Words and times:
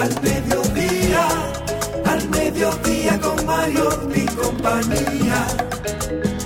al 0.00 0.22
mediodía, 0.22 1.28
al 2.06 2.28
mediodía 2.30 3.20
con 3.20 3.44
Mario 3.44 4.10
y 4.14 4.24
compañía. 4.34 5.46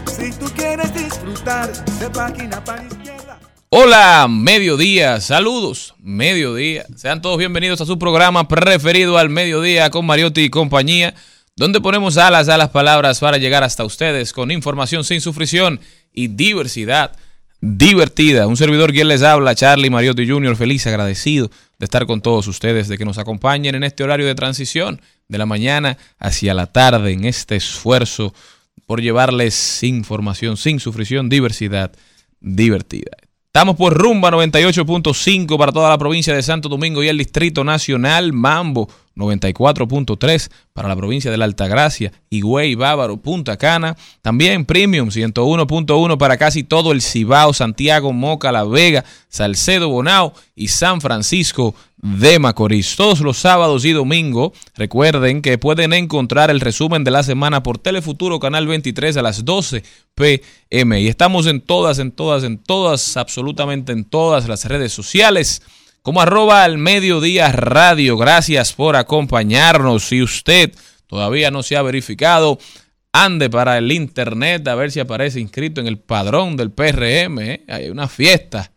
Si 0.07 0.33
tú 0.33 0.47
quieres 0.57 0.93
disfrutar 0.93 1.73
de 2.01 2.11
página 2.11 2.65
para 2.65 2.85
izquierda. 2.85 3.39
Hola, 3.69 4.27
mediodía, 4.29 5.21
saludos, 5.21 5.95
mediodía. 6.01 6.85
Sean 6.97 7.23
todos 7.23 7.39
bienvenidos 7.39 7.81
a 7.81 7.87
su 7.87 7.97
programa 7.97 8.49
preferido 8.49 9.19
al 9.19 9.31
mediodía 9.31 9.89
con 9.91 10.05
Mariotti 10.05 10.43
y 10.43 10.51
compañía, 10.51 11.15
donde 11.55 11.81
ponemos 11.81 12.17
alas 12.17 12.49
a 12.49 12.59
las 12.59 12.71
palabras 12.71 13.21
para 13.21 13.39
llegar 13.39 13.63
hasta 13.63 13.85
ustedes 13.85 14.33
con 14.33 14.51
información 14.51 15.05
sin 15.05 15.21
sufrición 15.21 15.79
y 16.13 16.27
diversidad 16.27 17.13
divertida. 17.61 18.49
Un 18.49 18.57
servidor 18.57 18.93
quien 18.93 19.07
les 19.07 19.23
habla, 19.23 19.55
Charlie 19.55 19.91
Mariotti 19.91 20.29
Jr., 20.29 20.57
feliz, 20.57 20.87
agradecido 20.89 21.51
de 21.79 21.85
estar 21.85 22.07
con 22.07 22.21
todos 22.21 22.47
ustedes, 22.47 22.89
de 22.89 22.99
que 22.99 23.05
nos 23.05 23.19
acompañen 23.19 23.75
en 23.75 23.85
este 23.85 24.05
horario 24.05 24.27
de 24.27 24.35
transición 24.35 25.01
de 25.29 25.39
la 25.39 25.47
mañana 25.47 25.99
hacia 26.19 26.55
la 26.55 26.67
tarde, 26.67 27.13
en 27.13 27.25
este 27.25 27.57
esfuerzo 27.57 28.35
por 28.87 29.01
llevarles 29.01 29.83
información 29.83 30.57
sin 30.57 30.81
sufrición, 30.81 31.29
diversidad 31.29 31.93
divertida. 32.41 33.17
Estamos 33.47 33.77
por 33.77 33.95
Rumba 33.95 34.31
98.5 34.33 35.57
para 35.57 35.73
toda 35.73 35.89
la 35.89 35.99
provincia 35.99 36.35
de 36.35 36.43
Santo 36.43 36.69
Domingo 36.69 37.03
y 37.03 37.09
el 37.09 37.19
Distrito 37.19 37.63
Nacional, 37.63 38.33
Mambo 38.33 38.89
94.3 39.17 40.51
para 40.73 40.89
la 40.89 40.97
provincia 40.97 41.31
de 41.31 41.37
la 41.37 41.45
Altagracia, 41.45 42.13
Higüey, 42.31 42.75
Bávaro, 42.75 43.17
Punta 43.19 43.57
Cana. 43.57 43.97
También 44.23 44.65
Premium 44.65 45.09
101.1 45.09 46.19
para 46.19 46.37
casi 46.37 46.65
todo 46.65 46.93
el 46.93 47.01
Cibao, 47.01 47.53
Santiago, 47.53 48.13
Moca, 48.13 48.51
La 48.53 48.65
Vega, 48.65 49.05
Salcedo, 49.29 49.89
Bonao 49.89 50.33
y 50.55 50.69
San 50.69 51.01
Francisco 51.01 51.75
de 51.97 52.39
Macorís. 52.39 52.97
Todos 52.97 53.21
los 53.21 53.39
sábados 53.39 53.85
y 53.85 53.93
domingos, 53.93 54.53
recuerden 54.77 55.41
que 55.41 55.57
pueden 55.59 55.93
encontrar 55.93 56.51
el 56.51 56.61
resumen 56.61 57.03
de 57.03 57.11
la 57.11 57.23
semana 57.23 57.63
por 57.63 57.79
Telefuturo 57.79 58.39
Canal 58.41 58.67
23 58.67 59.17
a 59.17 59.23
las 59.23 59.45
12 59.45 59.83
pm. 60.15 61.01
Y 61.01 61.09
estamos 61.09 61.47
en 61.47 61.61
todas, 61.61 61.99
en 61.99 62.13
todas, 62.13 62.45
en 62.45 62.59
todas, 62.59 63.17
absolutamente 63.17 63.93
en 63.93 64.05
todas 64.05 64.49
las 64.49 64.67
redes 64.67 64.93
sociales 64.93 65.63
como 66.05 66.21
arroba 66.21 66.65
al 66.65 66.77
mediodía 66.77 67.51
radio. 67.51 68.19
Gracias 68.19 68.75
por 68.75 68.95
acompañarnos. 68.95 70.05
Si 70.05 70.23
usted 70.23 70.71
todavía 71.07 71.51
no 71.51 71.63
se 71.63 71.79
ha 71.79 71.83
verificado, 71.83 72.59
ande 73.11 73.49
para 73.49 73.79
el 73.79 73.91
internet 73.91 74.69
a 74.69 74.75
ver 74.75 74.93
si 74.93 75.01
aparece 75.01 75.41
inscrito 75.41 75.81
en 75.81 75.87
el 75.87 75.97
padrón 75.97 76.59
del 76.59 76.71
PRM. 76.71 77.39
¿eh? 77.41 77.65
Hay 77.69 77.89
una 77.89 78.07
fiesta. 78.07 78.71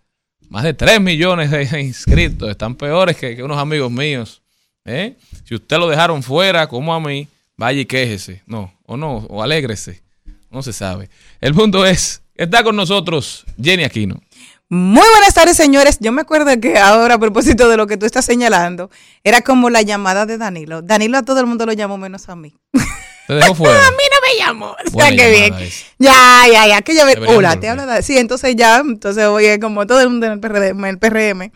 Más 0.47 0.63
de 0.63 0.73
3 0.73 1.01
millones 1.01 1.51
de 1.51 1.81
inscritos. 1.81 2.49
Están 2.49 2.75
peores 2.75 3.17
que, 3.17 3.35
que 3.35 3.43
unos 3.43 3.57
amigos 3.57 3.91
míos. 3.91 4.41
¿eh? 4.85 5.17
Si 5.43 5.53
usted 5.53 5.79
lo 5.79 5.89
dejaron 5.89 6.23
fuera, 6.23 6.67
como 6.67 6.93
a 6.93 7.01
mí, 7.01 7.27
vaya 7.57 7.81
y 7.81 7.85
quéjese. 7.85 8.41
No, 8.45 8.73
o 8.85 8.95
no, 8.95 9.17
o 9.17 9.43
alégrese. 9.43 10.01
No 10.49 10.63
se 10.63 10.71
sabe. 10.71 11.09
El 11.41 11.53
punto 11.53 11.85
es, 11.85 12.21
está 12.35 12.63
con 12.63 12.77
nosotros 12.77 13.43
Jenny 13.61 13.83
Aquino. 13.83 14.21
Muy 14.69 15.07
buenas 15.11 15.33
tardes, 15.33 15.55
señores. 15.55 15.97
Yo 16.01 16.11
me 16.11 16.21
acuerdo 16.21 16.59
que 16.59 16.77
ahora, 16.77 17.15
a 17.15 17.19
propósito 17.19 17.69
de 17.69 17.77
lo 17.77 17.87
que 17.87 17.95
tú 17.95 18.05
estás 18.05 18.25
señalando, 18.25 18.89
era 19.23 19.41
como 19.41 19.69
la 19.69 19.81
llamada 19.81 20.25
de 20.25 20.37
Danilo. 20.37 20.81
Danilo 20.81 21.17
a 21.17 21.23
todo 21.23 21.39
el 21.39 21.45
mundo 21.45 21.65
lo 21.65 21.71
llamó 21.71 21.97
menos 21.97 22.27
a 22.27 22.35
mí. 22.35 22.53
Te 23.27 23.33
dejó 23.33 23.55
fuera. 23.55 23.87
a 23.87 23.91
mí 23.91 24.03
no 24.11 24.27
me 24.27 24.45
llamó. 24.45 24.75
O 24.93 24.99
sea, 24.99 25.09
qué 25.15 25.31
bien. 25.31 25.53
esa. 25.53 25.85
Ya, 25.99 26.43
ya, 26.51 26.67
ya. 26.67 26.81
Que 26.81 26.95
ya 26.95 27.05
ve. 27.05 27.17
Hola, 27.27 27.57
te 27.59 27.69
habla. 27.69 28.01
Sí, 28.01 28.17
entonces 28.17 28.55
ya, 28.57 28.79
entonces 28.79 29.25
oye, 29.25 29.57
como 29.59 29.87
todo 29.87 30.01
el 30.01 30.09
mundo 30.09 30.25
en 30.25 30.33
el 30.33 30.39
PRM, 30.41 30.85
el 30.85 30.99
PRM. 30.99 31.51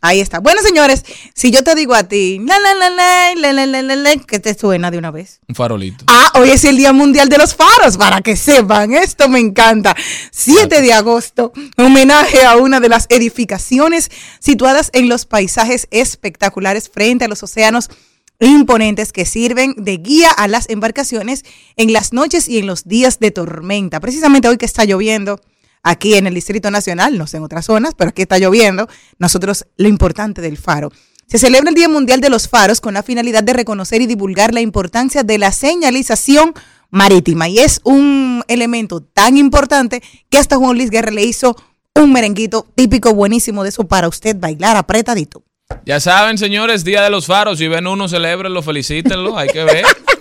Ahí 0.00 0.20
está. 0.20 0.38
Bueno, 0.38 0.62
señores, 0.62 1.04
si 1.34 1.50
yo 1.50 1.64
te 1.64 1.74
digo 1.74 1.92
a 1.92 2.04
ti, 2.04 2.40
la, 2.44 2.58
la, 2.60 3.96
la, 3.96 4.16
¿qué 4.26 4.38
te 4.38 4.54
suena 4.54 4.92
de 4.92 4.98
una 4.98 5.10
vez? 5.10 5.40
Un 5.48 5.56
farolito. 5.56 6.04
Ah, 6.06 6.30
hoy 6.34 6.50
es 6.50 6.64
el 6.64 6.76
Día 6.76 6.92
Mundial 6.92 7.28
de 7.28 7.36
los 7.36 7.56
Faros, 7.56 7.96
para 7.96 8.20
que 8.20 8.36
sepan, 8.36 8.94
esto 8.94 9.28
me 9.28 9.40
encanta. 9.40 9.96
7 10.30 10.82
de 10.82 10.92
agosto, 10.92 11.52
homenaje 11.76 12.44
a 12.44 12.56
una 12.56 12.78
de 12.78 12.88
las 12.88 13.06
edificaciones 13.08 14.10
situadas 14.38 14.90
en 14.92 15.08
los 15.08 15.26
paisajes 15.26 15.88
espectaculares 15.90 16.88
frente 16.88 17.24
a 17.24 17.28
los 17.28 17.42
océanos 17.42 17.90
imponentes 18.38 19.12
que 19.12 19.26
sirven 19.26 19.74
de 19.76 19.96
guía 19.96 20.30
a 20.30 20.46
las 20.46 20.68
embarcaciones 20.68 21.44
en 21.76 21.92
las 21.92 22.12
noches 22.12 22.48
y 22.48 22.58
en 22.58 22.68
los 22.68 22.84
días 22.84 23.18
de 23.18 23.32
tormenta. 23.32 23.98
Precisamente 23.98 24.48
hoy 24.48 24.58
que 24.58 24.66
está 24.66 24.84
lloviendo 24.84 25.40
aquí 25.82 26.14
en 26.14 26.26
el 26.26 26.34
Distrito 26.34 26.70
Nacional, 26.70 27.18
no 27.18 27.26
sé 27.26 27.38
en 27.38 27.44
otras 27.44 27.66
zonas, 27.66 27.94
pero 27.96 28.10
aquí 28.10 28.22
está 28.22 28.38
lloviendo, 28.38 28.88
nosotros 29.18 29.66
lo 29.76 29.88
importante 29.88 30.40
del 30.40 30.56
faro. 30.56 30.90
Se 31.26 31.38
celebra 31.38 31.68
el 31.68 31.74
Día 31.74 31.88
Mundial 31.88 32.20
de 32.20 32.30
los 32.30 32.48
Faros 32.48 32.80
con 32.80 32.94
la 32.94 33.02
finalidad 33.02 33.42
de 33.42 33.52
reconocer 33.52 34.00
y 34.00 34.06
divulgar 34.06 34.54
la 34.54 34.62
importancia 34.62 35.22
de 35.22 35.36
la 35.36 35.52
señalización 35.52 36.54
marítima. 36.90 37.48
Y 37.48 37.58
es 37.58 37.80
un 37.84 38.42
elemento 38.48 39.02
tan 39.02 39.36
importante 39.36 40.02
que 40.30 40.38
hasta 40.38 40.56
Juan 40.56 40.76
Luis 40.76 40.90
Guerra 40.90 41.10
le 41.10 41.24
hizo 41.24 41.54
un 41.94 42.12
merenguito 42.12 42.66
típico 42.74 43.12
buenísimo 43.12 43.62
de 43.62 43.70
eso 43.70 43.86
para 43.86 44.08
usted 44.08 44.36
bailar 44.38 44.76
apretadito. 44.76 45.42
Ya 45.84 46.00
saben, 46.00 46.38
señores, 46.38 46.84
Día 46.84 47.02
de 47.02 47.10
los 47.10 47.26
Faros. 47.26 47.58
Si 47.58 47.68
ven 47.68 47.86
uno, 47.86 48.08
celebrenlo, 48.08 48.62
felicítenlo. 48.62 49.36
Hay 49.36 49.48
que 49.48 49.64
ver 49.64 49.84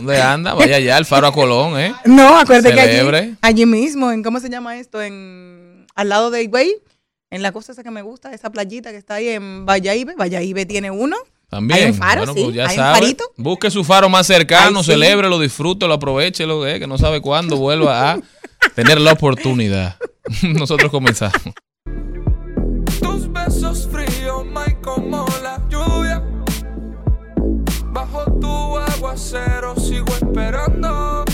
dónde 0.00 0.20
anda. 0.20 0.54
Vaya 0.54 0.76
allá, 0.76 0.98
el 0.98 1.04
faro 1.04 1.26
a 1.26 1.32
Colón, 1.32 1.78
¿eh? 1.78 1.94
No, 2.04 2.38
acuérdate 2.38 2.74
que 2.74 2.80
allí, 2.80 3.36
allí 3.40 3.66
mismo, 3.66 4.10
en 4.10 4.22
¿cómo 4.22 4.40
se 4.40 4.48
llama 4.48 4.78
esto? 4.78 5.02
En 5.02 5.86
al 5.94 6.08
lado 6.08 6.30
de 6.30 6.42
Higüey, 6.42 6.76
en 7.30 7.42
la 7.42 7.52
costa 7.52 7.72
esa 7.72 7.82
que 7.82 7.90
me 7.90 8.02
gusta, 8.02 8.32
esa 8.32 8.50
playita 8.50 8.90
que 8.90 8.96
está 8.96 9.14
ahí 9.14 9.28
en 9.28 9.66
Valladolid. 9.66 10.16
Valladolid 10.18 10.66
tiene 10.66 10.90
uno. 10.90 11.16
También. 11.48 11.80
Hay 11.80 11.86
un 11.90 11.94
faro, 11.94 12.20
bueno, 12.20 12.34
sí, 12.34 12.44
pues 12.44 12.54
ya 12.54 12.68
hay 12.68 12.78
un 12.78 12.84
farito. 12.84 13.24
Busque 13.36 13.70
su 13.70 13.82
faro 13.84 14.08
más 14.08 14.26
cercano, 14.26 14.78
Ay, 14.78 14.84
sí. 14.84 14.92
celébrelo, 14.92 15.38
disfrútelo, 15.38 15.94
aprovechelo, 15.94 16.66
eh, 16.66 16.78
que 16.78 16.86
no 16.86 16.96
sabe 16.96 17.20
cuándo 17.20 17.56
vuelva 17.56 18.12
a 18.12 18.18
tener 18.74 19.00
la 19.00 19.12
oportunidad. 19.12 19.96
Nosotros 20.42 20.90
comenzamos. 20.90 21.42
Tus 23.00 23.32
besos 23.32 23.88
fríos, 23.90 24.44
my 24.46 24.74
como 24.82 25.26
aguacero 29.10 29.74
sigo 29.76 30.12
esperando. 30.14 31.24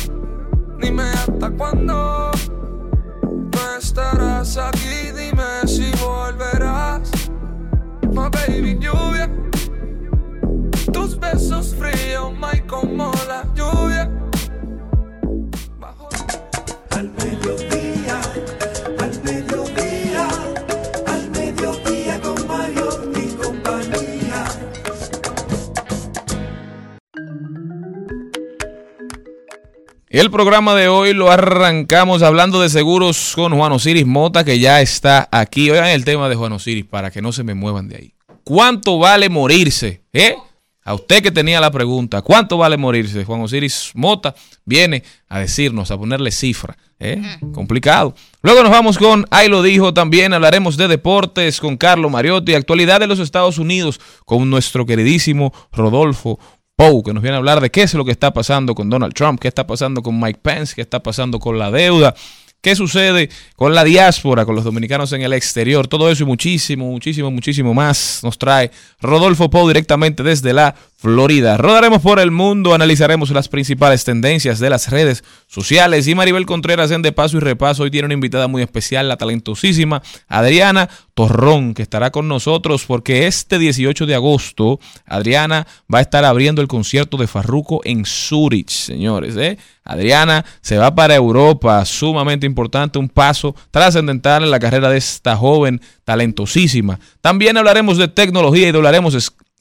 Dime 0.81 1.03
hasta 1.03 1.51
cuándo 1.51 2.31
no 3.23 3.77
estarás 3.79 4.57
aquí. 4.57 5.13
Dime 5.15 5.67
si 5.67 5.91
volverás. 6.03 7.11
My 8.13 8.31
baby 8.31 8.79
lluvia. 8.79 9.31
Tus 10.93 11.19
besos 11.19 11.75
fríos, 11.75 12.33
my 12.33 12.61
como 12.67 13.13
la 13.29 13.45
lluvia. 13.55 14.11
El 30.17 30.31
programa 30.31 30.75
de 30.75 30.89
hoy 30.89 31.13
lo 31.13 31.31
arrancamos 31.31 32.23
hablando 32.23 32.63
de 32.63 32.71
seguros 32.71 33.35
con 33.35 33.55
Juan 33.55 33.73
Osiris 33.73 34.07
Mota, 34.07 34.45
que 34.45 34.59
ya 34.59 34.81
está 34.81 35.29
aquí. 35.31 35.69
Oigan 35.69 35.89
el 35.89 36.07
tema 36.07 36.31
de 36.31 36.35
Juan 36.35 36.53
Osiris 36.53 36.87
para 36.87 37.11
que 37.11 37.21
no 37.21 37.33
se 37.33 37.45
me 37.45 37.53
muevan 37.53 37.87
de 37.87 37.97
ahí. 37.97 38.15
¿Cuánto 38.43 38.99
vale 38.99 39.29
morirse? 39.29 40.01
¿Eh? 40.15 40.35
A 40.85 40.95
usted 40.95 41.23
que 41.23 41.31
tenía 41.31 41.61
la 41.61 41.71
pregunta, 41.71 42.23
¿cuánto 42.23 42.57
vale 42.57 42.79
morirse? 42.79 43.27
Juan 43.27 43.43
Osiris 43.43 43.91
Mota 43.93 44.35
viene 44.65 45.03
a 45.29 45.41
decirnos, 45.41 45.91
a 45.91 45.99
ponerle 45.99 46.31
cifra. 46.31 46.79
¿eh? 46.99 47.21
Complicado. 47.53 48.15
Luego 48.41 48.63
nos 48.63 48.71
vamos 48.71 48.97
con, 48.97 49.27
ahí 49.31 49.49
lo 49.49 49.63
dijo 49.63 49.93
también, 49.93 50.33
hablaremos 50.33 50.77
de 50.77 50.89
deportes 50.89 51.61
con 51.61 51.77
Carlos 51.77 52.11
Mariotti, 52.11 52.55
actualidad 52.55 53.01
de 53.01 53.07
los 53.07 53.19
Estados 53.19 53.59
Unidos 53.59 54.01
con 54.25 54.49
nuestro 54.49 54.87
queridísimo 54.87 55.53
Rodolfo 55.73 56.39
Pou, 56.77 57.03
que 57.03 57.15
nos 57.15 57.23
viene 57.23 57.37
a 57.37 57.39
hablar 57.39 57.63
de 57.63 57.71
qué 57.71 57.85
es 57.85 57.95
lo 57.95 58.05
que 58.05 58.11
está 58.11 58.35
pasando 58.35 58.75
con 58.75 58.91
Donald 58.91 59.15
Trump, 59.15 59.41
qué 59.41 59.49
está 59.49 59.67
pasando 59.67 60.03
con 60.03 60.21
Mike 60.21 60.41
Pence, 60.43 60.75
qué 60.75 60.83
está 60.83 61.03
pasando 61.03 61.39
con 61.39 61.59
la 61.59 61.71
deuda, 61.71 62.15
qué 62.61 62.77
sucede 62.77 63.31
con 63.55 63.75
la 63.75 63.83
diáspora, 63.83 64.45
con 64.45 64.55
los 64.55 64.65
dominicanos 64.65 65.11
en 65.15 65.23
el 65.23 65.33
exterior, 65.33 65.89
todo 65.89 66.11
eso 66.11 66.25
y 66.25 66.27
muchísimo, 66.27 66.91
muchísimo, 66.91 67.31
muchísimo 67.31 67.73
más 67.73 68.21
nos 68.23 68.37
trae 68.37 68.71
Rodolfo 69.01 69.49
Pou 69.49 69.67
directamente 69.67 70.23
desde 70.23 70.53
la 70.53 70.75
Florida. 70.97 71.57
Rodaremos 71.57 72.03
por 72.03 72.19
el 72.19 72.31
mundo, 72.31 72.75
analizaremos 72.75 73.31
las 73.31 73.49
principales 73.49 74.05
tendencias 74.05 74.59
de 74.59 74.69
las 74.69 74.91
redes 74.91 75.25
sociales 75.47 76.07
y 76.09 76.15
Maribel 76.15 76.45
Contreras 76.45 76.91
en 76.91 77.01
De 77.01 77.13
Paso 77.13 77.39
y 77.39 77.41
Repaso 77.41 77.85
hoy 77.85 77.91
tiene 77.91 78.07
una 78.07 78.15
invitada 78.15 78.49
muy 78.49 78.63
especial, 78.63 79.09
la 79.09 79.17
talentosísima 79.17 80.03
Adriana 80.29 80.91
Torrón, 81.17 81.73
que 81.73 81.81
estará 81.81 82.11
con 82.11 82.29
nosotros 82.29 82.85
porque 82.85 83.27
este 83.27 83.59
18 83.59 84.05
de 84.05 84.15
agosto 84.15 84.79
Adriana 85.07 85.67
va 85.93 86.01
a 86.01 86.03
estar 86.03 86.27
abriendo 86.27 86.61
el 86.61 86.69
concierto 86.69 87.17
de 87.17 87.27
Farruco 87.27 87.81
en 87.85 88.05
Zurich, 88.05 88.69
señores. 88.69 89.35
¿eh? 89.39 89.57
Adriana 89.83 90.45
se 90.61 90.77
va 90.77 90.95
para 90.95 91.15
Europa, 91.15 91.83
sumamente 91.87 92.45
importante, 92.45 92.99
un 92.99 93.09
paso 93.09 93.57
trascendental 93.71 94.45
en 94.45 94.51
la 94.51 94.61
carrera 94.61 94.91
de 94.91 94.99
esta 94.99 95.39
joven 95.39 95.81
talentosísima. 96.05 97.01
También 97.23 97.57
hablaremos 97.57 97.97
de 97.97 98.09
tecnología 98.09 98.69
y 98.69 98.77
hablaremos 98.77 99.15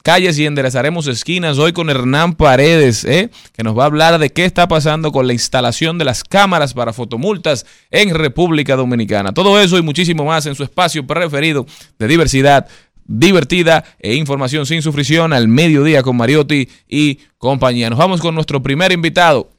calles 0.06 0.38
y 0.38 0.46
enderezaremos 0.46 1.08
esquinas. 1.08 1.58
Hoy 1.58 1.72
con 1.72 1.90
Hernán 1.90 2.34
Paredes, 2.34 3.04
¿eh? 3.04 3.28
que 3.52 3.64
nos 3.64 3.76
va 3.76 3.82
a 3.82 3.86
hablar 3.86 4.20
de 4.20 4.30
qué 4.30 4.44
está 4.44 4.68
pasando 4.68 5.10
con 5.10 5.26
la 5.26 5.32
instalación 5.32 5.98
de 5.98 6.04
las 6.04 6.22
cámaras 6.22 6.74
para 6.74 6.92
fotomultas 6.92 7.66
en 7.90 8.14
República 8.14 8.76
Dominicana. 8.76 9.34
Todo 9.34 9.60
eso 9.60 9.76
y 9.78 9.82
muchísimo 9.82 10.24
más 10.24 10.46
en 10.46 10.54
su 10.54 10.62
espacio 10.62 11.04
preferido 11.04 11.66
de 11.98 12.06
diversidad 12.06 12.68
divertida 13.04 13.82
e 13.98 14.14
información 14.14 14.64
sin 14.64 14.80
sufrición 14.80 15.32
al 15.32 15.48
mediodía 15.48 16.04
con 16.04 16.16
Mariotti 16.16 16.68
y 16.88 17.18
compañía. 17.36 17.90
Nos 17.90 17.98
vamos 17.98 18.20
con 18.20 18.32
nuestro 18.32 18.62
primer 18.62 18.92
invitado. 18.92 19.50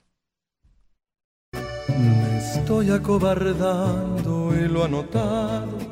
Me 1.51 2.37
estoy 2.37 2.89
acobardando 2.91 4.53
y 4.57 4.69
lo 4.69 4.85
anotado 4.85 5.86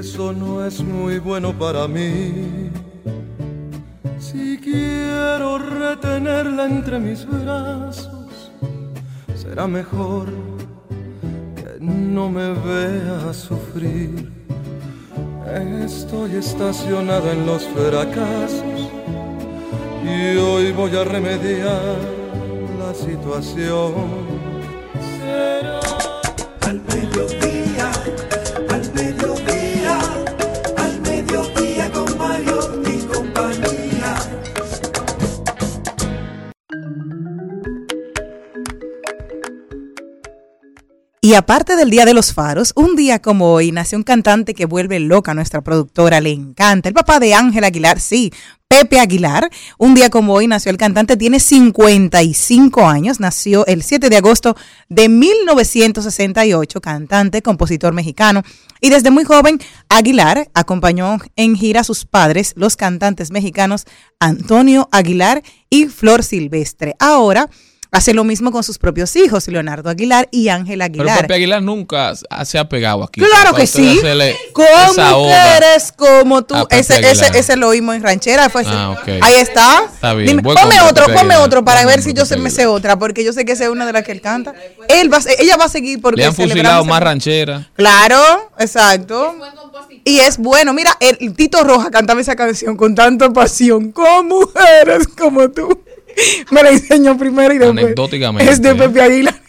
eso 0.00 0.32
no 0.32 0.64
es 0.64 0.80
muy 0.80 1.18
bueno 1.18 1.52
para 1.52 1.86
mí. 1.86 2.70
Si 4.18 4.58
quiero 4.58 5.58
retenerla 5.58 6.64
entre 6.64 6.98
mis 6.98 7.26
brazos, 7.26 8.50
será 9.36 9.66
mejor 9.66 10.28
que 11.54 11.84
no 11.84 12.30
me 12.30 12.48
vea 12.54 13.32
sufrir. 13.34 14.32
Estoy 15.84 16.36
estacionada 16.36 17.32
en 17.32 17.44
los 17.44 17.62
fracasos 17.64 18.80
y 20.02 20.36
hoy 20.38 20.72
voy 20.72 20.96
a 20.96 21.04
remediar 21.04 21.98
la 22.78 22.94
situación. 22.94 23.92
Será 25.18 25.89
Y 41.30 41.34
aparte 41.34 41.76
del 41.76 41.90
Día 41.90 42.04
de 42.06 42.12
los 42.12 42.32
Faros, 42.32 42.72
un 42.74 42.96
día 42.96 43.22
como 43.22 43.52
hoy 43.52 43.70
nació 43.70 43.96
un 43.96 44.02
cantante 44.02 44.52
que 44.52 44.66
vuelve 44.66 44.98
loca 44.98 45.30
a 45.30 45.34
nuestra 45.34 45.60
productora, 45.60 46.20
le 46.20 46.32
encanta. 46.32 46.88
El 46.88 46.94
papá 46.96 47.20
de 47.20 47.34
Ángel 47.34 47.62
Aguilar, 47.62 48.00
sí, 48.00 48.32
Pepe 48.66 48.98
Aguilar. 48.98 49.48
Un 49.78 49.94
día 49.94 50.10
como 50.10 50.34
hoy 50.34 50.48
nació 50.48 50.72
el 50.72 50.76
cantante, 50.76 51.16
tiene 51.16 51.38
55 51.38 52.84
años, 52.84 53.20
nació 53.20 53.64
el 53.66 53.84
7 53.84 54.08
de 54.10 54.16
agosto 54.16 54.56
de 54.88 55.08
1968, 55.08 56.80
cantante, 56.80 57.42
compositor 57.42 57.92
mexicano. 57.92 58.42
Y 58.80 58.90
desde 58.90 59.12
muy 59.12 59.22
joven, 59.22 59.60
Aguilar 59.88 60.50
acompañó 60.52 61.18
en 61.36 61.54
gira 61.54 61.82
a 61.82 61.84
sus 61.84 62.06
padres, 62.06 62.54
los 62.56 62.74
cantantes 62.74 63.30
mexicanos 63.30 63.86
Antonio 64.18 64.88
Aguilar 64.90 65.44
y 65.68 65.86
Flor 65.86 66.24
Silvestre. 66.24 66.96
Ahora 66.98 67.48
Hace 67.92 68.14
lo 68.14 68.22
mismo 68.22 68.52
con 68.52 68.62
sus 68.62 68.78
propios 68.78 69.16
hijos, 69.16 69.48
Leonardo 69.48 69.90
Aguilar 69.90 70.28
y 70.30 70.48
Ángel 70.48 70.80
Aguilar. 70.80 71.06
Pero 71.08 71.20
Pepe 71.22 71.34
Aguilar 71.34 71.60
nunca 71.60 72.12
se 72.44 72.58
ha 72.58 72.68
pegado 72.68 73.02
aquí. 73.02 73.20
Claro 73.20 73.52
que 73.52 73.66
sí. 73.66 74.00
Con 74.52 74.64
mujeres 75.10 75.92
como 75.96 76.42
tú. 76.42 76.54
Ese, 76.70 77.00
ese, 77.00 77.36
ese, 77.36 77.56
lo 77.56 77.68
oímos 77.68 77.96
en 77.96 78.04
ranchera. 78.04 78.48
ah, 78.54 78.96
Ahí 79.22 79.34
está. 79.34 79.82
Está 79.92 80.14
bien. 80.14 80.28
Dime, 80.28 80.42
ponme 80.42 80.80
otro, 80.82 81.06
ponme 81.12 81.36
otro 81.36 81.64
para 81.64 81.84
ver 81.84 82.00
si 82.00 82.12
yo 82.12 82.24
se 82.24 82.36
me 82.36 82.50
sé 82.50 82.66
otra, 82.66 82.96
porque 82.96 83.24
yo 83.24 83.32
sé 83.32 83.44
que 83.44 83.52
esa 83.52 83.64
es 83.64 83.70
una 83.70 83.86
de 83.86 83.92
las 83.92 84.04
que 84.04 84.12
él 84.12 84.20
canta. 84.20 84.54
Él 84.88 85.12
va, 85.12 85.18
ella 85.38 85.56
va 85.56 85.64
a 85.64 85.68
seguir 85.68 86.00
porque 86.00 86.20
Le 86.20 86.26
han 86.26 86.34
fusilado 86.34 86.84
más 86.84 87.02
ranchera. 87.02 87.68
Claro, 87.74 88.50
exacto. 88.58 89.34
Y 90.04 90.20
es 90.20 90.38
bueno. 90.38 90.72
Mira, 90.74 90.96
el 91.00 91.34
Tito 91.34 91.64
Roja 91.64 91.90
cantaba 91.90 92.20
esa 92.20 92.36
canción 92.36 92.76
con 92.76 92.94
tanta 92.94 93.30
pasión. 93.30 93.90
Con 93.90 94.28
mujeres 94.28 95.08
como 95.18 95.50
tú. 95.50 95.82
me 96.50 96.62
la 96.62 96.70
enseñó 96.70 97.16
primero 97.16 97.54
y 97.54 97.58
después. 97.58 97.94
Es 98.40 98.60
de 98.62 98.74
Pepe 98.74 99.02
Aguilar. 99.02 99.38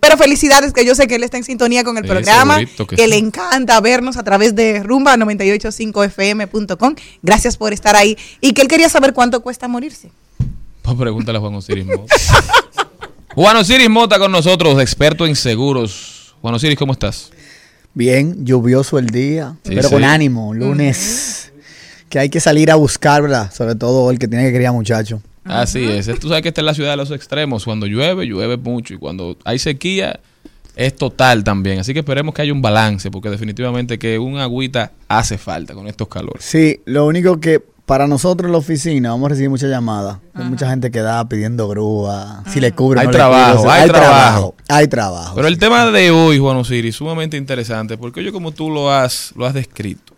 Pero 0.00 0.16
felicidades, 0.16 0.72
que 0.72 0.86
yo 0.86 0.94
sé 0.94 1.08
que 1.08 1.16
él 1.16 1.24
está 1.24 1.36
en 1.36 1.42
sintonía 1.42 1.82
con 1.82 1.98
el 1.98 2.04
programa, 2.04 2.60
que, 2.96 3.08
le 3.08 3.16
encanta 3.16 3.80
vernos 3.80 4.16
a 4.16 4.22
través 4.22 4.54
de 4.54 4.84
rumba985fm.com. 4.84 6.94
Gracias 7.22 7.56
por 7.56 7.72
estar 7.72 7.96
ahí. 7.96 8.16
Y 8.40 8.52
que 8.52 8.62
él 8.62 8.68
quería 8.68 8.88
saber 8.88 9.14
cuánto 9.14 9.42
cuesta 9.42 9.66
morirse. 9.66 10.12
Pues 10.82 10.96
pregúntale 10.96 11.38
a 11.38 11.40
Juan 11.40 11.56
Osiris 11.56 11.86
Mota. 11.86 12.14
Juan 13.34 13.56
Osiris 13.56 13.90
Mota 13.90 14.20
con 14.20 14.30
nosotros, 14.30 14.80
experto 14.80 15.26
en 15.26 15.34
seguros. 15.34 16.36
Juan 16.40 16.54
Osiris, 16.54 16.78
¿cómo 16.78 16.92
estás? 16.92 17.32
Bien, 17.92 18.44
lluvioso 18.44 18.98
el 18.98 19.06
día, 19.06 19.56
pero 19.64 19.90
con 19.90 20.04
ánimo. 20.04 20.54
Lunes, 20.54 21.50
que 22.08 22.20
hay 22.20 22.28
que 22.28 22.38
salir 22.38 22.70
a 22.70 22.76
buscar, 22.76 23.22
¿verdad? 23.22 23.52
Sobre 23.52 23.74
todo 23.74 24.12
el 24.12 24.20
que 24.20 24.28
tiene 24.28 24.44
que 24.44 24.52
criar 24.56 24.72
muchacho. 24.72 25.20
Así 25.48 25.84
es. 25.84 26.06
Tú 26.18 26.28
sabes 26.28 26.42
que 26.42 26.48
esta 26.48 26.60
es 26.60 26.64
la 26.64 26.74
ciudad 26.74 26.90
de 26.90 26.96
los 26.96 27.10
extremos. 27.10 27.64
Cuando 27.64 27.86
llueve, 27.86 28.26
llueve 28.26 28.56
mucho. 28.56 28.94
Y 28.94 28.98
cuando 28.98 29.36
hay 29.44 29.58
sequía, 29.58 30.20
es 30.76 30.94
total 30.94 31.42
también. 31.42 31.80
Así 31.80 31.92
que 31.92 32.00
esperemos 32.00 32.34
que 32.34 32.42
haya 32.42 32.52
un 32.52 32.62
balance, 32.62 33.10
porque 33.10 33.30
definitivamente 33.30 33.98
que 33.98 34.18
un 34.18 34.38
agüita 34.38 34.92
hace 35.08 35.38
falta 35.38 35.74
con 35.74 35.88
estos 35.88 36.08
calores. 36.08 36.44
Sí, 36.44 36.80
lo 36.84 37.06
único 37.06 37.40
que 37.40 37.62
para 37.86 38.08
nosotros 38.08 38.48
en 38.48 38.52
la 38.52 38.58
oficina 38.58 39.10
vamos 39.10 39.26
a 39.26 39.28
recibir 39.30 39.48
muchas 39.48 39.70
llamadas. 39.70 40.18
Hay 40.34 40.44
mucha 40.44 40.68
gente 40.68 40.90
que 40.90 41.00
da 41.00 41.26
pidiendo 41.28 41.66
grúa, 41.68 42.42
si 42.48 42.60
le 42.60 42.72
cubre. 42.72 43.00
Hay, 43.00 43.08
trabajo, 43.08 43.70
hay, 43.70 43.88
trabajo, 43.88 44.54
hay 44.68 44.88
trabajo. 44.88 45.34
Pero 45.36 45.48
el 45.48 45.56
tema 45.56 45.86
de 45.90 46.10
hoy, 46.10 46.38
Juan 46.38 46.56
Osiris, 46.56 46.96
sumamente 46.96 47.36
interesante, 47.36 47.96
porque 47.96 48.22
yo 48.22 48.32
como 48.32 48.50
tú 48.50 48.70
lo 48.70 48.90
has, 48.90 49.32
lo 49.36 49.46
has 49.46 49.54
descrito, 49.54 50.14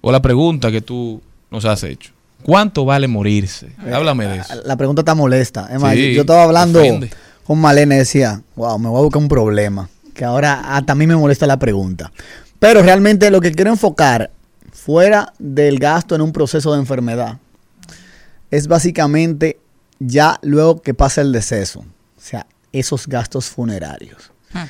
o 0.00 0.12
la 0.12 0.22
pregunta 0.22 0.70
que 0.70 0.80
tú 0.80 1.20
nos 1.50 1.64
has 1.64 1.82
hecho. 1.82 2.12
¿Cuánto 2.46 2.84
vale 2.84 3.08
morirse? 3.08 3.66
Eh, 3.84 3.92
Háblame 3.92 4.24
de 4.28 4.38
eso. 4.38 4.54
La 4.64 4.76
pregunta 4.76 5.00
está 5.00 5.16
molesta. 5.16 5.68
yo 5.92 6.20
estaba 6.20 6.44
hablando 6.44 6.80
con 7.44 7.58
Malena 7.58 7.96
y 7.96 7.98
decía, 7.98 8.40
wow, 8.54 8.78
me 8.78 8.88
voy 8.88 9.00
a 9.00 9.02
buscar 9.02 9.20
un 9.20 9.26
problema. 9.26 9.88
Que 10.14 10.24
ahora 10.24 10.76
hasta 10.76 10.92
a 10.92 10.94
mí 10.94 11.08
me 11.08 11.16
molesta 11.16 11.44
la 11.48 11.58
pregunta. 11.58 12.12
Pero 12.60 12.82
realmente 12.82 13.32
lo 13.32 13.40
que 13.40 13.50
quiero 13.50 13.72
enfocar 13.72 14.30
fuera 14.72 15.32
del 15.40 15.80
gasto 15.80 16.14
en 16.14 16.20
un 16.20 16.30
proceso 16.30 16.72
de 16.72 16.78
enfermedad 16.78 17.38
es 18.52 18.68
básicamente 18.68 19.58
ya 19.98 20.38
luego 20.42 20.80
que 20.82 20.94
pasa 20.94 21.22
el 21.22 21.32
deceso. 21.32 21.80
O 21.80 22.20
sea, 22.20 22.46
esos 22.70 23.08
gastos 23.08 23.46
funerarios. 23.46 24.30
Ah. 24.54 24.68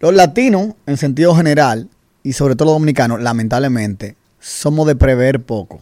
Los 0.00 0.14
latinos, 0.14 0.72
en 0.86 0.96
sentido 0.96 1.36
general, 1.36 1.90
y 2.22 2.32
sobre 2.32 2.56
todo 2.56 2.68
los 2.68 2.76
dominicanos, 2.76 3.20
lamentablemente, 3.20 4.16
somos 4.40 4.86
de 4.86 4.96
prever 4.96 5.42
poco. 5.42 5.78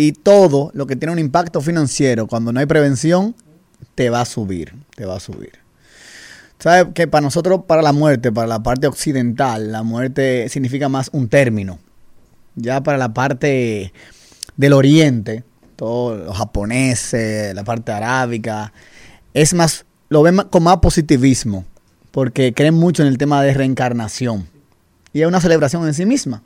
Y 0.00 0.12
todo 0.12 0.70
lo 0.74 0.86
que 0.86 0.94
tiene 0.94 1.12
un 1.12 1.18
impacto 1.18 1.60
financiero, 1.60 2.28
cuando 2.28 2.52
no 2.52 2.60
hay 2.60 2.66
prevención, 2.66 3.34
te 3.96 4.10
va 4.10 4.20
a 4.20 4.24
subir, 4.26 4.72
te 4.94 5.04
va 5.04 5.16
a 5.16 5.20
subir. 5.20 5.54
¿Sabes 6.60 6.94
que 6.94 7.08
para 7.08 7.22
nosotros, 7.22 7.62
para 7.66 7.82
la 7.82 7.92
muerte, 7.92 8.30
para 8.30 8.46
la 8.46 8.62
parte 8.62 8.86
occidental, 8.86 9.72
la 9.72 9.82
muerte 9.82 10.48
significa 10.50 10.88
más 10.88 11.10
un 11.12 11.28
término. 11.28 11.80
Ya 12.54 12.80
para 12.80 12.96
la 12.96 13.12
parte 13.12 13.92
del 14.56 14.72
oriente, 14.72 15.42
todos 15.74 16.26
los 16.26 16.36
japoneses, 16.36 17.52
la 17.52 17.64
parte 17.64 17.90
arábica, 17.90 18.72
es 19.34 19.52
más, 19.52 19.84
lo 20.10 20.22
ven 20.22 20.36
con 20.48 20.62
más 20.62 20.76
positivismo, 20.76 21.64
porque 22.12 22.54
creen 22.54 22.74
mucho 22.74 23.02
en 23.02 23.08
el 23.08 23.18
tema 23.18 23.42
de 23.42 23.52
reencarnación. 23.52 24.46
Y 25.12 25.22
es 25.22 25.26
una 25.26 25.40
celebración 25.40 25.84
en 25.88 25.94
sí 25.94 26.06
misma. 26.06 26.44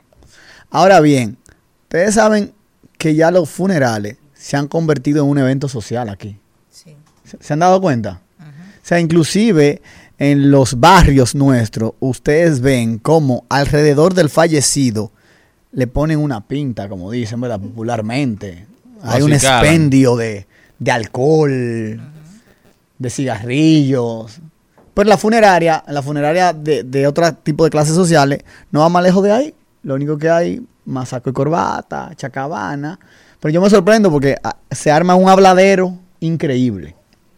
Ahora 0.71 1.01
bien, 1.01 1.37
ustedes 1.83 2.15
saben 2.15 2.51
que 3.03 3.15
ya 3.15 3.31
los 3.31 3.49
funerales 3.49 4.15
se 4.33 4.55
han 4.55 4.69
convertido 4.69 5.25
en 5.25 5.29
un 5.29 5.37
evento 5.37 5.67
social 5.67 6.07
aquí. 6.07 6.39
¿Se, 6.71 7.51
han 7.51 7.59
dado 7.59 7.81
cuenta? 7.81 8.21
O 8.39 8.45
sea, 8.81 9.01
inclusive 9.01 9.81
en 10.17 10.51
los 10.51 10.79
barrios 10.79 11.35
nuestros, 11.35 11.95
ustedes 11.99 12.61
ven 12.61 12.99
cómo 12.99 13.43
alrededor 13.49 14.13
del 14.13 14.29
fallecido 14.29 15.11
le 15.73 15.85
ponen 15.87 16.17
una 16.17 16.47
pinta, 16.47 16.87
como 16.87 17.11
dicen, 17.11 17.41
¿verdad? 17.41 17.59
Popularmente. 17.59 18.67
Hay 19.01 19.21
un 19.21 19.33
expendio 19.33 20.15
de, 20.15 20.47
alcohol, 20.89 22.01
de 22.99 23.09
cigarrillos. 23.09 24.39
Pero 24.93 25.09
la 25.09 25.17
funeraria, 25.17 25.83
la 25.89 26.01
funeraria 26.01 26.53
de, 26.53 26.83
de 26.83 27.05
otro 27.05 27.33
tipo 27.33 27.65
de 27.65 27.69
clases 27.69 27.95
sociales, 27.95 28.45
no 28.71 28.79
va 28.79 28.87
más 28.87 29.03
lejos 29.03 29.21
de 29.25 29.31
ahí. 29.33 29.53
Lo 29.81 29.95
único 29.95 30.17
que 30.17 30.29
hay, 30.29 30.65
más 30.85 31.09
saco 31.09 31.29
y 31.29 31.33
corbata, 31.33 32.11
chacabana. 32.15 32.99
Pero 33.39 33.53
yo 33.53 33.61
me 33.61 33.69
sorprendo 33.69 34.09
porque 34.09 34.35
ah, 34.43 34.57
se 34.71 34.91
arma 34.91 35.15
un 35.15 35.29
habladero 35.29 35.97
increíble. 36.19 36.95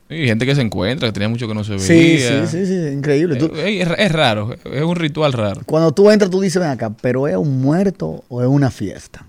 Y 0.08 0.28
gente 0.28 0.46
que 0.46 0.54
se 0.54 0.62
encuentra, 0.62 1.08
que 1.08 1.14
tenía 1.14 1.30
mucho 1.30 1.48
que 1.48 1.56
no 1.56 1.64
se 1.64 1.72
veía. 1.72 1.86
Sí, 1.86 2.20
sí, 2.20 2.48
sí, 2.48 2.66
sí 2.68 2.94
increíble. 2.94 3.40
Eh, 3.56 3.82
es, 3.98 4.12
raro, 4.12 4.54
es 4.54 4.84
un 4.84 4.96
ritual 4.96 5.34
raro. 5.34 5.62
Cuando 5.66 5.92
tú 5.94 6.12
entras, 6.12 6.30
tú 6.30 6.42
dices, 6.42 6.62
ven 6.62 6.70
acá, 6.70 6.92
pero 7.02 7.28
es 7.28 7.36
un 7.36 7.60
muerto 7.60 8.24
o 8.30 8.42
es 8.42 8.48
una 8.48 8.70
fiesta. 8.70 9.26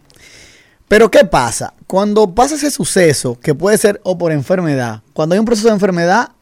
Pero 0.86 1.10
¿qué 1.10 1.24
pasa? 1.24 1.72
Cuando 1.86 2.34
pasa 2.34 2.56
ese 2.56 2.70
suceso, 2.70 3.40
que 3.40 3.54
puede 3.54 3.78
ser 3.78 4.00
o 4.04 4.18
por 4.18 4.32
enfermedad, 4.32 5.02
cuando 5.14 5.34
hay 5.34 5.38
un 5.38 5.46
proceso 5.46 5.68
de 5.68 5.74
enfermedad, 5.74 6.32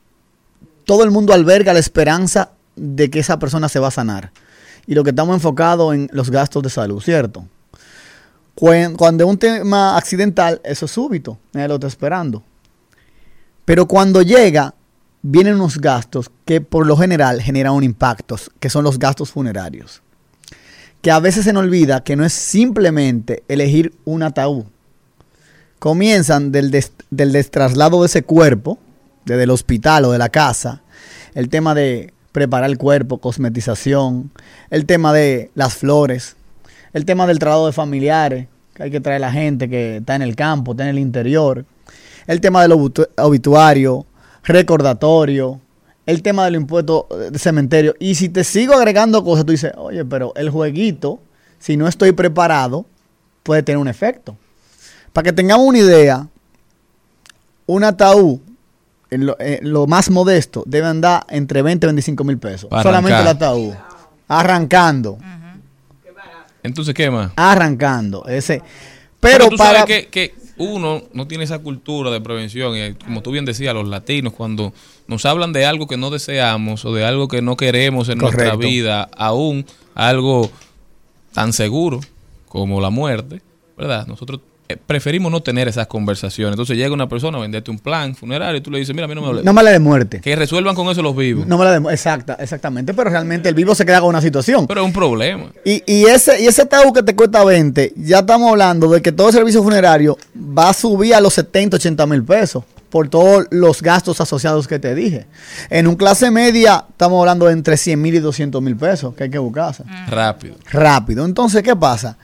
todo 0.85 1.05
el 1.05 1.13
mundo 1.13 1.33
alberga 1.33 1.73
la 1.73 1.79
esperanza 1.79 2.51
de 2.75 3.11
que 3.11 3.21
esa 3.21 3.39
persona 3.39 3.69
se 3.69 3.79
va 3.79 3.89
a 3.89 3.93
sanar. 3.93 4.33
Y 4.87 4.95
lo 4.95 5.05
que 5.05 5.11
estamos 5.11 5.35
enfocados 5.35 5.95
en 5.95 6.11
los 6.13 6.31
gastos 6.31 6.63
de 6.63 6.71
salud, 6.71 7.01
¿cierto? 7.01 7.47
Cuando 8.55 9.25
es 9.25 9.31
un 9.31 9.39
tema 9.39 9.97
accidental, 9.97 10.61
eso 10.65 10.87
es 10.87 10.91
súbito, 10.91 11.39
nadie 11.53 11.69
lo 11.69 11.75
está 11.75 11.89
esperando. 11.89 12.43
Pero 13.65 13.87
cuando 13.87 14.23
llega, 14.23 14.75
vienen 15.23 15.55
unos 15.55 15.79
gastos 15.79 16.31
que 16.45 16.61
por 16.61 16.87
lo 16.87 16.97
general 16.97 17.41
generan 17.41 17.73
un 17.73 17.83
impacto, 17.83 18.37
que 18.61 18.71
son 18.71 18.85
los 18.85 18.99
gastos 18.99 19.31
funerarios. 19.31 20.03
Que 21.01 21.11
a 21.11 21.19
veces 21.19 21.45
se 21.45 21.53
nos 21.53 21.65
olvida 21.65 22.05
que 22.05 22.15
no 22.15 22.25
es 22.25 22.33
simplemente 22.33 23.43
elegir 23.49 23.95
un 24.05 24.23
ataúd. 24.23 24.65
Comienzan 25.79 26.53
del, 26.53 26.71
del 27.11 27.33
destraslado 27.33 28.01
de 28.01 28.07
ese 28.07 28.23
cuerpo, 28.23 28.79
desde 29.25 29.43
el 29.43 29.51
hospital 29.51 30.05
o 30.05 30.13
de 30.13 30.19
la 30.19 30.29
casa, 30.29 30.83
el 31.35 31.49
tema 31.49 31.75
de 31.75 32.13
preparar 32.33 32.69
el 32.69 32.79
cuerpo, 32.79 33.19
cosmetización, 33.19 34.31
el 34.71 34.87
tema 34.87 35.13
de 35.13 35.51
las 35.55 35.75
flores, 35.75 36.37
el 36.95 37.05
tema 37.05 37.27
del 37.27 37.39
traslado 37.39 37.67
de 37.67 37.73
familiares, 37.73 38.47
que 38.73 38.85
hay 38.85 38.91
que 38.91 39.01
traer 39.01 39.17
a 39.17 39.27
la 39.27 39.33
gente 39.33 39.69
que 39.69 39.99
está 39.99 40.15
en 40.15 40.23
el 40.23 40.35
campo, 40.35 40.73
está 40.73 40.85
en 40.85 40.91
el 40.91 40.99
interior, 40.99 41.67
el 42.27 42.41
tema 42.41 42.63
del 42.63 42.73
obituario, 42.73 44.07
recordatorio, 44.45 45.61
el 46.07 46.23
tema 46.23 46.45
del 46.45 46.55
impuesto 46.55 47.09
de 47.31 47.39
cementerio. 47.39 47.95
Y 47.99 48.15
si 48.15 48.29
te 48.29 48.45
sigo 48.45 48.75
agregando 48.75 49.25
cosas, 49.25 49.45
tú 49.45 49.53
dices, 49.53 49.73
oye, 49.77 50.05
pero 50.05 50.33
el 50.37 50.51
jueguito, 50.51 51.21
si 51.59 51.77
no 51.77 51.89
estoy 51.89 52.13
preparado, 52.13 52.87
puede 53.43 53.63
tener 53.63 53.79
un 53.79 53.89
efecto. 53.89 54.37
Para 55.13 55.25
que 55.25 55.33
tengamos 55.33 55.67
una 55.67 55.79
idea, 55.79 56.29
un 57.67 57.85
ataúd, 57.85 58.39
en 59.11 59.27
lo, 59.27 59.87
más 59.87 60.11
modesto, 60.11 60.65
debe 60.67 60.87
andar 60.87 61.25
entre 61.29 61.63
20 61.63 61.87
y 61.87 61.89
25 61.89 62.25
mil 62.25 62.39
pesos. 62.39 62.69
Solamente 62.83 63.21
el 63.21 63.29
ataúd. 63.29 63.75
Arrancando. 64.27 65.19
Entonces, 66.63 66.95
¿qué 66.95 67.11
más? 67.11 67.33
Arrancando. 67.37 68.27
Ese. 68.27 68.63
Pero, 69.21 69.49
para... 69.51 69.85
que 69.85 70.35
uno 70.57 71.03
no 71.13 71.27
tiene 71.27 71.45
esa 71.45 71.59
cultura 71.59 72.11
de 72.11 72.21
prevención. 72.21 72.77
Y 72.77 72.95
como 72.95 73.23
tú 73.23 73.31
bien 73.31 73.45
decías, 73.45 73.75
los 73.75 73.89
latinos, 73.89 74.33
cuando 74.33 74.73
nos 75.07 75.25
hablan 75.25 75.53
de 75.53 75.67
algo 75.67 75.87
que 75.87 75.97
no 75.97 76.11
deseamos 76.11 76.85
o 76.85 76.95
de 76.95 77.05
algo 77.05 77.29
que 77.29 77.43
no 77.43 77.57
queremos 77.57 78.09
en 78.09 78.19
nuestra 78.19 78.57
vida, 78.57 79.09
aún 79.17 79.67
algo 79.95 80.51
tan 81.33 81.53
seguro 81.53 82.01
como 82.49 82.81
la 82.81 82.91
muerte, 82.91 83.43
¿verdad? 83.77 84.07
Nosotros 84.07 84.41
preferimos 84.87 85.31
no 85.31 85.43
tener 85.43 85.69
esas 85.69 85.87
conversaciones. 85.87 86.55
Entonces 86.55 86.77
llega 86.77 86.93
una 86.93 87.09
persona 87.09 87.39
a 87.39 87.41
venderte 87.41 87.71
un 87.71 87.79
plan 87.79 88.15
funerario 88.15 88.57
y 88.57 88.61
tú 88.61 88.71
le 88.71 88.79
dices, 88.79 88.95
mira, 88.95 89.05
a 89.05 89.09
mí 89.09 89.15
no 89.15 89.21
me 89.21 89.43
No 89.43 89.53
me 89.53 89.63
la 89.63 89.71
de 89.71 89.79
muerte. 89.79 90.21
Que 90.21 90.35
resuelvan 90.37 90.75
con 90.75 90.89
eso 90.89 91.03
los 91.03 91.17
vivos. 91.17 91.47
No 91.47 91.59
me 91.59 91.65
la 91.65 91.79
de 91.79 91.93
Exacta, 91.93 92.35
exactamente. 92.41 92.95
Pero 92.95 93.11
realmente 93.11 93.49
el 93.49 93.55
vivo 93.55 93.75
se 93.75 93.85
queda 93.85 94.01
con 94.01 94.09
una 94.11 94.21
situación. 94.21 94.67
Pero 94.67 94.81
es 94.81 94.87
un 94.87 94.93
problema. 94.93 95.47
Y, 95.65 95.83
y 95.87 96.05
ese, 96.07 96.43
y 96.43 96.47
ese 96.47 96.67
tabú 96.67 96.93
que 96.93 97.03
te 97.03 97.15
cuesta 97.15 97.45
20, 97.45 97.93
ya 97.97 98.21
estamos 98.21 98.51
hablando 98.51 98.89
de 98.89 99.03
que 99.03 99.13
todo 99.13 99.29
el 99.29 99.35
servicio 99.35 99.63
funerario 99.63 100.17
va 100.37 100.71
a 100.71 100.73
subir 100.73 101.15
a 101.15 101.21
los 101.21 101.35
70, 101.35 101.77
80 101.77 102.07
mil 102.07 102.25
pesos 102.25 102.65
por 102.95 103.09
todos 103.09 103.47
los 103.51 103.83
gastos 103.83 104.21
asociados 104.21 104.69
que 104.69 104.79
te 104.79 104.95
dije. 104.95 105.27
En 105.69 105.89
un 105.89 105.97
clase 105.97 106.31
media 106.31 106.85
estamos 106.89 107.19
hablando 107.19 107.47
de 107.47 107.53
entre 107.53 107.77
100 107.77 108.01
mil 108.01 108.15
y 108.15 108.21
200 108.21 108.63
mil 108.63 108.77
pesos 108.77 109.15
que 109.15 109.25
hay 109.25 109.31
que 109.31 109.39
buscarse. 109.39 109.83
Rápido. 110.07 110.55
Rápido. 110.71 111.25
Entonces, 111.25 111.63
¿qué 111.65 111.75
pasa? 111.75 112.17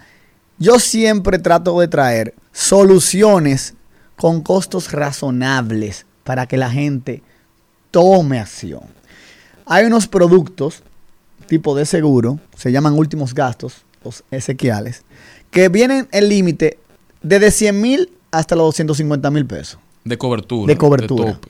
Yo 0.61 0.79
siempre 0.79 1.39
trato 1.39 1.81
de 1.81 1.89
traer 1.89 2.35
soluciones 2.53 3.73
con 4.17 4.43
costos 4.43 4.93
razonables 4.93 6.05
para 6.23 6.47
que 6.47 6.59
la 6.59 6.71
gente 6.71 7.23
tome 7.91 8.39
acción. 8.39 8.83
Hay 9.65 9.87
unos 9.87 10.07
productos 10.07 10.83
tipo 11.47 11.75
de 11.75 11.87
seguro, 11.87 12.39
se 12.57 12.71
llaman 12.73 12.93
últimos 12.93 13.33
gastos, 13.33 13.87
los 14.05 14.23
esequiales, 14.31 15.03
que 15.51 15.71
vienen 15.71 16.09
el 16.13 16.29
límite 16.29 16.79
desde 17.23 17.51
100 17.51 17.81
mil 17.81 18.13
hasta 18.31 18.55
los 18.55 18.67
250 18.67 19.31
mil 19.31 19.47
pesos. 19.47 19.81
De 20.05 20.19
cobertura. 20.19 20.67
De 20.67 20.77
cobertura. 20.77 21.41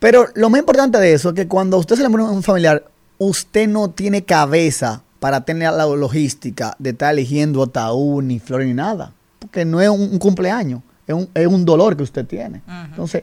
Pero 0.00 0.26
lo 0.34 0.50
más 0.50 0.58
importante 0.58 0.98
de 0.98 1.12
eso 1.12 1.28
es 1.28 1.34
que 1.36 1.46
cuando 1.46 1.78
usted 1.78 1.94
se 1.94 2.02
le 2.02 2.08
muere 2.08 2.26
a 2.26 2.30
un 2.30 2.42
familiar, 2.42 2.84
usted 3.16 3.68
no 3.68 3.90
tiene 3.90 4.24
cabeza 4.24 5.03
para 5.24 5.40
tener 5.40 5.72
la 5.72 5.86
logística 5.86 6.76
de 6.78 6.90
estar 6.90 7.14
eligiendo 7.14 7.62
ataúd, 7.62 8.22
ni 8.22 8.38
flores, 8.38 8.68
ni 8.68 8.74
nada. 8.74 9.10
Porque 9.38 9.64
no 9.64 9.80
es 9.80 9.88
un, 9.88 10.18
cumpleaños, 10.18 10.82
es 11.06 11.46
un, 11.46 11.64
dolor 11.64 11.96
que 11.96 12.02
usted 12.02 12.26
tiene. 12.26 12.60
Entonces, 12.90 13.22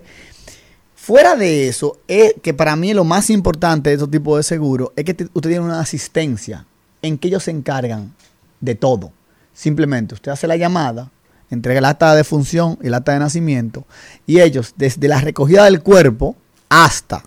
fuera 0.96 1.36
de 1.36 1.68
eso, 1.68 2.00
es 2.08 2.34
que 2.42 2.56
para 2.56 2.76
mí 2.76 2.96
lo 2.96 3.04
más 3.04 3.30
importante 3.30 3.92
de 3.92 3.98
estos 3.98 4.10
tipos 4.10 4.36
de 4.36 4.42
seguros 4.42 4.90
es 4.96 5.06
que 5.06 5.12
usted 5.12 5.50
tiene 5.52 5.60
una 5.60 5.80
asistencia 5.80 6.66
en 7.04 7.20
que 7.20 7.28
ellos 7.28 7.44
se 7.44 7.52
encargan 7.52 8.16
de 8.60 8.74
todo. 8.74 9.12
Simplemente 9.54 10.16
usted 10.16 10.32
hace 10.32 10.48
la 10.48 10.58
llamada, 10.58 11.12
entrega 11.52 11.78
el 11.78 11.86
acta 11.86 12.16
de 12.16 12.24
función 12.24 12.80
y 12.82 12.88
el 12.88 12.96
acta 12.96 13.14
de 13.14 13.20
nacimiento, 13.20 13.86
y 14.26 14.40
ellos, 14.40 14.74
desde 14.76 15.08
la 15.08 15.22
recogida 15.22 15.66
del 15.66 15.84
cuerpo 15.84 16.36
hasta 16.68 17.24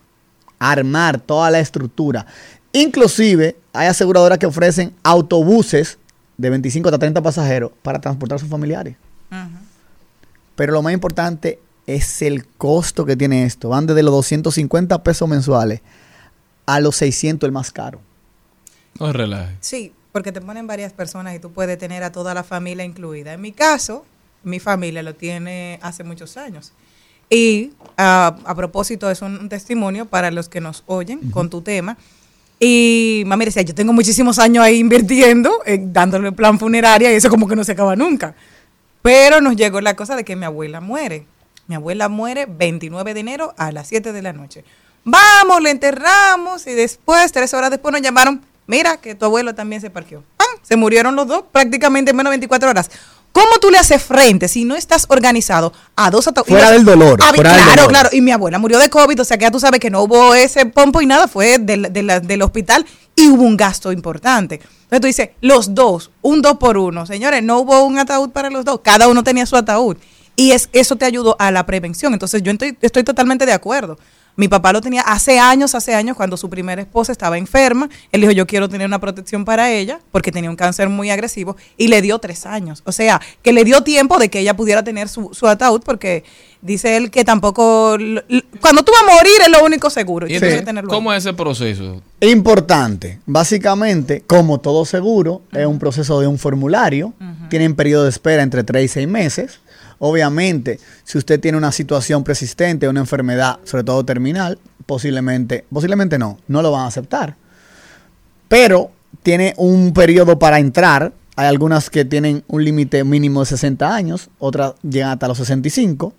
armar 0.58 1.20
toda 1.20 1.48
la 1.52 1.60
estructura 1.60 2.26
Inclusive 2.76 3.56
hay 3.74 3.88
aseguradoras 3.88 4.38
que 4.38 4.46
ofrecen 4.46 4.94
autobuses 5.02 5.98
de 6.36 6.50
25 6.50 6.88
hasta 6.88 6.98
30 6.98 7.22
pasajeros 7.22 7.72
para 7.82 8.00
transportar 8.00 8.36
a 8.36 8.38
sus 8.38 8.48
familiares. 8.48 8.96
Pero 10.56 10.72
lo 10.72 10.82
más 10.82 10.92
importante 10.92 11.58
es 11.86 12.22
el 12.22 12.46
costo 12.46 13.04
que 13.04 13.16
tiene 13.16 13.44
esto. 13.44 13.70
Van 13.70 13.86
desde 13.86 14.02
los 14.02 14.12
250 14.12 15.02
pesos 15.02 15.28
mensuales 15.28 15.80
a 16.66 16.80
los 16.80 16.96
600 16.96 17.46
el 17.46 17.52
más 17.52 17.72
caro. 17.72 18.00
No 19.00 19.08
es 19.08 19.16
relaje. 19.16 19.56
Sí, 19.60 19.92
porque 20.12 20.30
te 20.30 20.40
ponen 20.40 20.68
varias 20.68 20.92
personas 20.92 21.34
y 21.34 21.40
tú 21.40 21.50
puedes 21.50 21.76
tener 21.76 22.04
a 22.04 22.12
toda 22.12 22.32
la 22.32 22.44
familia 22.44 22.84
incluida. 22.84 23.32
En 23.32 23.40
mi 23.40 23.50
caso, 23.50 24.06
mi 24.44 24.60
familia 24.60 25.02
lo 25.02 25.14
tiene 25.14 25.80
hace 25.82 26.04
muchos 26.04 26.36
años. 26.36 26.72
Y 27.28 27.72
ah, 27.98 28.36
a 28.44 28.54
propósito, 28.54 29.10
es 29.10 29.20
un, 29.22 29.48
testimonio 29.48 30.06
para 30.06 30.30
los 30.30 30.48
que 30.48 30.60
nos 30.60 30.84
oyen 30.86 31.30
con 31.32 31.50
tu 31.50 31.62
tema. 31.62 31.98
Y 32.66 33.24
mami 33.26 33.44
decía, 33.44 33.60
yo 33.60 33.74
tengo 33.74 33.92
muchísimos 33.92 34.38
años 34.38 34.64
ahí 34.64 34.78
invirtiendo, 34.78 35.52
eh, 35.66 35.78
dándole 35.78 36.32
plan 36.32 36.58
funeraria 36.58 37.12
y 37.12 37.16
eso 37.16 37.28
como 37.28 37.46
que 37.46 37.54
no 37.54 37.62
se 37.62 37.72
acaba 37.72 37.94
nunca. 37.94 38.34
Pero 39.02 39.42
nos 39.42 39.54
llegó 39.54 39.82
la 39.82 39.94
cosa 39.94 40.16
de 40.16 40.24
que 40.24 40.34
mi 40.34 40.46
abuela 40.46 40.80
muere. 40.80 41.26
Mi 41.66 41.74
abuela 41.74 42.08
muere 42.08 42.46
29 42.46 43.12
de 43.12 43.20
enero 43.20 43.52
a 43.58 43.70
las 43.70 43.88
7 43.88 44.14
de 44.14 44.22
la 44.22 44.32
noche. 44.32 44.64
Vamos, 45.04 45.60
le 45.60 45.72
enterramos 45.72 46.66
y 46.66 46.72
después, 46.72 47.30
tres 47.32 47.52
horas 47.52 47.70
después 47.70 47.92
nos 47.92 48.00
llamaron, 48.00 48.40
mira 48.66 48.96
que 48.96 49.14
tu 49.14 49.26
abuelo 49.26 49.54
también 49.54 49.82
se 49.82 49.90
parqueó. 49.90 50.22
Se 50.62 50.76
murieron 50.76 51.14
los 51.16 51.26
dos 51.26 51.44
prácticamente 51.52 52.12
en 52.12 52.16
menos 52.16 52.30
de 52.30 52.38
24 52.38 52.70
horas. 52.70 52.90
¿Cómo 53.34 53.58
tú 53.60 53.68
le 53.68 53.78
haces 53.78 54.00
frente 54.00 54.46
si 54.46 54.64
no 54.64 54.76
estás 54.76 55.06
organizado 55.08 55.72
a 55.96 56.08
dos 56.08 56.28
ataúdes? 56.28 56.52
Fuera 56.52 56.70
del 56.70 56.84
dolor. 56.84 57.18
claro, 57.18 57.88
claro. 57.88 58.08
Y 58.12 58.20
mi 58.20 58.30
abuela 58.30 58.60
murió 58.60 58.78
de 58.78 58.88
COVID, 58.88 59.20
o 59.20 59.24
sea 59.24 59.36
que 59.36 59.42
ya 59.42 59.50
tú 59.50 59.58
sabes 59.58 59.80
que 59.80 59.90
no 59.90 60.04
hubo 60.04 60.36
ese 60.36 60.66
pompo 60.66 61.02
y 61.02 61.06
nada, 61.06 61.26
fue 61.26 61.58
del, 61.58 61.92
del 61.92 62.42
hospital 62.42 62.86
y 63.16 63.26
hubo 63.26 63.42
un 63.42 63.56
gasto 63.56 63.90
importante. 63.90 64.60
Entonces 64.84 65.00
tú 65.00 65.06
dices, 65.08 65.30
los 65.40 65.74
dos, 65.74 66.12
un 66.22 66.42
dos 66.42 66.58
por 66.58 66.78
uno. 66.78 67.06
Señores, 67.06 67.42
no 67.42 67.58
hubo 67.58 67.82
un 67.82 67.98
ataúd 67.98 68.30
para 68.30 68.50
los 68.50 68.64
dos, 68.64 68.82
cada 68.84 69.08
uno 69.08 69.24
tenía 69.24 69.46
su 69.46 69.56
ataúd. 69.56 69.96
Y 70.36 70.52
es, 70.52 70.68
eso 70.72 70.94
te 70.94 71.04
ayudó 71.04 71.34
a 71.40 71.50
la 71.50 71.66
prevención. 71.66 72.12
Entonces 72.12 72.40
yo 72.40 72.52
estoy, 72.52 72.78
estoy 72.82 73.02
totalmente 73.02 73.46
de 73.46 73.52
acuerdo. 73.52 73.98
Mi 74.36 74.48
papá 74.48 74.72
lo 74.72 74.80
tenía 74.80 75.02
hace 75.02 75.38
años, 75.38 75.74
hace 75.74 75.94
años, 75.94 76.16
cuando 76.16 76.36
su 76.36 76.50
primera 76.50 76.82
esposa 76.82 77.12
estaba 77.12 77.38
enferma. 77.38 77.88
Él 78.10 78.22
dijo, 78.22 78.32
yo 78.32 78.46
quiero 78.46 78.68
tener 78.68 78.86
una 78.86 78.98
protección 78.98 79.44
para 79.44 79.70
ella, 79.70 80.00
porque 80.10 80.32
tenía 80.32 80.50
un 80.50 80.56
cáncer 80.56 80.88
muy 80.88 81.10
agresivo, 81.10 81.56
y 81.76 81.88
le 81.88 82.02
dio 82.02 82.18
tres 82.18 82.44
años. 82.44 82.82
O 82.84 82.92
sea, 82.92 83.20
que 83.42 83.52
le 83.52 83.64
dio 83.64 83.82
tiempo 83.82 84.18
de 84.18 84.28
que 84.28 84.40
ella 84.40 84.56
pudiera 84.56 84.82
tener 84.82 85.08
su, 85.08 85.30
su 85.32 85.46
ataúd, 85.46 85.82
porque 85.82 86.24
dice 86.62 86.96
él 86.96 87.10
que 87.10 87.24
tampoco... 87.24 87.96
Cuando 88.60 88.82
tú 88.82 88.92
vas 88.92 89.02
a 89.02 89.14
morir 89.14 89.34
es 89.42 89.50
lo 89.50 89.64
único 89.64 89.88
seguro. 89.90 90.26
¿Y 90.26 90.40
¿Cómo 90.88 91.12
es 91.12 91.24
ese 91.24 91.34
proceso? 91.34 92.02
Importante. 92.20 93.20
Básicamente, 93.26 94.22
como 94.26 94.58
todo 94.58 94.84
seguro, 94.84 95.42
es 95.52 95.66
un 95.66 95.78
proceso 95.78 96.20
de 96.20 96.26
un 96.26 96.38
formulario. 96.38 97.12
Tienen 97.50 97.76
periodo 97.76 98.04
de 98.04 98.10
espera 98.10 98.42
entre 98.42 98.64
tres 98.64 98.84
y 98.86 98.88
seis 98.88 99.06
meses 99.06 99.60
Obviamente, 99.98 100.80
si 101.04 101.18
usted 101.18 101.40
tiene 101.40 101.58
una 101.58 101.72
situación 101.72 102.24
persistente, 102.24 102.88
una 102.88 103.00
enfermedad, 103.00 103.58
sobre 103.64 103.84
todo 103.84 104.04
terminal, 104.04 104.58
posiblemente, 104.86 105.64
posiblemente 105.72 106.18
no, 106.18 106.38
no 106.48 106.62
lo 106.62 106.72
van 106.72 106.82
a 106.82 106.86
aceptar. 106.86 107.36
Pero 108.48 108.90
tiene 109.22 109.54
un 109.56 109.92
periodo 109.92 110.38
para 110.38 110.58
entrar. 110.58 111.12
Hay 111.36 111.46
algunas 111.46 111.90
que 111.90 112.04
tienen 112.04 112.44
un 112.46 112.64
límite 112.64 113.02
mínimo 113.02 113.40
de 113.40 113.46
60 113.46 113.92
años, 113.92 114.30
otras 114.38 114.74
llegan 114.82 115.10
hasta 115.10 115.26
los 115.26 115.38
65. 115.38 116.12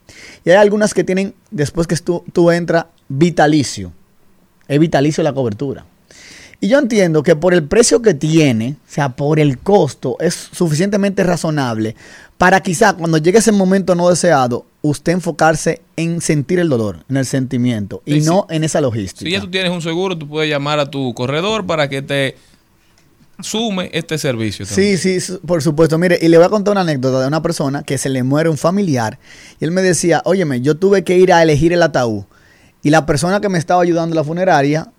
Y 0.43 0.49
hay 0.49 0.57
algunas 0.57 0.93
que 0.93 1.03
tienen, 1.03 1.33
después 1.51 1.87
que 1.87 1.95
tú, 1.97 2.23
tú 2.33 2.51
entras, 2.51 2.85
vitalicio. 3.07 3.93
Es 4.67 4.79
vitalicio 4.79 5.23
la 5.23 5.33
cobertura. 5.33 5.85
Y 6.59 6.67
yo 6.69 6.79
entiendo 6.79 7.21
que 7.21 7.35
por 7.35 7.53
el 7.53 7.63
precio 7.63 8.01
que 8.01 8.13
tiene, 8.13 8.77
o 8.87 8.91
sea, 8.91 9.09
por 9.15 9.39
el 9.39 9.59
costo, 9.59 10.17
es 10.19 10.33
suficientemente 10.33 11.23
razonable 11.23 11.95
para 12.37 12.61
quizá 12.61 12.93
cuando 12.93 13.17
llegue 13.17 13.39
ese 13.39 13.51
momento 13.51 13.95
no 13.95 14.09
deseado, 14.09 14.65
usted 14.81 15.13
enfocarse 15.13 15.81
en 15.95 16.21
sentir 16.21 16.59
el 16.59 16.69
dolor, 16.69 17.05
en 17.09 17.17
el 17.17 17.25
sentimiento 17.25 18.01
y 18.05 18.21
no 18.21 18.45
en 18.49 18.63
esa 18.63 18.81
logística. 18.81 19.25
Si 19.25 19.31
ya 19.31 19.39
tú 19.39 19.49
tienes 19.49 19.71
un 19.71 19.81
seguro, 19.81 20.17
tú 20.17 20.27
puedes 20.27 20.49
llamar 20.49 20.79
a 20.79 20.89
tu 20.89 21.13
corredor 21.13 21.65
para 21.65 21.89
que 21.89 22.01
te 22.01 22.35
sume 23.39 23.89
este 23.93 24.17
servicio. 24.17 24.65
Sí, 24.65 24.97
sí, 24.97 25.17
por 25.45 25.61
supuesto. 25.61 25.97
Mire, 25.97 26.19
y 26.21 26.27
le 26.27 26.37
voy 26.37 26.45
a 26.45 26.49
contar 26.49 26.73
una 26.73 26.81
anécdota 26.81 27.21
de 27.21 27.27
una 27.27 27.41
persona 27.41 27.83
que 27.83 27.97
se 27.97 28.09
le 28.09 28.23
muere 28.23 28.49
un 28.49 28.57
familiar 28.57 29.17
y 29.59 29.65
él 29.65 29.71
me 29.71 29.81
decía, 29.81 30.21
óyeme, 30.25 30.61
yo 30.61 30.75
tuve 30.75 31.03
que 31.03 31.17
ir 31.17 31.31
a 31.31 31.41
elegir 31.41 31.73
el 31.73 31.83
ataúd 31.83 32.25
y 32.83 32.89
la 32.89 33.05
persona 33.05 33.41
que 33.41 33.49
me 33.49 33.57
estaba 33.57 33.81
ayudando 33.81 34.13
en 34.13 34.17
la 34.17 34.23
funeraria 34.23 34.91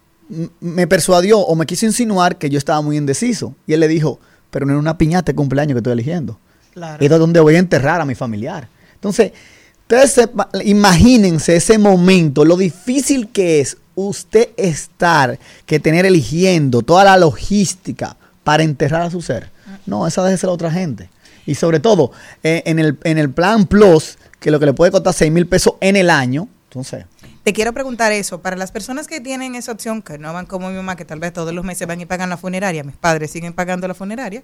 me 0.60 0.86
persuadió 0.86 1.38
o 1.38 1.54
me 1.54 1.66
quiso 1.66 1.86
insinuar 1.86 2.36
que 2.36 2.50
yo 2.50 2.58
estaba 2.58 2.80
muy 2.80 2.96
indeciso. 2.96 3.54
Y 3.66 3.74
él 3.74 3.80
le 3.80 3.88
dijo, 3.88 4.18
pero 4.50 4.66
no 4.66 4.72
es 4.72 4.78
una 4.78 4.98
piñata 4.98 5.32
de 5.32 5.36
cumpleaños 5.36 5.74
que 5.74 5.78
estoy 5.78 5.92
eligiendo. 5.92 6.40
Claro. 6.76 7.02
Es 7.02 7.08
donde 7.08 7.40
voy 7.40 7.54
a 7.54 7.58
enterrar 7.58 8.02
a 8.02 8.04
mi 8.04 8.14
familiar. 8.14 8.68
Entonces, 8.92 9.32
ustedes 9.80 10.28
imagínense 10.62 11.56
ese 11.56 11.78
momento, 11.78 12.44
lo 12.44 12.58
difícil 12.58 13.28
que 13.28 13.60
es 13.60 13.78
usted 13.94 14.50
estar, 14.58 15.38
que 15.64 15.80
tener 15.80 16.04
eligiendo 16.04 16.82
toda 16.82 17.02
la 17.04 17.16
logística 17.16 18.18
para 18.44 18.62
enterrar 18.62 19.00
a 19.00 19.10
su 19.10 19.22
ser. 19.22 19.50
No, 19.86 20.06
esa 20.06 20.22
debe 20.22 20.36
ser 20.36 20.48
la 20.48 20.52
otra 20.52 20.70
gente. 20.70 21.08
Y 21.46 21.54
sobre 21.54 21.80
todo, 21.80 22.12
eh, 22.42 22.62
en, 22.66 22.78
el, 22.78 22.98
en 23.04 23.16
el 23.16 23.30
plan 23.30 23.64
Plus, 23.64 24.18
que 24.38 24.50
lo 24.50 24.60
que 24.60 24.66
le 24.66 24.74
puede 24.74 24.92
costar 24.92 25.14
6 25.14 25.32
mil 25.32 25.46
pesos 25.46 25.76
en 25.80 25.96
el 25.96 26.10
año, 26.10 26.46
entonces 26.64 27.06
te 27.46 27.52
quiero 27.52 27.72
preguntar 27.72 28.10
eso, 28.10 28.42
para 28.42 28.56
las 28.56 28.72
personas 28.72 29.06
que 29.06 29.20
tienen 29.20 29.54
esa 29.54 29.70
opción, 29.70 30.02
que 30.02 30.18
no 30.18 30.32
van 30.32 30.46
como 30.46 30.68
mi 30.68 30.74
mamá, 30.74 30.96
que 30.96 31.04
tal 31.04 31.20
vez 31.20 31.32
todos 31.32 31.54
los 31.54 31.64
meses 31.64 31.86
van 31.86 32.00
y 32.00 32.04
pagan 32.04 32.28
la 32.28 32.36
funeraria, 32.36 32.82
mis 32.82 32.96
padres 32.96 33.30
siguen 33.30 33.52
pagando 33.52 33.86
la 33.86 33.94
funeraria, 33.94 34.42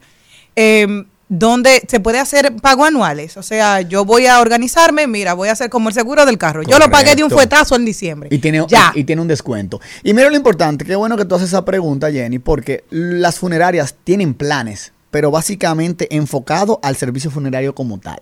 eh, 0.55 1.05
donde 1.33 1.83
se 1.89 1.99
puede 1.99 2.19
hacer 2.19 2.57
pago 2.57 2.85
anuales. 2.85 3.39
O 3.39 3.43
sea, 3.43 3.81
yo 3.81 4.05
voy 4.05 4.27
a 4.27 4.41
organizarme, 4.41 5.07
mira, 5.07 5.33
voy 5.33 5.49
a 5.49 5.53
hacer 5.53 5.71
como 5.71 5.89
el 5.89 5.95
seguro 5.95 6.27
del 6.27 6.37
carro. 6.37 6.63
Yo 6.63 6.79
lo 6.79 6.91
pagué 6.91 7.17
de 7.17 7.25
un 7.25 7.31
fuetazo 7.31 7.75
en 7.75 7.87
diciembre. 7.87 8.29
Y 8.31 8.39
tiene, 8.39 8.63
ya. 8.69 8.93
Y, 8.95 9.05
tiene 9.05 9.23
un 9.23 9.29
descuento. 9.29 9.81
Y 10.03 10.13
mira 10.13 10.29
lo 10.29 10.37
importante, 10.37 10.85
qué 10.85 10.95
bueno 10.95 11.17
que 11.17 11.25
tú 11.25 11.35
haces 11.35 11.49
esa 11.49 11.65
pregunta, 11.65 12.13
Jenny, 12.13 12.39
porque 12.39 12.85
las 12.91 13.39
funerarias 13.39 13.95
tienen 14.05 14.35
planes, 14.35 14.93
pero 15.11 15.31
básicamente 15.31 16.15
enfocado 16.15 16.79
al 16.83 16.97
servicio 16.97 17.31
funerario 17.31 17.75
como 17.75 17.99
tal. 17.99 18.19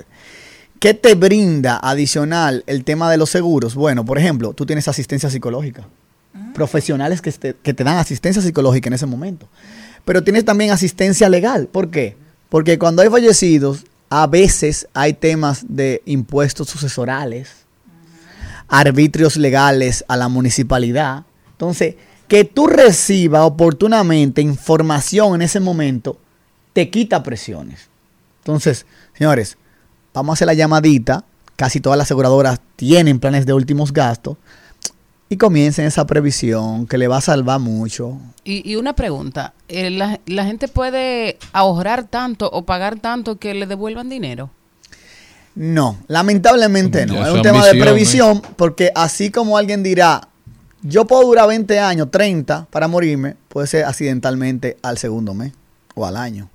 ¿Qué 0.78 0.94
te 0.94 1.16
brinda 1.16 1.80
adicional 1.82 2.62
el 2.68 2.84
tema 2.84 3.10
de 3.10 3.16
los 3.16 3.28
seguros? 3.28 3.74
Bueno, 3.74 4.04
por 4.04 4.18
ejemplo, 4.18 4.52
tú 4.52 4.66
tienes 4.66 4.86
asistencia 4.86 5.28
psicológica. 5.30 5.88
Ah. 6.32 6.52
Profesionales 6.54 7.20
que 7.20 7.32
te, 7.32 7.56
que 7.60 7.74
te 7.74 7.82
dan 7.82 7.96
asistencia 7.96 8.40
psicológica 8.40 8.88
en 8.88 8.92
ese 8.92 9.06
momento. 9.06 9.48
Pero 10.04 10.22
tienes 10.22 10.44
también 10.44 10.70
asistencia 10.70 11.28
legal. 11.28 11.66
¿Por 11.66 11.90
qué? 11.90 12.16
Porque 12.50 12.78
cuando 12.78 13.00
hay 13.00 13.08
fallecidos, 13.08 13.84
a 14.10 14.26
veces 14.26 14.88
hay 14.92 15.14
temas 15.14 15.64
de 15.68 16.02
impuestos 16.04 16.68
sucesorales, 16.68 17.48
arbitrios 18.68 19.36
legales 19.36 20.04
a 20.08 20.16
la 20.16 20.28
municipalidad. 20.28 21.24
Entonces, 21.52 21.94
que 22.26 22.44
tú 22.44 22.66
recibas 22.66 23.42
oportunamente 23.42 24.42
información 24.42 25.36
en 25.36 25.42
ese 25.42 25.60
momento, 25.60 26.18
te 26.72 26.90
quita 26.90 27.22
presiones. 27.22 27.88
Entonces, 28.40 28.84
señores, 29.16 29.56
vamos 30.12 30.32
a 30.32 30.34
hacer 30.34 30.46
la 30.46 30.54
llamadita. 30.54 31.24
Casi 31.56 31.80
todas 31.80 31.96
las 31.98 32.06
aseguradoras 32.06 32.60
tienen 32.76 33.20
planes 33.20 33.46
de 33.46 33.52
últimos 33.52 33.92
gastos. 33.92 34.36
Y 35.30 35.36
comiencen 35.36 35.86
esa 35.86 36.06
previsión 36.06 36.86
que 36.86 36.98
le 36.98 37.08
va 37.08 37.18
a 37.18 37.20
salvar 37.20 37.60
mucho. 37.60 38.18
Y, 38.44 38.74
una 38.74 38.94
pregunta, 38.94 39.54
eh, 39.68 39.88
¿la, 39.90 40.44
gente 40.44 40.66
puede 40.66 41.38
ahorrar 41.52 42.04
tanto 42.04 42.50
o 42.50 42.64
pagar 42.64 42.98
tanto 42.98 43.36
que 43.36 43.54
le 43.54 43.66
devuelvan 43.66 44.08
dinero? 44.08 44.50
No, 45.54 45.98
lamentablemente 46.08 47.06
no. 47.06 47.24
Es 47.24 47.32
un 47.32 47.42
tema 47.42 47.64
de 47.64 47.80
previsión 47.80 48.38
¿eh? 48.38 48.48
porque 48.56 48.90
así 48.94 49.30
como 49.30 49.56
alguien 49.56 49.84
dirá, 49.84 50.28
yo 50.82 51.06
puedo 51.06 51.22
durar 51.22 51.46
20 51.46 51.78
años, 51.78 52.10
30 52.10 52.66
para 52.68 52.88
morirme, 52.88 53.36
puede 53.48 53.68
ser 53.68 53.84
accidentalmente 53.84 54.78
al 54.82 54.98
segundo 54.98 55.32
mes 55.32 55.52
o 56.00 56.06
al 56.06 56.16
año. 56.16 56.48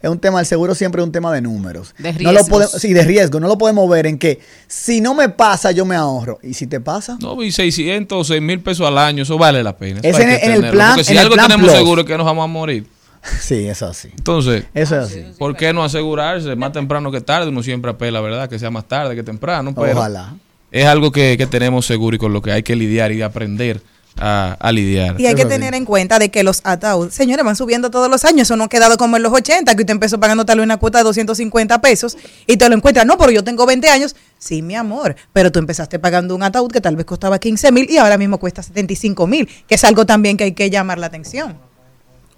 es 0.00 0.10
un 0.10 0.18
tema, 0.18 0.40
el 0.40 0.46
seguro 0.46 0.74
siempre 0.74 1.00
es 1.00 1.06
un 1.06 1.12
tema 1.12 1.32
de 1.32 1.40
números. 1.40 1.94
De 1.98 2.12
riesgo. 2.12 2.60
No 2.60 2.66
sí, 2.66 2.92
de 2.92 3.04
riesgo. 3.04 3.40
No 3.40 3.48
lo 3.48 3.58
podemos 3.58 3.88
ver 3.88 4.06
en 4.06 4.18
que 4.18 4.40
si 4.66 5.00
no 5.00 5.14
me 5.14 5.28
pasa, 5.28 5.72
yo 5.72 5.84
me 5.84 5.96
ahorro. 5.96 6.38
¿Y 6.42 6.54
si 6.54 6.66
te 6.66 6.80
pasa? 6.80 7.16
No, 7.20 7.42
y 7.42 7.52
600 7.52 8.26
6 8.26 8.42
mil 8.42 8.60
pesos 8.60 8.86
al 8.86 8.98
año, 8.98 9.22
eso 9.22 9.38
vale 9.38 9.62
la 9.62 9.76
pena. 9.76 10.00
es 10.02 10.18
en, 10.18 10.30
el 10.30 10.70
plan. 10.70 10.94
Porque 10.94 11.04
si 11.04 11.16
algo 11.16 11.36
tenemos 11.36 11.70
seguro 11.70 12.02
es 12.02 12.06
que 12.06 12.16
nos 12.16 12.26
vamos 12.26 12.44
a 12.44 12.48
morir. 12.48 12.86
Sí, 13.40 13.68
eso 13.68 13.86
así. 13.86 14.08
Entonces, 14.08 14.64
eso 14.74 15.00
es 15.00 15.06
así. 15.06 15.24
¿por 15.38 15.54
qué 15.54 15.72
no 15.72 15.84
asegurarse 15.84 16.56
más 16.56 16.72
temprano 16.72 17.12
que 17.12 17.20
tarde? 17.20 17.50
Uno 17.50 17.62
siempre 17.62 17.92
apela, 17.92 18.20
¿verdad? 18.20 18.48
Que 18.48 18.58
sea 18.58 18.68
más 18.68 18.88
tarde 18.88 19.14
que 19.14 19.22
temprano. 19.22 19.72
Ojalá. 19.76 20.34
Es 20.72 20.86
algo 20.86 21.12
que, 21.12 21.36
que 21.38 21.46
tenemos 21.46 21.86
seguro 21.86 22.16
y 22.16 22.18
con 22.18 22.32
lo 22.32 22.42
que 22.42 22.50
hay 22.50 22.64
que 22.64 22.74
lidiar 22.74 23.12
y 23.12 23.22
aprender 23.22 23.80
a, 24.18 24.72
lidiar. 24.72 25.20
Y 25.20 25.26
hay 25.26 25.34
que 25.34 25.44
tener 25.44 25.74
en 25.74 25.84
cuenta 25.84 26.18
de 26.18 26.30
que 26.30 26.42
los 26.42 26.60
ataúd, 26.64 27.10
señores, 27.10 27.44
van 27.44 27.56
subiendo 27.56 27.90
todos 27.90 28.10
los 28.10 28.24
años. 28.24 28.42
Eso 28.42 28.56
no 28.56 28.64
ha 28.64 28.68
quedado 28.68 28.96
como 28.96 29.16
en 29.16 29.22
los 29.22 29.32
80, 29.32 29.74
que 29.74 29.82
usted 29.82 29.92
empezó 29.92 30.20
pagando 30.20 30.44
tal 30.44 30.58
vez 30.58 30.64
una 30.64 30.76
cuota 30.76 30.98
de 30.98 31.04
250 31.04 31.80
pesos 31.80 32.16
y 32.46 32.56
te 32.56 32.68
lo 32.68 32.74
encuentras. 32.74 33.06
No, 33.06 33.16
pero 33.18 33.30
yo 33.30 33.44
tengo 33.44 33.66
20 33.66 33.88
años. 33.88 34.14
Sí, 34.38 34.62
mi 34.62 34.74
amor, 34.74 35.16
pero 35.32 35.52
tú 35.52 35.58
empezaste 35.58 35.98
pagando 35.98 36.34
un 36.34 36.42
ataúd 36.42 36.70
que 36.70 36.80
tal 36.80 36.96
vez 36.96 37.06
costaba 37.06 37.38
15 37.38 37.72
mil 37.72 37.90
y 37.90 37.98
ahora 37.98 38.18
mismo 38.18 38.38
cuesta 38.38 38.62
75 38.62 39.26
mil, 39.26 39.48
que 39.66 39.76
es 39.76 39.84
algo 39.84 40.04
también 40.04 40.36
que 40.36 40.44
hay 40.44 40.52
que 40.52 40.68
llamar 40.68 40.98
la 40.98 41.06
atención. 41.06 41.56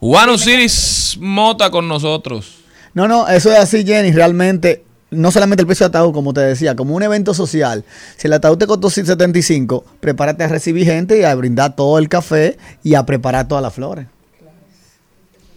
Juan 0.01 0.29
Osiris 0.29 1.17
Mota 1.19 1.71
con 1.71 1.89
nosotros. 1.89 2.57
No, 2.93 3.09
no, 3.09 3.27
eso 3.27 3.51
es 3.53 3.59
así, 3.59 3.85
Jenny. 3.85 4.13
Realmente 4.13 4.85
no 5.15 5.31
solamente 5.31 5.63
el 5.63 5.67
precio 5.67 5.89
de 5.89 5.97
ataúd, 5.97 6.13
como 6.13 6.33
te 6.35 6.41
decía, 6.41 6.77
como 6.77 6.95
un 6.95 7.03
evento 7.03 7.35
social. 7.35 7.85
Si 8.17 8.27
el 8.27 8.33
ataúd 8.33 8.59
te 8.59 8.67
costó 8.67 8.91
75, 8.91 9.85
prepárate 10.01 10.45
a 10.45 10.49
recibir 10.49 10.85
gente 10.87 11.19
y 11.19 11.25
a 11.25 11.35
brindar 11.35 11.77
todo 11.77 11.99
el 11.99 12.09
café 12.09 12.59
y 12.83 12.95
a 12.95 13.07
preparar 13.07 13.49
todas 13.49 13.63
las 13.63 13.73
flores. 13.73 14.07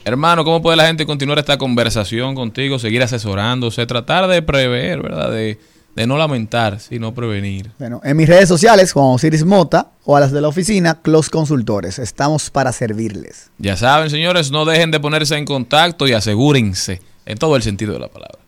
Hermano, 0.05 0.45
¿cómo 0.45 0.61
puede 0.61 0.77
la 0.77 0.87
gente 0.87 1.05
continuar 1.05 1.37
esta 1.37 1.57
conversación 1.57 2.33
contigo, 2.33 2.79
seguir 2.79 3.03
asesorándose, 3.03 3.85
tratar 3.85 4.27
de 4.27 4.41
prever, 4.41 5.01
¿verdad? 5.01 5.31
De, 5.31 5.59
de 5.97 6.07
no 6.07 6.17
lamentar, 6.17 6.79
sino 6.79 7.13
prevenir. 7.13 7.71
Bueno, 7.77 7.99
en 8.03 8.15
mis 8.15 8.29
redes 8.29 8.47
sociales, 8.47 8.93
Juan 8.93 9.07
Osiris 9.07 9.43
Mota, 9.43 9.89
o 10.05 10.15
a 10.15 10.21
las 10.21 10.31
de 10.31 10.39
la 10.39 10.47
oficina, 10.47 11.01
Close 11.01 11.29
Consultores. 11.29 11.99
Estamos 11.99 12.49
para 12.49 12.71
servirles. 12.71 13.49
Ya 13.57 13.75
saben, 13.75 14.09
señores, 14.09 14.49
no 14.49 14.63
dejen 14.63 14.91
de 14.91 15.01
ponerse 15.01 15.35
en 15.35 15.43
contacto 15.43 16.07
y 16.07 16.13
asegúrense 16.13 17.01
en 17.25 17.37
todo 17.37 17.57
el 17.57 17.63
sentido 17.63 17.93
de 17.93 17.99
la 17.99 18.07
palabra 18.07 18.46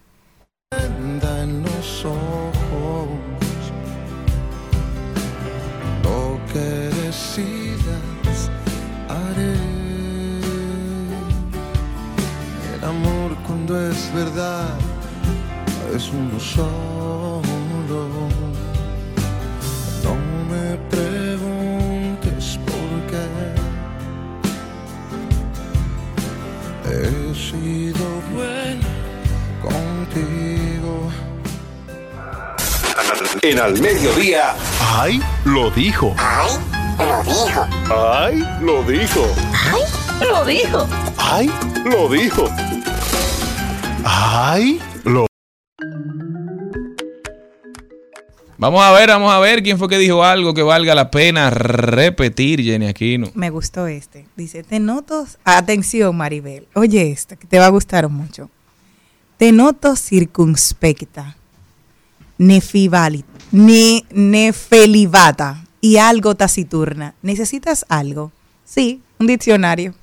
en 0.72 1.64
los 1.64 2.06
ojos. 2.06 3.10
Lo 6.04 6.40
que 6.54 6.90
decidas 7.04 8.52
haré. 9.08 9.56
El 12.76 12.84
amor 12.84 13.36
cuando 13.48 13.90
es 13.90 14.14
verdad 14.14 14.70
es 15.96 16.10
uno 16.10 16.40
solo 16.40 16.89
En 33.42 33.60
Al 33.60 33.80
Mediodía. 33.80 34.56
¡Ay! 34.82 35.22
Lo 35.46 35.70
dijo. 35.72 36.16
¡Ay! 36.18 36.58
Lo 37.00 37.24
dijo. 37.24 37.68
¡Ay! 37.90 38.44
Lo 38.62 38.84
dijo. 38.84 39.26
¡Ay! 39.54 39.86
Lo 40.26 40.46
dijo. 40.46 40.88
¡Ay! 41.18 41.52
Lo 41.86 42.10
dijo. 42.10 42.46
¡Ay! 44.04 44.82
Lo 45.06 45.28
Vamos 48.58 48.82
a 48.84 48.92
ver, 48.92 49.08
vamos 49.08 49.32
a 49.32 49.40
ver 49.40 49.64
quién 49.64 49.80
fue 49.80 49.88
que 49.88 49.98
dijo 49.98 50.22
algo 50.22 50.54
que 50.54 50.62
valga 50.62 50.94
la 50.94 51.10
pena 51.10 51.50
repetir, 51.50 52.62
Jenny 52.62 52.88
Aquino. 52.88 53.32
Me 53.34 53.50
gustó 53.50 53.88
este. 53.88 54.26
Dice, 54.36 54.64
te 54.64 54.82
noto, 54.82 55.26
atención 55.46 56.18
Maribel, 56.18 56.68
oye 56.74 57.10
esto, 57.10 57.40
que 57.40 57.48
te 57.48 57.58
va 57.58 57.68
a 57.68 57.70
gustar 57.70 58.10
mucho. 58.10 58.50
Te 59.38 59.54
noto 59.54 59.96
circunspecta, 59.96 61.38
nefibali, 62.40 63.24
ne, 63.52 64.04
nefelibata 64.10 65.64
y 65.80 65.98
algo 65.98 66.34
taciturna. 66.34 67.14
¿Necesitas 67.22 67.86
algo? 67.88 68.32
Sí, 68.66 69.02
un 69.20 69.28
diccionario. 69.28 69.94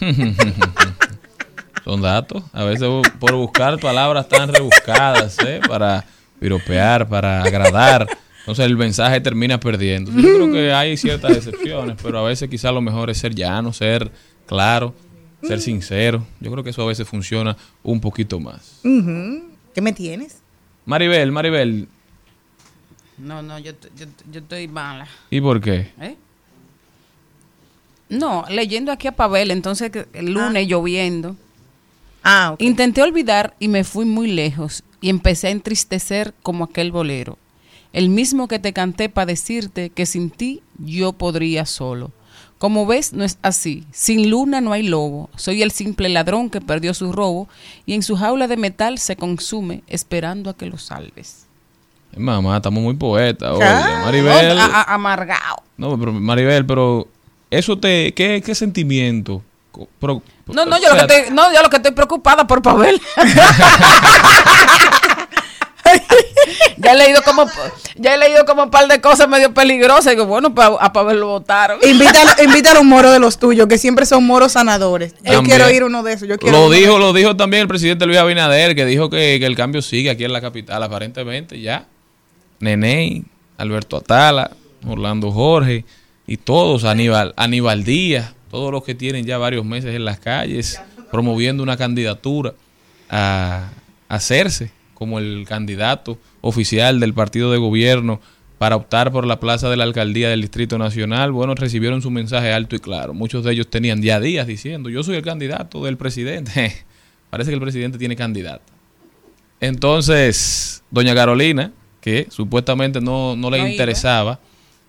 Son 1.84 2.00
datos. 2.00 2.42
A 2.52 2.64
veces 2.64 2.88
por 3.18 3.34
buscar 3.34 3.78
palabras 3.78 4.28
tan 4.28 4.48
rebuscadas, 4.52 5.36
¿eh? 5.46 5.60
Para 5.66 6.04
piropear, 6.38 7.06
para 7.08 7.42
agradar. 7.42 8.06
Entonces 8.40 8.64
el 8.66 8.76
mensaje 8.76 9.20
termina 9.20 9.60
perdiendo. 9.60 10.10
Yo 10.12 10.34
creo 10.34 10.52
que 10.52 10.72
hay 10.72 10.96
ciertas 10.96 11.36
excepciones, 11.36 11.96
pero 12.02 12.18
a 12.18 12.22
veces 12.22 12.48
quizá 12.48 12.72
lo 12.72 12.80
mejor 12.80 13.10
es 13.10 13.18
ser 13.18 13.34
llano, 13.34 13.72
ser 13.72 14.10
claro, 14.46 14.94
ser 15.42 15.60
sincero. 15.60 16.26
Yo 16.40 16.50
creo 16.50 16.64
que 16.64 16.70
eso 16.70 16.82
a 16.82 16.86
veces 16.86 17.06
funciona 17.06 17.56
un 17.82 18.00
poquito 18.00 18.40
más. 18.40 18.80
¿Qué 18.82 19.80
me 19.80 19.92
tienes? 19.92 20.39
Maribel, 20.86 21.32
Maribel. 21.32 21.88
No, 23.18 23.42
no, 23.42 23.58
yo, 23.58 23.72
yo, 23.96 24.40
estoy 24.40 24.66
mala. 24.66 25.06
¿Y 25.30 25.40
por 25.40 25.60
qué? 25.60 25.92
¿Eh? 26.00 26.16
No, 28.08 28.44
leyendo 28.48 28.90
aquí 28.90 29.06
a 29.06 29.12
Pavel, 29.12 29.50
entonces 29.50 29.90
el 30.14 30.32
lunes 30.32 30.64
ah. 30.64 30.68
lloviendo. 30.68 31.36
Ah, 32.22 32.56
Intenté 32.58 33.02
olvidar 33.02 33.54
y 33.58 33.68
me 33.68 33.84
fui 33.84 34.04
muy 34.04 34.30
lejos 34.30 34.82
y 35.00 35.08
empecé 35.08 35.48
a 35.48 35.50
entristecer 35.50 36.34
como 36.42 36.64
aquel 36.64 36.92
bolero, 36.92 37.38
el 37.92 38.08
mismo 38.10 38.48
que 38.48 38.58
te 38.58 38.72
canté 38.72 39.08
para 39.08 39.26
decirte 39.26 39.90
que 39.90 40.06
sin 40.06 40.30
ti 40.30 40.62
yo 40.78 41.12
podría 41.12 41.64
solo. 41.66 42.12
Como 42.60 42.84
ves, 42.84 43.14
no 43.14 43.24
es 43.24 43.38
así. 43.40 43.86
Sin 43.90 44.28
luna 44.28 44.60
no 44.60 44.74
hay 44.74 44.82
lobo. 44.82 45.30
Soy 45.34 45.62
el 45.62 45.70
simple 45.70 46.10
ladrón 46.10 46.50
que 46.50 46.60
perdió 46.60 46.92
su 46.92 47.10
robo 47.10 47.48
y 47.86 47.94
en 47.94 48.02
su 48.02 48.16
jaula 48.16 48.48
de 48.48 48.58
metal 48.58 48.98
se 48.98 49.16
consume 49.16 49.82
esperando 49.86 50.50
a 50.50 50.54
que 50.54 50.66
lo 50.66 50.76
salves. 50.76 51.46
Mamá, 52.14 52.58
estamos 52.58 52.82
muy 52.82 52.92
poetas. 52.96 53.58
Maribel. 54.04 54.58
amargado. 54.60 55.62
No, 55.78 55.98
pero 55.98 56.12
Maribel, 56.12 56.66
pero 56.66 57.08
eso 57.50 57.78
te, 57.78 58.12
¿qué, 58.12 58.42
qué 58.44 58.54
sentimiento? 58.54 59.42
no, 60.02 60.66
no, 60.66 60.78
yo 60.78 60.94
lo 60.94 61.06
que 61.06 61.14
estoy, 61.14 61.34
no, 61.34 61.50
yo 61.54 61.62
lo 61.62 61.70
que 61.70 61.76
estoy 61.76 61.92
preocupada 61.92 62.46
por 62.46 62.60
Pavel. 62.60 63.00
ya 66.76 66.92
he 66.92 66.96
leído 66.96 67.22
como 67.22 67.46
ya 67.96 68.14
he 68.14 68.18
leído 68.18 68.44
como 68.44 68.64
un 68.64 68.70
par 68.70 68.88
de 68.88 69.00
cosas 69.00 69.28
medio 69.28 69.52
peligrosas. 69.52 70.12
Y 70.12 70.16
que 70.16 70.22
bueno 70.22 70.54
a 70.56 70.92
Pavel 70.92 71.20
lo 71.20 71.28
votaron. 71.28 71.78
Invítalo, 71.82 72.30
invítalo 72.44 72.78
a 72.78 72.82
un 72.82 72.88
moro 72.88 73.10
de 73.10 73.18
los 73.18 73.38
tuyos 73.38 73.66
que 73.68 73.78
siempre 73.78 74.06
son 74.06 74.24
moros 74.24 74.52
sanadores. 74.52 75.14
Yo 75.22 75.42
quiero 75.42 75.70
ir 75.70 75.84
uno 75.84 76.02
de 76.02 76.14
esos 76.14 76.28
yo 76.28 76.38
quiero 76.38 76.56
lo 76.56 76.70
dijo 76.70 76.98
lo 76.98 77.12
dijo 77.12 77.36
también 77.36 77.62
el 77.62 77.68
presidente 77.68 78.06
Luis 78.06 78.18
Abinader 78.18 78.74
que 78.74 78.84
dijo 78.84 79.10
que, 79.10 79.36
el 79.36 79.56
cambio 79.56 79.82
sigue 79.82 80.10
aquí 80.10 80.24
en 80.24 80.32
la 80.32 80.40
capital 80.40 80.82
aparentemente 80.82 81.60
ya. 81.60 81.86
Nene 82.60 83.24
Alberto 83.56 83.96
Atala 83.96 84.50
Orlando 84.86 85.32
Jorge 85.32 85.84
y 86.26 86.36
todos 86.36 86.84
Aníbal 86.84 87.32
Aníbal 87.36 87.84
Díaz 87.84 88.34
todos 88.50 88.72
los 88.72 88.82
que 88.82 88.94
tienen 88.94 89.24
ya 89.24 89.38
varios 89.38 89.64
meses 89.64 89.94
en 89.94 90.04
las 90.04 90.18
calles 90.18 90.80
promoviendo 91.10 91.62
una 91.62 91.76
candidatura 91.76 92.54
a, 93.08 93.70
hacerse 94.08 94.72
como 95.00 95.18
el 95.18 95.46
candidato 95.48 96.18
oficial 96.42 97.00
del 97.00 97.14
partido 97.14 97.50
de 97.50 97.56
gobierno 97.56 98.20
para 98.58 98.76
optar 98.76 99.10
por 99.10 99.26
la 99.26 99.40
plaza 99.40 99.70
de 99.70 99.78
la 99.78 99.84
alcaldía 99.84 100.28
del 100.28 100.42
Distrito 100.42 100.76
Nacional, 100.76 101.32
bueno, 101.32 101.54
recibieron 101.54 102.02
su 102.02 102.10
mensaje 102.10 102.52
alto 102.52 102.76
y 102.76 102.80
claro. 102.80 103.14
Muchos 103.14 103.42
de 103.42 103.52
ellos 103.52 103.70
tenían 103.70 104.02
ya 104.02 104.20
días 104.20 104.46
diciendo, 104.46 104.90
yo 104.90 105.02
soy 105.02 105.16
el 105.16 105.22
candidato 105.22 105.82
del 105.82 105.96
presidente. 105.96 106.84
Parece 107.30 107.48
que 107.48 107.54
el 107.54 107.62
presidente 107.62 107.96
tiene 107.96 108.14
candidato. 108.14 108.62
Entonces, 109.58 110.84
doña 110.90 111.14
Carolina, 111.14 111.72
que 112.02 112.26
supuestamente 112.28 113.00
no, 113.00 113.36
no 113.36 113.48
le 113.48 113.70
interesaba 113.70 114.38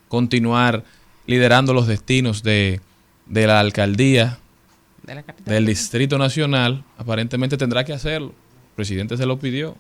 continuar 0.10 0.84
liderando 1.26 1.74
los 1.74 1.88
destinos 1.88 2.44
de, 2.44 2.82
de 3.28 3.48
la 3.48 3.62
alcaldía 3.62 4.40
del 5.46 5.68
Distrito 5.68 6.18
Nacional, 6.18 6.84
aparentemente 6.98 7.56
tendrá 7.56 7.86
que 7.86 7.94
hacerlo. 7.94 8.28
El 8.72 8.76
presidente 8.76 9.16
se 9.16 9.26
lo 9.26 9.40
pidió. 9.40 9.78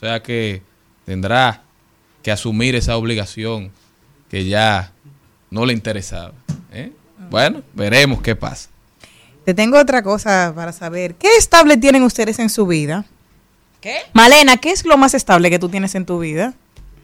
O 0.00 0.06
sea 0.06 0.22
que 0.22 0.62
tendrá 1.04 1.60
que 2.22 2.32
asumir 2.32 2.74
esa 2.74 2.96
obligación 2.96 3.70
que 4.30 4.46
ya 4.46 4.92
no 5.50 5.66
le 5.66 5.74
interesaba. 5.74 6.32
¿eh? 6.72 6.90
Bueno, 7.28 7.62
veremos 7.74 8.22
qué 8.22 8.34
pasa. 8.34 8.70
Te 9.44 9.52
tengo 9.52 9.78
otra 9.78 10.02
cosa 10.02 10.54
para 10.56 10.72
saber. 10.72 11.16
¿Qué 11.16 11.28
estable 11.36 11.76
tienen 11.76 12.02
ustedes 12.02 12.38
en 12.38 12.48
su 12.48 12.66
vida? 12.66 13.04
¿Qué? 13.82 13.98
Malena, 14.14 14.56
¿qué 14.56 14.70
es 14.70 14.86
lo 14.86 14.96
más 14.96 15.12
estable 15.12 15.50
que 15.50 15.58
tú 15.58 15.68
tienes 15.68 15.94
en 15.94 16.06
tu 16.06 16.18
vida? 16.18 16.54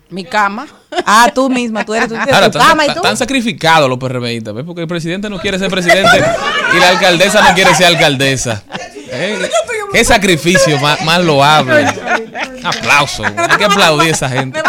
Mi 0.08 0.24
cama. 0.24 0.66
Ah, 1.04 1.30
tú 1.34 1.50
misma, 1.50 1.84
tú 1.84 1.92
eres 1.92 2.08
tu, 2.08 2.14
cama 2.58 2.86
y 2.86 2.88
tú. 2.88 2.94
Están 2.94 3.18
sacrificados 3.18 3.90
los 3.90 3.98
PRMistas, 3.98 4.54
¿ves? 4.54 4.64
Porque 4.64 4.80
el 4.80 4.88
presidente 4.88 5.28
no 5.28 5.38
quiere 5.38 5.58
ser 5.58 5.70
presidente 5.70 6.16
y 6.74 6.80
la 6.80 6.88
alcaldesa 6.90 7.46
no 7.46 7.54
quiere 7.54 7.74
ser 7.74 7.88
alcaldesa. 7.88 8.62
¿Eh? 9.10 9.50
¿Qué 9.92 10.04
sacrificio 10.04 10.78
más, 10.78 11.02
más 11.04 11.24
loable? 11.24 11.86
Aplauso. 12.62 13.24
Hay 13.24 13.58
que 13.58 13.64
aplaudir 13.64 14.08
a 14.08 14.14
esa 14.14 14.28
gente. 14.28 14.62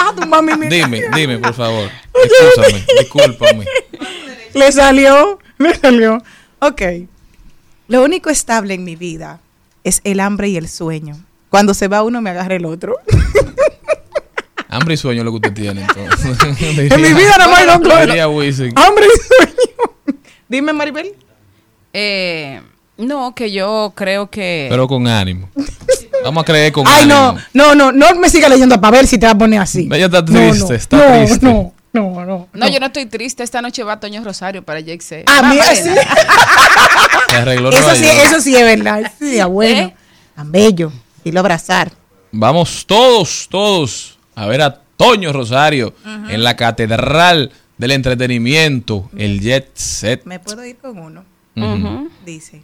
Dime, 0.69 1.04
dime, 1.15 1.39
por 1.39 1.54
favor. 1.54 1.89
Escúchame, 2.13 2.86
discúlpame. 3.00 3.65
Le 4.54 4.71
salió, 4.71 5.39
le 5.58 5.76
salió. 5.76 6.23
Ok. 6.60 6.82
Lo 7.88 8.04
único 8.04 8.30
estable 8.30 8.73
en 8.73 8.84
mi 8.84 8.95
vida 8.95 9.39
es 9.84 10.02
el 10.04 10.19
hambre 10.19 10.50
y 10.50 10.58
el 10.58 10.67
sueño. 10.67 11.15
Cuando 11.50 11.73
se 11.73 11.88
va 11.88 12.04
uno, 12.04 12.21
me 12.21 12.30
agarra 12.32 12.56
el 12.56 12.65
otro. 12.65 12.97
Hambre 14.69 14.95
y 14.95 14.97
sueño 14.97 15.21
es 15.21 15.26
lo 15.26 15.32
que 15.32 15.36
usted 15.38 15.54
tiene, 15.54 15.82
entonces. 15.82 16.38
en 16.91 17.02
mi 17.02 17.13
vida 17.13 17.38
no 17.38 17.56
hay 17.56 17.65
dos 17.65 17.80
cosas. 17.80 18.10
Hambre 18.19 18.47
y 18.47 18.54
sueño. 18.54 18.76
Dime, 20.50 20.73
Maribel. 20.73 21.15
Eh, 21.93 22.62
no, 22.98 23.36
que 23.36 23.52
yo 23.52 23.94
creo 23.96 24.30
que... 24.30 24.68
Pero 24.70 24.88
con 24.88 25.08
ánimo. 25.08 25.50
Vamos 26.24 26.42
a 26.42 26.46
creer 26.46 26.72
con 26.72 26.86
Ay, 26.88 27.04
ánimo. 27.04 27.36
Ay, 27.38 27.44
no, 27.54 27.76
no, 27.76 27.92
no, 27.92 28.12
no 28.14 28.20
me 28.20 28.30
siga 28.30 28.50
leyendo 28.50 28.80
para 28.82 28.98
ver 28.98 29.08
si 29.08 29.18
te 29.18 29.26
va 29.26 29.34
a 29.34 29.38
poner 29.38 29.62
así. 29.62 29.88
Ella 29.92 30.06
está 30.06 30.26
triste, 30.26 30.76
está 30.76 31.18
triste. 31.20 31.46
No, 31.46 31.74
no, 31.94 32.26
no, 32.26 32.48
no. 32.54 32.68
yo 32.70 32.80
no 32.80 32.88
estoy 32.88 33.06
triste. 33.06 33.44
Esta 33.44 33.62
noche 33.62 33.84
va 33.84 34.00
Toño 34.00 34.24
Rosario 34.24 34.64
para 34.64 34.80
Jake 34.80 35.24
Ah, 35.28 35.50
mira, 35.50 35.76
sí. 35.76 35.90
Se 37.30 37.36
arregló 37.36 37.70
eso, 37.72 37.96
sí, 37.96 38.06
eso 38.06 38.42
sí 38.42 38.56
es 38.56 38.64
verdad. 38.64 39.12
Sí, 39.20 39.42
bueno. 39.44 39.88
¿Eh? 39.88 39.96
Tan 40.36 40.52
bello. 40.52 40.92
Y 41.24 41.32
lo 41.32 41.40
abrazar. 41.40 41.92
Vamos 42.32 42.86
todos, 42.86 43.48
todos 43.50 44.18
a 44.36 44.46
ver 44.46 44.62
a 44.62 44.82
Toño 44.98 45.34
Rosario 45.34 45.94
en 46.30 46.44
la 46.44 46.56
Catedral 46.56 47.52
del 47.78 47.92
Entretenimiento, 47.92 49.10
el 49.18 49.40
Jet 49.40 49.72
Set. 49.76 50.26
¿Me 50.26 50.40
puedo 50.40 50.64
ir 50.66 50.78
con 50.78 50.98
uno? 50.98 51.26
Dice. 52.26 52.64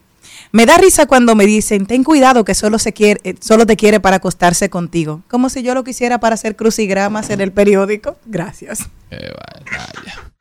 Me 0.56 0.68
da 0.68 0.78
risa 0.78 1.08
cuando 1.08 1.34
me 1.34 1.48
dicen, 1.48 1.88
ten 1.88 2.04
cuidado 2.04 2.46
que 2.46 2.54
solo, 2.54 2.78
se 2.78 2.94
quiere, 2.94 3.20
eh, 3.24 3.34
solo 3.40 3.66
te 3.66 3.76
quiere 3.76 4.00
para 4.00 4.18
acostarse 4.18 4.70
contigo. 4.70 5.24
Como 5.28 5.50
si 5.50 5.64
yo 5.64 5.74
lo 5.74 5.84
quisiera 5.84 6.20
para 6.20 6.36
hacer 6.36 6.56
crucigramas 6.56 7.32
en 7.32 7.42
el 7.42 7.52
periódico. 7.52 8.18
Gracias. 8.28 8.88
vaya. 9.10 10.33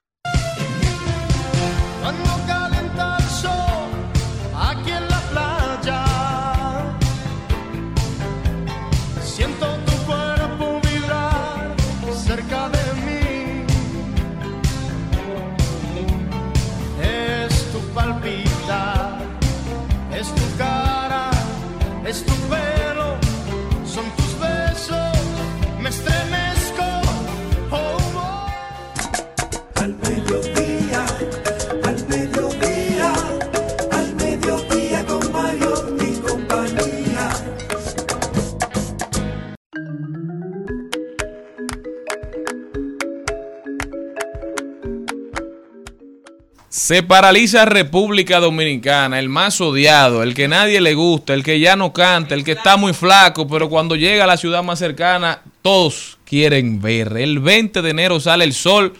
Se 46.82 47.04
paraliza 47.04 47.64
República 47.64 48.40
Dominicana, 48.40 49.20
el 49.20 49.28
más 49.28 49.60
odiado, 49.60 50.24
el 50.24 50.34
que 50.34 50.48
nadie 50.48 50.80
le 50.80 50.94
gusta, 50.94 51.32
el 51.32 51.44
que 51.44 51.60
ya 51.60 51.76
no 51.76 51.92
canta, 51.92 52.34
el 52.34 52.42
que 52.42 52.50
está 52.52 52.76
muy 52.76 52.92
flaco, 52.92 53.46
pero 53.46 53.68
cuando 53.68 53.94
llega 53.94 54.24
a 54.24 54.26
la 54.26 54.36
ciudad 54.36 54.64
más 54.64 54.80
cercana, 54.80 55.42
todos 55.62 56.18
quieren 56.24 56.82
ver. 56.82 57.16
El 57.18 57.38
20 57.38 57.82
de 57.82 57.90
enero 57.90 58.18
sale 58.18 58.42
el 58.42 58.52
sol 58.52 58.94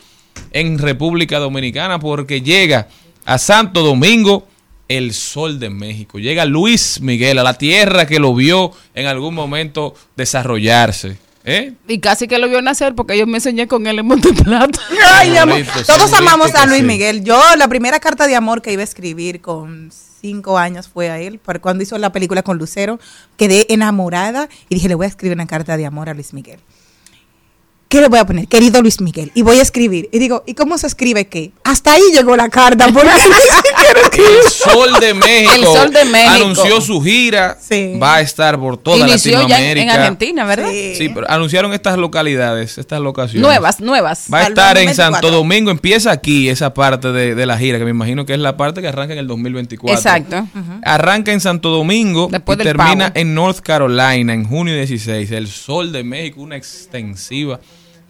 en 0.53 0.79
República 0.79 1.41
Dominicana 1.41 1.99
porque 1.99 2.41
llega 2.41 2.87
a 3.25 3.37
Santo 3.37 3.83
Domingo 3.83 4.47
el 4.87 5.13
sol 5.13 5.59
de 5.59 5.71
México. 5.71 6.21
Llega 6.21 6.45
Luis 6.45 7.01
Miguel 7.01 7.41
a 7.41 7.43
la 7.43 7.55
tierra 7.55 8.07
que 8.07 8.21
lo 8.21 8.33
vio 8.33 8.71
en 8.95 9.07
algún 9.07 9.35
momento 9.35 9.97
desarrollarse. 10.15 11.19
¿Eh? 11.45 11.75
Y 11.89 11.99
casi 11.99 12.29
que 12.29 12.39
lo 12.39 12.49
vio 12.49 12.63
nacer 12.63 12.95
porque 12.95 13.19
yo 13.19 13.27
me 13.27 13.39
enseñé 13.39 13.67
con 13.67 13.87
él 13.87 13.99
en 13.99 14.07
Monteplata. 14.07 14.79
Ay, 15.15 15.35
Todos 15.87 16.13
amamos 16.13 16.55
a 16.55 16.67
Luis 16.67 16.85
Miguel. 16.85 17.25
Yo 17.25 17.41
la 17.57 17.69
primera 17.69 17.99
carta 17.99 18.27
de 18.27 18.37
amor 18.37 18.63
que 18.63 18.73
iba 18.73 18.83
a 18.83 18.85
escribir 18.85 19.41
con 19.41 19.91
cinco 20.23 20.57
años 20.57 20.89
fue 20.89 21.11
a 21.11 21.19
él, 21.19 21.41
cuando 21.61 21.83
hizo 21.83 21.99
la 21.99 22.13
película 22.13 22.43
con 22.43 22.57
Lucero, 22.57 23.01
quedé 23.37 23.67
enamorada 23.71 24.49
y 24.69 24.77
dije, 24.77 24.89
le 24.89 24.95
voy 24.95 25.07
a 25.07 25.09
escribir 25.09 25.37
una 25.37 25.47
carta 25.47 25.77
de 25.77 25.85
amor 25.85 26.09
a 26.09 26.15
Luis 26.15 26.33
Miguel. 26.33 26.61
¿Qué 27.93 28.01
le 28.01 28.09
voy 28.09 28.21
a 28.21 28.25
poner? 28.25 28.49
Querido 28.49 28.81
Luis 28.81 29.03
Miguel. 29.03 29.31
Y 29.35 29.43
voy 29.43 29.59
a 29.59 29.63
escribir. 29.63 30.09
Y 30.13 30.19
digo, 30.19 30.45
¿y 30.47 30.55
cómo 30.55 30.79
se 30.79 30.87
escribe 30.87 31.27
qué? 31.27 31.53
Hasta 31.63 31.93
ahí 31.93 32.01
llegó 32.15 32.35
la 32.37 32.49
carta. 32.49 32.87
Porque 32.91 33.11
el 34.17 34.51
Sol 34.51 34.99
de 34.99 35.13
México. 35.13 35.53
El 35.55 35.65
Sol 35.65 35.93
de 35.93 36.05
México. 36.07 36.33
Anunció 36.33 36.81
su 36.81 37.03
gira. 37.03 37.59
Va 38.03 38.15
a 38.15 38.21
estar 38.23 38.59
por 38.59 38.79
toda 38.79 39.07
Latinoamérica. 39.07 39.83
en, 39.83 39.91
Argentina, 39.91 40.47
¿verdad? 40.47 40.71
Sí. 40.71 41.11
pero 41.15 41.31
anunciaron 41.31 41.75
estas 41.75 41.99
localidades, 41.99 42.79
estas 42.79 42.99
locaciones. 42.99 43.43
Nuevas, 43.43 43.79
nuevas. 43.83 44.25
Va 44.33 44.39
a 44.39 44.43
estar 44.45 44.79
en 44.79 44.95
Santo 44.95 45.31
Domingo. 45.31 45.71
Empieza 45.71 46.13
aquí 46.13 46.49
esa 46.49 46.73
parte 46.73 47.13
de, 47.13 47.45
la 47.45 47.59
gira, 47.59 47.77
que 47.77 47.85
me 47.85 47.91
imagino 47.91 48.25
que 48.25 48.33
es 48.33 48.41
la 48.41 48.57
parte 48.57 48.81
que 48.81 48.89
arranca 48.89 49.13
en 49.13 49.19
el 49.19 49.27
2024. 49.27 49.95
Exacto. 49.95 50.49
Arranca 50.83 51.31
en 51.31 51.43
Santo 51.43 51.69
Domingo 51.69 52.31
y 52.33 52.57
termina 52.57 53.13
en 53.15 53.35
North 53.35 53.61
Carolina 53.61 54.33
en 54.33 54.49
junio 54.49 54.75
16. 54.75 55.31
El 55.33 55.47
Sol 55.47 55.93
de 55.93 56.05
México, 56.05 56.41
una 56.41 56.57
extensiva 56.57 57.61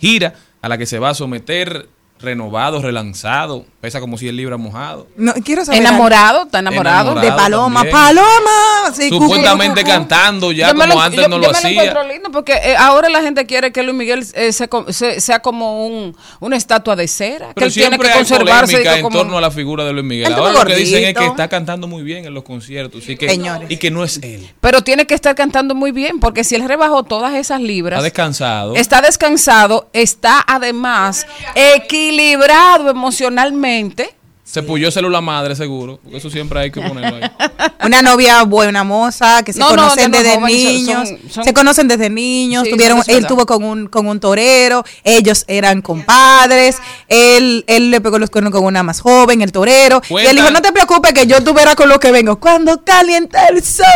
gira 0.03 0.35
a 0.61 0.69
la 0.69 0.77
que 0.77 0.87
se 0.87 0.99
va 0.99 1.11
a 1.11 1.15
someter 1.15 1.89
renovado, 2.23 2.81
relanzado, 2.81 3.67
pesa 3.81 4.01
como 4.01 4.17
si 4.17 4.29
el 4.29 4.37
libro 4.37 4.59
mojado. 4.59 5.09
No, 5.17 5.33
quiero 5.45 5.65
saber. 5.65 5.81
Enamorado, 5.81 6.45
está 6.45 6.61
enamorado. 6.61 7.15
de 7.17 7.31
Paloma, 7.33 7.85
Paloma. 7.91 8.93
Supuestamente 9.09 9.85
cantando 9.85 10.53
ya 10.53 10.73
como 10.73 11.01
antes 11.01 11.29
no 11.29 11.39
lo 11.39 11.51
hacía. 11.51 12.03
lindo 12.05 12.31
porque 12.31 12.53
eh, 12.53 12.77
ahora 12.79 13.09
la 13.09 13.21
gente 13.23 13.45
quiere 13.45 13.73
que 13.73 13.83
Luis 13.83 13.97
Miguel 13.97 14.27
eh, 14.35 14.53
sea 14.53 15.41
como 15.41 15.87
un, 15.87 16.17
una 16.41 16.57
estatua 16.57 16.97
de 16.97 17.09
cera. 17.09 17.51
Pero 17.55 17.55
que 17.55 17.65
él 17.65 17.75
tiene 17.75 17.99
que 17.99 18.11
conservarse. 18.11 18.99
en 18.99 19.09
torno 19.09 19.37
a 19.37 19.41
la 19.41 19.51
figura 19.51 19.85
de 19.85 19.93
Luis 19.93 20.05
Miguel. 20.05 20.33
Ahora 20.33 20.53
lo 20.53 20.65
que 20.65 20.77
dicen 20.77 21.05
es 21.05 21.15
que 21.15 21.27
está 21.27 21.49
cantando 21.49 21.89
muy 21.89 22.03
bien 22.03 22.25
en 22.25 22.35
los 22.35 22.45
conciertos 22.45 23.09
y 23.09 23.17
que, 23.17 23.41
y 23.69 23.77
que 23.77 23.91
no 23.91 24.05
es 24.05 24.21
él. 24.23 24.49
Pero 24.61 24.83
tiene 24.83 25.07
que 25.07 25.15
estar 25.15 25.35
cantando 25.35 25.75
muy 25.75 25.91
bien 25.91 26.21
porque 26.21 26.45
si 26.45 26.55
él 26.55 26.69
rebajó 26.69 27.03
todas 27.03 27.35
esas 27.35 27.61
libras. 27.61 27.99
Está 27.99 28.05
descansado. 28.05 28.75
Está 28.77 29.01
descansado, 29.01 29.89
está 29.93 30.45
además 30.47 31.27
equilibrado 31.55 32.12
equilibrado 32.13 32.91
emocionalmente. 32.91 34.15
Se 34.45 34.63
puyó 34.63 34.91
célula 34.91 35.21
madre, 35.21 35.55
seguro. 35.57 35.99
Porque 36.03 36.19
eso 36.19 36.29
siempre 36.29 36.61
hay 36.61 36.71
que 36.71 36.83
ponerlo 36.83 37.17
ahí. 37.17 37.31
Una 37.87 38.03
novia 38.03 38.43
buena 38.43 38.85
moza, 38.85 39.43
que 39.45 39.53
se 39.53 39.61
conocen 39.61 40.11
desde 40.11 40.39
niños. 40.41 41.09
se 41.31 41.55
conocen 41.55 41.89
desde 41.89 42.11
niños. 42.11 42.69
tuvieron, 42.69 43.03
él 43.07 43.27
tuvo 43.27 43.47
con 43.47 43.65
un, 43.65 43.87
con 43.87 44.07
un 44.07 44.21
torero. 44.21 44.85
Ellos 45.05 45.45
eran 45.47 45.81
compadres. 45.81 46.79
Él, 47.09 47.65
él 47.67 47.91
le 47.91 48.01
pegó 48.01 48.19
los 48.19 48.31
cuernos 48.31 48.53
con 48.53 48.65
una 48.65 48.83
más 48.83 49.01
joven, 49.01 49.41
el 49.43 49.53
torero. 49.53 50.03
y 50.11 50.27
él 50.27 50.37
dijo, 50.37 50.51
no 50.51 50.61
te 50.61 50.73
preocupes 50.73 51.15
que 51.15 51.27
yo 51.27 51.43
tuviera 51.43 51.75
con 51.75 51.89
lo 51.89 51.99
que 51.99 52.11
vengo. 52.11 52.39
Cuando 52.39 52.85
calienta 52.85 53.47
el 53.47 53.63
sol. 53.63 53.87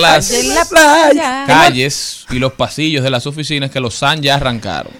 las 0.00 0.32
calles 1.46 2.26
y 2.30 2.38
los 2.38 2.52
pasillos 2.52 3.04
de 3.04 3.10
las 3.10 3.26
oficinas 3.26 3.70
que 3.70 3.80
los 3.80 3.94
SAN 3.96 4.22
ya 4.22 4.36
arrancaron. 4.36 4.92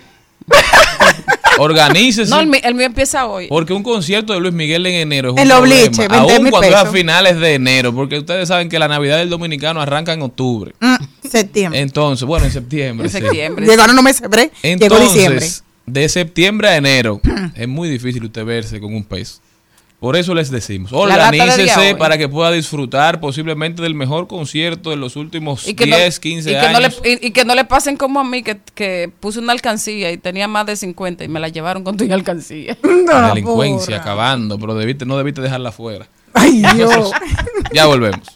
Organícese. 1.59 2.31
No, 2.31 2.41
el, 2.41 2.47
mío, 2.47 2.87
empieza 2.87 3.27
hoy. 3.27 3.49
Porque 3.49 3.73
un 3.73 3.83
concierto 3.83 4.33
de 4.33 4.41
Luis 4.41 4.55
Miguel 4.55 4.87
en 4.87 4.95
enero 4.95 5.29
es 5.29 5.35
un 5.35 5.39
el 5.41 5.53
obliche, 5.53 6.07
Aún 6.11 6.51
cuando 6.51 6.69
es 6.69 6.75
a 6.75 6.87
finales 6.87 7.39
de 7.39 7.55
enero. 7.55 7.95
Porque 7.95 8.19
ustedes 8.19 8.49
saben 8.49 8.69
que 8.69 8.79
la 8.79 8.89
Navidad 8.89 9.19
del 9.19 9.31
Dominicano 9.31 9.81
arranca 9.81 10.13
en 10.13 10.23
octubre. 10.23 10.73
Mm, 10.81 11.29
septiembre. 11.29 11.81
Entonces, 11.81 12.27
bueno, 12.27 12.47
en 12.47 12.53
septiembre. 12.53 13.07
En 13.07 13.13
septiembre. 13.13 13.67
Llegaron 13.67 13.95
no 13.95 14.03
me 14.03 14.13
septiembre. 14.13 14.51
Llegó 14.63 14.99
diciembre. 14.99 15.47
De 15.87 16.09
septiembre 16.09 16.69
a 16.69 16.77
enero 16.77 17.21
es 17.55 17.67
muy 17.67 17.89
difícil 17.89 18.25
usted 18.25 18.45
verse 18.45 18.81
con 18.81 18.95
un 18.95 19.05
peso. 19.05 19.41
Por 20.01 20.15
eso 20.15 20.33
les 20.33 20.49
decimos, 20.51 20.93
organícese 20.93 21.97
para 21.97 22.17
que 22.17 22.29
pueda 22.29 22.53
disfrutar 22.53 23.19
posiblemente 23.19 23.83
del 23.83 23.97
mejor 23.97 24.29
concierto 24.29 24.91
de 24.91 24.97
los 24.97 25.17
últimos 25.17 25.65
10, 25.65 26.21
15 26.21 26.57
años. 26.57 27.01
y, 27.05 27.33
que 27.33 27.45
no 27.45 27.57
le 27.57 27.65
pasen 27.65 27.97
como 27.97 28.21
a 28.21 28.25
mí, 28.25 28.45
que, 28.45 29.11
puse 29.19 29.41
una 29.41 29.53
alcancía 29.53 30.13
y 30.13 30.17
tenía 30.17 30.47
más 30.47 30.67
de 30.67 30.77
50 30.77 31.25
y 31.25 31.29
me 31.29 31.41
la 31.41 31.49
llevaron 31.49 31.83
con 31.83 31.97
tu 31.97 32.05
alcancía. 32.13 32.79
la 33.07 33.31
delincuencia 33.31 33.97
acabando, 33.97 34.57
pero 34.57 34.77
debiste, 34.77 35.05
no 35.05 35.19
debiste 35.19 35.41
dejarla 35.41 35.73
fuera. 35.73 36.07
Ay, 36.33 36.63
Dios. 36.75 37.11
ya 37.73 37.87
volvemos. 37.87 38.29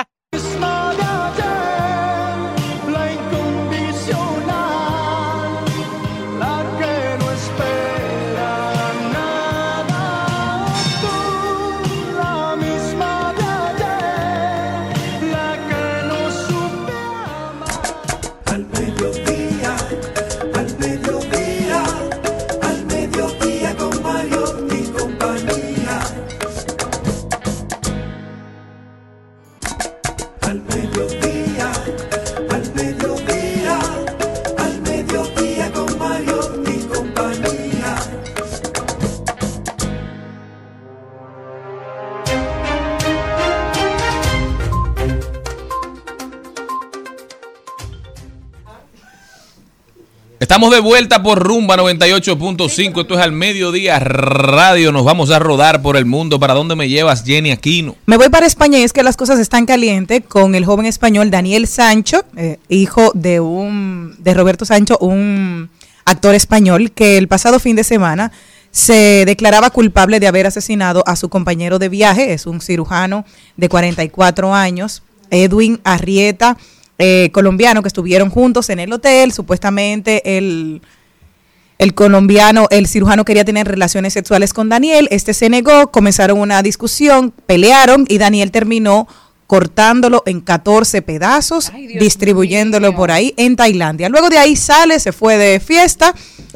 Estamos 50.42 50.72
de 50.72 50.80
vuelta 50.80 51.22
por 51.22 51.38
Rumba 51.38 51.76
98.5. 51.76 53.02
Esto 53.02 53.14
es 53.14 53.20
al 53.20 53.30
mediodía 53.30 54.00
radio. 54.00 54.90
Nos 54.90 55.04
vamos 55.04 55.30
a 55.30 55.38
rodar 55.38 55.82
por 55.82 55.96
el 55.96 56.04
mundo. 56.04 56.40
¿Para 56.40 56.52
dónde 56.52 56.74
me 56.74 56.88
llevas, 56.88 57.22
Jenny 57.22 57.52
Aquino? 57.52 57.94
Me 58.06 58.16
voy 58.16 58.28
para 58.28 58.44
España 58.44 58.76
y 58.80 58.82
es 58.82 58.92
que 58.92 59.04
las 59.04 59.16
cosas 59.16 59.38
están 59.38 59.66
calientes 59.66 60.20
con 60.26 60.56
el 60.56 60.64
joven 60.64 60.86
español 60.86 61.30
Daniel 61.30 61.68
Sancho, 61.68 62.24
eh, 62.36 62.58
hijo 62.68 63.12
de 63.14 63.38
un 63.38 64.16
de 64.18 64.34
Roberto 64.34 64.64
Sancho, 64.64 64.98
un 64.98 65.70
actor 66.04 66.34
español 66.34 66.90
que 66.90 67.18
el 67.18 67.28
pasado 67.28 67.60
fin 67.60 67.76
de 67.76 67.84
semana 67.84 68.32
se 68.72 69.22
declaraba 69.24 69.70
culpable 69.70 70.18
de 70.18 70.26
haber 70.26 70.48
asesinado 70.48 71.04
a 71.06 71.14
su 71.14 71.28
compañero 71.28 71.78
de 71.78 71.88
viaje, 71.88 72.32
es 72.32 72.46
un 72.46 72.60
cirujano 72.60 73.24
de 73.56 73.68
44 73.68 74.52
años, 74.52 75.04
Edwin 75.30 75.80
Arrieta 75.84 76.56
eh, 76.98 77.30
colombiano 77.32 77.82
que 77.82 77.88
estuvieron 77.88 78.30
juntos 78.30 78.70
en 78.70 78.80
el 78.80 78.92
hotel. 78.92 79.32
Supuestamente 79.32 80.38
el, 80.38 80.82
el 81.78 81.94
colombiano, 81.94 82.68
el 82.70 82.86
cirujano 82.86 83.24
quería 83.24 83.44
tener 83.44 83.66
relaciones 83.66 84.12
sexuales 84.12 84.52
con 84.52 84.68
Daniel. 84.68 85.08
Este 85.10 85.34
se 85.34 85.48
negó, 85.48 85.90
comenzaron 85.90 86.38
una 86.38 86.62
discusión, 86.62 87.32
pelearon 87.46 88.04
y 88.08 88.18
Daniel 88.18 88.50
terminó 88.50 89.08
cortándolo 89.52 90.22
en 90.24 90.40
14 90.40 91.02
pedazos, 91.02 91.72
distribuyéndolo 92.00 92.94
por 92.96 93.10
ahí 93.10 93.34
en 93.36 93.54
Tailandia. 93.54 94.08
Luego 94.08 94.30
de 94.30 94.38
ahí 94.38 94.56
sale, 94.56 94.98
se 94.98 95.12
fue 95.12 95.36
de 95.36 95.60
fiesta, 95.60 96.14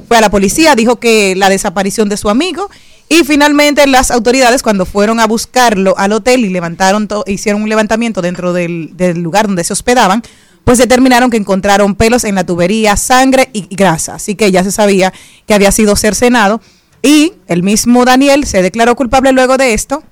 fue 0.09 0.17
a 0.17 0.23
la 0.23 0.31
policía, 0.31 0.75
dijo 0.75 0.97
que 0.97 1.35
la 1.37 1.51
desaparición 1.51 2.09
de 2.09 2.17
su 2.17 2.31
amigo 2.31 2.71
y 3.09 3.25
finalmente 3.25 3.87
las 3.87 4.11
autoridades 4.11 4.63
cuando 4.63 4.85
fueron 4.85 5.21
a 5.21 5.27
buscarlo 5.27 5.95
al 5.97 6.13
hotel 6.13 6.45
y 6.45 6.49
levantaron 6.49 7.09
hicieron 7.27 7.63
un 7.63 7.69
levantamiento 7.69 8.21
dentro 8.21 8.53
del, 8.53 8.95
lugar 9.15 9.47
donde 9.47 9.63
se 9.63 9.73
hospedaban, 9.73 10.23
pues 10.65 10.79
determinaron 10.79 11.31
que 11.31 11.37
encontraron 11.37 11.95
pelos 11.95 12.25
en 12.25 12.35
la 12.35 12.45
tubería, 12.45 12.97
sangre 12.97 13.49
y 13.53 13.69
grasa. 13.75 14.17
Así 14.17 14.35
que 14.35 14.51
ya 14.51 14.65
se 14.65 14.73
sabía 14.73 15.13
que 15.47 15.55
había 15.55 15.71
sido 15.71 15.95
cercenado. 15.95 16.61
Y 17.03 17.35
el 17.47 17.63
mismo 17.63 18.05
Daniel 18.05 18.45
se 18.47 18.63
declaró 18.63 18.97
culpable 18.97 19.31
luego 19.31 19.57
de 19.57 19.75
esto 19.75 20.03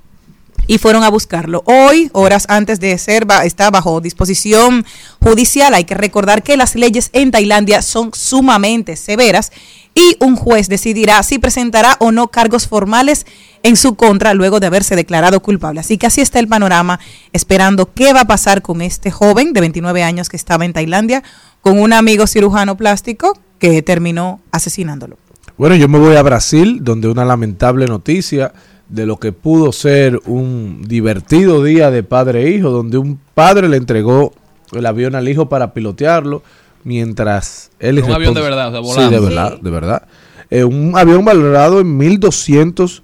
y 0.67 0.79
fueron 0.79 1.03
a 1.03 1.11
buscarlo. 1.11 1.63
Hoy, 1.67 2.11
horas 2.13 2.47
antes 2.49 2.81
de 2.81 2.97
ser, 2.99 3.27
está 3.45 3.71
bajo 3.71 4.01
disposición 4.01 4.85
judicial. 5.21 5.75
Hay 5.75 5.85
que 5.85 5.95
recordar 5.95 6.43
que 6.43 6.57
las 6.57 6.75
leyes 6.75 7.11
en 7.13 7.31
Tailandia 7.31 7.83
son 7.83 8.11
sumamente 8.15 8.97
severas 8.97 9.53
y 9.95 10.17
un 10.21 10.37
juez 10.37 10.69
decidirá 10.69 11.23
si 11.23 11.39
presentará 11.39 11.97
o 12.01 12.11
no 12.11 12.29
cargos 12.29 12.67
formales 12.67 13.27
en 13.63 13.77
su 13.77 13.95
contra 13.95 14.35
luego 14.35 14.61
de 14.61 14.67
haberse 14.67 14.97
declarado 14.97 15.41
culpable. 15.41 15.81
Así 15.81 15.99
que 15.99 16.07
así 16.07 16.21
está 16.21 16.39
el 16.39 16.49
panorama, 16.49 17.01
esperando 17.33 17.93
qué 17.93 18.13
va 18.13 18.23
a 18.23 18.27
pasar 18.27 18.61
con 18.61 18.83
este 18.83 19.11
joven 19.11 19.53
de 19.53 19.61
29 19.61 20.03
años 20.03 20.29
que 20.29 20.37
estaba 20.37 20.65
en 20.65 20.73
Tailandia 20.73 21.23
con 21.61 21.79
un 21.79 21.93
amigo 21.93 22.27
cirujano 22.27 22.77
plástico 22.77 23.39
que 23.59 23.83
terminó 23.83 24.41
asesinándolo. 24.51 25.17
Bueno, 25.57 25.77
yo 25.77 25.89
me 25.89 25.99
voy 25.99 26.17
a 26.17 26.23
Brasil, 26.23 26.81
donde 26.83 27.09
una 27.09 27.25
lamentable 27.25 27.87
noticia 27.87 28.53
de 28.89 29.07
lo 29.07 29.19
que 29.19 29.33
pudo 29.33 29.73
ser 29.73 30.21
un 30.27 30.83
divertido 30.87 31.63
día 31.63 31.91
de 31.91 32.03
padre 32.03 32.45
e 32.45 32.51
hijo, 32.51 32.71
donde 32.71 32.99
un 32.99 33.19
padre 33.35 33.69
le 33.69 33.77
entregó 33.77 34.33
el 34.73 34.87
avión 34.87 35.15
al 35.15 35.29
hijo 35.29 35.49
para 35.49 35.73
pilotearlo, 35.73 36.43
mientras 36.85 37.71
él... 37.79 38.03
Un 38.03 38.13
avión 38.13 38.35
de 38.35 38.43
verdad, 38.43 38.83
Sí, 38.83 39.09
de 39.09 39.21
verdad, 39.21 39.59
de 39.61 39.71
verdad. 39.71 40.03
Eh, 40.51 40.65
un 40.65 40.93
avión 40.97 41.25
valorado 41.25 41.81
en 41.81 41.99
1.200 41.99 43.03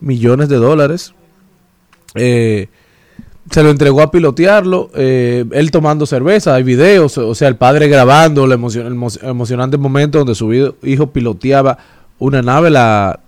millones 0.00 0.48
de 0.48 0.56
dólares. 0.56 1.14
Eh, 2.14 2.68
se 3.50 3.62
lo 3.62 3.70
entregó 3.70 4.02
a 4.02 4.10
pilotearlo, 4.10 4.90
eh, 4.94 5.44
él 5.52 5.70
tomando 5.70 6.06
cerveza, 6.06 6.54
hay 6.54 6.62
videos, 6.62 7.18
o 7.18 7.34
sea, 7.34 7.48
el 7.48 7.56
padre 7.56 7.88
grabando 7.88 8.44
el, 8.44 8.52
emocionante 8.52 9.76
momento 9.76 10.18
donde 10.18 10.34
su 10.34 10.52
hijo 10.82 11.06
piloteaba 11.08 11.76
una 12.18 12.40
nave, 12.40 12.70
la 12.70 13.18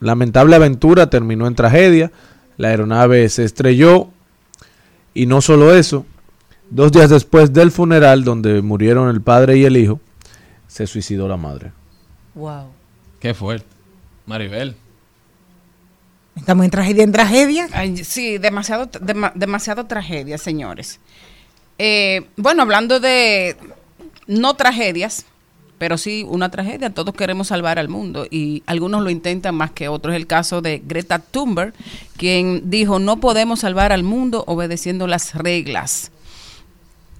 lamentable 0.00 0.56
aventura 0.56 1.10
terminó 1.10 1.46
en 1.46 1.54
tragedia, 1.54 2.10
la 2.56 2.68
aeronave 2.68 3.28
se 3.28 3.44
estrelló 3.44 4.08
y 5.12 5.26
no 5.26 5.40
solo 5.40 5.74
eso, 5.74 6.06
dos 6.70 6.92
días 6.92 7.10
después 7.10 7.52
del 7.52 7.70
funeral 7.70 8.24
donde 8.24 8.62
murieron 8.62 9.08
el 9.08 9.20
padre 9.20 9.56
y 9.56 9.64
el 9.64 9.76
hijo, 9.76 10.00
se 10.66 10.86
suicidó 10.86 11.28
la 11.28 11.36
madre. 11.36 11.72
Wow. 12.34 12.66
Qué 13.20 13.32
fuerte. 13.34 13.66
Maribel. 14.26 14.76
Estamos 16.36 16.64
en 16.64 16.70
tragedia 16.70 17.04
en 17.04 17.12
tragedia. 17.12 17.68
sí, 18.02 18.38
demasiado, 18.38 18.90
demasiado 19.34 19.86
tragedia, 19.86 20.36
señores. 20.36 20.98
Eh, 21.78 22.26
bueno, 22.36 22.62
hablando 22.62 22.98
de 23.00 23.56
no 24.26 24.54
tragedias, 24.54 25.26
pero 25.84 25.98
sí 25.98 26.24
una 26.26 26.50
tragedia. 26.50 26.88
Todos 26.88 27.14
queremos 27.14 27.48
salvar 27.48 27.78
al 27.78 27.90
mundo 27.90 28.26
y 28.30 28.62
algunos 28.64 29.02
lo 29.02 29.10
intentan 29.10 29.54
más 29.54 29.72
que 29.72 29.88
otros. 29.88 30.14
Es 30.14 30.16
el 30.16 30.26
caso 30.26 30.62
de 30.62 30.80
Greta 30.82 31.18
Thunberg, 31.18 31.74
quien 32.16 32.70
dijo, 32.70 32.98
no 32.98 33.20
podemos 33.20 33.60
salvar 33.60 33.92
al 33.92 34.02
mundo 34.02 34.44
obedeciendo 34.46 35.06
las 35.06 35.34
reglas. 35.34 36.10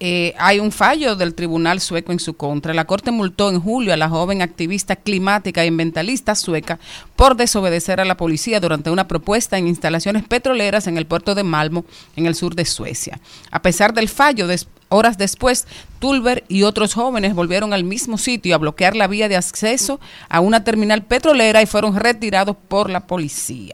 Eh, 0.07 0.35
hay 0.37 0.61
un 0.61 0.71
fallo 0.71 1.17
del 1.17 1.35
tribunal 1.35 1.81
sueco 1.81 2.12
en 2.12 2.21
su 2.21 2.35
contra. 2.35 2.75
La 2.75 2.85
Corte 2.85 3.11
multó 3.11 3.49
en 3.49 3.59
julio 3.59 3.95
a 3.95 3.97
la 3.97 4.11
joven 4.11 4.43
activista 4.43 4.97
climática 4.97 5.64
e 5.64 5.69
ambientalista 5.69 6.35
sueca 6.35 6.79
por 7.17 7.37
desobedecer 7.37 8.03
a 8.03 8.05
la 8.05 8.19
policía 8.19 8.61
durante 8.61 8.90
una 8.90 9.09
propuesta 9.09 9.57
en 9.57 9.67
instalaciones 9.67 10.23
petroleras 10.23 10.88
en 10.88 10.99
el 10.99 11.07
puerto 11.07 11.35
de 11.35 11.43
Malmo, 11.43 11.87
en 12.17 12.27
el 12.27 12.35
sur 12.35 12.55
de 12.55 12.67
Suecia. 12.67 13.19
A 13.51 13.62
pesar 13.62 13.95
del 13.95 14.11
fallo, 14.11 14.47
horas 14.90 15.17
después, 15.17 15.67
Tulber 16.01 16.45
y 16.49 16.64
otros 16.64 16.93
jóvenes 16.93 17.35
volvieron 17.35 17.73
al 17.73 17.85
mismo 17.85 18.19
sitio 18.19 18.55
a 18.55 18.59
bloquear 18.59 18.97
la 18.97 19.07
vía 19.07 19.31
de 19.31 19.37
acceso 19.37 20.01
a 20.29 20.40
una 20.40 20.64
terminal 20.64 21.03
petrolera 21.05 21.62
y 21.62 21.67
fueron 21.67 21.97
retirados 21.97 22.57
por 22.69 22.90
la 22.90 23.07
policía. 23.07 23.73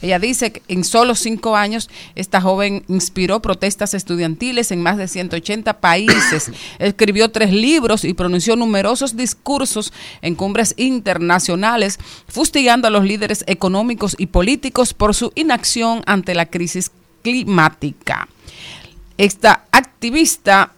Ella 0.00 0.18
dice 0.18 0.52
que 0.52 0.62
en 0.68 0.84
solo 0.84 1.14
cinco 1.14 1.56
años 1.56 1.90
esta 2.14 2.40
joven 2.40 2.84
inspiró 2.88 3.40
protestas 3.40 3.94
estudiantiles 3.94 4.70
en 4.70 4.82
más 4.82 4.96
de 4.96 5.08
180 5.08 5.80
países, 5.80 6.52
escribió 6.78 7.30
tres 7.30 7.52
libros 7.52 8.04
y 8.04 8.14
pronunció 8.14 8.54
numerosos 8.56 9.16
discursos 9.16 9.92
en 10.22 10.34
cumbres 10.34 10.74
internacionales, 10.76 11.98
fustigando 12.28 12.88
a 12.88 12.90
los 12.90 13.04
líderes 13.04 13.44
económicos 13.46 14.14
y 14.18 14.26
políticos 14.26 14.94
por 14.94 15.14
su 15.14 15.32
inacción 15.34 16.02
ante 16.06 16.34
la 16.34 16.46
crisis 16.46 16.92
climática. 17.22 18.28
Esta 19.16 19.64
activista 19.72 20.72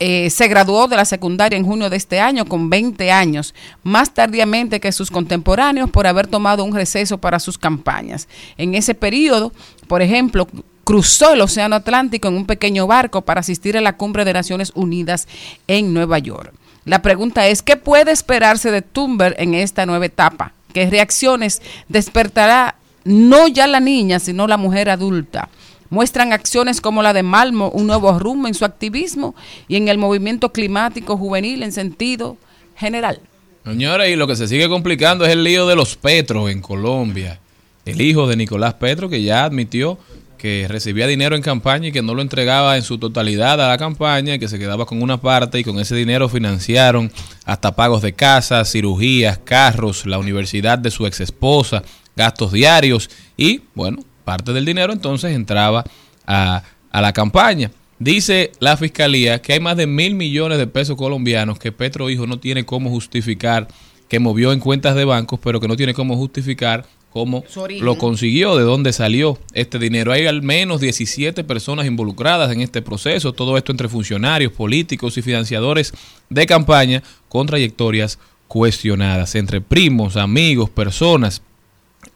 eh, 0.00 0.28
se 0.30 0.48
graduó 0.48 0.88
de 0.88 0.96
la 0.96 1.04
secundaria 1.04 1.56
en 1.56 1.64
junio 1.64 1.88
de 1.88 1.96
este 1.96 2.20
año 2.20 2.46
con 2.46 2.68
20 2.68 3.12
años, 3.12 3.54
más 3.82 4.12
tardíamente 4.12 4.80
que 4.80 4.92
sus 4.92 5.10
contemporáneos 5.10 5.90
por 5.90 6.06
haber 6.06 6.26
tomado 6.26 6.64
un 6.64 6.74
receso 6.74 7.18
para 7.18 7.38
sus 7.38 7.58
campañas. 7.58 8.28
En 8.56 8.74
ese 8.74 8.94
periodo, 8.94 9.52
por 9.86 10.02
ejemplo, 10.02 10.48
cruzó 10.82 11.32
el 11.32 11.40
Océano 11.40 11.76
Atlántico 11.76 12.28
en 12.28 12.34
un 12.34 12.46
pequeño 12.46 12.86
barco 12.86 13.22
para 13.22 13.40
asistir 13.40 13.76
a 13.76 13.80
la 13.80 13.96
cumbre 13.96 14.24
de 14.24 14.32
Naciones 14.32 14.72
Unidas 14.74 15.28
en 15.66 15.94
Nueva 15.94 16.18
York. 16.18 16.52
La 16.84 17.00
pregunta 17.00 17.46
es, 17.46 17.62
¿qué 17.62 17.76
puede 17.76 18.12
esperarse 18.12 18.70
de 18.70 18.82
Thunberg 18.82 19.36
en 19.38 19.54
esta 19.54 19.86
nueva 19.86 20.06
etapa? 20.06 20.52
¿Qué 20.72 20.90
reacciones 20.90 21.62
despertará 21.88 22.76
no 23.04 23.48
ya 23.48 23.66
la 23.66 23.80
niña, 23.80 24.18
sino 24.18 24.46
la 24.46 24.56
mujer 24.56 24.90
adulta? 24.90 25.48
Muestran 25.94 26.32
acciones 26.32 26.80
como 26.80 27.02
la 27.02 27.12
de 27.12 27.22
Malmo, 27.22 27.70
un 27.70 27.86
nuevo 27.86 28.18
rumbo 28.18 28.48
en 28.48 28.54
su 28.54 28.64
activismo 28.64 29.34
y 29.68 29.76
en 29.76 29.88
el 29.88 29.96
movimiento 29.96 30.52
climático 30.52 31.16
juvenil 31.16 31.62
en 31.62 31.72
sentido 31.72 32.36
general. 32.76 33.20
Señora, 33.64 34.08
y 34.08 34.16
lo 34.16 34.26
que 34.26 34.36
se 34.36 34.48
sigue 34.48 34.68
complicando 34.68 35.24
es 35.24 35.32
el 35.32 35.44
lío 35.44 35.66
de 35.66 35.76
los 35.76 35.96
Petros 35.96 36.50
en 36.50 36.60
Colombia. 36.60 37.40
El 37.86 38.00
hijo 38.00 38.26
de 38.26 38.36
Nicolás 38.36 38.74
Petro, 38.74 39.08
que 39.08 39.22
ya 39.22 39.44
admitió 39.44 39.98
que 40.36 40.66
recibía 40.68 41.06
dinero 41.06 41.36
en 41.36 41.42
campaña 41.42 41.88
y 41.88 41.92
que 41.92 42.02
no 42.02 42.12
lo 42.12 42.20
entregaba 42.20 42.76
en 42.76 42.82
su 42.82 42.98
totalidad 42.98 43.58
a 43.62 43.68
la 43.68 43.78
campaña 43.78 44.34
y 44.34 44.38
que 44.38 44.48
se 44.48 44.58
quedaba 44.58 44.84
con 44.84 45.00
una 45.00 45.18
parte 45.18 45.58
y 45.58 45.64
con 45.64 45.78
ese 45.78 45.94
dinero 45.94 46.28
financiaron 46.28 47.10
hasta 47.46 47.74
pagos 47.74 48.02
de 48.02 48.12
casas, 48.12 48.70
cirugías, 48.70 49.38
carros, 49.38 50.04
la 50.04 50.18
universidad 50.18 50.78
de 50.78 50.90
su 50.90 51.06
ex 51.06 51.20
esposa, 51.20 51.82
gastos 52.14 52.52
diarios 52.52 53.08
y, 53.38 53.62
bueno, 53.74 54.00
parte 54.24 54.52
del 54.52 54.64
dinero 54.64 54.92
entonces 54.92 55.34
entraba 55.34 55.84
a, 56.26 56.62
la 56.92 57.12
campaña. 57.12 57.70
Dice 57.98 58.52
la 58.58 58.76
fiscalía 58.76 59.40
que 59.40 59.52
hay 59.52 59.60
más 59.60 59.76
de 59.76 59.86
mil 59.86 60.14
millones 60.14 60.58
de 60.58 60.66
pesos 60.66 60.96
colombianos 60.96 61.58
que 61.58 61.72
Petro 61.72 62.10
Hijo 62.10 62.26
no 62.26 62.38
tiene 62.38 62.64
cómo 62.64 62.90
justificar 62.90 63.68
que 64.08 64.18
movió 64.18 64.52
en 64.52 64.60
cuentas 64.60 64.94
de 64.94 65.04
bancos, 65.04 65.40
pero 65.42 65.60
que 65.60 65.68
no 65.68 65.76
tiene 65.76 65.94
cómo 65.94 66.16
justificar 66.16 66.86
cómo 67.10 67.44
lo 67.80 67.96
consiguió, 67.96 68.56
de 68.56 68.64
dónde 68.64 68.92
salió 68.92 69.38
este 69.52 69.78
dinero. 69.78 70.12
Hay 70.12 70.26
al 70.26 70.42
menos 70.42 70.80
17 70.80 71.44
personas 71.44 71.86
involucradas 71.86 72.50
en 72.52 72.60
este 72.60 72.82
proceso, 72.82 73.32
todo 73.32 73.56
esto 73.56 73.70
entre 73.70 73.88
funcionarios, 73.88 74.52
políticos 74.52 75.16
y 75.16 75.22
financiadores 75.22 75.94
de 76.28 76.46
campaña 76.46 77.02
con 77.28 77.46
trayectorias 77.46 78.18
cuestionadas, 78.48 79.36
entre 79.36 79.60
primos, 79.60 80.16
amigos, 80.16 80.70
personas 80.70 81.40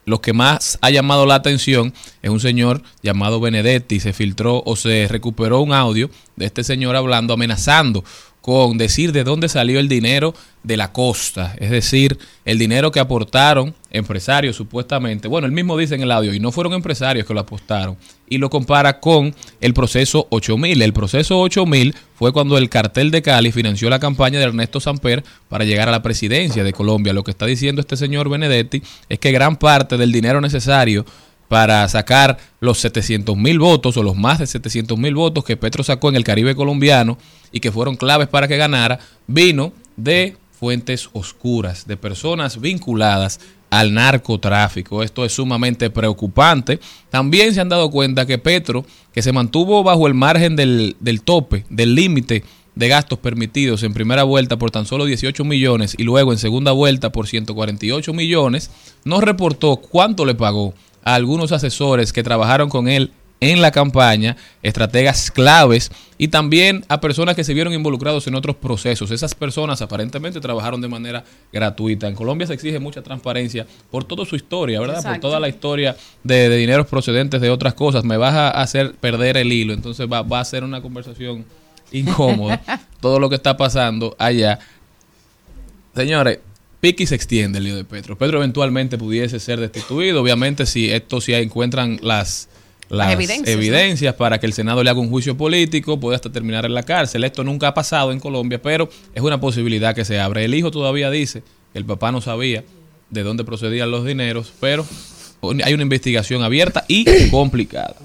lo 0.09 0.21
que 0.21 0.33
más 0.33 0.79
ha 0.81 0.91
llamado 0.91 1.27
la 1.27 1.37
atención 1.37 1.95
es 2.23 2.31
un 2.31 2.41
señor 2.41 2.83
llamado 3.03 3.41
Benedetti. 3.41 4.01
Se 4.01 4.13
filtró 4.13 4.63
o 4.65 4.75
se 4.75 5.07
recuperó 5.09 5.61
un 5.61 5.73
audio 5.73 6.11
de 6.37 6.47
este 6.47 6.65
señor 6.65 6.97
hablando, 6.97 7.35
amenazando 7.35 8.05
con 8.49 8.79
decir 8.79 9.13
de 9.13 9.25
dónde 9.25 9.47
salió 9.47 9.79
el 9.79 9.91
dinero 9.91 10.33
de 10.63 10.79
la 10.79 10.91
costa, 10.91 11.55
es 11.59 11.69
decir, 11.69 12.17
el 12.47 12.59
dinero 12.59 12.91
que 12.91 12.99
aportaron 12.99 13.75
empresarios 13.91 14.57
supuestamente. 14.57 15.29
Bueno, 15.29 15.47
él 15.47 15.53
mismo 15.53 15.77
dice 15.77 15.97
en 15.97 16.01
el 16.01 16.11
audio, 16.11 16.33
y 16.33 16.41
no 16.41 16.51
fueron 16.51 16.73
empresarios 16.73 17.27
que 17.27 17.35
lo 17.35 17.41
apostaron, 17.41 17.99
y 18.27 18.39
lo 18.39 18.49
compara 18.49 19.01
con 19.01 19.35
el 19.61 19.75
proceso 19.75 20.29
8000. 20.31 20.81
El 20.81 20.95
proceso 20.95 21.39
8000 21.41 21.95
fue 22.15 22.33
cuando 22.33 22.57
el 22.57 22.71
cartel 22.71 23.11
de 23.11 23.21
Cali 23.21 23.53
financió 23.53 23.91
la 23.91 23.99
campaña 23.99 24.39
de 24.39 24.47
Ernesto 24.47 24.81
Samper 24.81 25.25
para 25.51 25.67
llegar 25.67 25.91
a 25.91 25.93
la 25.93 26.03
presidencia 26.03 26.65
de 26.65 26.73
Colombia. 26.73 27.13
Lo 27.13 27.25
que 27.25 27.33
está 27.33 27.45
diciendo 27.45 27.83
este 27.83 27.99
señor 27.99 28.31
Benedetti 28.31 28.83
es 29.11 29.19
que 29.19 29.31
gran 29.31 29.57
parte 29.59 29.99
del 29.99 30.11
dinero 30.11 30.41
necesario 30.41 31.05
para 31.49 31.89
sacar 31.89 32.39
los 32.61 32.79
700 32.79 33.37
mil 33.37 33.59
votos 33.59 33.97
o 33.97 34.03
los 34.03 34.17
más 34.17 34.39
de 34.39 34.47
700 34.47 34.99
mil 34.99 35.15
votos 35.15 35.45
que 35.45 35.57
Petro 35.57 35.83
sacó 35.83 36.09
en 36.11 36.17
el 36.17 36.25
Caribe 36.25 36.55
colombiano 36.55 37.19
y 37.51 37.61
que 37.61 37.73
fueron 37.73 37.97
claves 37.97 38.29
para 38.29 38.47
que 38.47 38.57
ganara, 38.57 39.01
vino 39.27 39.73
de 39.97 40.37
fuentes 40.53 41.09
oscuras, 41.13 41.87
de 41.87 41.97
personas 41.97 42.61
vinculadas 42.61 43.41
al 43.71 43.95
narcotráfico. 43.95 45.03
Esto 45.03 45.25
es 45.25 45.33
sumamente 45.33 45.91
preocupante. 45.91 46.81
También 47.11 47.55
se 47.55 47.61
han 47.61 47.69
dado 47.69 47.91
cuenta 47.91 48.27
que 48.27 48.39
Petro, 48.39 48.85
que 49.13 49.23
se 49.23 49.33
mantuvo 49.33 49.83
bajo 49.83 50.07
el 50.07 50.15
margen 50.15 50.57
del, 50.57 50.97
del 51.01 51.23
tope, 51.23 51.65
del 51.71 51.95
límite 51.95 52.45
de 52.75 52.89
gastos 52.89 53.19
permitidos 53.19 53.83
en 53.83 53.93
primera 53.93 54.23
vuelta 54.23 54.57
por 54.57 54.71
tan 54.71 54.87
solo 54.87 55.05
18 55.05 55.45
millones 55.45 55.97
y 55.99 56.05
luego 56.05 56.33
en 56.33 56.39
segunda 56.39 56.71
vuelta 56.71 57.11
por 57.11 57.27
148 57.27 58.13
millones, 58.13 58.71
no 59.05 59.21
reportó 59.21 59.77
cuánto 59.79 60.25
le 60.25 60.37
pagó 60.37 60.75
a 61.05 61.15
algunos 61.15 61.53
asesores 61.53 62.13
que 62.13 62.23
trabajaron 62.23 62.69
con 62.69 62.89
él 62.89 63.13
en 63.41 63.63
la 63.63 63.71
campaña, 63.71 64.37
estrategas 64.63 65.31
claves 65.31 65.93
y 66.17 66.29
también 66.29 66.85
a 66.89 67.01
personas 67.01 67.37
que 67.37 67.45
se 67.45 67.55
vieron 67.55 67.73
involucrados 67.73 68.27
en 68.27 68.35
otros 68.35 68.57
procesos. 68.57 69.11
Esas 69.11 69.35
personas 69.35 69.81
aparentemente 69.81 70.41
trabajaron 70.41 70.81
de 70.81 70.89
manera 70.89 71.25
gratuita. 71.53 72.09
En 72.09 72.15
Colombia 72.15 72.47
se 72.47 72.55
exige 72.55 72.81
mucha 72.81 73.03
transparencia 73.03 73.67
por 73.91 74.05
toda 74.05 74.25
su 74.25 74.35
historia, 74.35 74.81
¿verdad? 74.81 75.03
Por 75.03 75.21
toda 75.21 75.39
la 75.39 75.49
historia 75.49 75.97
de, 76.25 76.57
dineros 76.57 76.87
procedentes 76.87 77.41
de 77.41 77.51
otras 77.51 77.75
cosas. 77.75 78.05
Me 78.05 78.17
vas 78.17 78.35
a 78.35 78.51
hacer 78.51 78.95
perder 78.95 79.37
el 79.37 79.53
hilo, 79.53 79.73
entonces 79.73 80.09
va, 80.11 80.23
va 80.23 80.41
a 80.41 80.45
ser 80.45 80.65
una 80.65 80.83
conversación 80.83 81.45
incómoda 81.93 82.61
todo 83.01 83.21
lo 83.21 83.29
que 83.29 83.37
está 83.37 83.57
pasando 83.57 84.17
allá. 84.19 84.59
Señores, 85.95 86.41
Piqui 86.81 87.07
se 87.07 87.15
extiende 87.15 87.59
el 87.59 87.65
lío 87.65 87.77
de 87.77 87.85
Petro. 87.85 88.17
Petro 88.17 88.39
eventualmente 88.39 88.99
pudiese 88.99 89.41
ser 89.41 89.59
destituido. 89.59 90.23
Obviamente, 90.23 90.65
si 90.65 90.91
esto 90.91 91.21
si 91.21 91.35
encuentran 91.35 91.99
las, 92.03 92.49
las, 92.89 93.13
evidencias, 93.13 94.15
para 94.15 94.39
que 94.39 94.47
el 94.47 94.53
Senado 94.53 94.85
le 94.85 94.91
haga 94.91 95.01
un 95.01 95.11
juicio 95.11 95.37
político, 95.37 95.99
puede 95.99 96.15
hasta 96.15 96.31
terminar 96.31 96.65
en 96.65 96.75
la 96.75 96.85
cárcel. 96.85 97.25
Esto 97.25 97.43
nunca 97.43 97.69
ha 97.69 97.75
pasado 97.75 98.13
en 98.13 98.21
Colombia, 98.21 98.63
pero 98.63 98.89
es 99.13 99.23
una 99.23 99.41
posibilidad 99.41 99.95
que 99.95 100.05
se 100.05 100.21
abre. 100.21 100.45
El 100.45 100.55
hijo 100.55 100.71
todavía 100.71 101.11
dice 101.11 101.43
que 101.73 101.79
el 101.79 101.85
papá 101.85 102.13
no 102.13 102.21
sabía 102.21 102.63
de 103.11 103.23
dónde 103.25 103.43
procedían 103.43 103.91
los 103.91 104.05
dineros, 104.05 104.53
pero 104.61 104.87
hay 105.65 105.75
una 105.75 105.83
investigación 105.83 106.43
abierta 106.43 106.85
y 106.87 107.05
complicada. 107.31 107.97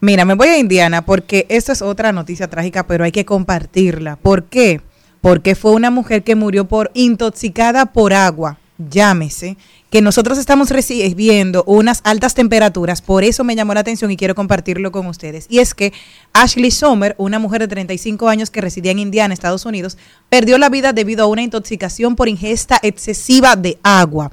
Mira, 0.00 0.24
me 0.24 0.34
voy 0.34 0.48
a 0.48 0.58
Indiana 0.58 1.04
porque 1.04 1.44
esto 1.48 1.72
es 1.72 1.82
otra 1.82 2.12
noticia 2.12 2.48
trágica, 2.48 2.86
pero 2.86 3.04
hay 3.04 3.12
que 3.12 3.24
compartirla. 3.24 4.16
¿Por 4.16 4.44
qué? 4.44 4.80
Porque 5.20 5.54
fue 5.54 5.72
una 5.72 5.90
mujer 5.90 6.24
que 6.24 6.34
murió 6.34 6.66
por 6.68 6.90
intoxicada 6.94 7.86
por 7.86 8.12
agua, 8.12 8.58
llámese, 8.78 9.56
que 9.90 10.02
nosotros 10.02 10.38
estamos 10.38 10.70
recibiendo 10.70 11.64
unas 11.64 12.00
altas 12.04 12.34
temperaturas, 12.34 13.00
por 13.00 13.24
eso 13.24 13.42
me 13.42 13.56
llamó 13.56 13.74
la 13.74 13.80
atención 13.80 14.10
y 14.10 14.16
quiero 14.16 14.34
compartirlo 14.34 14.92
con 14.92 15.06
ustedes. 15.06 15.46
Y 15.48 15.60
es 15.60 15.74
que 15.74 15.92
Ashley 16.32 16.70
Sommer, 16.70 17.14
una 17.18 17.38
mujer 17.38 17.62
de 17.62 17.68
35 17.68 18.28
años 18.28 18.50
que 18.50 18.60
residía 18.60 18.92
en 18.92 18.98
Indiana, 18.98 19.32
Estados 19.32 19.64
Unidos, 19.64 19.96
perdió 20.28 20.58
la 20.58 20.68
vida 20.68 20.92
debido 20.92 21.24
a 21.24 21.28
una 21.28 21.42
intoxicación 21.42 22.16
por 22.16 22.28
ingesta 22.28 22.78
excesiva 22.82 23.56
de 23.56 23.78
agua. 23.82 24.30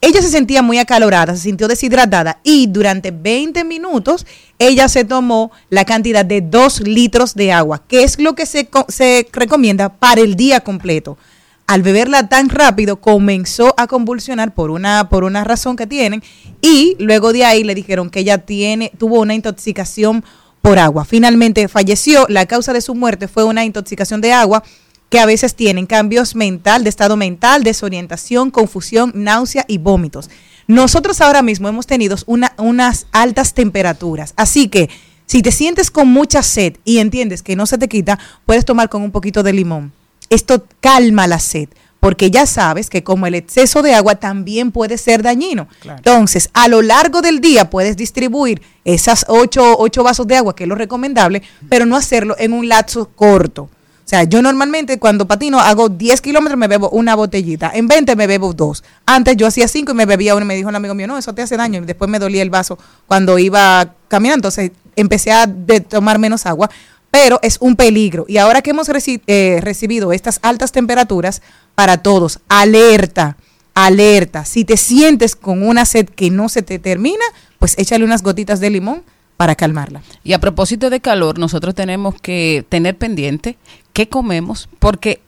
Ella 0.00 0.22
se 0.22 0.28
sentía 0.28 0.62
muy 0.62 0.78
acalorada, 0.78 1.34
se 1.34 1.42
sintió 1.42 1.66
deshidratada 1.66 2.38
y 2.44 2.68
durante 2.68 3.10
20 3.10 3.64
minutos 3.64 4.26
ella 4.58 4.88
se 4.88 5.04
tomó 5.04 5.50
la 5.70 5.84
cantidad 5.84 6.24
de 6.24 6.40
2 6.40 6.82
litros 6.82 7.34
de 7.34 7.52
agua, 7.52 7.82
que 7.88 8.04
es 8.04 8.20
lo 8.20 8.34
que 8.34 8.46
se, 8.46 8.68
se 8.88 9.26
recomienda 9.32 9.88
para 9.88 10.20
el 10.20 10.36
día 10.36 10.60
completo. 10.60 11.18
Al 11.66 11.82
beberla 11.82 12.28
tan 12.28 12.48
rápido 12.48 13.00
comenzó 13.00 13.74
a 13.76 13.88
convulsionar 13.88 14.54
por 14.54 14.70
una, 14.70 15.08
por 15.08 15.24
una 15.24 15.44
razón 15.44 15.76
que 15.76 15.86
tienen 15.86 16.22
y 16.62 16.96
luego 16.98 17.32
de 17.32 17.44
ahí 17.44 17.64
le 17.64 17.74
dijeron 17.74 18.08
que 18.08 18.20
ella 18.20 18.38
tiene, 18.38 18.92
tuvo 18.98 19.20
una 19.20 19.34
intoxicación 19.34 20.24
por 20.62 20.78
agua. 20.78 21.04
Finalmente 21.04 21.68
falleció. 21.68 22.26
La 22.28 22.46
causa 22.46 22.72
de 22.72 22.80
su 22.80 22.94
muerte 22.94 23.28
fue 23.28 23.44
una 23.44 23.64
intoxicación 23.64 24.20
de 24.20 24.32
agua 24.32 24.62
que 25.08 25.18
a 25.18 25.26
veces 25.26 25.54
tienen 25.54 25.86
cambios 25.86 26.34
mental, 26.34 26.84
de 26.84 26.90
estado 26.90 27.16
mental, 27.16 27.64
desorientación, 27.64 28.50
confusión, 28.50 29.12
náusea 29.14 29.64
y 29.68 29.78
vómitos. 29.78 30.30
Nosotros 30.66 31.20
ahora 31.20 31.42
mismo 31.42 31.68
hemos 31.68 31.86
tenido 31.86 32.16
unas 32.26 33.06
altas 33.12 33.54
temperaturas, 33.54 34.34
así 34.36 34.68
que 34.68 34.90
si 35.24 35.42
te 35.42 35.52
sientes 35.52 35.90
con 35.90 36.08
mucha 36.08 36.42
sed 36.42 36.76
y 36.84 36.98
entiendes 36.98 37.42
que 37.42 37.56
no 37.56 37.66
se 37.66 37.78
te 37.78 37.88
quita, 37.88 38.18
puedes 38.46 38.64
tomar 38.64 38.88
con 38.88 39.02
un 39.02 39.10
poquito 39.10 39.42
de 39.42 39.52
limón. 39.52 39.92
Esto 40.30 40.66
calma 40.80 41.26
la 41.26 41.38
sed, 41.38 41.68
porque 42.00 42.30
ya 42.30 42.46
sabes 42.46 42.90
que 42.90 43.02
como 43.02 43.26
el 43.26 43.34
exceso 43.34 43.82
de 43.82 43.94
agua 43.94 44.16
también 44.16 44.72
puede 44.72 44.98
ser 44.98 45.22
dañino. 45.22 45.68
Entonces, 45.84 46.50
a 46.52 46.68
lo 46.68 46.82
largo 46.82 47.22
del 47.22 47.40
día 47.40 47.70
puedes 47.70 47.96
distribuir 47.96 48.62
esas 48.84 49.24
ocho, 49.28 49.76
ocho 49.78 50.02
vasos 50.02 50.26
de 50.26 50.36
agua, 50.36 50.54
que 50.54 50.64
es 50.64 50.68
lo 50.68 50.74
recomendable, 50.74 51.42
pero 51.68 51.86
no 51.86 51.96
hacerlo 51.96 52.36
en 52.38 52.52
un 52.52 52.68
lapso 52.68 53.10
corto. 53.14 53.70
O 54.08 54.10
sea, 54.10 54.24
yo 54.24 54.40
normalmente 54.40 54.98
cuando 54.98 55.28
patino 55.28 55.60
hago 55.60 55.90
10 55.90 56.22
kilómetros 56.22 56.58
me 56.58 56.66
bebo 56.66 56.88
una 56.88 57.14
botellita, 57.14 57.70
en 57.74 57.88
20 57.88 58.16
me 58.16 58.26
bebo 58.26 58.54
dos. 58.54 58.82
Antes 59.04 59.36
yo 59.36 59.46
hacía 59.46 59.68
5 59.68 59.92
y 59.92 59.94
me 59.94 60.06
bebía 60.06 60.34
uno 60.34 60.46
y 60.46 60.48
me 60.48 60.54
dijo 60.54 60.70
un 60.70 60.76
amigo 60.76 60.94
mío, 60.94 61.06
no, 61.06 61.18
eso 61.18 61.34
te 61.34 61.42
hace 61.42 61.58
daño. 61.58 61.82
Y 61.82 61.84
después 61.84 62.10
me 62.10 62.18
dolía 62.18 62.40
el 62.40 62.48
vaso 62.48 62.78
cuando 63.06 63.38
iba 63.38 63.92
caminando. 64.08 64.48
Entonces 64.48 64.70
empecé 64.96 65.30
a 65.30 65.46
tomar 65.90 66.18
menos 66.18 66.46
agua, 66.46 66.70
pero 67.10 67.38
es 67.42 67.58
un 67.60 67.76
peligro. 67.76 68.24
Y 68.28 68.38
ahora 68.38 68.62
que 68.62 68.70
hemos 68.70 68.88
eh, 68.88 69.60
recibido 69.60 70.10
estas 70.14 70.38
altas 70.40 70.72
temperaturas, 70.72 71.42
para 71.74 71.98
todos, 71.98 72.40
alerta, 72.48 73.36
alerta. 73.74 74.46
Si 74.46 74.64
te 74.64 74.78
sientes 74.78 75.36
con 75.36 75.62
una 75.62 75.84
sed 75.84 76.08
que 76.08 76.30
no 76.30 76.48
se 76.48 76.62
te 76.62 76.78
termina, 76.78 77.26
pues 77.58 77.74
échale 77.76 78.06
unas 78.06 78.22
gotitas 78.22 78.58
de 78.60 78.70
limón 78.70 79.02
para 79.38 79.54
calmarla. 79.54 80.02
Y 80.24 80.32
a 80.32 80.40
propósito 80.40 80.90
de 80.90 81.00
calor, 81.00 81.38
nosotros 81.38 81.74
tenemos 81.74 82.20
que 82.20 82.66
tener 82.68 82.98
pendiente 82.98 83.56
qué 83.98 84.08
comemos, 84.08 84.68
porque 84.78 85.22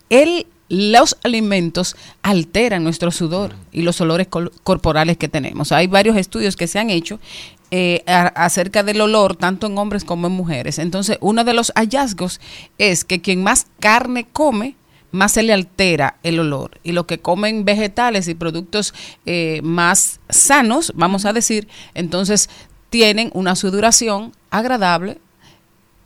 los 0.68 1.16
alimentos 1.24 1.96
alteran 2.22 2.84
nuestro 2.84 3.10
sudor 3.10 3.56
y 3.72 3.82
los 3.82 4.00
olores 4.00 4.28
corporales 4.28 5.16
que 5.16 5.26
tenemos. 5.26 5.72
Hay 5.72 5.88
varios 5.88 6.16
estudios 6.16 6.54
que 6.54 6.68
se 6.68 6.78
han 6.78 6.88
hecho 6.88 7.18
eh, 7.72 8.04
acerca 8.06 8.84
del 8.84 9.00
olor, 9.00 9.34
tanto 9.34 9.66
en 9.66 9.76
hombres 9.76 10.04
como 10.04 10.28
en 10.28 10.34
mujeres. 10.34 10.78
Entonces, 10.78 11.18
uno 11.20 11.42
de 11.42 11.52
los 11.52 11.72
hallazgos 11.74 12.40
es 12.78 13.04
que 13.04 13.20
quien 13.20 13.42
más 13.42 13.66
carne 13.80 14.28
come, 14.32 14.76
más 15.10 15.32
se 15.32 15.42
le 15.42 15.52
altera 15.52 16.18
el 16.22 16.38
olor. 16.38 16.78
Y 16.84 16.92
los 16.92 17.06
que 17.06 17.18
comen 17.18 17.64
vegetales 17.64 18.28
y 18.28 18.36
productos 18.36 18.94
eh, 19.26 19.62
más 19.64 20.20
sanos, 20.28 20.92
vamos 20.94 21.24
a 21.24 21.32
decir, 21.32 21.66
entonces 21.94 22.48
tienen 22.88 23.32
una 23.34 23.56
sudoración 23.56 24.30
agradable 24.50 25.18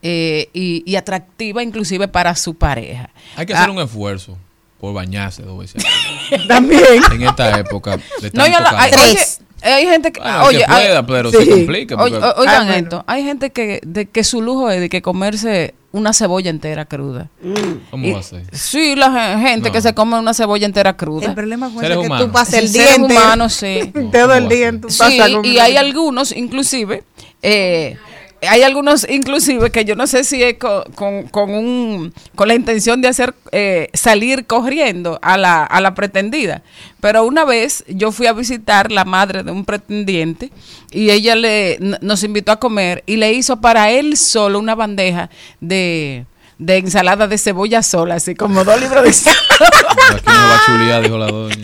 eh, 0.07 0.51
y, 0.53 0.97
atractiva 0.97 1.63
inclusive 1.63 2.09
para 2.09 2.37
su 2.37 2.55
pareja. 2.55 3.09
Hay 3.37 3.47
que 3.47 3.55
hacer 3.55 3.71
ah. 3.71 3.73
un 3.73 3.81
esfuerzo 3.81 4.37
por 4.79 4.93
bañarse 4.93 5.43
dos 5.43 5.59
veces. 5.59 5.83
También. 6.49 7.03
En 7.11 7.23
esta 7.23 7.59
época 7.59 7.97
de 8.21 8.31
no, 8.35 8.43
hay, 8.43 8.53
hay, 9.63 9.87
gente 9.87 10.13
que, 10.13 10.21
oye, 10.21 10.63
pero 11.07 11.31
se 11.31 11.49
complica. 11.49 11.97
oigan 11.97 12.69
ah, 12.69 12.77
esto, 12.77 13.05
hay 13.07 13.25
gente 13.25 13.49
que, 13.49 13.81
de, 13.83 14.05
que 14.05 14.25
su 14.25 14.43
lujo 14.43 14.69
es 14.69 14.79
de 14.79 14.91
que 14.91 15.01
comerse 15.01 15.75
una 15.91 16.13
cebolla 16.13 16.51
entera 16.51 16.85
cruda. 16.85 17.31
¿Cómo 17.91 18.13
va 18.13 18.19
a 18.19 18.23
ser? 18.23 18.45
Sí, 18.53 18.97
la 18.97 19.39
gente 19.39 19.73
que 19.73 19.81
se 19.81 19.95
come 19.95 20.19
una 20.19 20.35
cebolla 20.35 20.67
entera 20.67 20.99
cruda. 20.99 21.29
El 21.29 21.35
problema 21.35 21.69
es 21.69 21.97
que 21.97 22.09
tú 22.19 22.31
pasas 22.31 22.55
el 22.55 22.71
día 22.71 22.95
entero. 22.95 23.49
sí. 23.49 23.91
Todo 24.13 24.35
el 24.35 24.49
día 24.51 24.69
en 24.69 24.83
tu 24.83 24.91
Sí, 24.91 25.19
y 25.45 25.59
hay 25.61 25.79
algunos, 25.79 26.31
inclusive, 26.33 27.05
eh, 27.41 27.97
hay 28.49 28.63
algunos 28.63 29.07
inclusive 29.09 29.71
que 29.71 29.85
yo 29.85 29.97
no 29.97 30.07
sé 30.07 30.25
si 30.25 30.43
es 30.43 30.57
con, 30.59 31.29
con, 31.29 31.51
un, 31.51 32.13
con 32.35 32.49
la 32.49 32.55
intención 32.55 33.01
de 33.01 33.09
hacer 33.09 33.35
eh, 33.53 33.89
salir 33.93 34.47
corriendo 34.47 35.19
a 35.23 35.37
la, 35.37 35.65
a 35.65 35.81
la 35.81 35.95
pretendida. 35.95 36.63
Pero 37.01 37.25
una 37.25 37.45
vez 37.45 37.85
yo 37.89 38.13
fui 38.13 38.27
a 38.27 38.33
visitar 38.33 38.91
la 38.91 39.05
madre 39.05 39.43
de 39.43 39.51
un 39.51 39.65
pretendiente 39.65 40.51
y 40.91 41.11
ella 41.11 41.35
le, 41.35 41.79
nos 42.01 42.23
invitó 42.23 42.53
a 42.53 42.61
comer 42.61 43.03
y 43.07 43.17
le 43.17 43.33
hizo 43.33 43.61
para 43.61 43.91
él 43.91 44.17
solo 44.17 44.59
una 44.59 44.75
bandeja 44.75 45.29
de, 45.61 46.25
de 46.59 46.77
ensalada 46.79 47.27
de 47.27 47.39
cebolla 47.39 47.83
sola, 47.83 48.17
así 48.17 48.35
como 48.35 48.65
dos 48.65 48.81
libros 48.81 49.03
de 49.03 49.11
Aquí 49.11 50.23
no 50.27 50.33
va 50.33 50.63
chulía, 50.67 51.01
dijo 51.01 51.19
la 51.19 51.27
doña. 51.27 51.57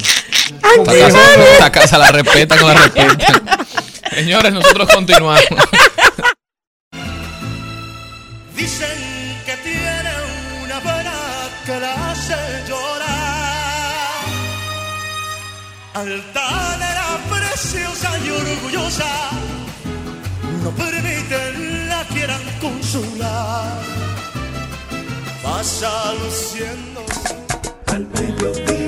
esta, 1.52 1.72
casa, 1.72 1.98
la 1.98 2.12
respeta, 2.12 2.56
no 2.56 2.68
la 2.68 2.74
respeta. 2.94 3.66
Señores, 4.14 4.52
nosotros 4.52 4.88
continuamos. 4.92 5.40
Dicen 8.60 8.98
que 9.46 9.56
tiene 9.64 10.12
una 10.62 10.80
vena 10.80 11.14
que 11.64 11.80
la 11.80 12.10
hace 12.10 12.36
llorar. 12.68 14.24
Altanera, 15.94 17.06
preciosa 17.30 18.10
y 18.18 18.28
orgullosa, 18.28 19.30
no 20.62 20.70
permiten 20.72 21.88
la 21.88 22.04
quieran 22.12 22.42
consolar. 22.60 23.80
Pasa 25.42 26.12
luciendo 26.22 27.02
al 27.86 28.06
mediodía 28.08 28.79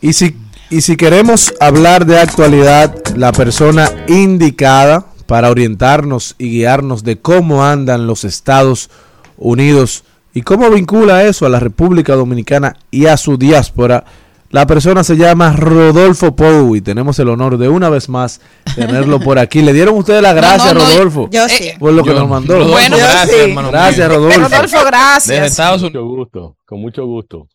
Y 0.00 0.12
si, 0.12 0.36
y 0.70 0.80
si 0.82 0.96
queremos 0.96 1.54
hablar 1.60 2.06
de 2.06 2.18
actualidad, 2.18 2.94
la 3.16 3.32
persona 3.32 3.90
indicada 4.08 5.06
para 5.26 5.50
orientarnos 5.50 6.34
y 6.38 6.50
guiarnos 6.50 7.02
de 7.02 7.18
cómo 7.18 7.64
andan 7.64 8.06
los 8.06 8.24
Estados 8.24 8.90
Unidos 9.36 10.04
y 10.32 10.42
cómo 10.42 10.70
vincula 10.70 11.24
eso 11.24 11.46
a 11.46 11.48
la 11.48 11.60
República 11.60 12.14
Dominicana 12.14 12.76
y 12.90 13.06
a 13.06 13.16
su 13.16 13.38
diáspora, 13.38 14.04
La 14.50 14.64
persona 14.66 15.02
se 15.02 15.16
llama 15.16 15.52
Rodolfo 15.52 16.36
Pou 16.36 16.76
y 16.76 16.80
tenemos 16.80 17.18
el 17.18 17.28
honor 17.30 17.58
de 17.58 17.68
una 17.68 17.88
vez 17.90 18.08
más 18.08 18.40
tenerlo 18.76 19.18
por 19.18 19.40
aquí. 19.40 19.60
Le 19.60 19.72
dieron 19.72 19.96
ustedes 19.96 20.22
las 20.22 20.36
gracias, 20.36 20.72
Rodolfo, 20.72 21.28
yo 21.32 21.48
sí. 21.48 21.70
por 21.80 21.92
lo 21.92 22.04
que 22.04 22.14
nos 22.14 22.28
mandó. 22.28 22.64
bueno, 22.68 22.96
gracias, 22.96 23.30
sí. 23.30 23.50
hermano. 23.50 23.70
Gracias, 23.72 24.08
Rodolfo. 24.08 24.40
Rodolfo, 24.40 24.78
gracias. 24.86 25.26
Desde 25.26 25.46
Estados 25.46 25.82
Con 25.82 25.90
Unidos. 25.90 26.04
mucho 26.04 26.16
gusto, 26.16 26.56
con 26.64 26.80
mucho 26.80 27.04
gusto. 27.06 27.48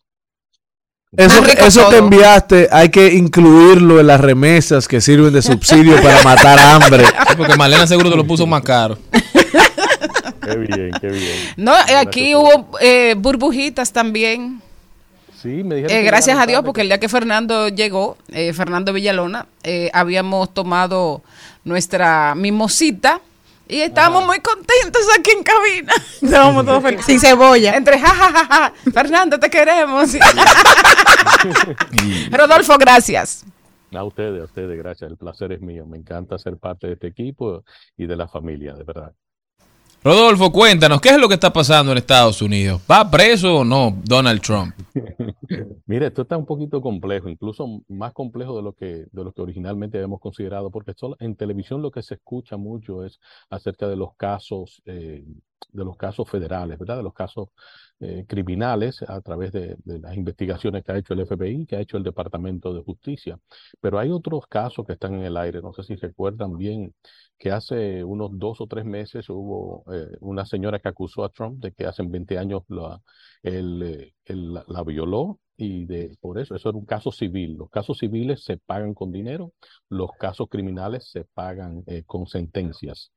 Eso, 1.14 1.44
eso 1.44 1.90
que 1.90 1.98
enviaste 1.98 2.68
hay 2.72 2.88
que 2.88 3.12
incluirlo 3.12 4.00
en 4.00 4.06
las 4.06 4.18
remesas 4.18 4.88
que 4.88 4.98
sirven 5.02 5.30
de 5.32 5.42
subsidio 5.42 6.00
para 6.02 6.22
matar 6.22 6.58
hambre. 6.58 7.04
Sí, 7.32 7.36
porque 7.36 7.56
Malena 7.56 7.86
seguro 7.86 8.10
te 8.10 8.16
lo 8.16 8.26
puso 8.26 8.46
más 8.46 8.62
caro. 8.62 8.98
Qué 10.42 10.56
bien, 10.56 10.90
qué 11.00 11.08
bien. 11.08 11.38
No, 11.56 11.72
aquí 11.98 12.34
hubo 12.34 12.78
eh, 12.80 13.14
burbujitas 13.16 13.92
también. 13.92 14.60
Sí, 15.40 15.64
me 15.64 15.76
dijeron 15.76 15.96
Eh, 15.96 16.02
gracias 16.02 16.38
a 16.38 16.46
Dios, 16.46 16.62
porque 16.64 16.82
el 16.82 16.88
día 16.88 16.98
que 16.98 17.08
Fernando 17.08 17.68
llegó, 17.68 18.16
eh, 18.28 18.52
Fernando 18.52 18.92
Villalona, 18.92 19.46
eh, 19.62 19.90
habíamos 19.92 20.52
tomado 20.52 21.22
nuestra 21.64 22.34
mimosita 22.34 23.20
y 23.68 23.80
estábamos 23.80 24.26
muy 24.26 24.40
contentos 24.40 25.02
aquí 25.18 25.30
en 25.30 25.42
cabina. 25.42 25.92
Estábamos 26.22 26.64
todos 26.64 26.82
felices. 26.82 27.06
Sin 27.06 27.20
cebolla. 27.20 27.76
Entre 27.76 27.98
jajajaja, 27.98 28.72
Fernando, 28.92 29.38
te 29.38 29.48
queremos. 29.48 30.12
Rodolfo, 32.30 32.76
gracias. 32.78 33.44
A 33.94 34.04
ustedes, 34.04 34.40
a 34.40 34.44
ustedes, 34.44 34.78
gracias. 34.78 35.10
El 35.10 35.16
placer 35.16 35.52
es 35.52 35.60
mío. 35.60 35.86
Me 35.86 35.98
encanta 35.98 36.38
ser 36.38 36.56
parte 36.56 36.86
de 36.86 36.94
este 36.94 37.08
equipo 37.08 37.64
y 37.96 38.06
de 38.06 38.16
la 38.16 38.28
familia, 38.28 38.74
de 38.74 38.84
verdad. 38.84 39.12
Rodolfo, 40.04 40.50
cuéntanos, 40.50 41.00
¿qué 41.00 41.10
es 41.10 41.18
lo 41.18 41.28
que 41.28 41.34
está 41.34 41.52
pasando 41.52 41.92
en 41.92 41.98
Estados 41.98 42.42
Unidos? 42.42 42.80
¿Va 42.90 43.08
preso 43.08 43.58
o 43.58 43.64
no 43.64 43.96
Donald 44.04 44.40
Trump? 44.40 44.74
Mire, 45.86 46.06
esto 46.08 46.22
está 46.22 46.36
un 46.36 46.44
poquito 46.44 46.80
complejo, 46.82 47.28
incluso 47.28 47.82
más 47.88 48.12
complejo 48.12 48.56
de 48.56 48.62
lo 48.62 48.72
que, 48.72 49.06
de 49.12 49.24
lo 49.24 49.32
que 49.32 49.42
originalmente 49.42 49.98
habíamos 49.98 50.20
considerado, 50.20 50.70
porque 50.72 50.92
solo- 50.96 51.16
en 51.20 51.36
televisión 51.36 51.82
lo 51.82 51.92
que 51.92 52.02
se 52.02 52.14
escucha 52.14 52.56
mucho 52.56 53.04
es 53.04 53.20
acerca 53.48 53.86
de 53.88 53.94
los 53.96 54.16
casos, 54.16 54.82
eh, 54.86 55.24
de 55.72 55.84
los 55.84 55.96
casos 55.96 56.28
federales, 56.28 56.78
¿verdad? 56.80 56.96
De 56.96 57.02
los 57.04 57.14
casos 57.14 57.50
eh, 58.00 58.24
criminales 58.28 59.02
a 59.06 59.20
través 59.20 59.52
de 59.52 59.76
las 59.84 60.16
investigaciones 60.16 60.82
que 60.82 60.90
ha 60.92 60.98
hecho 60.98 61.14
el 61.14 61.20
FBI, 61.20 61.66
que 61.66 61.76
ha 61.76 61.80
hecho 61.80 61.96
el 61.96 62.02
Departamento 62.02 62.74
de 62.74 62.82
Justicia. 62.82 63.38
Pero 63.80 64.00
hay 64.00 64.10
otros 64.10 64.46
casos 64.48 64.84
que 64.84 64.94
están 64.94 65.14
en 65.14 65.22
el 65.22 65.36
aire. 65.36 65.62
No 65.62 65.72
sé 65.72 65.84
si 65.84 65.94
recuerdan 65.94 66.56
bien 66.58 66.92
que 67.42 67.50
hace 67.52 68.04
unos 68.04 68.30
dos 68.38 68.60
o 68.60 68.68
tres 68.68 68.84
meses 68.86 69.28
hubo 69.30 69.84
eh, 69.92 70.16
una 70.20 70.46
señora 70.46 70.78
que 70.80 70.88
acusó 70.88 71.24
a 71.24 71.30
Trump 71.30 71.60
de 71.62 71.72
que 71.72 71.86
hace 71.86 72.02
20 72.06 72.38
años 72.38 72.62
la, 72.68 73.00
él, 73.42 73.82
eh, 73.82 74.14
él 74.26 74.54
la, 74.54 74.64
la 74.68 74.84
violó 74.84 75.40
y 75.56 75.86
de, 75.86 76.16
por 76.20 76.38
eso, 76.38 76.54
eso 76.56 76.68
era 76.70 76.78
un 76.78 76.86
caso 76.86 77.10
civil. 77.12 77.56
Los 77.58 77.70
casos 77.70 77.98
civiles 77.98 78.44
se 78.44 78.58
pagan 78.58 78.94
con 78.94 79.12
dinero, 79.12 79.52
los 79.88 80.10
casos 80.20 80.48
criminales 80.48 81.10
se 81.10 81.24
pagan 81.34 81.82
eh, 81.86 82.04
con 82.06 82.26
sentencias. 82.26 83.12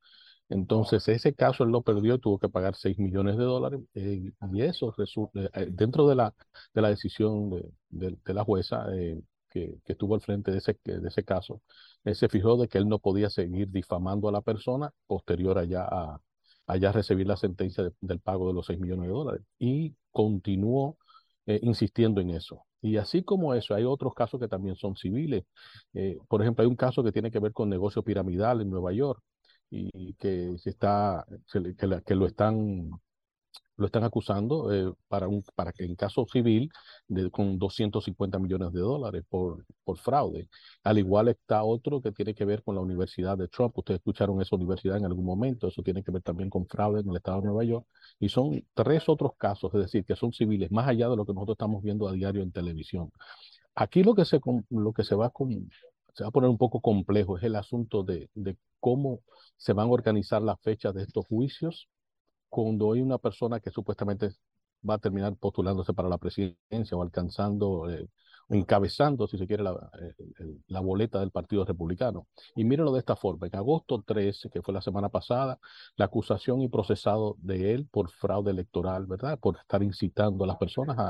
Entonces, 0.49 1.07
ese 1.07 1.33
caso 1.33 1.63
él 1.63 1.71
lo 1.71 1.81
perdió 1.83 2.15
y 2.15 2.19
tuvo 2.19 2.37
que 2.39 2.49
pagar 2.49 2.75
6 2.75 2.97
millones 2.99 3.37
de 3.37 3.43
dólares. 3.45 3.81
eh, 3.95 4.31
y 4.53 4.61
eso 4.61 4.93
resulta, 4.97 5.39
eh, 5.55 5.67
dentro 5.71 6.07
de 6.07 6.15
la, 6.15 6.33
de 6.73 6.81
la 6.81 6.89
decisión 6.89 7.49
de, 7.49 7.65
de- 7.89 8.17
de 8.25 8.33
la 8.33 8.43
jueza 8.43 8.85
que, 9.83 9.91
estuvo 9.93 10.15
al 10.15 10.21
frente 10.21 10.51
de 10.51 10.57
ese, 10.59 10.77
de 10.83 11.07
ese 11.07 11.23
caso, 11.23 11.61
eh, 12.03 12.15
se 12.15 12.29
fijó 12.29 12.57
de 12.57 12.67
que 12.67 12.77
él 12.77 12.87
no 12.89 12.99
podía 12.99 13.29
seguir 13.29 13.69
difamando 13.71 14.27
a 14.29 14.31
la 14.31 14.41
persona 14.41 14.91
posterior 15.07 15.57
allá 15.57 15.83
a, 15.89 16.21
allá 16.67 16.91
recibir 16.91 17.27
la 17.27 17.37
sentencia 17.37 17.83
de- 17.83 17.93
del 18.01 18.19
pago 18.19 18.47
de 18.47 18.53
los 18.53 18.65
6 18.67 18.79
millones 18.79 19.07
de 19.07 19.13
dólares. 19.13 19.41
Y 19.59 19.95
continuó 20.11 20.97
eh, 21.45 21.59
insistiendo 21.63 22.21
en 22.21 22.31
eso. 22.31 22.65
Y 22.81 22.97
así 22.97 23.23
como 23.23 23.53
eso, 23.53 23.73
hay 23.75 23.83
otros 23.83 24.13
casos 24.13 24.39
que 24.39 24.47
también 24.47 24.75
son 24.75 24.95
civiles. 24.95 25.43
Eh, 25.93 26.17
por 26.27 26.41
ejemplo, 26.41 26.63
hay 26.63 26.69
un 26.69 26.75
caso 26.75 27.03
que 27.03 27.11
tiene 27.11 27.31
que 27.31 27.39
ver 27.39 27.53
con 27.53 27.69
negocio 27.69 28.03
piramidal 28.03 28.61
en 28.61 28.69
Nueva 28.69 28.93
York 28.93 29.21
y 29.69 30.13
que 30.15 30.57
se 30.57 30.69
está, 30.69 31.25
que 32.05 32.15
lo 32.15 32.25
están 32.27 32.89
lo 33.77 33.85
están 33.87 34.03
acusando 34.03 34.71
eh, 34.73 34.93
para 35.07 35.27
un 35.27 35.43
para 35.55 35.71
que 35.73 35.83
en 35.85 35.95
caso 35.95 36.25
civil 36.31 36.69
de, 37.07 37.29
con 37.31 37.57
250 37.59 38.39
millones 38.39 38.71
de 38.73 38.79
dólares 38.81 39.23
por, 39.29 39.65
por 39.83 39.97
fraude. 39.97 40.49
Al 40.83 40.97
igual 40.97 41.27
está 41.29 41.63
otro 41.63 42.01
que 42.01 42.11
tiene 42.11 42.33
que 42.33 42.45
ver 42.45 42.63
con 42.63 42.75
la 42.75 42.81
Universidad 42.81 43.37
de 43.37 43.47
Trump. 43.47 43.77
Ustedes 43.77 43.99
escucharon 43.99 44.41
esa 44.41 44.55
universidad 44.55 44.97
en 44.97 45.05
algún 45.05 45.25
momento. 45.25 45.67
Eso 45.67 45.81
tiene 45.83 46.03
que 46.03 46.11
ver 46.11 46.21
también 46.21 46.49
con 46.49 46.65
fraude 46.67 47.01
en 47.01 47.09
el 47.09 47.17
estado 47.17 47.41
de 47.41 47.47
Nueva 47.47 47.63
York. 47.63 47.85
Y 48.19 48.29
son 48.29 48.63
tres 48.73 49.07
otros 49.09 49.31
casos, 49.37 49.73
es 49.73 49.81
decir, 49.81 50.05
que 50.05 50.15
son 50.15 50.31
civiles, 50.33 50.71
más 50.71 50.87
allá 50.87 51.09
de 51.09 51.15
lo 51.17 51.25
que 51.25 51.33
nosotros 51.33 51.55
estamos 51.55 51.83
viendo 51.83 52.07
a 52.07 52.13
diario 52.13 52.41
en 52.43 52.51
televisión. 52.51 53.11
Aquí 53.75 54.03
lo 54.03 54.15
que 54.15 54.25
se, 54.25 54.39
lo 54.69 54.93
que 54.93 55.03
se 55.03 55.15
va, 55.15 55.29
con- 55.31 55.69
se 56.13 56.23
va 56.23 56.29
a 56.29 56.31
poner 56.31 56.49
un 56.49 56.57
poco 56.57 56.81
complejo 56.81 57.37
es 57.37 57.43
el 57.43 57.55
asunto 57.55 58.03
de, 58.03 58.29
de 58.33 58.57
cómo 58.79 59.21
se 59.57 59.73
van 59.73 59.87
a 59.89 59.91
organizar 59.91 60.41
las 60.41 60.59
fechas 60.61 60.93
de 60.93 61.03
estos 61.03 61.25
juicios 61.27 61.89
cuando 62.55 62.93
hay 62.93 63.01
una 63.01 63.17
persona 63.17 63.59
que 63.59 63.69
supuestamente 63.69 64.29
va 64.87 64.95
a 64.95 64.97
terminar 64.99 65.35
postulándose 65.37 65.93
para 65.93 66.07
la 66.09 66.17
presidencia 66.17 66.95
o 66.95 67.01
alcanzando, 67.01 67.89
eh, 67.89 68.07
o 68.47 68.55
encabezando, 68.55 69.27
si 69.27 69.37
se 69.37 69.45
quiere, 69.47 69.63
la, 69.63 69.71
eh, 70.01 70.13
la 70.67 70.79
boleta 70.79 71.19
del 71.19 71.31
Partido 71.31 71.65
Republicano. 71.65 72.27
Y 72.55 72.63
mírenlo 72.63 72.93
de 72.93 72.99
esta 72.99 73.15
forma. 73.17 73.47
En 73.47 73.55
agosto 73.57 74.01
13, 74.05 74.49
que 74.49 74.61
fue 74.61 74.73
la 74.73 74.81
semana 74.81 75.09
pasada, 75.09 75.59
la 75.97 76.05
acusación 76.05 76.61
y 76.61 76.69
procesado 76.69 77.35
de 77.39 77.73
él 77.73 77.87
por 77.91 78.09
fraude 78.11 78.51
electoral, 78.51 79.05
¿verdad? 79.05 79.37
Por 79.39 79.57
estar 79.57 79.83
incitando 79.83 80.43
a 80.45 80.47
las 80.47 80.57
personas 80.57 80.97
a, 80.97 81.09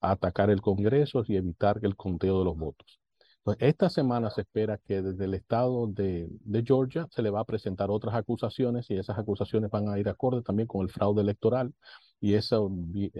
a 0.00 0.10
atacar 0.12 0.50
el 0.50 0.60
Congreso 0.62 1.24
y 1.26 1.36
evitar 1.36 1.80
el 1.82 1.96
conteo 1.96 2.38
de 2.38 2.44
los 2.44 2.56
votos. 2.56 3.00
Entonces, 3.46 3.68
esta 3.68 3.88
semana 3.90 4.28
se 4.30 4.40
espera 4.40 4.78
que 4.78 5.02
desde 5.02 5.24
el 5.24 5.34
estado 5.34 5.86
de, 5.86 6.28
Georgia 6.64 7.06
se 7.12 7.22
le 7.22 7.30
va 7.30 7.40
a 7.40 7.44
presentar 7.44 7.90
otras 7.92 8.16
acusaciones 8.16 8.90
y 8.90 8.96
esas 8.96 9.18
acusaciones 9.18 9.70
van 9.70 9.88
a 9.88 10.00
ir 10.00 10.08
acorde 10.08 10.42
también 10.42 10.66
con 10.66 10.82
el 10.82 10.90
fraude 10.90 11.22
electoral. 11.22 11.72
Y 12.20 12.34
eso 12.34 12.68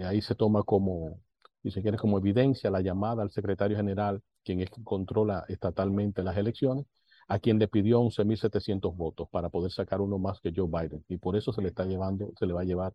ahí 0.03 0.21
se 0.21 0.35
toma 0.35 0.63
como, 0.63 1.21
si 1.63 1.71
se 1.71 1.81
quiere, 1.81 1.97
como 1.97 2.17
evidencia 2.17 2.69
la 2.69 2.81
llamada 2.81 3.23
al 3.23 3.31
secretario 3.31 3.77
general, 3.77 4.21
quien 4.43 4.59
es 4.59 4.69
quien 4.69 4.83
controla 4.83 5.45
estatalmente 5.47 6.21
las 6.23 6.35
elecciones, 6.35 6.85
a 7.29 7.39
quien 7.39 7.57
le 7.57 7.69
pidió 7.69 8.01
11.700 8.01 8.93
votos 8.97 9.29
para 9.29 9.49
poder 9.49 9.71
sacar 9.71 10.01
uno 10.01 10.17
más 10.19 10.41
que 10.41 10.51
Joe 10.53 10.67
Biden. 10.67 11.05
Y 11.07 11.17
por 11.17 11.37
eso 11.37 11.53
se 11.53 11.61
le 11.61 11.69
está 11.69 11.85
llevando, 11.85 12.33
se 12.37 12.45
le 12.45 12.51
va 12.53 12.61
a 12.61 12.65
llevar 12.65 12.93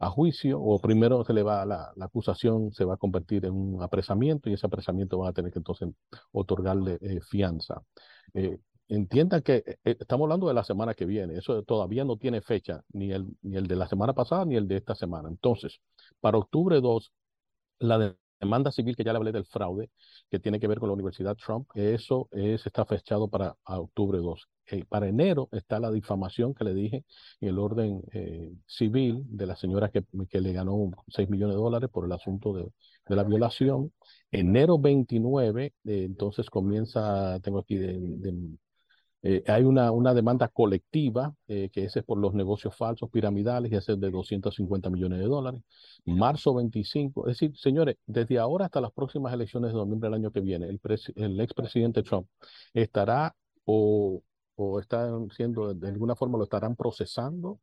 a 0.00 0.10
juicio 0.10 0.60
o 0.60 0.80
primero 0.80 1.24
se 1.24 1.32
le 1.32 1.42
va 1.42 1.64
la, 1.66 1.92
la 1.96 2.04
acusación 2.06 2.72
se 2.72 2.84
va 2.84 2.94
a 2.94 2.96
convertir 2.96 3.44
en 3.44 3.52
un 3.54 3.82
apresamiento 3.82 4.48
y 4.48 4.54
ese 4.54 4.66
apresamiento 4.66 5.18
van 5.18 5.30
a 5.30 5.32
tener 5.32 5.52
que 5.52 5.58
entonces 5.58 5.88
otorgarle 6.32 6.98
eh, 7.00 7.20
fianza. 7.22 7.82
Eh, 8.34 8.58
entiendan 8.88 9.42
que 9.42 9.56
eh, 9.66 9.96
estamos 10.00 10.24
hablando 10.26 10.48
de 10.48 10.54
la 10.54 10.64
semana 10.64 10.94
que 10.94 11.04
viene, 11.04 11.36
eso 11.38 11.62
todavía 11.64 12.04
no 12.04 12.16
tiene 12.16 12.40
fecha, 12.42 12.82
ni 12.92 13.12
el, 13.12 13.26
ni 13.42 13.56
el 13.56 13.66
de 13.66 13.76
la 13.76 13.88
semana 13.88 14.14
pasada 14.14 14.44
ni 14.44 14.56
el 14.56 14.68
de 14.68 14.76
esta 14.76 14.94
semana. 14.94 15.28
Entonces, 15.28 15.80
para 16.20 16.38
octubre 16.38 16.80
2, 16.80 17.12
la 17.80 17.98
de- 17.98 18.16
demanda 18.40 18.70
civil 18.72 18.96
que 18.96 19.04
ya 19.04 19.12
le 19.12 19.18
hablé 19.18 19.32
del 19.32 19.46
fraude, 19.46 19.90
que 20.30 20.38
tiene 20.38 20.60
que 20.60 20.68
ver 20.68 20.78
con 20.78 20.88
la 20.88 20.94
Universidad 20.94 21.36
Trump, 21.36 21.68
eso 21.74 22.28
es, 22.32 22.66
está 22.66 22.84
fechado 22.86 23.28
para 23.28 23.56
octubre 23.66 24.18
2. 24.18 24.48
Eh, 24.70 24.84
para 24.86 25.08
enero 25.08 25.48
está 25.52 25.80
la 25.80 25.90
difamación 25.90 26.54
que 26.54 26.64
le 26.64 26.74
dije 26.74 27.04
en 27.40 27.48
el 27.48 27.58
orden 27.58 28.02
eh, 28.12 28.52
civil 28.66 29.22
de 29.28 29.46
la 29.46 29.56
señora 29.56 29.90
que, 29.90 30.04
que 30.28 30.40
le 30.40 30.52
ganó 30.52 30.90
6 31.08 31.28
millones 31.30 31.56
de 31.56 31.62
dólares 31.62 31.90
por 31.90 32.04
el 32.04 32.12
asunto 32.12 32.52
de, 32.52 32.64
de 33.08 33.16
la 33.16 33.24
violación. 33.24 33.92
Enero 34.30 34.78
29, 34.78 35.66
eh, 35.84 36.04
entonces 36.04 36.50
comienza, 36.50 37.38
tengo 37.40 37.60
aquí 37.60 37.76
de, 37.76 37.98
de- 37.98 38.58
eh, 39.22 39.42
hay 39.48 39.64
una, 39.64 39.90
una 39.90 40.14
demanda 40.14 40.48
colectiva, 40.48 41.34
eh, 41.48 41.70
que 41.72 41.84
ese 41.84 42.00
es 42.00 42.04
por 42.04 42.18
los 42.18 42.34
negocios 42.34 42.76
falsos 42.76 43.10
piramidales, 43.10 43.72
y 43.72 43.74
ese 43.76 43.92
es 43.94 44.00
de 44.00 44.10
250 44.10 44.90
millones 44.90 45.18
de 45.18 45.24
dólares. 45.26 45.62
Marzo 46.04 46.54
25, 46.54 47.26
es 47.28 47.38
decir, 47.38 47.56
señores, 47.58 47.96
desde 48.06 48.38
ahora 48.38 48.66
hasta 48.66 48.80
las 48.80 48.92
próximas 48.92 49.32
elecciones 49.34 49.72
de 49.72 49.76
noviembre 49.78 50.08
del 50.08 50.14
año 50.20 50.30
que 50.30 50.40
viene, 50.40 50.68
el, 50.68 50.80
el 51.16 51.40
expresidente 51.40 52.02
Trump 52.04 52.28
estará 52.72 53.34
o, 53.64 54.22
o 54.58 54.80
está 54.80 55.08
siendo, 55.36 55.74
de 55.74 55.88
alguna 55.88 56.16
forma 56.16 56.38
lo 56.38 56.44
estarán 56.44 56.76
procesando 56.76 57.60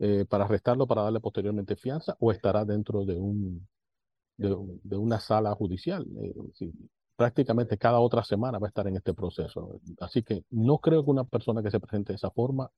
eh, 0.00 0.26
para 0.28 0.44
arrestarlo, 0.46 0.86
para 0.86 1.02
darle 1.02 1.20
posteriormente 1.20 1.76
fianza, 1.76 2.16
o 2.20 2.32
estará 2.32 2.64
dentro 2.64 3.04
de 3.06 3.16
un, 3.18 3.68
de, 4.36 4.54
un- 4.54 4.80
de 4.84 4.96
una 4.96 5.20
sala 5.20 5.54
judicial. 5.54 6.06
eh, 6.22 6.34
prácticamente 7.16 7.78
cada 7.78 8.00
otra 8.00 8.24
semana 8.24 8.58
va 8.58 8.66
a 8.66 8.70
estar 8.70 8.86
en 8.88 8.96
este 8.96 9.14
proceso. 9.14 9.80
Así 10.00 10.22
que 10.22 10.44
no 10.50 10.78
creo 10.78 11.04
que 11.04 11.10
una 11.10 11.24
persona 11.24 11.62
que 11.62 11.70
se 11.70 11.80
presente 11.80 12.12
de 12.12 12.16
esa 12.16 12.30
forma 12.30 12.70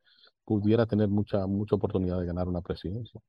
pudiera 0.44 0.86
tener 0.86 1.08
mucha, 1.08 1.46
mucha 1.46 1.76
oportunidad 1.76 2.18
de 2.20 2.26
ganar 2.26 2.48
una 2.48 2.60
presidencia. 2.62 3.20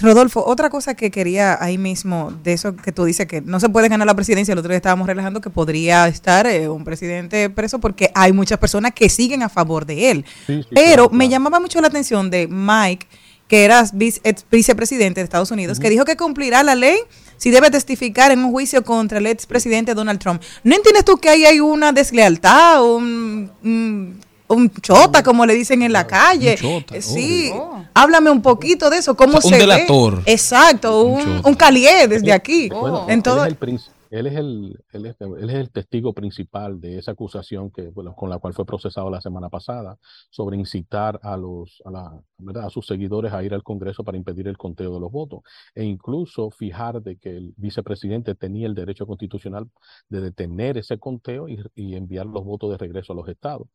Rodolfo, 0.00 0.44
otra 0.46 0.70
cosa 0.70 0.94
que 0.94 1.10
quería 1.10 1.62
ahí 1.62 1.76
mismo, 1.76 2.32
de 2.44 2.52
eso 2.52 2.76
que 2.76 2.92
tú 2.92 3.04
dices 3.04 3.26
que 3.26 3.40
no 3.40 3.58
se 3.58 3.68
puede 3.68 3.88
ganar 3.88 4.06
la 4.06 4.14
presidencia, 4.14 4.52
el 4.52 4.58
otro 4.58 4.70
día 4.70 4.76
estábamos 4.76 5.06
relajando 5.06 5.40
que 5.40 5.50
podría 5.50 6.06
estar 6.06 6.46
eh, 6.46 6.68
un 6.68 6.84
presidente 6.84 7.50
preso 7.50 7.80
porque 7.80 8.10
hay 8.14 8.32
muchas 8.32 8.58
personas 8.58 8.92
que 8.94 9.08
siguen 9.08 9.42
a 9.42 9.48
favor 9.48 9.86
de 9.86 10.10
él. 10.10 10.24
Sí, 10.46 10.62
sí, 10.62 10.68
Pero 10.72 11.08
claro, 11.08 11.10
me 11.10 11.24
claro. 11.24 11.30
llamaba 11.30 11.60
mucho 11.60 11.80
la 11.80 11.88
atención 11.88 12.30
de 12.30 12.46
Mike 12.46 13.06
que 13.50 13.64
era 13.64 13.80
ex 13.80 14.46
vicepresidente 14.48 15.20
de 15.20 15.24
Estados 15.24 15.50
Unidos, 15.50 15.80
que 15.80 15.90
dijo 15.90 16.04
que 16.04 16.16
cumplirá 16.16 16.62
la 16.62 16.76
ley 16.76 16.98
si 17.36 17.50
debe 17.50 17.68
testificar 17.68 18.30
en 18.30 18.44
un 18.44 18.52
juicio 18.52 18.84
contra 18.84 19.18
el 19.18 19.26
expresidente 19.26 19.92
Donald 19.92 20.20
Trump. 20.20 20.40
¿No 20.62 20.76
entiendes 20.76 21.04
tú 21.04 21.16
que 21.18 21.30
ahí 21.30 21.44
hay 21.44 21.58
una 21.58 21.90
deslealtad, 21.90 22.84
un, 22.84 23.50
un, 23.64 24.20
chota, 24.80 25.22
como 25.22 25.46
le 25.46 25.54
dicen 25.54 25.82
en 25.82 25.92
la 25.92 26.06
calle? 26.06 26.56
Eh, 26.92 27.02
sí, 27.02 27.52
háblame 27.94 28.30
un 28.30 28.42
poquito 28.42 28.90
de 28.90 28.98
eso, 28.98 29.16
cómo 29.16 29.38
un 29.42 29.50
delator. 29.50 30.22
Exacto, 30.26 31.02
un, 31.02 31.42
un, 31.44 31.54
calié 31.54 32.08
desde 32.08 32.32
aquí. 32.32 32.68
en 33.08 33.22
todo... 33.22 33.44
el 33.44 33.56
él 34.10 34.26
es 34.26 34.34
el, 34.34 34.84
él 34.92 35.06
es, 35.06 35.16
el 35.54 35.70
testigo 35.70 36.12
principal 36.12 36.80
de 36.80 36.98
esa 36.98 37.12
acusación 37.12 37.70
que, 37.70 37.92
con 37.92 38.28
la 38.28 38.38
cual 38.38 38.54
fue 38.54 38.66
procesado 38.66 39.08
la 39.08 39.20
semana 39.20 39.48
pasada 39.48 39.98
sobre 40.30 40.56
incitar 40.56 41.20
a, 41.22 41.36
los, 41.36 41.80
a, 41.84 41.90
la, 41.92 42.22
¿verdad? 42.38 42.66
a 42.66 42.70
sus 42.70 42.86
seguidores 42.86 43.32
a 43.32 43.44
ir 43.44 43.54
al 43.54 43.62
Congreso 43.62 44.02
para 44.02 44.18
impedir 44.18 44.48
el 44.48 44.58
conteo 44.58 44.92
de 44.92 45.00
los 45.00 45.12
votos 45.12 45.42
e 45.76 45.84
incluso 45.84 46.50
fijar 46.50 47.00
de 47.02 47.18
que 47.18 47.36
el 47.36 47.54
vicepresidente 47.56 48.34
tenía 48.34 48.66
el 48.66 48.74
derecho 48.74 49.06
constitucional 49.06 49.70
de 50.08 50.20
detener 50.20 50.76
ese 50.76 50.98
conteo 50.98 51.48
y, 51.48 51.62
y 51.76 51.94
enviar 51.94 52.26
los 52.26 52.44
votos 52.44 52.70
de 52.72 52.78
regreso 52.78 53.12
a 53.12 53.16
los 53.16 53.28
estados. 53.28 53.68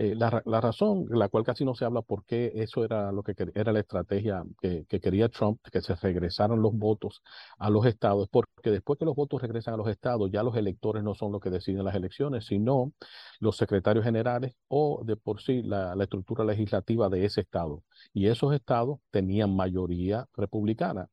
Eh, 0.00 0.14
la, 0.14 0.42
la, 0.46 0.60
razón, 0.60 1.06
la 1.10 1.28
cual 1.28 1.42
casi 1.42 1.64
no 1.64 1.74
se 1.74 1.84
habla, 1.84 2.02
por 2.02 2.24
qué 2.24 2.52
eso 2.54 2.84
era 2.84 3.10
lo 3.10 3.24
que 3.24 3.34
era 3.54 3.72
la 3.72 3.80
estrategia 3.80 4.44
que, 4.60 4.86
quería 4.86 5.28
Trump, 5.28 5.60
que 5.72 5.80
se 5.80 5.96
regresaran 5.96 6.62
los 6.62 6.72
votos 6.72 7.20
a 7.58 7.68
los 7.68 7.84
estados, 7.84 8.28
porque 8.30 8.70
después 8.70 8.96
que 8.96 9.04
los 9.04 9.16
votos 9.16 9.42
regresan 9.42 9.74
a 9.74 9.76
los 9.76 9.88
estados, 9.88 10.30
ya 10.30 10.44
los 10.44 10.56
electores 10.56 11.02
no 11.02 11.16
son 11.16 11.32
los 11.32 11.40
que 11.40 11.50
deciden 11.50 11.84
las 11.84 11.96
elecciones, 11.96 12.46
sino 12.46 12.92
los 13.40 13.56
secretarios 13.56 14.04
generales 14.04 14.54
o 14.68 15.02
de 15.04 15.16
por 15.16 15.42
sí 15.42 15.62
la 15.62 15.96
estructura 16.00 16.44
legislativa 16.44 17.08
de 17.08 17.24
ese 17.24 17.40
estado. 17.40 17.82
Y 18.12 18.28
esos 18.28 18.54
estados 18.54 19.00
tenían 19.10 19.56
mayoría 19.56 20.28
republicana. 20.36 21.08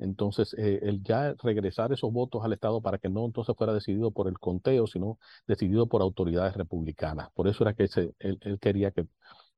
Entonces, 0.00 0.54
eh, 0.58 0.80
el 0.82 1.02
ya 1.02 1.34
regresar 1.42 1.92
esos 1.92 2.12
votos 2.12 2.42
al 2.44 2.52
Estado 2.52 2.80
para 2.80 2.98
que 2.98 3.08
no 3.08 3.24
entonces 3.26 3.54
fuera 3.56 3.74
decidido 3.74 4.10
por 4.10 4.28
el 4.28 4.38
conteo, 4.38 4.86
sino 4.86 5.18
decidido 5.46 5.86
por 5.86 6.02
autoridades 6.02 6.56
republicanas. 6.56 7.30
Por 7.32 7.48
eso 7.48 7.64
era 7.64 7.74
que 7.74 7.88
él, 8.18 8.58
quería 8.60 8.90
que, 8.92 9.06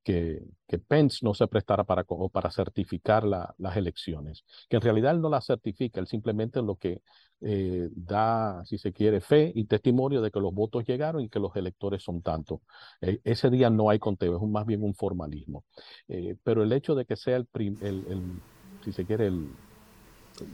que, 0.03 0.43
que, 0.67 0.79
Pence 0.79 1.21
no 1.23 1.33
se 1.33 1.47
prestara 1.47 1.85
para, 1.85 2.05
para 2.05 2.51
certificar 2.51 3.25
las 3.25 3.77
elecciones, 3.77 4.45
que 4.69 4.77
en 4.77 4.83
realidad 4.83 5.13
él 5.13 5.21
no 5.21 5.29
las 5.31 5.47
certifica, 5.47 6.01
él 6.01 6.09
simplemente 6.09 6.61
lo 6.61 6.75
que 6.77 7.03
eh, 7.41 7.89
da, 7.93 8.65
si 8.65 8.79
se 8.79 8.93
quiere, 8.93 9.21
fe 9.21 9.53
y 9.55 9.65
testimonio 9.67 10.21
de 10.23 10.31
que 10.33 10.41
los 10.41 10.53
votos 10.53 10.85
llegaron 10.85 11.23
y 11.23 11.29
que 11.29 11.39
los 11.39 11.55
electores 11.55 12.03
son 12.03 12.21
tantos. 12.21 12.61
E, 13.01 13.21
ese 13.25 13.49
día 13.49 13.71
no 13.71 13.91
hay 13.91 14.01
conteo, 14.01 14.37
es 14.37 14.43
más 14.43 14.67
bien 14.67 14.83
un 14.83 14.95
formalismo. 14.95 15.65
Eh, 16.09 16.37
pero 16.43 16.65
el 16.65 16.73
hecho 16.73 16.97
de 16.97 17.05
que 17.05 17.17
sea 17.17 17.37
el, 17.37 17.49
el 17.55 18.43
si 18.85 18.93
se 18.93 19.05
quiere, 19.07 19.29
el, 19.29 19.49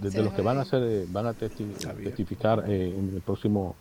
de, 0.00 0.22
los 0.22 0.32
que 0.32 0.42
van 0.42 0.58
a 0.58 0.62
hacer, 0.62 0.82
eh, 0.82 1.06
van 1.08 1.26
a 1.26 1.34
testificar 1.34 2.64
eh, 2.68 2.94
en 2.96 3.12
el 3.14 3.20
próximo, 3.20 3.76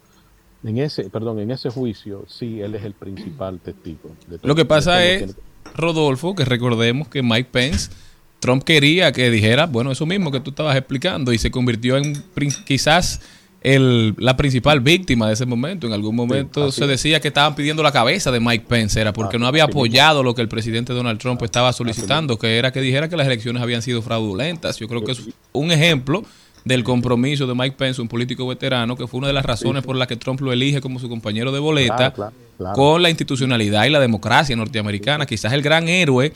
en 0.63 0.77
ese, 0.77 1.09
perdón, 1.09 1.39
en 1.39 1.51
ese 1.51 1.69
juicio, 1.69 2.25
sí, 2.27 2.61
él 2.61 2.75
es 2.75 2.83
el 2.83 2.93
principal 2.93 3.59
testigo. 3.63 4.11
Lo 4.43 4.55
que 4.55 4.65
pasa 4.65 5.03
es, 5.05 5.35
Rodolfo, 5.75 6.35
que 6.35 6.45
recordemos 6.45 7.07
que 7.07 7.21
Mike 7.23 7.49
Pence, 7.51 7.91
Trump 8.39 8.63
quería 8.63 9.11
que 9.11 9.29
dijera, 9.29 9.65
bueno, 9.65 9.91
eso 9.91 10.05
mismo 10.05 10.31
que 10.31 10.39
tú 10.39 10.51
estabas 10.51 10.75
explicando, 10.75 11.33
y 11.33 11.37
se 11.37 11.51
convirtió 11.51 11.97
en 11.97 12.13
quizás 12.65 13.21
el, 13.61 14.13
la 14.17 14.37
principal 14.37 14.79
víctima 14.81 15.27
de 15.27 15.33
ese 15.33 15.45
momento. 15.45 15.87
En 15.87 15.93
algún 15.93 16.15
momento 16.15 16.71
se 16.71 16.87
decía 16.87 17.19
que 17.19 17.29
estaban 17.29 17.55
pidiendo 17.55 17.83
la 17.83 17.91
cabeza 17.91 18.31
de 18.31 18.39
Mike 18.39 18.65
Pence, 18.67 18.99
era 18.99 19.13
porque 19.13 19.39
no 19.39 19.47
había 19.47 19.65
apoyado 19.65 20.23
lo 20.23 20.35
que 20.35 20.41
el 20.41 20.47
presidente 20.47 20.93
Donald 20.93 21.19
Trump 21.19 21.41
estaba 21.43 21.73
solicitando, 21.73 22.37
que 22.37 22.57
era 22.57 22.71
que 22.71 22.81
dijera 22.81 23.09
que 23.09 23.17
las 23.17 23.27
elecciones 23.27 23.61
habían 23.61 23.81
sido 23.81 24.01
fraudulentas. 24.01 24.77
Yo 24.77 24.87
creo 24.87 25.03
que 25.03 25.13
es 25.13 25.21
un 25.53 25.71
ejemplo 25.71 26.23
del 26.65 26.83
compromiso 26.83 27.47
de 27.47 27.55
Mike 27.55 27.75
Pence, 27.77 28.01
un 28.01 28.07
político 28.07 28.45
veterano, 28.45 28.95
que 28.95 29.07
fue 29.07 29.19
una 29.19 29.27
de 29.27 29.33
las 29.33 29.45
razones 29.45 29.83
por 29.83 29.95
las 29.95 30.07
que 30.07 30.17
Trump 30.17 30.41
lo 30.41 30.51
elige 30.51 30.81
como 30.81 30.99
su 30.99 31.09
compañero 31.09 31.51
de 31.51 31.59
boleta, 31.59 32.13
con 32.73 33.01
la 33.01 33.09
institucionalidad 33.09 33.85
y 33.85 33.89
la 33.89 33.99
democracia 33.99 34.55
norteamericana. 34.55 35.25
Quizás 35.25 35.53
el 35.53 35.61
gran 35.61 35.87
héroe 35.87 36.33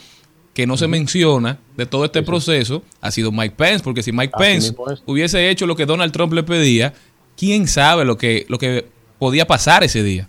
que 0.53 0.67
no 0.67 0.77
se 0.77 0.87
menciona 0.87 1.59
de 1.77 1.85
todo 1.85 2.05
este 2.05 2.23
proceso 2.23 2.83
ha 2.99 3.11
sido 3.11 3.31
Mike 3.31 3.55
Pence, 3.57 3.83
porque 3.83 4.03
si 4.03 4.11
Mike 4.11 4.33
Pence 4.37 4.75
hubiese 5.05 5.49
hecho 5.49 5.65
lo 5.65 5.75
que 5.75 5.85
Donald 5.85 6.11
Trump 6.11 6.33
le 6.33 6.43
pedía, 6.43 6.93
quién 7.41 7.65
sabe 7.65 8.05
lo 8.05 8.17
que, 8.17 8.45
lo 8.49 8.59
que 8.59 8.85
podía 9.17 9.47
pasar 9.47 9.83
ese 9.83 10.03
día. 10.03 10.27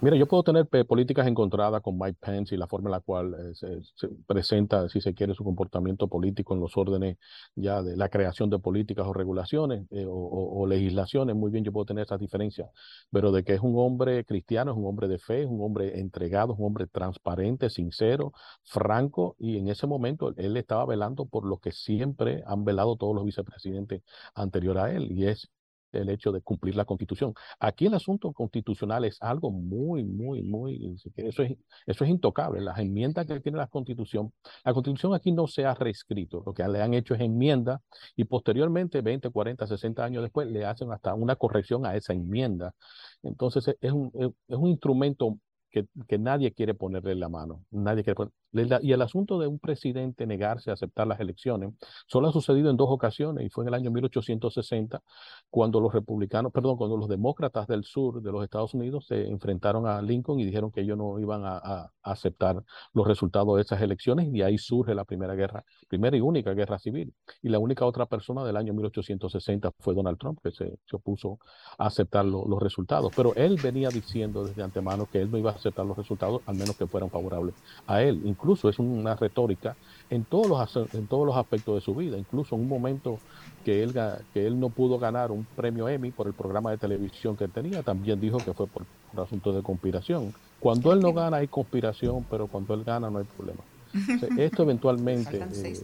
Mira, 0.00 0.16
yo 0.16 0.26
puedo 0.26 0.44
tener 0.44 0.64
políticas 0.86 1.26
encontradas 1.26 1.82
con 1.82 1.98
Mike 1.98 2.18
Pence 2.20 2.54
y 2.54 2.58
la 2.58 2.68
forma 2.68 2.88
en 2.88 2.92
la 2.92 3.00
cual 3.00 3.34
eh, 3.34 3.80
se, 3.96 4.08
presenta, 4.28 4.88
si 4.88 5.00
se 5.00 5.12
quiere, 5.12 5.34
su 5.34 5.42
comportamiento 5.42 6.06
político 6.06 6.54
en 6.54 6.60
los 6.60 6.76
órdenes 6.76 7.18
ya 7.56 7.82
de 7.82 7.96
la 7.96 8.08
creación 8.08 8.48
de 8.48 8.60
políticas 8.60 9.08
o 9.08 9.12
regulaciones 9.12 9.86
eh, 9.90 10.06
o, 10.08 10.64
legislaciones. 10.68 11.34
Muy 11.34 11.50
bien, 11.50 11.64
yo 11.64 11.72
puedo 11.72 11.86
tener 11.86 12.04
esas 12.04 12.20
diferencias, 12.20 12.70
pero 13.10 13.32
de 13.32 13.42
que 13.42 13.54
es 13.54 13.60
un 13.60 13.74
hombre 13.76 14.24
cristiano, 14.24 14.70
es 14.70 14.76
un 14.76 14.86
hombre 14.86 15.08
de 15.08 15.18
fe, 15.18 15.42
es 15.42 15.48
un 15.48 15.60
hombre 15.60 15.98
entregado, 15.98 16.52
es 16.52 16.60
un 16.60 16.66
hombre 16.66 16.86
transparente, 16.86 17.70
sincero, 17.70 18.32
franco, 18.62 19.34
y 19.36 19.58
en 19.58 19.66
ese 19.66 19.88
momento 19.88 20.32
él 20.36 20.56
estaba 20.56 20.86
velando 20.86 21.26
por 21.26 21.44
lo 21.44 21.58
que 21.58 21.72
siempre 21.72 22.44
han 22.46 22.64
velado 22.64 22.94
todos 22.94 23.16
los 23.16 23.24
vicepresidentes 23.24 24.02
anterior 24.34 24.78
a 24.78 24.92
él, 24.92 25.10
y 25.10 25.26
es 25.26 25.50
el 25.92 26.08
hecho 26.10 26.32
de 26.32 26.40
cumplir 26.42 26.76
la 26.76 26.84
constitución. 26.84 27.34
Aquí 27.58 27.86
el 27.86 27.94
asunto 27.94 28.32
constitucional 28.32 29.04
es 29.04 29.20
algo 29.20 29.50
muy, 29.50 30.04
muy, 30.04 30.42
muy, 30.42 30.96
eso 31.16 31.42
es, 31.42 31.56
eso 31.86 32.04
es 32.04 32.10
intocable. 32.10 32.60
Las 32.60 32.78
enmiendas 32.78 33.26
que 33.26 33.40
tiene 33.40 33.58
la 33.58 33.66
constitución, 33.66 34.32
la 34.64 34.72
constitución 34.72 35.14
aquí 35.14 35.32
no 35.32 35.46
se 35.46 35.64
ha 35.64 35.74
reescrito, 35.74 36.42
lo 36.46 36.52
que 36.54 36.66
le 36.68 36.82
han 36.82 36.94
hecho 36.94 37.14
es 37.14 37.20
enmienda 37.20 37.82
y 38.16 38.24
posteriormente, 38.24 39.00
20, 39.00 39.30
40, 39.30 39.66
60 39.66 40.04
años 40.04 40.22
después, 40.22 40.48
le 40.48 40.64
hacen 40.64 40.92
hasta 40.92 41.14
una 41.14 41.36
corrección 41.36 41.86
a 41.86 41.96
esa 41.96 42.12
enmienda. 42.12 42.74
Entonces 43.22 43.76
es 43.80 43.92
un, 43.92 44.10
es 44.48 44.56
un 44.56 44.68
instrumento 44.68 45.38
que, 45.70 46.18
nadie 46.18 46.52
quiere 46.52 46.74
ponerle 46.74 47.14
la 47.14 47.28
mano. 47.28 47.64
Nadie 47.70 48.04
quiere 48.04 48.16
y 48.52 48.92
el 48.92 49.02
asunto 49.02 49.38
de 49.38 49.46
un 49.46 49.58
presidente 49.58 50.26
negarse 50.26 50.70
a 50.70 50.74
aceptar 50.74 51.06
las 51.06 51.20
elecciones 51.20 51.72
solo 52.06 52.28
ha 52.28 52.32
sucedido 52.32 52.70
en 52.70 52.76
dos 52.76 52.88
ocasiones 52.90 53.46
y 53.46 53.50
fue 53.50 53.64
en 53.64 53.68
el 53.68 53.74
año 53.74 53.90
1860 53.90 55.02
cuando 55.50 55.80
los 55.80 55.92
republicanos, 55.92 56.52
perdón, 56.52 56.76
cuando 56.76 56.96
los 56.96 57.08
demócratas 57.08 57.66
del 57.66 57.84
sur 57.84 58.22
de 58.22 58.32
los 58.32 58.42
Estados 58.42 58.74
Unidos 58.74 59.06
se 59.06 59.28
enfrentaron 59.28 59.86
a 59.86 60.00
Lincoln 60.02 60.40
y 60.40 60.44
dijeron 60.44 60.70
que 60.70 60.80
ellos 60.80 60.98
no 60.98 61.18
iban 61.18 61.42
a, 61.44 61.90
aceptar 62.02 62.64
los 62.94 63.06
resultados 63.06 63.56
de 63.56 63.62
esas 63.62 63.82
elecciones 63.82 64.28
y 64.32 64.42
ahí 64.42 64.56
surge 64.56 64.94
la 64.94 65.04
primera 65.04 65.34
guerra, 65.34 65.64
primera 65.86 66.16
y 66.16 66.20
única 66.20 66.54
guerra 66.54 66.78
civil. 66.78 67.12
Y 67.42 67.50
la 67.50 67.58
única 67.58 67.84
otra 67.84 68.06
persona 68.06 68.42
del 68.44 68.56
año 68.56 68.72
1860 68.72 69.70
fue 69.78 69.94
Donald 69.94 70.18
Trump 70.18 70.38
que 70.42 70.50
se, 70.50 70.78
opuso 70.92 71.38
a 71.78 71.86
aceptar 71.86 72.24
los 72.24 72.60
resultados. 72.60 73.12
Pero 73.14 73.34
él 73.34 73.58
venía 73.62 73.90
diciendo 73.90 74.44
desde 74.44 74.62
antemano 74.62 75.06
que 75.10 75.20
él 75.20 75.30
no 75.30 75.38
iba 75.38 75.50
a 75.50 75.54
aceptar 75.54 75.86
los 75.86 75.96
resultados, 75.96 76.42
al 76.46 76.56
menos 76.56 76.76
que 76.76 76.86
fueran 76.86 77.10
favorables 77.10 77.54
a 77.86 78.02
él. 78.02 78.22
Incluso 78.40 78.70
es 78.70 78.78
una 78.78 79.14
retórica 79.16 79.76
en 80.08 80.24
todos 80.24 80.48
los, 80.48 80.94
en 80.94 81.06
todos 81.06 81.26
los 81.26 81.36
aspectos 81.36 81.74
de 81.74 81.80
su 81.82 81.94
vida. 81.94 82.16
Incluso 82.16 82.54
en 82.54 82.62
un 82.62 82.68
momento 82.68 83.18
que 83.64 83.82
él, 83.82 83.94
que 84.32 84.46
él 84.46 84.58
no 84.58 84.70
pudo 84.70 84.98
ganar 84.98 85.30
un 85.30 85.44
premio 85.44 85.88
Emmy 85.88 86.10
por 86.10 86.26
el 86.26 86.32
programa 86.32 86.70
de 86.70 86.78
televisión 86.78 87.36
que 87.36 87.48
tenía, 87.48 87.82
también 87.82 88.18
dijo 88.18 88.38
que 88.38 88.54
fue 88.54 88.66
por, 88.66 88.84
asuntos 89.22 89.54
de 89.54 89.62
conspiración. 89.62 90.32
Cuando 90.58 90.92
él 90.92 91.00
no 91.00 91.12
gana 91.12 91.38
hay 91.38 91.48
conspiración, 91.48 92.24
pero 92.30 92.46
cuando 92.46 92.72
él 92.72 92.82
gana 92.82 93.10
no 93.10 93.18
hay 93.18 93.24
problema. 93.24 93.60
esto 94.38 94.62
eventualmente 94.62 95.44
eh, 95.64 95.74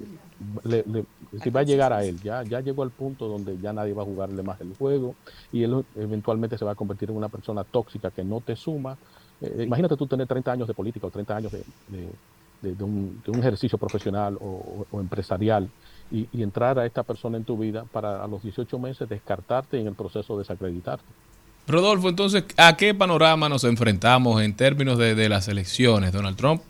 le, 0.63 1.51
va 1.51 1.61
a 1.61 1.65
llegar 1.65 1.93
a 1.93 2.05
él. 2.05 2.19
Ya, 2.23 2.43
ya 2.43 2.61
llegó 2.61 2.85
al 2.85 2.91
punto 2.91 3.29
donde 3.29 3.59
ya 3.59 3.75
nadie 3.75 3.93
va 3.93 4.03
a 4.03 4.07
jugarle 4.07 4.43
más 4.43 4.61
el 4.63 4.75
juego 4.77 5.15
y 5.53 5.63
él 5.63 5.85
eventualmente 5.97 6.57
se 6.57 6.65
va 6.65 6.73
a 6.73 6.75
convertir 6.77 7.11
en 7.11 7.17
una 7.17 7.29
persona 7.29 7.65
tóxica 7.65 8.11
que 8.11 8.25
no 8.25 8.41
te 8.41 8.57
suma, 8.57 8.97
eh, 9.41 9.65
imagínate 9.67 9.97
tú 9.97 10.07
tener 10.07 10.27
30 10.27 10.53
años 10.53 10.69
de 10.69 10.75
política 10.75 11.07
o 11.07 11.11
30 11.11 11.37
años 11.37 11.53
de, 11.53 11.59
de, 11.89 12.09
un, 12.63 13.23
ejercicio 13.39 13.79
profesional 13.79 14.37
o, 14.41 14.87
empresarial 15.01 15.69
y, 16.11 16.29
entrar 16.43 16.79
a 16.79 16.87
esta 16.87 17.03
persona 17.03 17.37
en 17.37 17.45
tu 17.45 17.57
vida 17.57 17.85
para 17.93 18.23
a 18.23 18.27
los 18.27 18.43
18 18.43 18.79
meses 18.79 19.09
descartarte 19.09 19.79
y 19.79 19.81
en 19.81 19.89
el 19.89 19.95
proceso 19.95 20.39
desacreditarte. 20.39 21.05
Rodolfo, 21.67 22.09
entonces, 22.09 22.45
¿a 22.57 22.77
qué 22.77 22.95
panorama 22.95 23.49
nos 23.49 23.65
enfrentamos 23.65 24.41
en 24.41 24.55
términos 24.55 24.99
de, 24.99 25.29
las 25.29 25.49
elecciones? 25.49 26.13
Donald 26.13 26.37
Trump, 26.37 26.63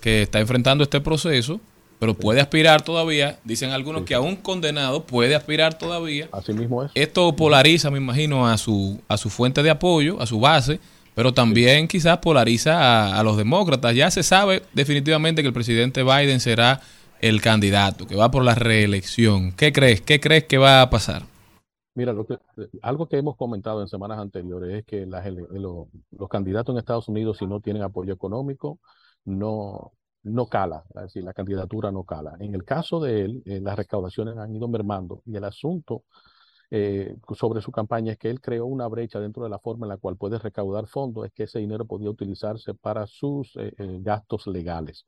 que 0.00 0.22
está 0.22 0.40
enfrentando 0.40 0.84
este 0.84 1.00
proceso, 1.00 1.58
pero 1.98 2.14
puede 2.14 2.40
aspirar 2.40 2.82
todavía. 2.82 3.38
Dicen 3.44 3.70
algunos 3.70 4.02
que 4.02 4.14
aún 4.14 4.36
condenado 4.36 5.04
puede 5.04 5.34
aspirar 5.34 5.78
todavía. 5.78 6.28
Así 6.32 6.52
mismo 6.52 6.84
es. 6.84 6.90
Esto 6.94 7.34
polariza, 7.34 7.90
me 7.90 7.98
imagino, 7.98 8.46
a 8.46 8.58
su, 8.58 9.00
a 9.08 9.16
su 9.16 9.30
fuente 9.30 9.62
de 9.62 9.70
apoyo, 9.70 10.20
a 10.20 10.26
su 10.26 10.38
base 10.38 10.80
pero 11.14 11.32
también 11.32 11.88
quizás 11.88 12.18
polariza 12.18 13.18
a, 13.18 13.22
los 13.22 13.36
demócratas. 13.36 13.94
Ya 13.94 14.10
se 14.10 14.22
sabe 14.22 14.62
definitivamente 14.72 15.42
que 15.42 15.48
el 15.48 15.54
presidente 15.54 16.02
Biden 16.02 16.40
será 16.40 16.80
el 17.20 17.40
candidato, 17.40 18.06
que 18.06 18.16
va 18.16 18.30
por 18.30 18.44
la 18.44 18.54
reelección. 18.54 19.52
¿Qué 19.52 19.72
crees? 19.72 20.00
¿Qué 20.00 20.20
crees 20.20 20.44
que 20.44 20.58
va 20.58 20.82
a 20.82 20.90
pasar? 20.90 21.22
Mira, 21.94 22.12
lo 22.12 22.26
que, 22.26 22.38
algo 22.80 23.06
que 23.06 23.18
hemos 23.18 23.36
comentado 23.36 23.82
en 23.82 23.88
semanas 23.88 24.18
anteriores 24.18 24.78
es 24.78 24.84
que 24.86 25.06
los 25.06 26.28
candidatos 26.30 26.74
en 26.74 26.78
Estados 26.78 27.08
Unidos, 27.08 27.36
si 27.38 27.46
no 27.46 27.60
tienen 27.60 27.82
apoyo 27.82 28.14
económico, 28.14 28.78
no, 29.24 29.92
no 30.22 30.46
cala, 30.46 30.84
es 30.94 31.02
decir, 31.02 31.24
la 31.24 31.34
candidatura 31.34 31.92
no 31.92 32.04
cala. 32.04 32.34
En 32.40 32.54
el 32.54 32.64
caso 32.64 32.98
de 33.00 33.22
él, 33.22 33.42
eh, 33.44 33.60
las 33.60 33.76
recaudaciones 33.76 34.38
han 34.38 34.54
ido 34.54 34.68
mermando 34.68 35.22
y 35.26 35.36
el 35.36 35.44
asunto 35.44 36.04
eh, 36.74 37.16
sobre 37.36 37.60
su 37.60 37.70
campaña 37.70 38.12
es 38.12 38.18
que 38.18 38.30
él 38.30 38.40
creó 38.40 38.64
una 38.64 38.86
brecha 38.88 39.20
dentro 39.20 39.44
de 39.44 39.50
la 39.50 39.58
forma 39.58 39.84
en 39.84 39.90
la 39.90 39.98
cual 39.98 40.16
puede 40.16 40.38
recaudar 40.38 40.86
fondos, 40.86 41.26
es 41.26 41.32
que 41.32 41.42
ese 41.42 41.58
dinero 41.58 41.84
podía 41.86 42.08
utilizarse 42.08 42.72
para 42.72 43.06
sus 43.06 43.52
eh, 43.56 43.72
gastos 44.00 44.46
legales. 44.46 45.06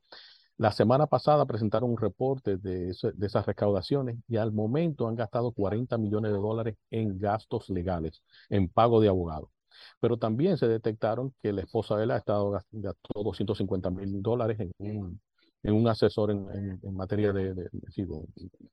La 0.58 0.72
semana 0.72 1.06
pasada 1.06 1.46
presentaron 1.46 1.90
un 1.90 1.96
reporte 1.96 2.58
de, 2.58 2.94
de, 3.14 3.26
esas 3.26 3.46
recaudaciones 3.46 4.18
y 4.28 4.36
al 4.36 4.52
momento 4.52 5.08
han 5.08 5.16
gastado 5.16 5.52
40 5.52 5.96
millones 5.96 6.32
de 6.32 6.38
dólares 6.38 6.76
en 6.90 7.18
gastos 7.18 7.70
legales, 7.70 8.22
en 8.50 8.68
pago 8.68 9.00
de 9.00 9.08
abogados 9.08 9.48
pero 10.00 10.18
también 10.18 10.56
se 10.56 10.68
detectaron 10.68 11.34
que 11.42 11.52
la 11.52 11.62
esposa 11.62 11.96
de 11.96 12.04
él 12.04 12.10
ha 12.12 12.18
estado 12.18 12.50
gastando 12.50 12.94
250 13.14 13.90
mil 13.90 14.22
dólares 14.22 14.60
en 14.60 14.72
un, 14.78 15.20
un 15.72 15.88
asesor 15.88 16.30
en, 16.30 16.78
en, 16.82 16.94
materia 16.94 17.32
de, 17.32 17.54
de, 17.54 17.70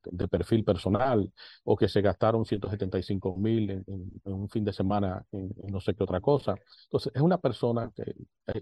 de, 0.04 0.28
perfil 0.28 0.64
personal, 0.64 1.32
o 1.64 1.76
que 1.76 1.88
se 1.88 2.00
gastaron 2.02 2.44
175 2.44 3.36
mil 3.36 3.70
en, 3.70 3.84
en, 3.86 4.32
un 4.32 4.48
fin 4.48 4.64
de 4.64 4.72
semana 4.72 5.24
en, 5.32 5.52
no 5.68 5.80
sé 5.80 5.94
qué 5.94 6.04
otra 6.04 6.20
cosa. 6.20 6.54
Entonces, 6.84 7.12
es 7.14 7.22
una 7.22 7.38
persona 7.38 7.90
que 7.94 8.14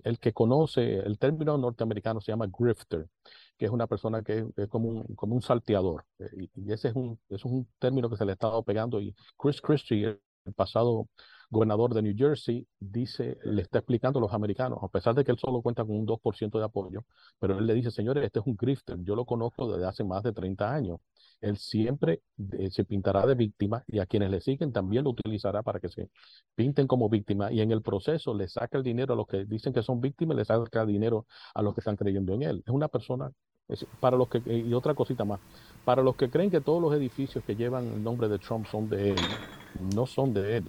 el 0.04 0.18
que 0.18 0.32
conoce, 0.32 0.98
el 0.98 1.18
término 1.18 1.56
norteamericano 1.58 2.20
se 2.20 2.32
llama 2.32 2.46
grifter, 2.46 3.08
que 3.56 3.66
es 3.66 3.70
una 3.70 3.86
persona 3.86 4.22
que 4.22 4.46
es, 4.56 4.68
como, 4.68 4.88
un, 4.88 5.14
como 5.14 5.34
un 5.34 5.42
salteador. 5.42 6.04
Eh, 6.18 6.48
y, 6.54 6.72
ese 6.72 6.88
es 6.88 6.94
un, 6.94 7.18
es 7.28 7.44
un 7.44 7.68
término 7.78 8.08
que 8.08 8.16
se 8.16 8.24
le 8.24 8.32
ha 8.32 8.34
estado 8.34 8.62
pegando. 8.62 9.00
Y 9.00 9.14
Chris 9.36 9.60
Christie, 9.60 10.18
el 10.44 10.54
pasado 10.54 11.08
gobernador 11.50 11.92
de 11.94 12.02
New 12.02 12.14
Jersey, 12.16 12.66
dice, 12.78 13.38
le 13.44 13.62
está 13.62 13.78
explicando 13.78 14.20
a 14.20 14.22
los 14.22 14.32
americanos, 14.32 14.78
a 14.82 14.88
pesar 14.88 15.14
de 15.14 15.24
que 15.24 15.32
él 15.32 15.38
solo 15.38 15.60
cuenta 15.62 15.84
con 15.84 15.96
un 15.96 16.06
2% 16.06 16.58
de 16.58 16.64
apoyo, 16.64 17.04
pero 17.40 17.58
él 17.58 17.66
le 17.66 17.74
dice, 17.74 17.90
señores, 17.90 18.24
este 18.24 18.38
es 18.38 18.46
un 18.46 18.56
grifter, 18.56 18.96
yo 19.02 19.16
lo 19.16 19.24
conozco 19.24 19.70
desde 19.70 19.86
hace 19.86 20.04
más 20.04 20.22
de 20.22 20.32
30 20.32 20.72
años. 20.72 21.00
Él 21.40 21.56
siempre 21.56 22.22
eh, 22.52 22.70
se 22.70 22.84
pintará 22.84 23.26
de 23.26 23.34
víctima 23.34 23.82
y 23.88 23.98
a 23.98 24.06
quienes 24.06 24.30
le 24.30 24.40
siguen 24.40 24.72
también 24.72 25.04
lo 25.04 25.10
utilizará 25.10 25.62
para 25.62 25.80
que 25.80 25.88
se 25.88 26.10
pinten 26.54 26.86
como 26.86 27.08
víctima 27.08 27.50
y 27.50 27.60
en 27.62 27.72
el 27.72 27.82
proceso 27.82 28.34
le 28.34 28.46
saca 28.46 28.76
el 28.78 28.84
dinero 28.84 29.14
a 29.14 29.16
los 29.16 29.26
que 29.26 29.44
dicen 29.46 29.72
que 29.72 29.82
son 29.82 30.00
víctimas, 30.00 30.36
le 30.36 30.44
saca 30.44 30.84
dinero 30.86 31.26
a 31.54 31.62
los 31.62 31.74
que 31.74 31.80
están 31.80 31.96
creyendo 31.96 32.34
en 32.34 32.42
él. 32.42 32.62
Es 32.66 32.72
una 32.72 32.88
persona, 32.88 33.32
para 34.00 34.16
los 34.16 34.28
que, 34.28 34.42
y 34.52 34.72
otra 34.74 34.94
cosita 34.94 35.24
más, 35.24 35.40
para 35.84 36.02
los 36.02 36.14
que 36.14 36.30
creen 36.30 36.50
que 36.50 36.60
todos 36.60 36.80
los 36.80 36.94
edificios 36.94 37.42
que 37.44 37.56
llevan 37.56 37.86
el 37.86 38.04
nombre 38.04 38.28
de 38.28 38.38
Trump 38.38 38.66
son 38.66 38.88
de 38.88 39.12
él, 39.12 39.18
no 39.94 40.06
son 40.06 40.34
de 40.34 40.58
él 40.58 40.64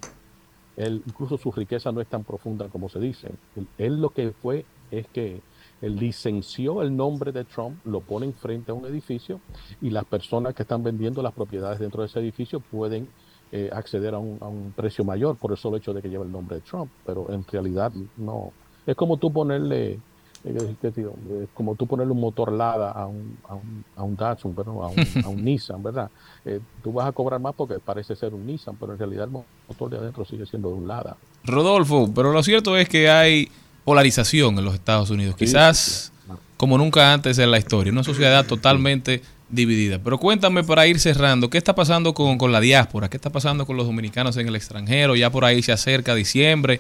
él, 0.78 1.04
incluso 1.06 1.38
su 1.38 1.52
riqueza 1.52 1.92
no 1.92 2.02
es 2.02 2.08
tan 2.08 2.24
profunda 2.24 2.68
como 2.70 2.90
se 2.90 3.00
dice. 3.00 3.30
Él, 3.78 4.02
lo 4.02 4.10
que 4.10 4.32
fue 4.32 4.66
es 4.90 5.08
que 5.08 5.42
él 5.82 5.96
licenció 5.96 6.82
el 6.82 6.96
nombre 6.96 7.32
de 7.32 7.44
Trump, 7.44 7.78
lo 7.86 8.02
pone 8.02 8.32
frente 8.34 8.72
a 8.72 8.74
un 8.74 8.86
edificio 8.86 9.40
y 9.82 9.90
las 9.90 10.06
personas 10.06 10.54
que 10.54 10.64
están 10.64 10.84
vendiendo 10.84 11.22
las 11.22 11.34
propiedades 11.34 11.80
dentro 11.80 12.02
de 12.02 12.08
ese 12.08 12.20
edificio 12.20 12.60
pueden 12.60 13.08
eh, 13.52 13.70
acceder 13.74 14.14
a 14.14 14.20
un, 14.20 14.38
a 14.42 14.48
un, 14.48 14.74
precio 14.76 15.04
mayor 15.04 15.36
por 15.36 15.52
el 15.52 15.58
solo 15.58 15.78
hecho 15.78 15.94
de 15.94 16.02
que 16.02 16.10
lleva 16.10 16.24
el 16.24 16.32
nombre 16.32 16.58
de 16.58 16.62
Trump. 16.62 16.92
Pero 17.06 17.32
en 17.32 17.46
realidad 17.46 17.92
no. 18.18 18.52
Es 18.86 18.96
como 18.96 19.18
tú 19.18 19.32
ponerle 19.32 20.00
es 20.44 21.50
como 21.54 21.76
tú 21.76 21.86
ponerle 21.86 22.14
un 22.14 22.20
motor 22.20 22.52
Lada 22.52 22.92
a 22.92 23.06
un, 23.06 23.38
a 23.48 23.56
un, 23.56 23.84
a 23.96 24.04
un 24.04 24.16
Datsun, 24.16 24.56
a, 24.58 24.62
un, 24.88 25.24
a 25.24 25.28
un 25.28 25.46
Nissan, 25.46 25.84
¿verdad? 25.84 26.10
Eh, 26.46 26.60
tú 26.84 26.92
vas 26.92 27.08
a 27.08 27.12
cobrar 27.12 27.40
más 27.40 27.54
porque 27.56 27.76
parece 27.80 28.16
ser 28.16 28.34
un 28.34 28.46
Nissan, 28.46 28.76
pero 28.78 28.94
en 28.94 29.00
realidad 29.00 29.26
el 29.26 29.32
motor 29.32 29.90
de 29.90 29.98
adentro 29.98 30.26
sigue 30.26 30.46
siendo 30.46 30.70
de 30.70 30.76
un 30.76 30.88
Lada. 30.88 31.18
Rodolfo, 31.44 32.12
pero 32.14 32.32
lo 32.32 32.42
cierto 32.44 32.76
es 32.78 32.90
que 32.90 33.10
hay 33.10 33.52
polarización 33.86 34.58
en 34.58 34.66
los 34.66 34.74
Estados 34.74 35.10
Unidos, 35.10 35.36
quizás 35.36 36.12
como 36.58 36.78
nunca 36.78 37.14
antes 37.14 37.40
en 37.40 37.50
la 37.50 37.58
historia, 37.58 37.92
una 37.92 38.04
sociedad 38.04 38.46
totalmente 38.46 39.22
dividida. 39.50 40.00
Pero 40.00 40.18
cuéntame 40.18 40.64
para 40.64 40.88
ir 40.88 41.00
cerrando, 41.00 41.50
¿qué 41.50 41.58
está 41.58 41.76
pasando 41.76 42.14
con, 42.14 42.38
con 42.38 42.52
la 42.52 42.60
diáspora? 42.60 43.10
¿Qué 43.10 43.18
está 43.18 43.30
pasando 43.30 43.66
con 43.66 43.78
los 43.78 43.86
dominicanos 43.86 44.38
en 44.38 44.48
el 44.48 44.56
extranjero? 44.56 45.16
Ya 45.16 45.30
por 45.30 45.46
ahí 45.46 45.62
se 45.62 45.72
acerca 45.72 46.16
diciembre. 46.16 46.80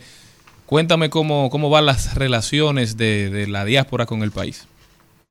Cuéntame 0.71 1.09
cómo, 1.09 1.49
cómo 1.49 1.69
van 1.69 1.85
las 1.85 2.15
relaciones 2.15 2.95
de, 2.95 3.45
la 3.49 3.65
diáspora 3.65 4.05
con 4.05 4.23
el 4.23 4.31
país. 4.31 4.69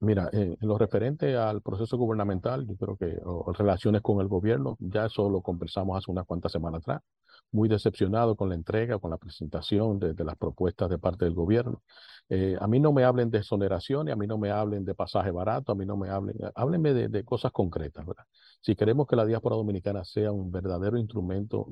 Mira, 0.01 0.29
eh, 0.35 0.55
en 0.61 0.69
lo 0.69 0.77
referente 0.77 1.35
al 1.35 1.63
proceso 1.63 1.97
gubernamental, 1.97 2.67
yo 2.67 2.77
creo 2.77 2.97
que 2.99 3.19
o, 3.25 3.51
relaciones 3.55 4.03
con 4.03 4.21
el 4.21 4.29
gobierno, 4.29 4.77
ya 4.81 5.07
eso 5.07 5.31
lo 5.31 5.41
conversamos 5.41 5.97
hace 5.97 6.11
unas 6.11 6.27
cuantas 6.27 6.53
semanas 6.53 6.83
atrás. 6.83 7.01
Muy 7.53 7.71
decepcionado 7.71 8.37
con 8.37 8.51
la 8.51 8.55
entrega, 8.55 8.99
con 8.99 9.13
la 9.13 9.17
presentación 9.17 9.99
de, 9.99 10.13
las 10.25 10.37
propuestas 10.37 10.91
de 10.91 10.99
parte 10.99 11.25
del 11.25 11.33
gobierno. 11.33 11.81
Eh, 12.29 12.59
a 12.61 12.67
mí 12.67 12.79
no 12.79 12.93
me 12.93 13.05
hablen 13.05 13.31
de 13.31 13.39
exoneraciones, 13.39 14.13
a 14.13 14.17
mí 14.17 14.27
no 14.27 14.37
me 14.37 14.51
hablen 14.51 14.85
de 14.85 14.95
pasaje 14.95 15.31
barato, 15.31 15.73
a 15.73 15.75
mí 15.75 15.87
no 15.87 15.97
me 15.97 16.11
hablen, 16.11 16.37
háblenme 16.55 16.93
de, 16.93 17.09
de 17.09 17.25
cosas 17.25 17.51
concretas, 17.51 18.05
¿verdad? 18.05 18.25
Si 18.61 18.77
queremos 18.77 19.07
que 19.07 19.17
la 19.17 19.25
diáspora 19.25 19.57
dominicana 19.57 20.05
sea 20.05 20.33
un 20.33 20.53
verdadero 20.53 20.99
instrumento 20.99 21.69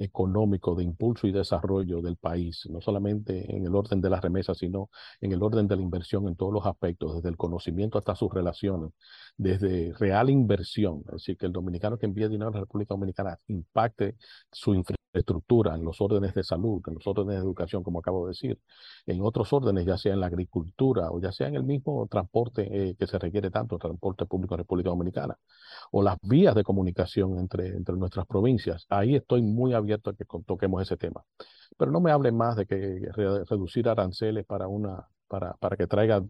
económico 0.00 0.74
de 0.74 0.84
impulso 0.84 1.26
y 1.26 1.32
desarrollo 1.32 2.00
del 2.00 2.16
país, 2.16 2.66
no 2.70 2.80
solamente 2.80 3.54
en 3.54 3.66
el 3.66 3.74
orden 3.74 4.00
de 4.00 4.10
las 4.10 4.22
remesas, 4.22 4.58
sino 4.58 4.90
en 5.20 5.32
el 5.32 5.42
orden 5.42 5.68
de 5.68 5.76
la 5.76 5.82
inversión 5.82 6.26
en 6.28 6.36
todos 6.36 6.52
los 6.52 6.66
aspectos, 6.66 7.16
desde 7.16 7.28
el 7.28 7.36
conocimiento 7.36 7.98
hasta 7.98 8.14
sus 8.16 8.32
relaciones, 8.32 8.92
desde 9.36 9.92
real 9.98 10.30
inversión, 10.30 11.02
es 11.06 11.12
decir, 11.14 11.36
que 11.36 11.46
el 11.46 11.52
dominicano 11.52 11.98
que 11.98 12.06
envía 12.06 12.28
dinero 12.28 12.50
a 12.50 12.54
la 12.54 12.60
República 12.60 12.94
Dominicana 12.94 13.38
impacte 13.48 14.16
su 14.50 14.74
infraestructura 14.74 14.99
en 15.12 15.84
los 15.84 16.00
órdenes 16.00 16.34
de 16.34 16.44
salud, 16.44 16.82
en 16.86 16.94
los 16.94 17.06
órdenes 17.06 17.36
de 17.36 17.40
educación, 17.40 17.82
como 17.82 17.98
acabo 17.98 18.26
de 18.26 18.30
decir, 18.30 18.58
en 19.06 19.20
otros 19.22 19.52
órdenes, 19.52 19.84
ya 19.84 19.96
sea 19.98 20.12
en 20.12 20.20
la 20.20 20.26
agricultura 20.26 21.10
o 21.10 21.20
ya 21.20 21.32
sea 21.32 21.48
en 21.48 21.56
el 21.56 21.64
mismo 21.64 22.06
transporte 22.08 22.90
eh, 22.90 22.94
que 22.96 23.06
se 23.06 23.18
requiere 23.18 23.50
tanto, 23.50 23.78
transporte 23.78 24.26
público 24.26 24.54
en 24.54 24.58
República 24.58 24.90
Dominicana, 24.90 25.36
o 25.90 26.02
las 26.02 26.16
vías 26.22 26.54
de 26.54 26.64
comunicación 26.64 27.38
entre, 27.38 27.68
entre 27.68 27.96
nuestras 27.96 28.26
provincias. 28.26 28.86
Ahí 28.88 29.16
estoy 29.16 29.42
muy 29.42 29.74
abierto 29.74 30.10
a 30.10 30.14
que 30.14 30.24
toquemos 30.46 30.82
ese 30.82 30.96
tema. 30.96 31.24
Pero 31.76 31.90
no 31.90 32.00
me 32.00 32.10
hable 32.10 32.32
más 32.32 32.56
de 32.56 32.66
que 32.66 33.08
reducir 33.14 33.88
aranceles 33.88 34.44
para 34.46 34.68
una, 34.68 35.08
para, 35.28 35.54
para 35.54 35.76
que 35.76 35.86
traiga 35.86 36.22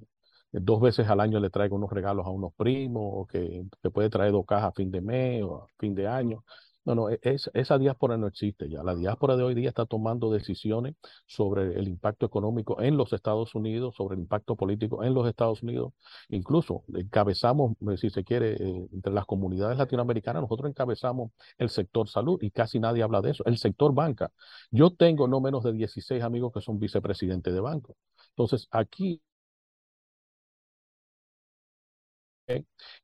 dos 0.53 0.81
veces 0.81 1.09
al 1.09 1.21
año 1.21 1.39
le 1.39 1.51
traiga 1.51 1.77
unos 1.77 1.91
regalos 1.91 2.27
a 2.27 2.31
unos 2.31 2.53
primos, 2.55 3.03
o 3.05 3.27
que, 3.27 3.65
que 3.83 3.91
puede 3.91 4.11
traer 4.11 4.33
dos 4.33 4.45
cajas 4.47 4.71
a 4.71 4.73
fin 4.73 4.91
de 4.91 5.01
mes 5.01 5.43
o 5.45 5.63
a 5.65 5.67
fin 5.79 5.95
de 5.95 6.09
año. 6.09 6.45
No, 6.91 6.97
no, 6.97 7.09
e, 7.11 7.21
es, 7.23 7.49
esa 7.55 7.79
diáspora 7.79 8.17
no 8.17 8.27
existe 8.27 8.69
ya. 8.69 8.83
La 8.83 8.97
diáspora 8.97 9.37
de 9.37 9.45
hoy 9.45 9.55
día 9.55 9.69
está 9.69 9.87
tomando 9.87 10.33
decisiones 10.33 10.97
sobre 11.25 11.79
el 11.79 11.87
impacto 11.87 12.27
económico 12.27 12.81
en 12.83 12.97
los 12.97 13.13
Estados 13.13 13.55
Unidos, 13.55 13.95
sobre 13.95 14.15
el 14.17 14.23
impacto 14.23 14.57
político 14.57 15.05
en 15.05 15.15
los 15.15 15.29
Estados 15.29 15.63
Unidos. 15.63 15.93
Incluso 16.31 16.83
encabezamos, 16.93 17.77
eh, 17.93 17.97
si 17.97 18.11
se 18.11 18.25
quiere, 18.25 18.55
eh, 18.55 18.89
entre 18.93 19.13
las 19.13 19.25
comunidades 19.25 19.79
latinoamericanas, 19.79 20.43
nosotros 20.43 20.69
encabezamos 20.69 21.31
el 21.59 21.71
sector 21.71 22.09
salud 22.09 22.39
y 22.43 22.51
casi 22.51 22.81
nadie 22.81 23.05
habla 23.05 23.21
de 23.21 23.31
eso. 23.31 23.45
El 23.47 23.59
sector 23.59 23.95
banca. 23.95 24.33
Yo 24.73 24.91
tengo 24.91 25.29
no 25.29 25.41
menos 25.41 25.63
de 25.63 25.73
16 25.73 26.23
amigos 26.25 26.53
que 26.53 26.61
son 26.61 26.81
vicepresidentes 26.81 27.55
de 27.55 27.61
banco. 27.61 27.97
Entonces, 28.31 28.67
aquí 28.73 29.23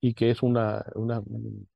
y 0.01 0.15
que 0.15 0.31
es 0.31 0.43
una, 0.43 0.85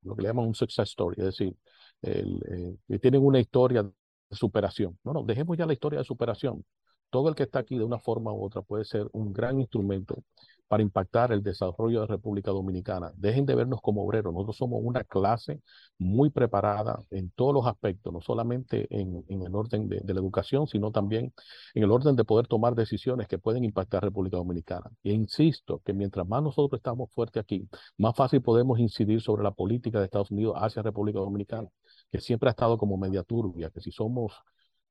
lo 0.03 0.17
que 0.17 0.23
le 0.23 0.29
llaman 0.29 0.47
un 0.47 0.55
success 0.55 0.89
story, 0.91 1.17
es 1.19 1.25
decir, 1.27 1.57
el, 2.03 2.79
eh, 2.89 2.99
tienen 2.99 3.25
una 3.25 3.41
historia 3.41 3.83
de 3.83 3.93
superación. 4.33 4.99
No, 5.05 5.13
no, 5.13 5.23
dejemos 5.25 5.57
ya 5.57 5.67
la 5.67 5.73
historia 5.73 5.99
de 6.01 6.05
superación. 6.05 6.65
Todo 7.11 7.29
el 7.29 7.35
que 7.35 7.45
está 7.45 7.61
aquí 7.61 7.77
de 7.77 7.85
una 7.85 7.99
forma 7.99 8.33
u 8.33 8.45
otra 8.45 8.63
puede 8.63 8.85
ser 8.85 9.09
un 9.13 9.33
gran 9.33 9.61
instrumento 9.61 10.23
para 10.69 10.85
impactar 10.85 11.33
el 11.33 11.43
desarrollo 11.43 12.01
de 12.01 12.07
la 12.07 12.15
República 12.15 12.53
Dominicana. 12.53 13.13
Dejen 13.17 13.45
de 13.45 13.57
vernos 13.57 13.81
como 13.83 14.05
obreros. 14.05 14.33
Nosotros 14.33 14.57
somos 14.57 14.81
una 14.85 15.03
clase 15.03 15.61
muy 15.99 16.31
preparada 16.31 17.03
en 17.11 17.31
todos 17.31 17.53
los 17.53 17.67
aspectos, 17.67 18.13
no 18.13 18.21
solamente 18.21 18.87
en, 18.89 19.25
el 19.29 19.53
orden 19.57 19.89
de, 19.89 20.01
la 20.15 20.21
educación, 20.21 20.69
sino 20.69 20.93
también 20.93 21.33
en 21.75 21.83
el 21.83 21.91
orden 21.91 22.15
de 22.15 22.25
poder 22.25 22.47
tomar 22.47 22.77
decisiones 22.77 23.27
que 23.27 23.39
pueden 23.39 23.65
impactar 23.65 24.05
a 24.05 24.07
República 24.07 24.37
Dominicana. 24.37 24.89
E 25.03 25.13
insisto 25.13 25.83
que 25.85 25.93
mientras 25.93 26.29
más 26.29 26.41
nosotros 26.41 26.79
estamos 26.79 27.11
fuertes 27.13 27.43
aquí, 27.43 27.69
más 27.99 28.15
fácil 28.15 28.41
podemos 28.41 28.79
incidir 28.79 29.21
sobre 29.21 29.43
la 29.43 29.51
política 29.51 29.99
de 29.99 30.05
Estados 30.05 30.31
Unidos 30.31 30.55
hacia 30.57 30.83
República 30.83 31.19
Dominicana 31.19 31.69
que 32.11 32.21
siempre 32.21 32.49
ha 32.49 32.53
estado 32.53 32.79
como 32.79 32.97
media 32.97 33.23
turbia, 33.23 33.71
que 33.71 33.81
si 33.81 33.91
somos, 33.93 34.33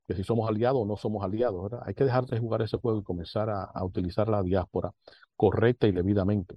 que 0.09 0.15
si 0.15 0.23
somos 0.23 0.49
aliados 0.49 0.81
o 0.81 0.85
no 0.87 0.97
somos 0.97 1.23
aliados, 1.23 1.61
¿verdad? 1.61 1.83
Hay 1.85 1.93
que 1.93 2.03
dejar 2.03 2.25
de 2.25 2.39
jugar 2.39 2.63
ese 2.63 2.77
juego 2.77 2.99
y 2.99 3.03
comenzar 3.03 3.47
a, 3.47 3.83
utilizar 3.83 4.27
la 4.27 4.41
diáspora 4.41 4.89
correcta 5.35 5.85
y 5.85 5.91
debidamente. 5.91 6.55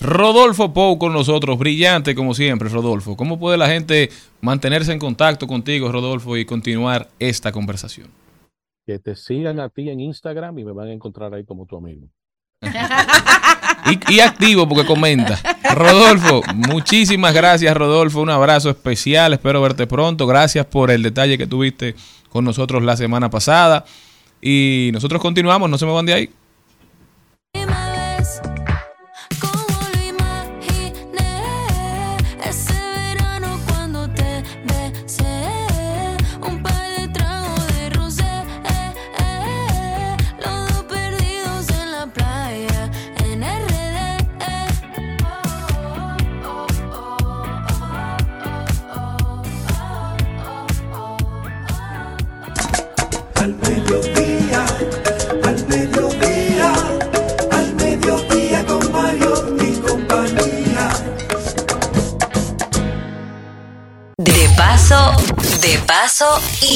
Rodolfo 0.00 0.72
Pou 0.72 0.96
con 0.96 1.12
nosotros, 1.12 1.58
brillante 1.58 2.14
como 2.14 2.32
siempre, 2.32 2.70
Rodolfo. 2.70 3.14
¿Cómo 3.14 3.38
puede 3.38 3.58
la 3.58 3.68
gente 3.68 4.08
mantenerse 4.40 4.90
en 4.90 4.98
contacto 4.98 5.46
contigo, 5.46 5.92
Rodolfo, 5.92 6.34
y 6.38 6.46
continuar 6.46 7.10
esta 7.18 7.52
conversación? 7.52 8.08
Que 8.86 8.98
te 8.98 9.16
sigan 9.16 9.60
a 9.60 9.68
ti 9.68 9.90
en 9.90 10.00
Instagram 10.00 10.60
y 10.60 10.64
me 10.64 10.72
van 10.72 10.88
a 10.88 10.92
encontrar 10.94 11.34
ahí 11.34 11.44
como 11.44 11.66
tu 11.66 11.76
amigo. 11.76 12.08
y, 14.08 14.20
activo 14.20 14.66
porque 14.66 14.86
comenta. 14.86 15.38
Rodolfo, 15.74 16.40
muchísimas 16.54 17.34
gracias, 17.34 17.76
Rodolfo. 17.76 18.22
Un 18.22 18.30
abrazo 18.30 18.70
especial. 18.70 19.34
Espero 19.34 19.60
verte 19.60 19.86
pronto. 19.86 20.26
Gracias 20.26 20.64
por 20.64 20.90
el 20.90 21.02
detalle 21.02 21.36
que 21.36 21.46
tuviste 21.46 21.94
con 22.30 22.44
nosotros 22.44 22.82
la 22.82 22.96
semana 22.96 23.28
pasada. 23.28 23.84
Y 24.40 24.90
nosotros 24.92 25.20
continuamos, 25.20 25.68
no 25.68 25.76
se 25.76 25.84
me 25.84 25.92
van 25.92 26.06
de 26.06 26.14
ahí. 26.14 26.30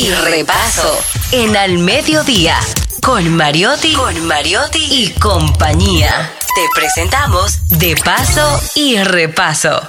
Y 0.04 0.10
repaso. 0.10 0.98
En 1.32 1.56
al 1.56 1.78
mediodía. 1.78 2.56
Con 3.02 3.34
Mariotti, 3.34 3.94
con 3.94 4.26
Mariotti 4.26 4.84
y 4.90 5.10
compañía. 5.14 6.30
Te 6.54 6.62
presentamos 6.74 7.66
De 7.78 7.96
paso 7.96 8.60
y 8.74 8.98
repaso. 8.98 9.80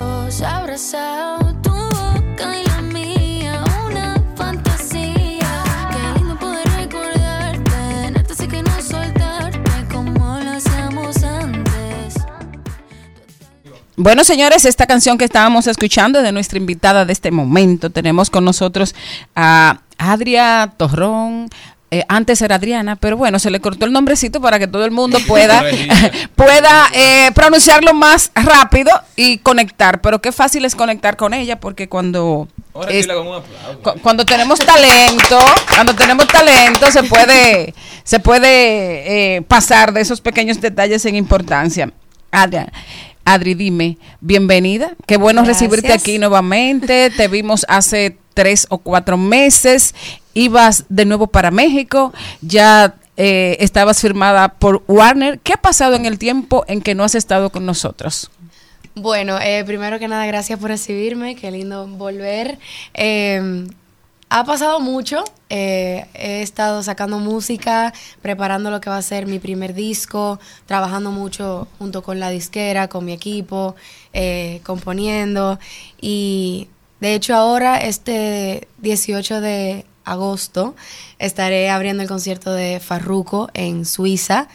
Bueno, 13.97 14.23
señores, 14.23 14.65
esta 14.65 14.87
canción 14.87 15.17
que 15.17 15.25
estábamos 15.25 15.67
escuchando 15.67 16.21
de 16.21 16.31
nuestra 16.31 16.57
invitada 16.57 17.05
de 17.05 17.13
este 17.13 17.31
momento, 17.31 17.89
tenemos 17.89 18.29
con 18.29 18.45
nosotros 18.45 18.93
a 19.35 19.79
Adria 19.97 20.73
Torrón, 20.77 21.49
eh, 21.91 22.03
antes 22.09 22.41
era 22.41 22.55
Adriana, 22.55 22.95
pero 22.95 23.15
bueno, 23.15 23.39
se 23.39 23.49
le 23.51 23.61
cortó 23.61 23.85
el 23.85 23.93
nombrecito 23.93 24.41
para 24.41 24.59
que 24.59 24.67
todo 24.67 24.83
el 24.83 24.91
mundo 24.91 25.17
pueda, 25.27 25.63
pueda 26.35 26.87
eh, 26.93 27.31
pronunciarlo 27.33 27.93
más 27.93 28.31
rápido 28.33 28.91
y 29.15 29.37
conectar. 29.37 30.01
Pero 30.01 30.19
qué 30.19 30.31
fácil 30.31 30.65
es 30.65 30.75
conectar 30.75 31.15
con 31.15 31.33
ella 31.33 31.59
porque 31.59 31.87
cuando 31.87 32.47
cuando 34.01 34.25
tenemos 34.25 34.59
talento, 34.59 35.39
cuando 35.73 35.95
tenemos 35.95 36.27
talento 36.27 36.91
se 36.91 37.03
puede 37.03 37.73
se 38.03 38.19
puede 38.19 39.37
eh, 39.37 39.41
pasar 39.43 39.93
de 39.93 40.01
esos 40.01 40.19
pequeños 40.19 40.59
detalles 40.59 41.05
en 41.05 41.15
importancia. 41.15 41.91
Adriana. 42.31 42.73
Adri, 43.25 43.55
dime, 43.55 43.97
bienvenida. 44.21 44.93
Qué 45.07 45.17
bueno 45.17 45.43
recibirte 45.43 45.91
aquí 45.91 46.19
nuevamente. 46.19 47.09
Te 47.09 47.27
vimos 47.27 47.65
hace 47.67 48.17
tres 48.35 48.67
o 48.69 48.77
cuatro 48.77 49.17
meses. 49.17 49.95
Ibas 50.35 50.85
de 50.89 51.05
nuevo 51.05 51.25
para 51.25 51.49
México. 51.49 52.13
Ya 52.41 52.93
eh, 53.17 53.57
estabas 53.61 53.99
firmada 53.99 54.49
por 54.49 54.83
Warner. 54.87 55.39
¿Qué 55.39 55.53
ha 55.53 55.57
pasado 55.57 55.95
en 55.95 56.05
el 56.05 56.19
tiempo 56.19 56.65
en 56.67 56.81
que 56.81 56.93
no 56.93 57.03
has 57.03 57.15
estado 57.15 57.49
con 57.49 57.65
nosotros? 57.65 58.29
Bueno, 58.93 59.39
eh, 59.41 59.63
primero 59.65 59.97
que 59.97 60.07
nada, 60.07 60.27
gracias 60.27 60.59
por 60.59 60.69
recibirme. 60.69 61.35
Qué 61.35 61.49
lindo 61.49 61.87
volver. 61.87 62.59
Eh, 62.93 63.65
ha 64.29 64.43
pasado 64.43 64.79
mucho. 64.79 65.23
Eh, 65.49 66.05
he 66.13 66.41
estado 66.41 66.81
sacando 66.83 67.19
música, 67.19 67.93
preparando 68.21 68.71
lo 68.71 68.81
que 68.81 68.89
va 68.89 68.97
a 68.97 69.01
ser 69.01 69.27
mi 69.27 69.39
primer 69.39 69.73
disco, 69.73 70.39
trabajando 70.65 71.11
mucho 71.11 71.67
junto 71.77 72.03
con 72.03 72.19
la 72.19 72.29
disquera, 72.29 72.87
con 72.87 73.05
mi 73.05 73.13
equipo, 73.13 73.75
eh, 74.13 74.61
componiendo. 74.63 75.59
Y 76.01 76.67
de 76.99 77.13
hecho 77.13 77.35
ahora, 77.35 77.77
este 77.77 78.67
18 78.79 79.41
de 79.41 79.85
agosto, 80.03 80.75
estaré 81.19 81.69
abriendo 81.69 82.03
el 82.03 82.09
concierto 82.09 82.53
de 82.53 82.79
Farruko 82.79 83.49
en 83.53 83.85
Suiza. 83.85 84.47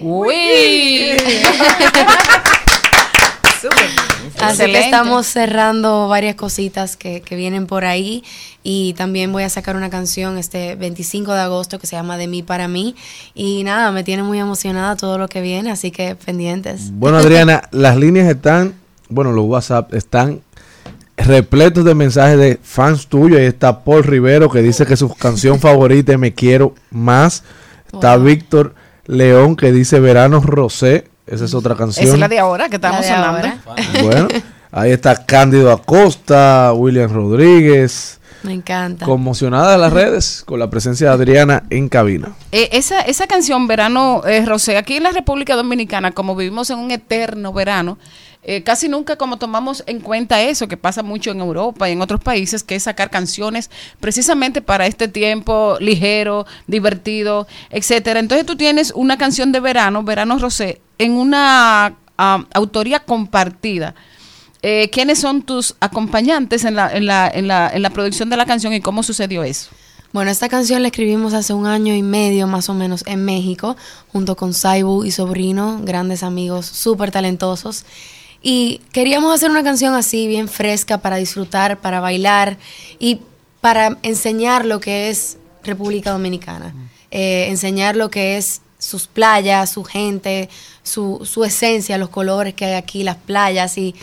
¡Uy! 0.00 1.16
Así 4.40 4.64
que 4.64 4.78
estamos 4.78 5.26
cerrando 5.26 6.08
varias 6.08 6.34
cositas 6.34 6.96
que, 6.96 7.20
que, 7.20 7.36
vienen 7.36 7.66
por 7.66 7.84
ahí. 7.84 8.24
Y 8.62 8.94
también 8.94 9.32
voy 9.32 9.42
a 9.42 9.48
sacar 9.48 9.76
una 9.76 9.90
canción 9.90 10.38
este 10.38 10.76
25 10.76 11.32
de 11.32 11.40
agosto 11.40 11.78
que 11.78 11.86
se 11.86 11.96
llama 11.96 12.16
De 12.16 12.26
mí 12.26 12.42
para 12.42 12.68
mí. 12.68 12.94
Y 13.34 13.64
nada, 13.64 13.92
me 13.92 14.04
tiene 14.04 14.22
muy 14.22 14.38
emocionada 14.38 14.96
todo 14.96 15.18
lo 15.18 15.28
que 15.28 15.40
viene, 15.40 15.70
así 15.70 15.90
que 15.90 16.16
pendientes. 16.16 16.90
Bueno 16.92 17.18
Adriana, 17.18 17.62
las 17.70 17.96
líneas 17.96 18.28
están, 18.28 18.74
bueno 19.08 19.32
los 19.32 19.46
WhatsApp 19.46 19.94
están 19.94 20.40
repletos 21.16 21.84
de 21.84 21.94
mensajes 21.94 22.38
de 22.38 22.58
fans 22.62 23.06
tuyos, 23.06 23.38
ahí 23.38 23.46
está 23.46 23.84
Paul 23.84 24.02
Rivero 24.02 24.50
que 24.50 24.62
dice 24.62 24.84
que 24.86 24.96
su 24.96 25.14
canción 25.14 25.60
favorita 25.60 26.12
es 26.12 26.18
Me 26.18 26.34
Quiero 26.34 26.74
Más, 26.90 27.44
está 27.92 28.16
Víctor 28.16 28.74
León 29.06 29.56
que 29.56 29.72
dice 29.72 30.00
Verano 30.00 30.40
Rosé, 30.40 31.06
esa 31.26 31.44
es 31.44 31.54
otra 31.54 31.74
canción. 31.74 32.04
Esa 32.04 32.14
es 32.14 32.20
la 32.20 32.28
de 32.28 32.38
ahora 32.38 32.68
que 32.68 32.76
estamos 32.76 33.04
sonando. 33.06 33.48
Bueno, 34.02 34.28
ahí 34.72 34.92
está 34.92 35.24
Cándido 35.24 35.72
Acosta, 35.72 36.72
William 36.74 37.12
Rodríguez. 37.12 38.20
Me 38.42 38.52
encanta. 38.52 39.06
Conmocionada 39.06 39.72
de 39.72 39.78
las 39.78 39.92
redes 39.92 40.42
con 40.44 40.58
la 40.58 40.68
presencia 40.68 41.08
de 41.08 41.14
Adriana 41.14 41.62
en 41.70 41.88
cabina. 41.88 42.34
Eh, 42.52 42.68
esa, 42.72 43.00
esa 43.00 43.26
canción, 43.26 43.66
Verano 43.66 44.22
eh, 44.26 44.44
Rosé, 44.44 44.76
aquí 44.76 44.96
en 44.96 45.02
la 45.04 45.12
República 45.12 45.56
Dominicana, 45.56 46.12
como 46.12 46.36
vivimos 46.36 46.68
en 46.68 46.78
un 46.78 46.90
eterno 46.90 47.54
verano, 47.54 47.96
eh, 48.46 48.62
casi 48.62 48.90
nunca 48.90 49.16
como 49.16 49.38
tomamos 49.38 49.82
en 49.86 50.00
cuenta 50.00 50.42
eso, 50.42 50.68
que 50.68 50.76
pasa 50.76 51.02
mucho 51.02 51.30
en 51.30 51.40
Europa 51.40 51.88
y 51.88 51.92
en 51.92 52.02
otros 52.02 52.20
países, 52.20 52.62
que 52.62 52.74
es 52.74 52.82
sacar 52.82 53.08
canciones 53.08 53.70
precisamente 54.00 54.60
para 54.60 54.86
este 54.86 55.08
tiempo 55.08 55.78
ligero, 55.80 56.44
divertido, 56.66 57.46
etcétera. 57.70 58.20
Entonces 58.20 58.44
tú 58.44 58.56
tienes 58.56 58.92
una 58.94 59.16
canción 59.16 59.52
de 59.52 59.60
verano, 59.60 60.02
Verano 60.02 60.38
Rosé, 60.38 60.82
en 60.98 61.12
una 61.12 61.96
autoría 62.16 63.00
compartida. 63.00 63.94
Eh, 64.62 64.88
¿Quiénes 64.90 65.18
son 65.18 65.42
tus 65.42 65.74
acompañantes 65.80 66.64
en 66.64 66.76
la, 66.76 66.90
en, 66.90 67.06
la, 67.06 67.28
en, 67.28 67.48
la, 67.48 67.70
en 67.72 67.82
la 67.82 67.90
producción 67.90 68.30
de 68.30 68.36
la 68.36 68.46
canción 68.46 68.72
y 68.72 68.80
cómo 68.80 69.02
sucedió 69.02 69.44
eso? 69.44 69.70
Bueno, 70.14 70.30
esta 70.30 70.48
canción 70.48 70.80
la 70.82 70.88
escribimos 70.88 71.34
hace 71.34 71.52
un 71.52 71.66
año 71.66 71.92
y 71.92 72.02
medio 72.02 72.46
más 72.46 72.68
o 72.68 72.74
menos 72.74 73.02
en 73.06 73.24
México, 73.24 73.76
junto 74.12 74.36
con 74.36 74.54
Saibu 74.54 75.04
y 75.04 75.10
Sobrino, 75.10 75.80
grandes 75.82 76.22
amigos, 76.22 76.66
súper 76.66 77.10
talentosos. 77.10 77.84
Y 78.40 78.80
queríamos 78.92 79.34
hacer 79.34 79.50
una 79.50 79.64
canción 79.64 79.94
así, 79.94 80.28
bien 80.28 80.48
fresca, 80.48 80.98
para 80.98 81.16
disfrutar, 81.16 81.80
para 81.80 81.98
bailar 81.98 82.58
y 82.98 83.22
para 83.60 83.98
enseñar 84.02 84.66
lo 84.66 84.78
que 84.78 85.08
es 85.08 85.36
República 85.64 86.12
Dominicana. 86.12 86.74
Eh, 87.10 87.46
enseñar 87.48 87.96
lo 87.96 88.08
que 88.08 88.36
es 88.36 88.60
sus 88.78 89.06
playas, 89.06 89.70
su 89.70 89.84
gente, 89.84 90.48
su, 90.82 91.22
su 91.24 91.44
esencia, 91.44 91.98
los 91.98 92.08
colores 92.08 92.54
que 92.54 92.64
hay 92.64 92.74
aquí, 92.74 93.02
las 93.02 93.16
playas. 93.16 93.78
Y 93.78 93.94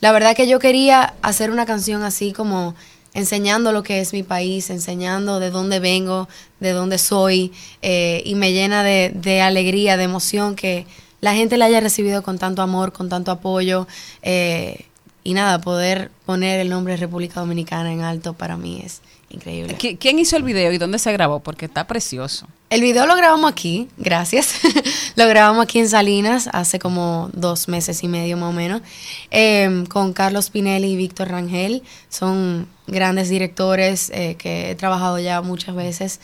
la 0.00 0.12
verdad 0.12 0.36
que 0.36 0.48
yo 0.48 0.58
quería 0.58 1.14
hacer 1.22 1.50
una 1.50 1.66
canción 1.66 2.02
así 2.02 2.32
como 2.32 2.74
enseñando 3.14 3.72
lo 3.72 3.82
que 3.82 4.00
es 4.00 4.12
mi 4.12 4.22
país, 4.22 4.70
enseñando 4.70 5.40
de 5.40 5.50
dónde 5.50 5.80
vengo, 5.80 6.28
de 6.60 6.70
dónde 6.72 6.98
soy, 6.98 7.52
eh, 7.82 8.22
y 8.24 8.34
me 8.34 8.52
llena 8.52 8.82
de, 8.82 9.10
de 9.14 9.40
alegría, 9.40 9.96
de 9.96 10.04
emoción 10.04 10.54
que 10.54 10.86
la 11.20 11.34
gente 11.34 11.56
la 11.56 11.64
haya 11.64 11.80
recibido 11.80 12.22
con 12.22 12.38
tanto 12.38 12.62
amor, 12.62 12.92
con 12.92 13.08
tanto 13.08 13.30
apoyo. 13.30 13.88
Eh, 14.22 14.84
y 15.24 15.34
nada, 15.34 15.60
poder 15.60 16.10
poner 16.24 16.60
el 16.60 16.68
nombre 16.68 16.94
de 16.94 16.98
República 16.98 17.40
Dominicana 17.40 17.92
en 17.92 18.02
alto 18.02 18.34
para 18.34 18.56
mí 18.56 18.82
es 18.84 19.02
increíble. 19.30 19.76
¿Quién 19.76 20.18
hizo 20.18 20.36
el 20.36 20.42
video 20.42 20.72
y 20.72 20.78
dónde 20.78 20.98
se 20.98 21.12
grabó? 21.12 21.40
Porque 21.40 21.66
está 21.66 21.86
precioso. 21.86 22.46
El 22.70 22.82
video 22.82 23.06
lo 23.06 23.16
grabamos 23.16 23.50
aquí, 23.50 23.88
gracias. 23.96 24.54
lo 25.16 25.26
grabamos 25.26 25.64
aquí 25.64 25.78
en 25.78 25.88
Salinas 25.88 26.48
hace 26.52 26.78
como 26.78 27.30
dos 27.32 27.68
meses 27.68 28.02
y 28.02 28.08
medio 28.08 28.36
más 28.36 28.50
o 28.50 28.52
menos, 28.52 28.82
em, 29.30 29.86
con 29.86 30.12
Carlos 30.12 30.50
Pinelli 30.50 30.92
y 30.92 30.96
Víctor 30.96 31.28
Rangel. 31.28 31.82
Son 32.08 32.68
grandes 32.86 33.28
directores 33.28 34.10
eh, 34.10 34.36
que 34.38 34.70
he 34.70 34.74
trabajado 34.74 35.18
ya 35.18 35.40
muchas 35.40 35.74
veces. 35.74 36.20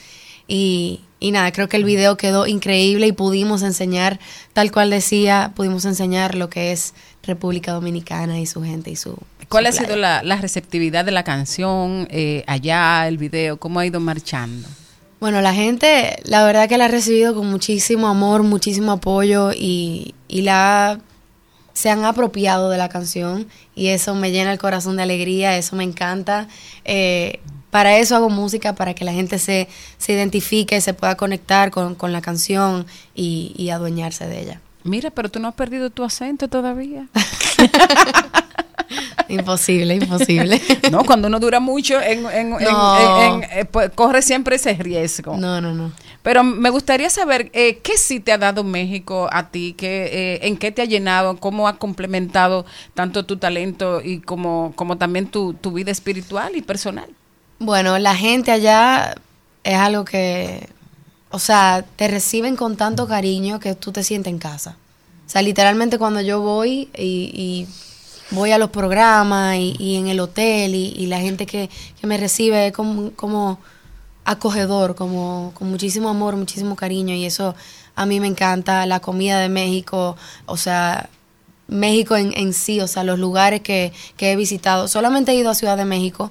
Y, 0.46 1.00
y 1.24 1.30
nada, 1.30 1.52
creo 1.52 1.70
que 1.70 1.78
el 1.78 1.84
video 1.84 2.18
quedó 2.18 2.46
increíble 2.46 3.06
y 3.06 3.12
pudimos 3.12 3.62
enseñar, 3.62 4.20
tal 4.52 4.70
cual 4.70 4.90
decía, 4.90 5.52
pudimos 5.56 5.86
enseñar 5.86 6.34
lo 6.34 6.50
que 6.50 6.70
es 6.70 6.92
República 7.22 7.72
Dominicana 7.72 8.38
y 8.40 8.44
su 8.44 8.62
gente 8.62 8.90
y 8.90 8.96
su... 8.96 9.16
¿Cuál 9.48 9.64
ha 9.64 9.72
sido 9.72 9.96
la, 9.96 10.20
receptividad 10.42 11.02
de 11.02 11.12
la 11.12 11.24
canción 11.24 12.06
eh, 12.10 12.44
allá, 12.46 13.08
el 13.08 13.16
video? 13.16 13.56
¿Cómo 13.56 13.80
ha 13.80 13.86
ido 13.86 14.00
marchando? 14.00 14.68
Bueno, 15.18 15.40
la 15.40 15.54
gente, 15.54 16.18
la 16.24 16.44
verdad 16.44 16.68
que 16.68 16.76
la 16.76 16.84
ha 16.84 16.88
recibido 16.88 17.34
con 17.34 17.50
muchísimo 17.50 18.08
amor, 18.08 18.42
muchísimo 18.42 18.92
apoyo 18.92 19.50
y, 19.50 20.14
y 20.28 20.42
la 20.42 21.00
se 21.72 21.88
han 21.88 22.04
apropiado 22.04 22.68
de 22.68 22.76
la 22.76 22.90
canción 22.90 23.48
y 23.74 23.88
eso 23.88 24.14
me 24.14 24.30
llena 24.30 24.52
el 24.52 24.58
corazón 24.58 24.96
de 24.96 25.04
alegría, 25.04 25.56
eso 25.56 25.74
me 25.74 25.84
encanta. 25.84 26.48
Eh, 26.84 27.40
para 27.74 27.98
eso 27.98 28.14
hago 28.14 28.30
música, 28.30 28.76
para 28.76 28.94
que 28.94 29.04
la 29.04 29.12
gente 29.12 29.40
se, 29.40 29.66
se 29.98 30.12
identifique, 30.12 30.80
se 30.80 30.94
pueda 30.94 31.16
conectar 31.16 31.72
con, 31.72 31.96
con 31.96 32.12
la 32.12 32.20
canción 32.20 32.86
y, 33.16 33.52
y, 33.56 33.70
adueñarse 33.70 34.28
de 34.28 34.42
ella. 34.42 34.60
Mira, 34.84 35.10
pero 35.10 35.28
tú 35.28 35.40
no 35.40 35.48
has 35.48 35.54
perdido 35.54 35.90
tu 35.90 36.04
acento 36.04 36.46
todavía. 36.46 37.08
imposible, 39.28 39.96
imposible. 39.96 40.62
No, 40.92 41.02
cuando 41.04 41.26
uno 41.26 41.40
dura 41.40 41.58
mucho, 41.58 42.00
en, 42.00 42.24
eh, 42.60 43.64
pues, 43.68 43.90
corre 43.92 44.22
siempre 44.22 44.54
ese 44.54 44.74
riesgo. 44.74 45.36
No, 45.36 45.60
no, 45.60 45.74
no. 45.74 45.90
Pero 46.22 46.44
me 46.44 46.70
gustaría 46.70 47.10
saber 47.10 47.50
eh, 47.54 47.80
qué 47.82 47.98
sí 47.98 48.20
te 48.20 48.30
ha 48.30 48.38
dado 48.38 48.62
México 48.62 49.28
a 49.32 49.48
ti, 49.48 49.74
qué, 49.76 50.10
eh, 50.12 50.46
en 50.46 50.58
qué 50.58 50.70
te 50.70 50.80
ha 50.80 50.84
llenado, 50.84 51.38
cómo 51.38 51.66
ha 51.66 51.76
complementado 51.78 52.66
tanto 52.94 53.24
tu 53.24 53.38
talento 53.38 54.00
y 54.00 54.20
como, 54.20 54.72
como 54.76 54.96
también 54.96 55.26
tu, 55.26 55.54
tu 55.54 55.72
vida 55.72 55.90
espiritual 55.90 56.54
y 56.54 56.62
personal. 56.62 57.08
Bueno, 57.58 57.98
la 57.98 58.16
gente 58.16 58.50
allá 58.50 59.14
es 59.62 59.76
algo 59.76 60.04
que, 60.04 60.68
o 61.30 61.38
sea, 61.38 61.84
te 61.96 62.08
reciben 62.08 62.56
con 62.56 62.76
tanto 62.76 63.06
cariño 63.08 63.60
que 63.60 63.74
tú 63.74 63.92
te 63.92 64.04
sientes 64.04 64.32
en 64.32 64.38
casa. 64.38 64.76
O 65.26 65.30
sea, 65.30 65.42
literalmente 65.42 65.98
cuando 65.98 66.20
yo 66.20 66.40
voy 66.40 66.90
y, 66.96 67.66
voy 68.30 68.52
a 68.52 68.58
los 68.58 68.70
programas 68.70 69.56
y, 69.58 69.96
en 69.96 70.08
el 70.08 70.20
hotel 70.20 70.74
y, 70.74 71.06
la 71.06 71.20
gente 71.20 71.46
que, 71.46 71.70
me 72.02 72.18
recibe 72.18 72.68
es 72.68 72.72
como, 72.72 73.58
acogedor, 74.24 74.94
como 74.94 75.52
con 75.54 75.70
muchísimo 75.70 76.08
amor, 76.08 76.36
muchísimo 76.36 76.76
cariño 76.76 77.14
y 77.14 77.24
eso 77.24 77.54
a 77.94 78.06
mí 78.06 78.20
me 78.20 78.26
encanta. 78.26 78.84
La 78.86 79.00
comida 79.00 79.40
de 79.40 79.48
México, 79.48 80.16
o 80.46 80.56
sea, 80.56 81.08
México 81.68 82.16
en, 82.16 82.36
en 82.36 82.52
sí, 82.52 82.80
o 82.80 82.88
sea, 82.88 83.04
los 83.04 83.18
lugares 83.18 83.62
que 83.62 83.92
he 84.18 84.36
visitado. 84.36 84.88
Solamente 84.88 85.32
he 85.32 85.36
ido 85.36 85.50
a 85.50 85.54
Ciudad 85.54 85.76
de 85.76 85.84
México, 85.84 86.30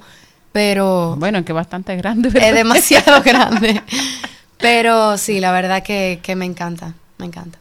pero... 0.53 1.17
Bueno, 1.17 1.43
que 1.43 1.51
bastante 1.51 1.97
grande. 1.97 2.29
Es 2.29 2.55
demasiado 2.55 3.21
grande. 3.25 3.81
Pero 4.57 5.17
sí, 5.17 5.41
la 5.41 5.51
verdad 5.51 5.83
que, 5.83 6.21
que 6.23 6.37
me 6.37 6.45
encanta, 6.45 6.93
me 7.17 7.25
encanta. 7.25 7.59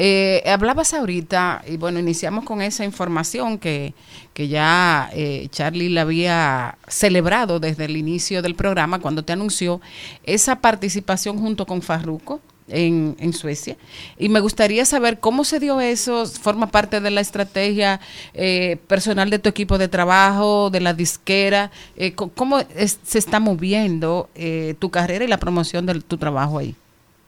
Eh, 0.00 0.44
hablabas 0.46 0.94
ahorita, 0.94 1.64
y 1.66 1.76
bueno, 1.76 1.98
iniciamos 1.98 2.44
con 2.44 2.62
esa 2.62 2.84
información 2.84 3.58
que, 3.58 3.94
que 4.32 4.46
ya 4.46 5.10
eh, 5.12 5.48
Charlie 5.50 5.88
la 5.88 6.02
había 6.02 6.78
celebrado 6.86 7.58
desde 7.58 7.86
el 7.86 7.96
inicio 7.96 8.40
del 8.40 8.54
programa 8.54 9.00
cuando 9.00 9.24
te 9.24 9.32
anunció 9.32 9.80
esa 10.22 10.60
participación 10.60 11.40
junto 11.40 11.66
con 11.66 11.82
Farruco 11.82 12.40
en, 12.68 13.32
Suecia. 13.32 13.76
Y 14.18 14.28
me 14.28 14.40
gustaría 14.40 14.84
saber 14.84 15.20
cómo 15.20 15.44
se 15.44 15.60
dio 15.60 15.80
eso, 15.80 16.26
forma 16.26 16.68
parte 16.68 17.00
de 17.00 17.10
la 17.10 17.20
estrategia 17.20 18.00
eh, 18.34 18.78
personal 18.86 19.30
de 19.30 19.38
tu 19.38 19.48
equipo 19.48 19.78
de 19.78 19.88
trabajo, 19.88 20.70
de 20.70 20.80
la 20.80 20.94
disquera, 20.94 21.70
eh, 21.96 22.14
cómo 22.14 22.60
se 22.60 23.18
está 23.18 23.40
moviendo 23.40 24.28
eh, 24.34 24.74
tu 24.78 24.90
carrera 24.90 25.24
y 25.24 25.28
la 25.28 25.38
promoción 25.38 25.86
de 25.86 26.00
tu 26.00 26.16
trabajo 26.16 26.58
ahí. 26.58 26.74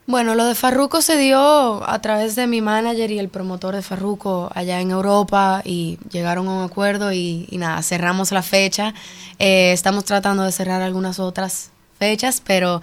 Bueno, 0.06 0.34
lo 0.34 0.44
de 0.44 0.56
Farruco 0.56 1.02
se 1.02 1.16
dio 1.16 1.88
a 1.88 2.00
través 2.00 2.34
de 2.34 2.48
mi 2.48 2.60
manager 2.60 3.12
y 3.12 3.20
el 3.20 3.28
promotor 3.28 3.76
de 3.76 3.82
Farruco 3.82 4.50
allá 4.54 4.80
en 4.80 4.90
Europa 4.90 5.62
y 5.64 5.98
llegaron 6.10 6.48
a 6.48 6.54
un 6.54 6.64
acuerdo 6.64 7.12
y, 7.12 7.46
nada, 7.52 7.80
cerramos 7.82 8.32
la 8.32 8.42
fecha. 8.42 8.92
estamos 9.38 10.04
tratando 10.04 10.42
de 10.42 10.50
cerrar 10.50 10.82
algunas 10.82 11.20
otras 11.20 11.70
fechas, 12.00 12.42
pero 12.44 12.80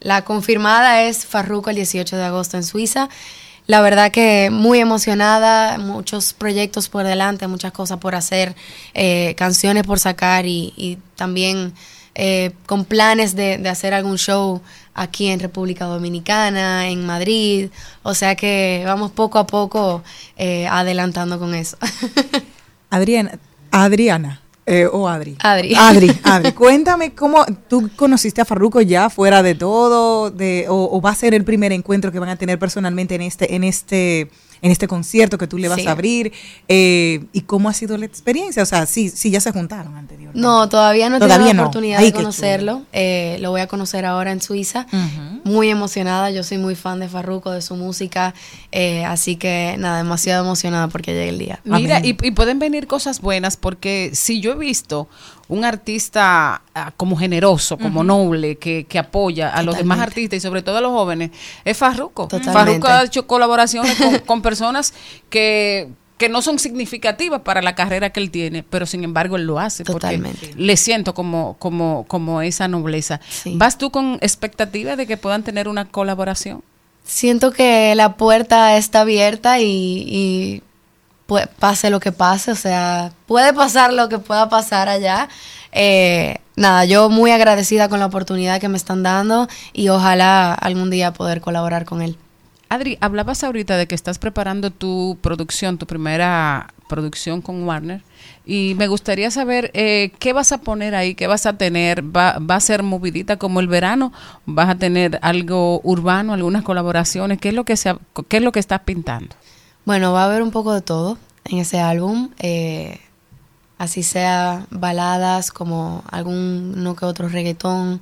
la 0.00 0.24
confirmada 0.24 1.02
es 1.02 1.26
Farruko 1.26 1.70
el 1.70 1.76
18 1.76 2.16
de 2.16 2.24
agosto 2.24 2.56
en 2.56 2.64
Suiza. 2.64 3.08
La 3.66 3.80
verdad 3.80 4.12
que 4.12 4.48
muy 4.50 4.78
emocionada, 4.78 5.78
muchos 5.78 6.32
proyectos 6.32 6.88
por 6.88 7.04
delante, 7.04 7.48
muchas 7.48 7.72
cosas 7.72 7.98
por 7.98 8.14
hacer, 8.14 8.54
eh, 8.94 9.34
canciones 9.36 9.82
por 9.82 9.98
sacar 9.98 10.46
y, 10.46 10.98
también 11.16 11.72
eh, 12.14 12.52
con 12.66 12.84
planes 12.84 13.34
de, 13.34 13.68
hacer 13.68 13.92
algún 13.92 14.18
show 14.18 14.62
aquí 14.94 15.26
en 15.28 15.40
República 15.40 15.86
Dominicana, 15.86 16.88
en 16.88 17.04
Madrid. 17.04 17.70
O 18.04 18.14
sea 18.14 18.36
que 18.36 18.84
vamos 18.86 19.10
poco 19.10 19.38
a 19.38 19.46
poco 19.48 20.04
eh, 20.36 20.68
adelantando 20.68 21.40
con 21.40 21.54
eso. 21.54 21.76
Adriana, 22.90 23.38
Adriana, 23.72 24.40
eh, 24.66 24.88
o 24.90 25.08
Adri. 25.08 25.36
Adri. 25.38 25.74
Adri, 25.76 26.10
Adri. 26.24 26.52
Cuéntame 26.54 27.14
cómo 27.14 27.44
tú 27.68 27.88
conociste 27.94 28.40
a 28.40 28.44
Farruko 28.44 28.80
ya 28.80 29.08
fuera 29.08 29.42
de 29.42 29.54
todo, 29.54 30.30
de, 30.30 30.66
o, 30.68 30.88
o, 30.90 31.00
va 31.00 31.10
a 31.10 31.14
ser 31.14 31.34
el 31.34 31.44
primer 31.44 31.72
encuentro 31.72 32.10
que 32.10 32.18
van 32.18 32.30
a 32.30 32.36
tener 32.36 32.58
personalmente 32.58 33.14
en 33.14 33.22
este, 33.22 33.54
en 33.54 33.62
este 33.62 34.28
en 34.62 34.70
este 34.70 34.88
concierto 34.88 35.38
que 35.38 35.46
tú 35.46 35.58
le 35.58 35.68
vas 35.68 35.86
a 35.86 35.90
abrir. 35.90 36.32
Eh, 36.68 37.24
¿Y 37.32 37.42
cómo 37.42 37.68
ha 37.68 37.72
sido 37.72 37.96
la 37.98 38.06
experiencia? 38.06 38.62
O 38.62 38.66
sea, 38.66 38.86
sí, 38.86 39.08
sí 39.10 39.30
ya 39.30 39.40
se 39.40 39.52
juntaron 39.52 39.96
anteriormente. 39.96 40.40
No, 40.40 40.68
todavía 40.68 41.08
no 41.08 41.16
he 41.16 41.20
tenido 41.20 41.52
la 41.52 41.62
oportunidad 41.62 42.00
de 42.00 42.12
conocerlo. 42.12 42.82
Eh, 42.92 43.38
lo 43.40 43.50
voy 43.50 43.60
a 43.60 43.66
conocer 43.66 44.04
ahora 44.04 44.32
en 44.32 44.40
Suiza. 44.40 44.86
Muy 45.44 45.70
emocionada. 45.70 46.30
Yo 46.30 46.42
soy 46.42 46.58
muy 46.58 46.74
fan 46.74 47.00
de 47.00 47.08
Farruko, 47.08 47.50
de 47.50 47.62
su 47.62 47.76
música. 47.76 48.34
Eh, 48.72 49.04
así 49.04 49.36
que 49.36 49.76
nada, 49.78 49.98
demasiado 49.98 50.44
emocionada 50.44 50.88
porque 50.88 51.12
llegue 51.12 51.28
el 51.28 51.38
día. 51.38 51.60
Mira, 51.64 52.00
y, 52.04 52.16
y 52.22 52.30
pueden 52.32 52.58
venir 52.58 52.86
cosas 52.86 53.20
buenas 53.20 53.56
porque 53.56 54.10
si 54.14 54.40
yo 54.40 54.52
he 54.52 54.56
visto 54.56 55.08
un 55.48 55.64
artista 55.64 56.62
ah, 56.74 56.92
como 56.96 57.16
generoso, 57.16 57.78
como 57.78 58.02
noble, 58.02 58.56
que, 58.56 58.84
que, 58.84 58.98
apoya 58.98 59.50
a 59.50 59.62
los 59.62 59.76
demás 59.76 60.00
artistas 60.00 60.38
y 60.38 60.40
sobre 60.40 60.62
todo 60.62 60.78
a 60.78 60.80
los 60.80 60.90
jóvenes, 60.90 61.30
es 61.64 61.76
Farruko. 61.76 62.28
Farruko 62.28 62.88
ha 62.88 63.04
hecho 63.04 63.26
colaboraciones 63.26 63.96
con, 64.26 64.42
personas 64.42 64.92
que 65.30 65.88
que 66.18 66.30
no 66.30 66.40
son 66.40 66.58
significativas 66.58 67.42
para 67.42 67.60
la 67.60 67.74
carrera 67.74 68.08
que 68.08 68.20
él 68.20 68.30
tiene, 68.30 68.62
pero 68.62 68.86
sin 68.86 69.04
embargo 69.04 69.36
él 69.36 69.46
lo 69.46 69.58
hace 69.58 69.84
Totalmente. 69.84 70.54
le 70.56 70.76
siento 70.78 71.12
como 71.12 71.56
como 71.58 72.06
como 72.08 72.40
esa 72.40 72.68
nobleza. 72.68 73.20
¿Vas 73.44 73.76
tú 73.76 73.90
con 73.90 74.14
expectativa 74.22 74.96
de 74.96 75.06
que 75.06 75.18
puedan 75.18 75.42
tener 75.42 75.68
una 75.68 75.84
colaboración? 75.84 76.62
Siento 77.04 77.52
que 77.52 77.94
la 77.94 78.16
puerta 78.16 78.76
está 78.78 79.02
abierta 79.02 79.60
y 79.60 80.62
pase 81.58 81.90
lo 81.90 82.00
que 82.00 82.12
pase, 82.12 82.52
o 82.52 82.56
sea, 82.56 83.12
puede 83.26 83.52
pasar 83.52 83.92
lo 83.92 84.08
que 84.08 84.18
pueda 84.18 84.48
pasar 84.48 84.88
allá. 84.88 85.28
Eh, 85.72 86.38
nada, 86.54 86.84
yo 86.84 87.10
muy 87.10 87.30
agradecida 87.30 87.88
con 87.88 88.00
la 88.00 88.06
oportunidad 88.06 88.60
que 88.60 88.68
me 88.68 88.76
están 88.76 89.02
dando 89.02 89.48
y 89.72 89.88
ojalá 89.88 90.54
algún 90.54 90.90
día 90.90 91.12
poder 91.12 91.40
colaborar 91.40 91.84
con 91.84 92.02
él. 92.02 92.16
Adri, 92.68 92.98
hablabas 93.00 93.44
ahorita 93.44 93.76
de 93.76 93.86
que 93.86 93.94
estás 93.94 94.18
preparando 94.18 94.70
tu 94.70 95.18
producción, 95.20 95.78
tu 95.78 95.86
primera 95.86 96.74
producción 96.88 97.40
con 97.40 97.62
Warner. 97.64 98.02
Y 98.44 98.74
me 98.76 98.88
gustaría 98.88 99.30
saber 99.30 99.70
eh, 99.74 100.12
qué 100.18 100.32
vas 100.32 100.50
a 100.50 100.58
poner 100.58 100.94
ahí, 100.94 101.14
qué 101.14 101.28
vas 101.28 101.46
a 101.46 101.56
tener. 101.58 102.02
¿Va, 102.04 102.38
¿Va, 102.38 102.56
a 102.56 102.60
ser 102.60 102.82
movidita 102.82 103.36
como 103.36 103.60
el 103.60 103.68
verano? 103.68 104.12
¿Vas 104.46 104.68
a 104.68 104.74
tener 104.76 105.18
algo 105.22 105.80
urbano, 105.84 106.32
algunas 106.32 106.64
colaboraciones? 106.64 107.38
¿Qué 107.38 107.50
es 107.50 107.54
lo 107.54 107.64
que, 107.64 107.76
se, 107.76 107.94
qué 108.28 108.38
es 108.38 108.42
lo 108.42 108.50
que 108.50 108.60
estás 108.60 108.80
pintando? 108.80 109.36
Bueno, 109.86 110.12
va 110.12 110.22
a 110.22 110.26
haber 110.26 110.42
un 110.42 110.50
poco 110.50 110.74
de 110.74 110.82
todo 110.82 111.16
en 111.44 111.58
ese 111.58 111.78
álbum. 111.78 112.30
Eh, 112.40 112.98
así 113.78 114.02
sea 114.02 114.66
baladas 114.70 115.52
como 115.52 116.02
algún 116.10 116.82
no 116.82 116.96
que 116.96 117.04
otro 117.04 117.28
reggaetón, 117.28 118.00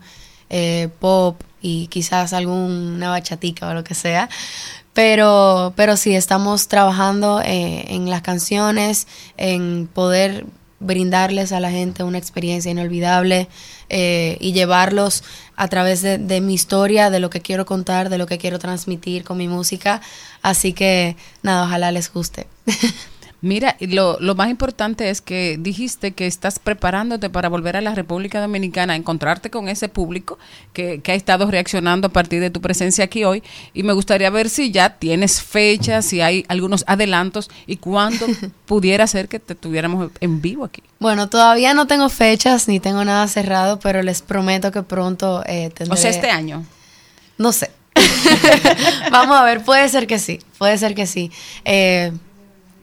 eh, 0.48 0.88
pop 0.98 1.42
y 1.60 1.88
quizás 1.88 2.32
alguna 2.32 3.10
bachatica 3.10 3.68
o 3.68 3.74
lo 3.74 3.84
que 3.84 3.94
sea. 3.94 4.30
Pero, 4.94 5.74
pero 5.76 5.98
sí, 5.98 6.14
estamos 6.14 6.68
trabajando 6.68 7.42
eh, 7.42 7.84
en 7.88 8.08
las 8.08 8.22
canciones, 8.22 9.06
en 9.36 9.86
poder 9.86 10.46
brindarles 10.84 11.52
a 11.52 11.60
la 11.60 11.70
gente 11.70 12.04
una 12.04 12.18
experiencia 12.18 12.70
inolvidable 12.70 13.48
y 13.88 14.52
llevarlos 14.52 15.22
a 15.56 15.68
través 15.68 16.02
de, 16.02 16.18
de, 16.18 16.40
mi 16.40 16.54
historia, 16.54 17.10
de 17.10 17.20
lo 17.20 17.30
que 17.30 17.40
quiero 17.40 17.64
contar, 17.64 18.08
de 18.08 18.18
lo 18.18 18.26
que 18.26 18.38
quiero 18.38 18.58
transmitir 18.58 19.22
con 19.24 19.36
mi 19.36 19.46
música 19.46 20.00
Así 20.44 20.74
que 20.74 21.16
nada, 21.42 21.64
ojalá 21.64 21.90
les 21.90 22.12
guste. 22.12 22.46
Mira, 23.44 23.76
lo, 23.80 24.16
lo 24.20 24.34
más 24.34 24.48
importante 24.48 25.10
es 25.10 25.20
que 25.20 25.58
dijiste 25.60 26.12
que 26.12 26.26
estás 26.26 26.58
preparándote 26.58 27.28
para 27.28 27.50
volver 27.50 27.76
a 27.76 27.82
la 27.82 27.94
República 27.94 28.40
Dominicana, 28.40 28.96
encontrarte 28.96 29.50
con 29.50 29.68
ese 29.68 29.90
público 29.90 30.38
que, 30.72 31.02
que, 31.02 31.12
ha 31.12 31.14
estado 31.14 31.50
reaccionando 31.50 32.06
a 32.06 32.10
partir 32.10 32.40
de 32.40 32.48
tu 32.48 32.62
presencia 32.62 33.04
aquí 33.04 33.22
hoy. 33.22 33.42
Y 33.74 33.82
me 33.82 33.92
gustaría 33.92 34.30
ver 34.30 34.48
si 34.48 34.70
ya 34.70 34.96
tienes 34.96 35.42
fechas, 35.42 36.06
si 36.06 36.22
hay 36.22 36.46
algunos 36.48 36.84
adelantos 36.86 37.50
y 37.66 37.76
cuándo 37.76 38.24
pudiera 38.64 39.06
ser 39.06 39.28
que 39.28 39.38
te 39.40 39.54
tuviéramos 39.54 40.10
en 40.20 40.40
vivo 40.40 40.64
aquí. 40.64 40.82
Bueno, 40.98 41.28
todavía 41.28 41.74
no 41.74 41.86
tengo 41.86 42.08
fechas 42.08 42.66
ni 42.66 42.80
tengo 42.80 43.04
nada 43.04 43.28
cerrado, 43.28 43.78
pero 43.78 44.02
les 44.02 44.22
prometo 44.22 44.72
que 44.72 44.82
pronto 44.82 45.42
eh, 45.44 45.70
tendré... 45.74 45.92
O 45.92 45.96
sea, 45.98 46.08
este 46.08 46.30
año. 46.30 46.64
No 47.36 47.52
sé. 47.52 47.70
Vamos 49.10 49.36
a 49.36 49.44
ver, 49.44 49.62
puede 49.62 49.86
ser 49.90 50.06
que 50.06 50.18
sí, 50.18 50.40
puede 50.56 50.78
ser 50.78 50.94
que 50.94 51.06
sí. 51.06 51.30
Eh, 51.66 52.10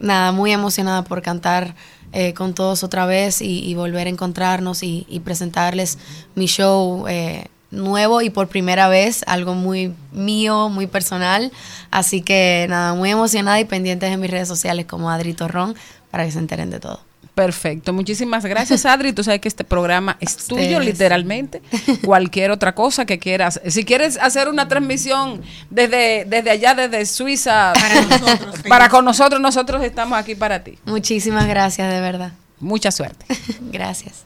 nada, 0.02 0.32
muy 0.32 0.52
emocionada 0.52 1.04
por 1.04 1.22
cantar 1.22 1.76
eh, 2.14 2.34
con 2.34 2.54
todos 2.54 2.84
otra 2.84 3.06
vez 3.06 3.42
y, 3.42 3.74
volver 3.76 4.08
a 4.08 4.10
encontrarnos 4.10 4.84
y, 4.84 5.22
presentarles 5.24 5.98
mi 6.36 6.48
show 6.48 7.06
eh, 7.08 7.46
nuevo 7.70 8.22
y 8.22 8.30
por 8.30 8.50
primera 8.50 8.90
vez, 8.90 9.24
algo 9.28 9.54
muy 9.54 9.94
mío, 10.12 10.70
muy 10.70 10.88
personal. 10.88 11.52
Así 11.90 12.22
que 12.22 12.66
nada, 12.70 12.94
muy 12.94 13.12
emocionada 13.12 13.60
y 13.60 13.66
pendientes 13.66 14.12
en 14.12 14.20
mis 14.20 14.30
redes 14.30 14.48
sociales 14.48 14.86
como 14.86 15.10
Adri 15.10 15.34
Torrón 15.34 15.76
para 16.10 16.26
que 16.26 16.32
se 16.32 16.40
enteren 16.40 16.70
de 16.70 16.80
todo. 16.80 17.11
Perfecto, 17.36 17.94
muchísimas 17.94 18.46
gracias 18.46 18.86
Adri. 18.86 19.14
Tú 19.14 19.24
sabes 19.24 19.40
que 19.40 19.48
este 19.48 19.64
programa 19.64 20.18
es 20.20 20.36
tuyo 20.36 20.80
literalmente. 20.80 21.62
Cualquier 22.04 22.52
otra 22.52 22.76
cosa 22.76 23.06
que 23.06 23.20
quieras. 23.20 23.62
Si 23.68 23.86
quieres 23.86 24.18
hacer 24.18 24.50
una 24.50 24.68
transmisión 24.68 25.42
desde, 25.70 26.26
desde 26.26 26.52
allá, 26.52 26.76
desde 26.76 27.06
Suiza, 27.06 27.72
para, 27.74 28.02
nosotros, 28.20 28.56
para 28.68 28.90
con 28.90 29.06
nosotros, 29.06 29.40
nosotros 29.40 29.82
estamos 29.84 30.20
aquí 30.20 30.36
para 30.36 30.64
ti. 30.64 30.78
Muchísimas 30.86 31.48
gracias, 31.48 31.92
de 31.92 32.02
verdad. 32.02 32.34
Mucha 32.60 32.92
suerte. 32.92 33.26
gracias. 33.72 34.26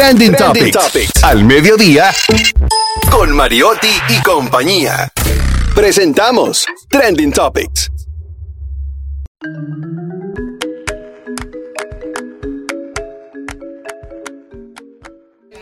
Trending, 0.00 0.34
Topics. 0.34 1.22
Al 1.22 1.44
mediodía 1.44 2.10
con 3.10 3.36
Mariotti 3.36 3.92
y 4.08 4.22
compañía. 4.22 5.12
Presentamos 5.74 6.64
Trending 6.88 7.30
Topics. 7.30 7.90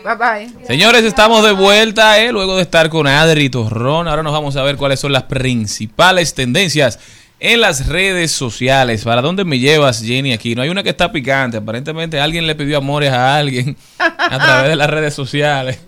Bye 0.05 0.15
bye. 0.15 0.65
Señores, 0.65 1.03
estamos 1.03 1.43
de 1.43 1.51
vuelta, 1.51 2.19
eh, 2.19 2.31
luego 2.31 2.55
de 2.55 2.61
estar 2.61 2.89
con 2.89 3.07
Adri 3.07 3.49
Torrón. 3.49 4.07
Ahora 4.07 4.23
nos 4.23 4.31
vamos 4.31 4.55
a 4.55 4.63
ver 4.63 4.77
cuáles 4.77 5.01
son 5.01 5.11
las 5.11 5.23
principales 5.23 6.33
tendencias 6.33 6.97
en 7.39 7.61
las 7.61 7.87
redes 7.87 8.31
sociales. 8.31 9.03
¿Para 9.03 9.21
dónde 9.21 9.45
me 9.45 9.59
llevas, 9.59 10.01
Jenny? 10.03 10.33
Aquí 10.33 10.55
no 10.55 10.61
hay 10.61 10.69
una 10.69 10.83
que 10.83 10.89
está 10.89 11.11
picante. 11.11 11.57
Aparentemente 11.57 12.19
alguien 12.19 12.45
le 12.47 12.55
pidió 12.55 12.77
amores 12.77 13.11
a 13.11 13.37
alguien 13.37 13.75
a 13.97 14.37
través 14.37 14.69
de 14.69 14.75
las 14.75 14.89
redes 14.89 15.13
sociales. 15.13 15.79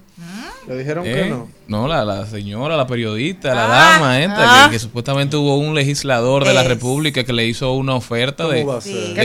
Le 0.67 0.77
dijeron 0.77 1.05
Eh, 1.05 1.13
que 1.13 1.25
no. 1.29 1.49
No, 1.71 1.87
la, 1.87 2.03
la 2.03 2.25
señora, 2.25 2.75
la 2.75 2.85
periodista, 2.85 3.55
la 3.55 3.65
Ah, 3.65 3.93
dama 3.93 4.19
esta, 4.21 4.35
ah. 4.63 4.65
que, 4.67 4.71
que 4.75 4.79
supuestamente 4.79 5.37
hubo 5.37 5.55
un 5.57 5.73
legislador 5.73 6.43
de 6.45 6.53
la. 6.53 6.63
República 6.63 7.23
que 7.23 7.33
le 7.33 7.45
hizo 7.47 7.73
una 7.73 7.95
oferta 7.95 8.47
de, 8.47 8.65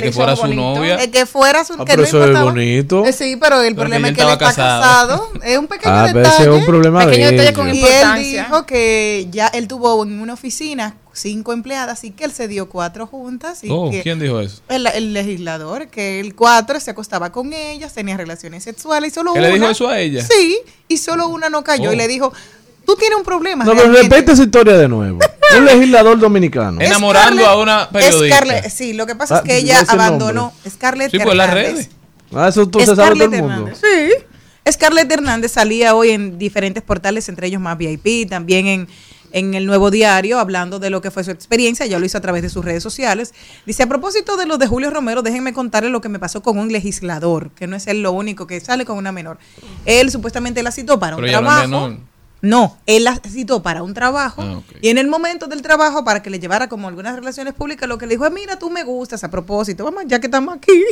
Que 0.00 0.12
fuera 0.12 0.36
su 0.36 0.42
bonito. 0.42 0.60
novia. 0.62 1.02
Eh, 1.02 1.10
que 1.10 1.26
fuera 1.26 1.64
su 1.64 1.74
Ah, 1.74 1.78
que 1.78 1.84
pero 1.84 2.02
no 2.02 2.08
eso 2.08 2.24
es 2.24 2.40
bonito. 2.40 3.04
Eh, 3.04 3.12
sí, 3.12 3.36
pero 3.40 3.60
el 3.62 3.74
Pero 3.74 3.80
problema 3.88 4.08
que 4.08 4.12
es 4.12 4.16
que 4.18 4.22
él 4.24 4.28
está 4.30 4.44
casado. 4.46 4.80
casado. 4.82 5.30
Es 5.44 5.58
un 5.58 5.66
pequeño 5.66 5.92
Ah, 5.94 6.06
detalle. 6.12 6.42
es 6.44 6.48
un 6.48 6.64
problema 6.64 7.04
Pequeño 7.04 7.26
de 7.26 7.30
detalle 7.32 7.48
ellos. 7.50 7.58
con 7.58 7.68
Y 7.68 7.78
él 7.80 7.84
importancia. 7.84 8.42
dijo 8.44 8.66
que 8.66 9.28
ya 9.30 9.46
él 9.48 9.66
tuvo 9.68 10.02
en 10.04 10.20
una 10.20 10.32
oficina 10.34 10.94
cinco 11.12 11.54
empleadas 11.54 12.04
y 12.04 12.10
que 12.10 12.24
él 12.24 12.32
se 12.32 12.46
dio 12.46 12.68
cuatro 12.68 13.06
juntas. 13.06 13.64
Y 13.64 13.68
Oh, 13.70 13.90
que 13.90 14.02
¿quién 14.02 14.18
dijo 14.20 14.38
eso? 14.40 14.60
El, 14.68 14.86
el 14.86 15.14
legislador, 15.14 15.88
que 15.88 16.20
el 16.20 16.34
cuatro 16.34 16.78
se 16.78 16.90
acostaba 16.90 17.32
con 17.32 17.52
ellas, 17.54 17.94
tenía 17.94 18.16
relaciones 18.18 18.64
sexuales 18.64 19.12
y 19.12 19.14
solo 19.14 19.32
¿Que 19.32 19.38
una. 19.38 19.48
le 19.48 19.54
dijo 19.54 19.68
eso 19.70 19.88
a 19.88 19.98
ella? 19.98 20.22
Sí, 20.22 20.58
y 20.88 20.98
solo 20.98 21.28
una 21.28 21.48
no 21.48 21.64
cayó 21.64 21.90
Oh. 21.90 21.92
y 21.92 21.96
le 21.96 22.06
dijo, 22.08 22.32
tú 22.86 22.94
tienes 22.96 23.18
un 23.18 23.24
problema. 23.24 23.64
No, 23.64 23.72
pero 23.72 23.84
realmente". 23.90 24.14
repite 24.16 24.32
esa 24.32 24.42
historia 24.44 24.76
de 24.76 24.88
nuevo. 24.88 25.18
Un 25.58 25.64
legislador 25.64 26.18
dominicano. 26.18 26.80
Enamorando 26.80 27.46
a 27.46 27.56
una 27.60 27.88
periodista. 27.88 28.36
Scarlett- 28.40 28.68
sí, 28.68 28.92
lo 28.94 29.06
que 29.06 29.14
pasa 29.14 29.36
Ah, 29.36 29.38
es 29.38 29.44
que 29.44 29.52
no 29.52 29.58
ella 29.58 29.80
abandonó. 29.86 30.32
nombre. 30.52 30.70
Scarlett 30.70 31.10
Sí, 31.12 31.18
pues 31.22 31.36
las 31.36 31.52
redes. 31.54 31.88
Ah, 32.34 32.48
eso 32.48 32.66
tú 32.68 32.80
se 32.80 32.86
sabe 32.86 32.96
todo 32.96 33.04
Scarlett 33.06 33.32
el 33.32 33.40
mundo. 33.42 33.54
Hernández. 33.68 33.78
Sí. 33.80 34.72
Scarlett 34.72 35.12
Hernández 35.12 35.52
salía 35.52 35.94
hoy 35.94 36.10
en 36.10 36.38
diferentes 36.38 36.82
portales, 36.82 37.28
entre 37.28 37.46
ellos 37.46 37.60
más 37.62 37.78
VIP, 37.78 38.28
también 38.28 38.66
en, 38.66 38.88
en 39.30 39.54
el 39.54 39.66
Nuevo 39.66 39.92
Diario, 39.92 40.40
hablando 40.40 40.80
de 40.80 40.90
lo 40.90 41.00
que 41.00 41.12
fue 41.12 41.22
su 41.22 41.30
experiencia. 41.30 41.86
Ya 41.86 42.00
lo 42.00 42.04
hizo 42.06 42.18
a 42.18 42.20
través 42.20 42.42
de 42.42 42.48
sus 42.50 42.64
redes 42.64 42.82
sociales. 42.82 43.32
Dice, 43.64 43.84
a 43.84 43.86
propósito 43.86 44.36
de 44.36 44.46
lo 44.46 44.58
de 44.58 44.66
Julio 44.66 44.90
Romero, 44.90 45.22
déjenme 45.22 45.52
contarles 45.52 45.92
lo 45.92 46.00
que 46.00 46.08
me 46.08 46.18
pasó 46.18 46.42
con 46.42 46.58
un 46.58 46.72
legislador, 46.72 47.50
que 47.52 47.68
no 47.68 47.76
es 47.76 47.86
él 47.86 48.02
lo 48.02 48.10
único 48.10 48.48
que 48.48 48.58
sale 48.58 48.84
con 48.84 48.98
una 48.98 49.12
menor. 49.12 49.38
Él 49.84 50.10
supuestamente 50.10 50.64
la 50.64 50.72
citó 50.72 50.98
para 50.98 51.14
un 51.14 51.22
Pero 51.22 51.38
trabajo. 51.38 51.96
No, 52.42 52.76
él 52.86 53.04
la 53.04 53.16
citó 53.16 53.62
para 53.62 53.82
un 53.82 53.94
trabajo 53.94 54.42
Ah, 54.42 54.60
y 54.82 54.90
en 54.90 54.98
el 54.98 55.08
momento 55.08 55.46
del 55.46 55.62
trabajo, 55.62 56.04
para 56.04 56.22
que 56.22 56.30
le 56.30 56.38
llevara 56.38 56.68
como 56.68 56.86
algunas 56.86 57.16
relaciones 57.16 57.54
públicas, 57.54 57.88
lo 57.88 57.98
que 57.98 58.06
le 58.06 58.14
dijo 58.14 58.26
es, 58.26 58.32
mira, 58.32 58.58
tú 58.58 58.70
me 58.70 58.84
gustas 58.84 59.24
a 59.24 59.30
propósito, 59.30 59.84
vamos, 59.84 60.04
ya 60.06 60.20
que 60.20 60.26
estamos 60.26 60.56
aquí, 60.56 60.84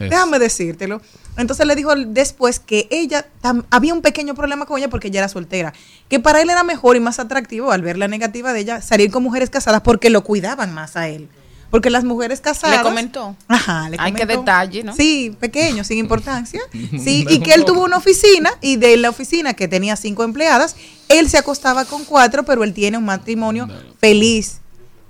déjame 0.00 0.38
decírtelo. 0.38 1.00
Entonces 1.36 1.66
le 1.66 1.76
dijo 1.76 1.94
después 1.94 2.58
que 2.58 2.88
ella, 2.90 3.26
había 3.70 3.94
un 3.94 4.02
pequeño 4.02 4.34
problema 4.34 4.66
con 4.66 4.78
ella 4.78 4.90
porque 4.90 5.08
ella 5.08 5.20
era 5.20 5.28
soltera, 5.28 5.72
que 6.08 6.18
para 6.18 6.42
él 6.42 6.50
era 6.50 6.64
mejor 6.64 6.96
y 6.96 7.00
más 7.00 7.18
atractivo 7.20 7.70
al 7.70 7.82
ver 7.82 7.96
la 7.96 8.08
negativa 8.08 8.52
de 8.52 8.60
ella 8.60 8.82
salir 8.82 9.10
con 9.10 9.22
mujeres 9.22 9.50
casadas 9.50 9.82
porque 9.82 10.10
lo 10.10 10.24
cuidaban 10.24 10.74
más 10.74 10.96
a 10.96 11.08
él. 11.08 11.28
Porque 11.70 11.90
las 11.90 12.04
mujeres 12.04 12.40
casadas... 12.40 12.78
Le 12.78 12.82
comentó. 12.82 13.36
Ajá, 13.46 13.90
le 13.90 13.96
Ay, 13.98 14.12
qué 14.12 14.20
comentó. 14.20 14.40
detalle, 14.40 14.82
¿no? 14.84 14.94
Sí, 14.94 15.36
pequeño, 15.38 15.84
sin 15.84 15.98
importancia. 15.98 16.60
Sí, 16.98 17.26
y 17.28 17.40
que 17.40 17.52
él 17.52 17.64
tuvo 17.64 17.84
una 17.84 17.96
oficina 17.98 18.50
y 18.60 18.76
de 18.76 18.96
la 18.96 19.10
oficina 19.10 19.54
que 19.54 19.68
tenía 19.68 19.96
cinco 19.96 20.24
empleadas, 20.24 20.76
él 21.08 21.28
se 21.28 21.38
acostaba 21.38 21.84
con 21.84 22.04
cuatro, 22.04 22.44
pero 22.44 22.64
él 22.64 22.72
tiene 22.72 22.96
un 22.98 23.04
matrimonio 23.04 23.68
feliz 23.98 24.60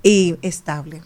y 0.03 0.35
estable. 0.41 1.01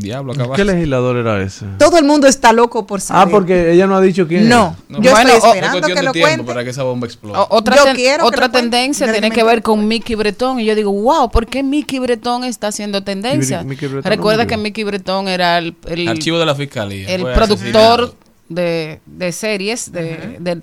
Diablo, 0.00 0.32
¿Qué 0.32 0.40
acabaste. 0.40 0.64
legislador 0.64 1.16
era 1.16 1.42
ese? 1.42 1.66
Todo 1.78 1.98
el 1.98 2.04
mundo 2.04 2.26
está 2.28 2.52
loco 2.52 2.86
por 2.86 3.00
saber. 3.00 3.26
Ah, 3.26 3.30
porque 3.30 3.72
ella 3.72 3.86
no 3.88 3.96
ha 3.96 4.00
dicho 4.00 4.28
quién. 4.28 4.48
No, 4.48 4.76
No, 4.88 5.00
yo 5.00 5.10
bueno, 5.10 5.30
estoy 5.30 5.50
esperando 5.50 5.86
que 5.88 6.02
lo 6.02 6.12
cuente. 6.12 6.44
para 6.44 6.62
que 6.62 6.70
esa 6.70 6.84
bomba 6.84 7.06
explote. 7.06 7.38
O- 7.38 7.48
Otra, 7.50 7.76
Yo 7.76 7.84
ten- 7.84 7.96
quiero 7.96 8.22
que 8.24 8.28
otra 8.28 8.46
lo 8.46 8.52
cuente. 8.52 8.70
tendencia 8.70 9.10
tiene 9.10 9.30
que 9.30 9.42
ver 9.42 9.60
con 9.62 9.88
Mickey 9.88 10.14
Bretón. 10.14 10.60
Y 10.60 10.64
yo 10.66 10.74
digo, 10.76 10.92
wow, 10.92 11.30
¿por 11.30 11.46
qué 11.46 11.62
Mickey 11.62 11.98
Bretón 11.98 12.44
está 12.44 12.68
haciendo 12.68 13.02
tendencia? 13.02 13.62
Mickey 13.64 13.88
Recuerda 13.88 14.44
no 14.44 14.48
que 14.48 14.56
Mickey 14.56 14.84
Bretón 14.84 15.26
era 15.28 15.58
el, 15.58 15.74
el- 15.86 16.06
Archivo 16.08 16.38
de 16.38 16.46
la 16.46 16.54
fiscalía. 16.54 17.08
el 17.08 17.22
Fue 17.22 17.34
productor 17.34 18.14
de, 18.48 19.00
de 19.04 19.32
series 19.32 19.90
de, 19.90 20.36
de 20.38 20.62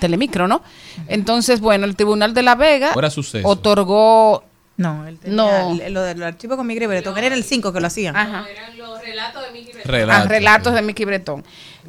Telemicro, 0.00 0.48
¿no? 0.48 0.62
Entonces, 1.08 1.60
bueno, 1.60 1.84
el 1.84 1.94
Tribunal 1.94 2.34
de 2.34 2.42
La 2.42 2.54
Vega 2.56 2.92
Fuera 2.94 3.10
suceso. 3.10 3.46
otorgó... 3.46 4.42
No, 4.80 5.06
él 5.06 5.18
tenía 5.18 5.36
No. 5.36 5.78
el- 5.80 5.92
lo 5.92 6.02
del 6.02 6.22
archivo 6.22 6.56
con 6.56 6.66
Miguel 6.66 6.88
Bretón, 6.88 7.16
era 7.18 7.34
el 7.34 7.44
5 7.44 7.72
que 7.72 7.80
lo 7.80 7.86
hacían. 7.86 8.16
Ajá. 8.16 8.46
Relatos. 9.84 10.26
Ah, 10.26 10.28
relatos 10.28 10.74
de 10.74 10.82
Mickey 10.82 11.04
Bretón. 11.04 11.44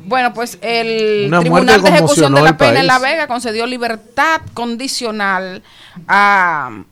Bueno, 0.05 0.33
pues 0.33 0.57
el 0.61 1.25
Una 1.27 1.41
Tribunal 1.41 1.81
de 1.81 1.89
Ejecución 1.89 2.33
de 2.33 2.41
la 2.41 2.57
Pena 2.57 2.79
en 2.79 2.87
La. 2.87 2.99
Vega 2.99 3.27
concedió 3.27 3.65
libertad 3.67 4.41
condicional 4.53 5.61
a, 6.07 6.83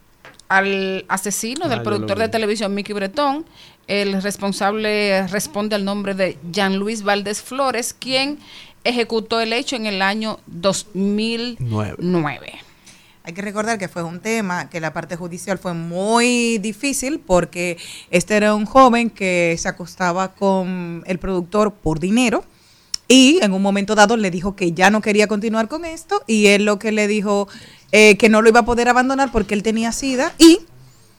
al 0.50 1.06
asesino 1.08 1.68
del 1.70 1.80
Ah, 1.80 1.84
productor 1.84 2.18
de 2.20 2.30
televisión 2.30 2.74
Mickey 2.74 2.94
Bretón. 2.94 3.46
El 3.88 4.22
responsable 4.22 5.26
responde 5.28 5.76
al 5.76 5.86
nombre 5.86 6.14
de 6.14 6.38
Jean 6.52 6.78
Luis 6.78 7.04
Valdés 7.04 7.42
Flores, 7.42 7.96
quien 7.98 8.40
ejecutó 8.84 9.40
el 9.42 9.54
hecho 9.54 9.76
en 9.76 9.88
el 9.88 10.02
año 10.02 10.40
2009. 10.46 12.54
Hay 13.24 13.34
que 13.34 13.42
recordar 13.42 13.78
que 13.78 13.90
fue 13.90 14.04
un 14.04 14.22
tema 14.22 14.70
que 14.70 14.80
la 14.80 14.94
parte 14.94 15.16
judicial 15.16 15.58
fue 15.58 15.74
muy 15.74 16.58
difícil 16.58 17.20
porque 17.20 17.78
este 18.12 18.36
era 18.36 18.56
un 18.56 18.66
joven 18.66 19.10
que 19.10 19.56
se 19.60 19.68
acostaba 19.68 20.34
con 20.34 21.04
el 21.06 21.20
productor 21.20 21.74
por 21.74 22.00
dinero 22.00 22.46
y 23.08 23.40
en 23.42 23.54
un 23.54 23.62
momento 23.62 23.94
dado 23.94 24.16
le 24.16 24.32
dijo 24.32 24.56
que 24.56 24.72
ya 24.72 24.90
no 24.90 25.02
quería 25.02 25.28
continuar 25.28 25.68
con 25.68 25.84
esto 25.84 26.24
y 26.28 26.48
él 26.48 26.64
lo 26.64 26.80
que 26.80 26.92
le 26.92 27.08
dijo 27.08 27.50
eh, 27.92 28.18
que 28.18 28.30
no 28.30 28.42
lo 28.42 28.50
iba 28.50 28.62
a 28.62 28.66
poder 28.66 28.88
abandonar 28.88 29.32
porque 29.32 29.54
él 29.54 29.64
tenía 29.64 29.92
sida 29.92 30.34
y 30.38 30.60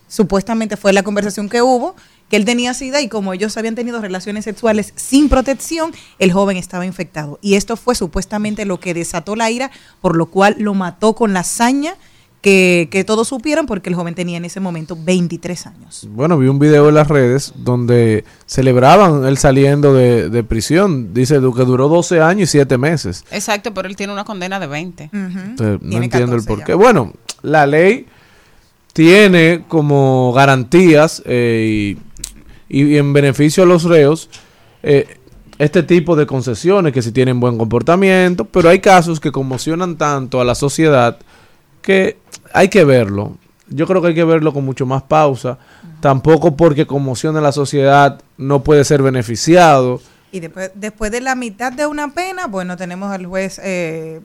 supuestamente 0.08 0.76
fue 0.76 0.92
la 0.92 1.02
conversación 1.02 1.48
que 1.48 1.62
hubo, 1.62 1.96
que 2.30 2.36
él 2.36 2.44
tenía 2.44 2.72
sida 2.72 3.02
y 3.02 3.08
como 3.08 3.34
ellos 3.34 3.56
habían 3.56 3.74
tenido 3.74 4.00
relaciones 4.00 4.44
sexuales 4.44 4.92
sin 4.94 5.28
protección, 5.28 5.92
el 6.20 6.32
joven 6.32 6.56
estaba 6.56 6.86
infectado. 6.86 7.38
Y 7.42 7.54
esto 7.54 7.76
fue 7.76 7.96
supuestamente 7.96 8.64
lo 8.64 8.78
que 8.78 8.94
desató 8.94 9.34
la 9.34 9.50
ira, 9.50 9.70
por 10.00 10.16
lo 10.16 10.26
cual 10.26 10.54
lo 10.58 10.72
mató 10.72 11.14
con 11.14 11.32
la 11.32 11.40
hazaña 11.40 11.94
que, 12.40 12.88
que 12.90 13.04
todos 13.04 13.28
supieran, 13.28 13.66
porque 13.66 13.90
el 13.90 13.96
joven 13.96 14.14
tenía 14.14 14.38
en 14.38 14.44
ese 14.44 14.60
momento 14.60 14.96
23 14.98 15.66
años. 15.66 16.08
Bueno, 16.10 16.38
vi 16.38 16.46
un 16.46 16.60
video 16.60 16.88
en 16.88 16.94
las 16.94 17.08
redes 17.08 17.52
donde 17.56 18.24
celebraban 18.46 19.26
él 19.26 19.36
saliendo 19.36 19.92
de, 19.92 20.30
de 20.30 20.44
prisión. 20.44 21.12
Dice 21.12 21.34
que 21.34 21.64
duró 21.64 21.88
12 21.88 22.20
años 22.20 22.48
y 22.48 22.52
7 22.52 22.78
meses. 22.78 23.24
Exacto, 23.32 23.74
pero 23.74 23.88
él 23.88 23.96
tiene 23.96 24.12
una 24.12 24.24
condena 24.24 24.60
de 24.60 24.68
20. 24.68 25.10
Entonces, 25.12 25.82
no 25.82 26.02
entiendo 26.02 26.36
el 26.36 26.44
14 26.44 26.46
por 26.46 26.58
ya. 26.60 26.64
qué. 26.64 26.74
Bueno, 26.74 27.12
la 27.42 27.66
ley 27.66 28.06
tiene 28.92 29.64
como 29.68 30.32
garantías 30.32 31.22
eh, 31.26 31.96
y, 31.98 32.09
y 32.70 32.96
en 32.96 33.12
beneficio 33.12 33.64
a 33.64 33.66
los 33.66 33.82
reos 33.82 34.30
eh, 34.82 35.18
este 35.58 35.82
tipo 35.82 36.16
de 36.16 36.24
concesiones 36.24 36.94
que 36.94 37.02
si 37.02 37.12
tienen 37.12 37.38
buen 37.38 37.58
comportamiento, 37.58 38.46
pero 38.46 38.70
hay 38.70 38.78
casos 38.78 39.20
que 39.20 39.30
conmocionan 39.30 39.98
tanto 39.98 40.40
a 40.40 40.44
la 40.44 40.54
sociedad 40.54 41.18
que 41.82 42.16
hay 42.54 42.68
que 42.68 42.84
verlo. 42.84 43.36
Yo 43.68 43.86
creo 43.86 44.00
que 44.00 44.08
hay 44.08 44.14
que 44.14 44.24
verlo 44.24 44.54
con 44.54 44.64
mucho 44.64 44.86
más 44.86 45.02
pausa. 45.02 45.58
Tampoco 46.00 46.56
porque 46.56 46.86
conmociona 46.86 47.40
a 47.40 47.42
la 47.42 47.52
sociedad 47.52 48.22
no 48.38 48.62
puede 48.62 48.84
ser 48.84 49.02
beneficiado. 49.02 50.00
Y 50.32 50.40
después, 50.40 50.70
después 50.74 51.10
de 51.10 51.20
la 51.20 51.34
mitad 51.34 51.72
de 51.72 51.86
una 51.86 52.14
pena, 52.14 52.46
bueno, 52.46 52.78
tenemos 52.78 53.12
al 53.12 53.26
juez 53.26 53.60
eh, 53.62 54.22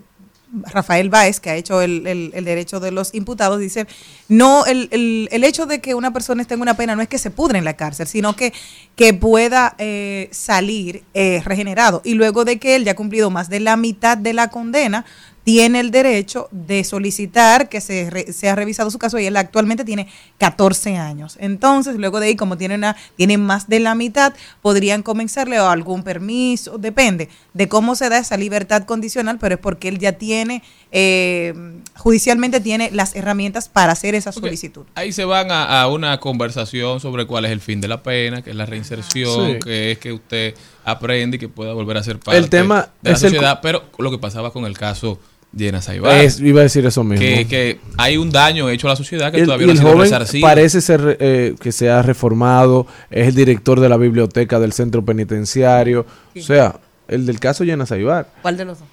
Rafael 0.71 1.09
Báez, 1.09 1.39
que 1.39 1.49
ha 1.49 1.55
hecho 1.55 1.81
el, 1.81 2.05
el- 2.07 2.31
el 2.33 2.45
derecho 2.45 2.79
de 2.79 2.91
los 2.91 3.13
imputados, 3.13 3.59
dice, 3.59 3.87
no, 4.29 4.65
el, 4.65 4.89
el- 4.91 5.43
hecho 5.43 5.65
de 5.65 5.81
que 5.81 5.93
una 5.95 6.11
persona 6.13 6.41
esté 6.41 6.53
en 6.55 6.61
una 6.61 6.75
pena 6.75 6.95
no 6.95 7.01
es 7.01 7.07
que 7.07 7.17
se 7.17 7.29
pudre 7.31 7.59
en 7.59 7.65
la 7.65 7.75
cárcel, 7.75 8.07
sino 8.07 8.35
que, 8.35 8.53
que 8.95 9.13
pueda 9.13 9.75
eh, 9.77 10.29
salir 10.31 11.03
eh, 11.13 11.41
regenerado. 11.45 12.01
Y 12.03 12.13
luego 12.15 12.45
de 12.45 12.57
que 12.59 12.75
él 12.75 12.83
ya 12.85 12.93
ha 12.93 12.95
cumplido 12.95 13.29
más 13.29 13.49
de 13.49 13.59
la 13.59 13.77
mitad 13.77 14.17
de 14.17 14.33
la 14.33 14.49
condena, 14.49 15.05
tiene 15.45 15.79
el 15.79 15.91
derecho 15.91 16.49
de 16.51 16.83
solicitar 16.83 17.69
que 17.69 17.79
se 17.79 18.09
re- 18.09 18.33
sea 18.33 18.55
revisado 18.55 18.89
su 18.89 18.97
caso 18.97 19.19
y 19.19 19.27
él 19.27 19.37
actualmente 19.37 19.85
tiene 19.85 20.07
14 20.39 20.97
años. 20.97 21.37
Entonces, 21.39 21.95
luego 21.97 22.19
de 22.19 22.25
ahí, 22.27 22.35
como 22.35 22.57
tiene, 22.57 22.73
una, 22.75 22.95
tiene 23.15 23.37
más 23.37 23.69
de 23.69 23.79
la 23.79 23.93
mitad, 23.93 24.33
podrían 24.63 25.03
comenzarle 25.03 25.59
o 25.59 25.69
algún 25.69 26.01
permiso, 26.03 26.79
depende 26.79 27.29
de 27.53 27.69
cómo 27.69 27.93
se 27.95 28.09
da 28.09 28.17
esa 28.17 28.37
libertad 28.37 28.85
condicional, 28.85 29.37
pero 29.39 29.55
es 29.55 29.61
porque 29.61 29.87
él 29.87 29.99
ya 29.99 30.13
tiene, 30.13 30.63
eh, 30.91 31.53
judicialmente 31.95 32.59
tiene 32.59 32.89
las 32.91 33.15
herramientas 33.15 33.69
para 33.69 33.91
hacer 33.91 34.15
esa 34.15 34.31
solicitud. 34.31 34.85
Ahí 34.95 35.13
se 35.13 35.25
van 35.25 35.51
a, 35.51 35.81
a 35.81 35.87
una 35.89 36.19
conversación 36.19 36.99
sobre 36.99 37.27
cuál 37.27 37.45
es 37.45 37.51
el 37.51 37.61
fin 37.61 37.81
de 37.81 37.87
la 37.87 38.01
pena, 38.01 38.41
que 38.41 38.49
es 38.49 38.55
la 38.55 38.65
reinserción, 38.65 39.53
Sí. 39.53 39.59
que 39.63 39.91
es 39.91 39.99
que 39.99 40.11
usted 40.11 40.55
aprende 40.83 41.37
y 41.37 41.39
que 41.39 41.49
pueda 41.49 41.73
volver 41.73 41.97
a 41.97 42.03
ser 42.03 42.19
parte 42.19 42.37
El 42.39 42.49
tema 42.49 42.89
de 43.03 43.11
la 43.11 43.15
es 43.15 43.23
el 43.23 43.29
sociedad. 43.29 43.59
Pero 43.61 43.83
lo 43.99 44.09
que 44.09 44.17
pasaba 44.17 44.51
con 44.51 44.65
el 44.65 44.75
caso 44.77 45.19
Llena 45.55 45.81
Saibar. 45.81 46.27
iba 46.39 46.59
a 46.59 46.63
decir 46.63 46.85
eso 46.85 47.03
mismo. 47.03 47.25
Que, 47.25 47.79
hay 47.97 48.17
un 48.17 48.29
daño 48.29 48.69
hecho 48.69 48.87
a 48.87 48.91
la 48.91 48.95
sociedad 48.95 49.31
que 49.31 49.43
todavía 49.45 49.67
no 49.67 50.01
ha 50.01 50.25
sido 50.25 50.41
Parece 50.41 50.81
ser 50.81 51.17
eh, 51.19 51.55
que 51.59 51.71
se 51.71 51.89
ha 51.89 52.01
reformado, 52.01 52.87
es 53.09 53.29
el 53.29 53.35
director 53.35 53.79
de 53.79 53.87
la 53.87 53.97
biblioteca 53.97 54.59
del 54.59 54.73
centro 54.73 55.03
penitenciario. 55.03 56.05
O 56.35 56.41
sea, 56.41 56.79
el 57.07 57.25
del 57.25 57.39
caso 57.39 57.63
Llena 57.63 57.85
Saibar. 57.85 58.29
¿Cuál 58.41 58.57
de 58.57 58.65
los 58.65 58.79
dos? 58.79 58.87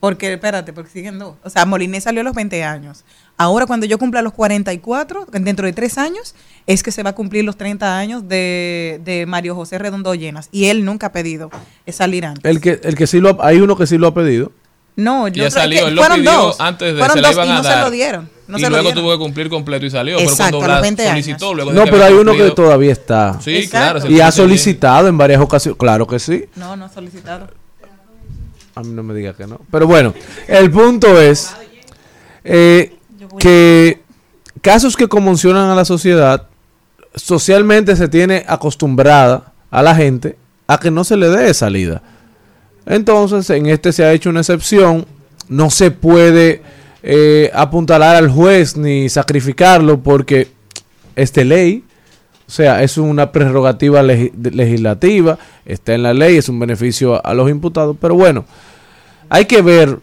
Porque, 0.00 0.32
espérate, 0.32 0.72
porque 0.72 0.90
siguen 0.90 1.18
dos. 1.18 1.34
O 1.42 1.50
sea, 1.50 1.64
Molinés 1.64 2.04
salió 2.04 2.20
a 2.20 2.24
los 2.24 2.34
20 2.34 2.62
años. 2.62 3.04
Ahora, 3.36 3.66
cuando 3.66 3.84
yo 3.84 3.98
cumpla 3.98 4.22
los 4.22 4.32
44, 4.32 5.26
dentro 5.32 5.66
de 5.66 5.72
tres 5.72 5.98
años, 5.98 6.34
es 6.66 6.82
que 6.82 6.92
se 6.92 7.02
va 7.02 7.10
a 7.10 7.14
cumplir 7.14 7.44
los 7.44 7.56
30 7.56 7.98
años 7.98 8.28
de, 8.28 9.00
de 9.04 9.26
Mario 9.26 9.56
José 9.56 9.78
Redondo 9.78 10.14
Llenas. 10.14 10.48
Y 10.52 10.66
él 10.66 10.84
nunca 10.84 11.08
ha 11.08 11.12
pedido 11.12 11.50
salir 11.88 12.26
antes. 12.26 12.44
El 12.44 12.60
que, 12.60 12.80
el 12.82 12.94
que 12.94 13.08
sí 13.08 13.20
lo 13.20 13.42
hay 13.42 13.58
uno 13.58 13.76
que 13.76 13.86
sí 13.86 13.98
lo 13.98 14.08
ha 14.08 14.14
pedido. 14.14 14.52
No, 14.98 15.28
yo 15.28 15.44
ya 15.44 15.50
salió, 15.52 15.86
él 15.86 15.94
lo 15.94 16.02
fueron 16.02 16.18
pidió 16.18 16.32
dos. 16.32 16.60
antes 16.60 16.92
de 16.92 16.98
fueron 16.98 17.16
se 17.16 17.22
dos 17.22 17.46
y 17.46 17.48
no 17.48 17.62
se 17.62 17.76
lo 17.76 17.90
dieron. 17.92 18.28
No 18.48 18.58
y 18.58 18.60
se 18.60 18.68
luego 18.68 18.92
tuvo 18.92 19.12
que 19.12 19.18
cumplir 19.18 19.48
completo 19.48 19.86
y 19.86 19.90
salió. 19.90 20.18
Exacto, 20.18 20.58
pero 20.58 20.80
cuando 20.80 21.02
la 21.04 21.10
solicitó, 21.10 21.54
luego 21.54 21.72
No, 21.72 21.84
pero 21.84 22.04
hay 22.04 22.14
uno 22.14 22.32
que 22.34 22.50
todavía 22.50 22.90
está. 22.90 23.38
Sí, 23.40 23.68
claro. 23.68 24.10
Y 24.10 24.20
ha 24.20 24.32
solicitado 24.32 25.06
en 25.06 25.16
varias 25.16 25.40
ocasiones. 25.40 25.78
Claro 25.78 26.04
que 26.04 26.18
sí. 26.18 26.46
No, 26.56 26.74
no 26.74 26.86
ha 26.86 26.88
solicitado. 26.88 27.48
A 28.74 28.80
mí 28.80 28.88
no 28.88 29.04
me 29.04 29.14
diga 29.14 29.34
que 29.34 29.46
no. 29.46 29.60
Pero 29.70 29.86
bueno, 29.86 30.14
el 30.48 30.68
punto 30.68 31.20
es 31.20 31.54
eh, 32.42 32.96
que 33.38 34.02
casos 34.60 34.96
que 34.96 35.06
conmocionan 35.06 35.70
a 35.70 35.76
la 35.76 35.84
sociedad, 35.84 36.48
socialmente 37.14 37.94
se 37.94 38.08
tiene 38.08 38.44
acostumbrada 38.48 39.52
a 39.70 39.80
la 39.80 39.94
gente 39.94 40.36
a 40.66 40.80
que 40.80 40.90
no 40.90 41.04
se 41.04 41.16
le 41.16 41.28
dé 41.28 41.54
salida. 41.54 42.02
Entonces, 42.88 43.48
en 43.50 43.66
este 43.66 43.92
se 43.92 44.04
ha 44.04 44.12
hecho 44.12 44.30
una 44.30 44.40
excepción. 44.40 45.06
No 45.48 45.70
se 45.70 45.90
puede 45.90 46.62
eh, 47.02 47.50
apuntalar 47.54 48.16
al 48.16 48.30
juez 48.30 48.76
ni 48.76 49.08
sacrificarlo 49.08 50.00
porque 50.00 50.48
es 51.14 51.32
de 51.34 51.44
ley. 51.44 51.84
O 52.46 52.50
sea, 52.50 52.82
es 52.82 52.96
una 52.96 53.30
prerrogativa 53.30 54.02
legislativa, 54.02 55.38
está 55.66 55.92
en 55.92 56.02
la 56.02 56.14
ley, 56.14 56.38
es 56.38 56.48
un 56.48 56.58
beneficio 56.58 57.24
a, 57.24 57.34
los 57.34 57.50
imputados. 57.50 57.94
Pero 58.00 58.14
bueno, 58.14 58.46
hay 59.28 59.44
que 59.44 59.60
ver 59.60 59.98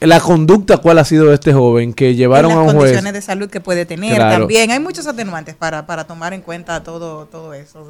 la 0.00 0.18
conducta 0.18 0.78
cuál 0.78 0.98
ha 0.98 1.04
sido 1.04 1.26
de 1.26 1.34
este 1.34 1.52
joven 1.52 1.92
que 1.92 2.14
llevaron 2.14 2.52
a 2.52 2.60
un 2.60 2.62
juez. 2.62 2.74
Las 2.74 2.82
condiciones 2.84 3.12
de 3.12 3.20
salud 3.20 3.50
que 3.50 3.60
puede 3.60 3.84
tener 3.84 4.16
también. 4.16 4.70
Hay 4.70 4.80
muchos 4.80 5.06
atenuantes 5.06 5.54
para, 5.54 5.84
para 5.84 6.04
tomar 6.04 6.32
en 6.32 6.40
cuenta 6.40 6.82
todo, 6.82 7.26
todo 7.26 7.52
eso. 7.52 7.86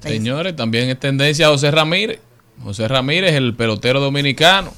Señores, 0.00 0.56
también 0.56 0.88
es 0.88 0.98
tendencia 0.98 1.48
a 1.48 1.50
José 1.50 1.70
Ramírez. 1.70 2.20
José 2.62 2.88
Ramírez, 2.88 3.34
el 3.34 3.54
pelotero 3.54 4.00
dominicano, 4.00 4.72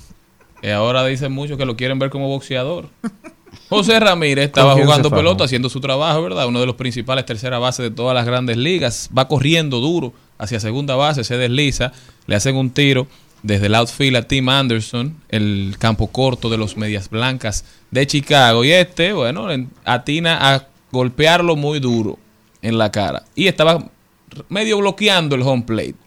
que 0.61 0.73
ahora 0.73 1.05
dicen 1.07 1.33
mucho 1.33 1.57
que 1.57 1.67
lo 1.67 1.77
quieren 1.77 1.99
ver 1.99 2.11
como 2.11 2.29
boxeador. 2.29 2.89
José 3.69 3.99
Ramírez 3.99 4.47
estaba 4.47 4.75
jugando 4.75 5.11
pelota, 5.11 5.45
haciendo 5.45 5.69
su 5.69 5.81
trabajo, 5.81 6.23
¿verdad? 6.23 6.47
Uno 6.47 6.61
de 6.61 6.67
los 6.67 6.77
principales 6.77 7.27
tercera 7.27 7.59
base 7.59 7.83
de 7.83 7.91
todas 7.91 8.15
las 8.15 8.27
grandes 8.27 8.57
ligas. 8.57 9.11
Va 9.17 9.29
corriendo 9.29 9.81
duro 9.81 10.13
hacia 10.39 10.61
segunda 10.61 10.95
base, 10.95 11.25
se 11.25 11.37
desliza, 11.37 11.93
le 12.27 12.37
hacen 12.37 12.57
un 12.57 12.71
tiro 12.71 13.07
desde 13.43 13.67
el 13.67 13.75
outfield 13.75 14.17
a 14.17 14.23
Tim 14.23 14.49
Anderson, 14.49 15.17
el 15.29 15.77
campo 15.79 16.09
corto 16.09 16.49
de 16.49 16.59
los 16.59 16.77
Medias 16.77 17.11
Blancas 17.11 17.65
de 17.91 18.07
Chicago. 18.07 18.65
Y 18.65 18.73
este, 18.73 19.13
bueno, 19.13 19.49
atina 19.85 20.55
a 20.55 20.67
golpearlo 20.93 21.57
muy 21.57 21.81
duro 21.81 22.19
en 22.63 22.79
la 22.79 22.91
cara. 22.91 23.25
Y 23.35 23.47
estaba 23.47 23.91
medio 24.49 24.79
bloqueando 24.79 25.35
el 25.35 25.43
home 25.43 25.63
plate 25.63 26.06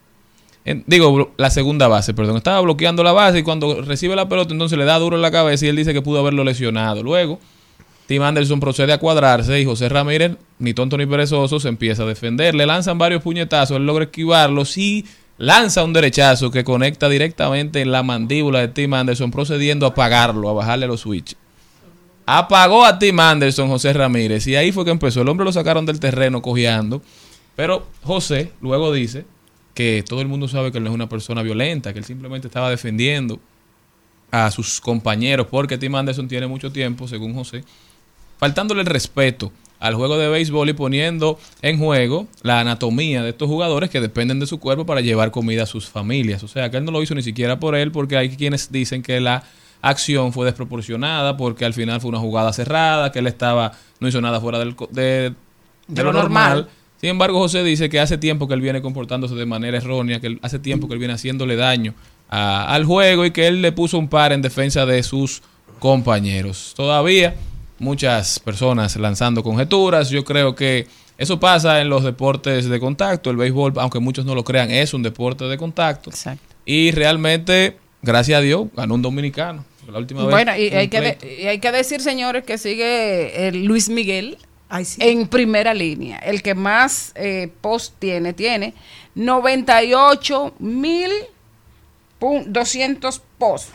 digo, 0.66 1.32
la 1.38 1.50
segunda 1.50 1.88
base, 1.88 2.14
perdón. 2.14 2.38
Estaba 2.38 2.62
bloqueando 2.62 3.04
la 3.04 3.12
base 3.12 3.40
y 3.40 3.44
cuando 3.44 3.82
recibe 3.82 4.16
la 4.16 4.30
pelota, 4.30 4.54
entonces 4.54 4.78
le 4.78 4.86
da 4.86 5.00
duro 5.00 5.16
en 5.16 5.22
la 5.22 5.32
cabeza 5.32 5.66
y 5.66 5.70
él 5.70 5.76
dice 5.76 5.94
que 5.94 6.02
pudo 6.02 6.20
haberlo 6.20 6.44
lesionado. 6.44 7.02
Luego, 7.04 7.40
Tim 8.08 8.22
Anderson 8.24 8.60
procede 8.60 8.94
a 8.94 8.98
cuadrarse 8.98 9.60
y 9.60 9.66
José 9.66 9.90
Ramírez, 9.90 10.34
ni 10.58 10.74
tonto 10.74 10.98
ni 10.98 11.06
perezoso, 11.06 11.60
se 11.60 11.70
empieza 11.70 12.04
a 12.04 12.06
defender. 12.06 12.56
Le 12.56 12.66
lanzan 12.66 12.98
varios 12.98 13.22
puñetazos, 13.22 13.78
él 13.78 13.86
logra 13.86 14.06
esquivarlos 14.06 14.78
y 14.78 15.06
lanza 15.38 15.84
un 15.84 15.94
derechazo 15.94 16.52
que 16.52 16.64
conecta 16.64 17.08
directamente 17.08 17.82
en 17.82 17.92
la 17.92 18.04
mandíbula 18.04 18.60
de 18.60 18.68
Tim 18.70 18.94
Anderson, 18.94 19.32
procediendo 19.32 19.86
a 19.86 19.90
apagarlo, 19.90 20.50
a 20.50 20.54
bajarle 20.54 20.88
los 20.88 21.02
switches. 21.02 21.38
Apagó 22.26 22.86
a 22.86 23.00
Tim 23.00 23.20
Anderson, 23.20 23.70
José 23.70 23.92
Ramírez, 23.94 24.46
y 24.46 24.56
ahí 24.56 24.72
fue 24.72 24.86
que 24.86 24.92
empezó. 24.92 25.22
El 25.22 25.30
hombre 25.30 25.46
lo 25.46 25.52
sacaron 25.52 25.86
del 25.86 26.00
terreno 26.00 26.42
cojeando. 26.42 27.02
Pero 27.56 27.88
José 28.04 28.52
luego 28.62 28.94
dice 28.94 29.26
que 29.80 30.04
todo 30.04 30.20
el 30.20 30.28
mundo 30.28 30.50
sabe 30.50 30.74
que 30.74 30.78
él 30.78 30.84
no 30.84 30.90
es 30.90 30.94
una 30.94 31.08
persona 31.08 31.42
violenta, 31.42 31.94
que 31.94 32.00
él 32.00 32.04
simplemente 32.04 32.48
estaba 32.48 32.70
defendiendo 32.70 33.40
a 34.30 34.52
sus 34.52 34.82
compañeros, 34.82 35.48
porque 35.50 35.78
Tim 35.78 35.96
Anderson 35.96 36.28
tiene 36.28 36.48
mucho 36.48 36.70
tiempo, 36.70 37.08
según 37.08 37.34
José, 37.34 37.64
faltándole 38.40 38.82
el 38.82 38.88
respeto 38.88 39.54
al 39.80 39.96
juego 39.96 40.18
de 40.18 40.28
béisbol 40.28 40.68
y 40.68 40.74
poniendo 40.74 41.40
en 41.62 41.78
juego 41.78 42.28
la 42.42 42.60
anatomía 42.60 43.24
de 43.24 43.30
estos 43.30 43.48
jugadores 43.48 43.90
que 43.90 44.02
dependen 44.02 44.42
de 44.42 44.48
su 44.48 44.60
cuerpo 44.60 44.86
para 44.86 45.00
llevar 45.00 45.32
comida 45.32 45.64
a 45.64 45.66
sus 45.66 45.88
familias. 45.88 46.44
O 46.44 46.50
sea, 46.50 46.70
que 46.70 46.76
él 46.76 46.84
no 46.84 46.92
lo 46.92 47.02
hizo 47.02 47.16
ni 47.16 47.22
siquiera 47.22 47.58
por 47.62 47.74
él, 47.74 47.94
porque 47.94 48.18
hay 48.18 48.36
quienes 48.36 48.74
dicen 48.74 49.02
que 49.02 49.22
la 49.22 49.46
acción 49.82 50.34
fue 50.34 50.46
desproporcionada, 50.46 51.38
porque 51.38 51.64
al 51.64 51.74
final 51.74 52.02
fue 52.02 52.10
una 52.10 52.20
jugada 52.20 52.52
cerrada, 52.52 53.14
que 53.14 53.20
él 53.20 53.28
estaba, 53.28 53.72
no 54.02 54.10
hizo 54.10 54.20
nada 54.20 54.42
fuera 54.42 54.60
del, 54.60 54.76
de, 54.92 55.34
lo, 56.04 56.12
normal 56.12 56.68
sin 57.00 57.12
embargo, 57.12 57.40
José 57.40 57.64
dice 57.64 57.90
que 57.90 58.00
hace 58.00 58.18
tiempo 58.18 58.48
que 58.48 58.54
él 58.54 58.62
viene 58.62 58.82
comportándose 58.82 59.36
de 59.36 59.46
manera 59.46 59.78
errónea, 59.78 60.20
que 60.20 60.38
hace 60.42 60.60
tiempo 60.60 60.88
que 60.88 60.94
él 60.94 61.00
viene 61.00 61.14
haciéndole 61.14 61.56
daño 61.56 61.94
al 62.30 62.86
juego 62.86 63.26
y 63.26 63.32
que 63.32 63.48
él 63.48 63.62
le 63.62 63.72
puso 63.72 63.98
un 63.98 64.08
par 64.08 64.34
en 64.34 64.42
defensa 64.42 64.86
de 64.86 65.02
sus 65.02 65.42
compañeros. 65.80 66.74
Todavía 66.76 67.36
muchas 67.80 68.40
personas 68.40 68.96
lanzando 68.98 69.44
conjeturas. 69.44 70.10
Yo 70.10 70.26
creo 70.26 70.56
que 70.56 70.88
eso 71.18 71.40
pasa 71.40 71.82
en 71.82 71.90
los 71.90 72.04
deportes 72.04 72.68
de 72.70 72.80
contacto. 72.80 73.30
El 73.30 73.38
béisbol, 73.38 73.74
aunque 73.78 74.00
muchos 74.00 74.26
no 74.26 74.36
lo 74.36 74.44
crean, 74.44 74.70
es 74.70 74.94
un 74.94 75.02
deporte 75.02 75.46
de 75.46 75.58
contacto. 75.58 76.10
Exacto. 76.10 76.44
Y 76.66 76.92
realmente, 76.92 77.78
gracias 78.02 78.40
a 78.40 78.42
Dios, 78.42 78.68
ganó 78.76 78.96
un 78.96 79.02
dominicano. 79.02 79.66
La 79.90 79.98
última 79.98 80.24
bueno, 80.26 80.56
y, 80.56 80.70
hay 80.70 80.88
que 80.88 81.18
y 81.42 81.48
hay 81.48 81.60
que 81.60 81.72
decir, 81.72 82.00
señores, 82.00 82.44
que 82.44 82.60
sigue 82.60 83.48
el 83.48 83.66
Luis 83.66 83.90
Miguel 83.90 84.38
en 85.00 85.28
primera 85.28 85.74
línea. 85.74 86.18
El 86.20 86.42
que 86.42 86.56
más 86.56 87.12
eh, 87.16 87.52
post 87.62 87.96
tiene, 88.00 88.34
tiene 88.34 88.74
98 89.16 90.54
mil 90.60 91.12
200 92.20 93.22
posts. 93.38 93.72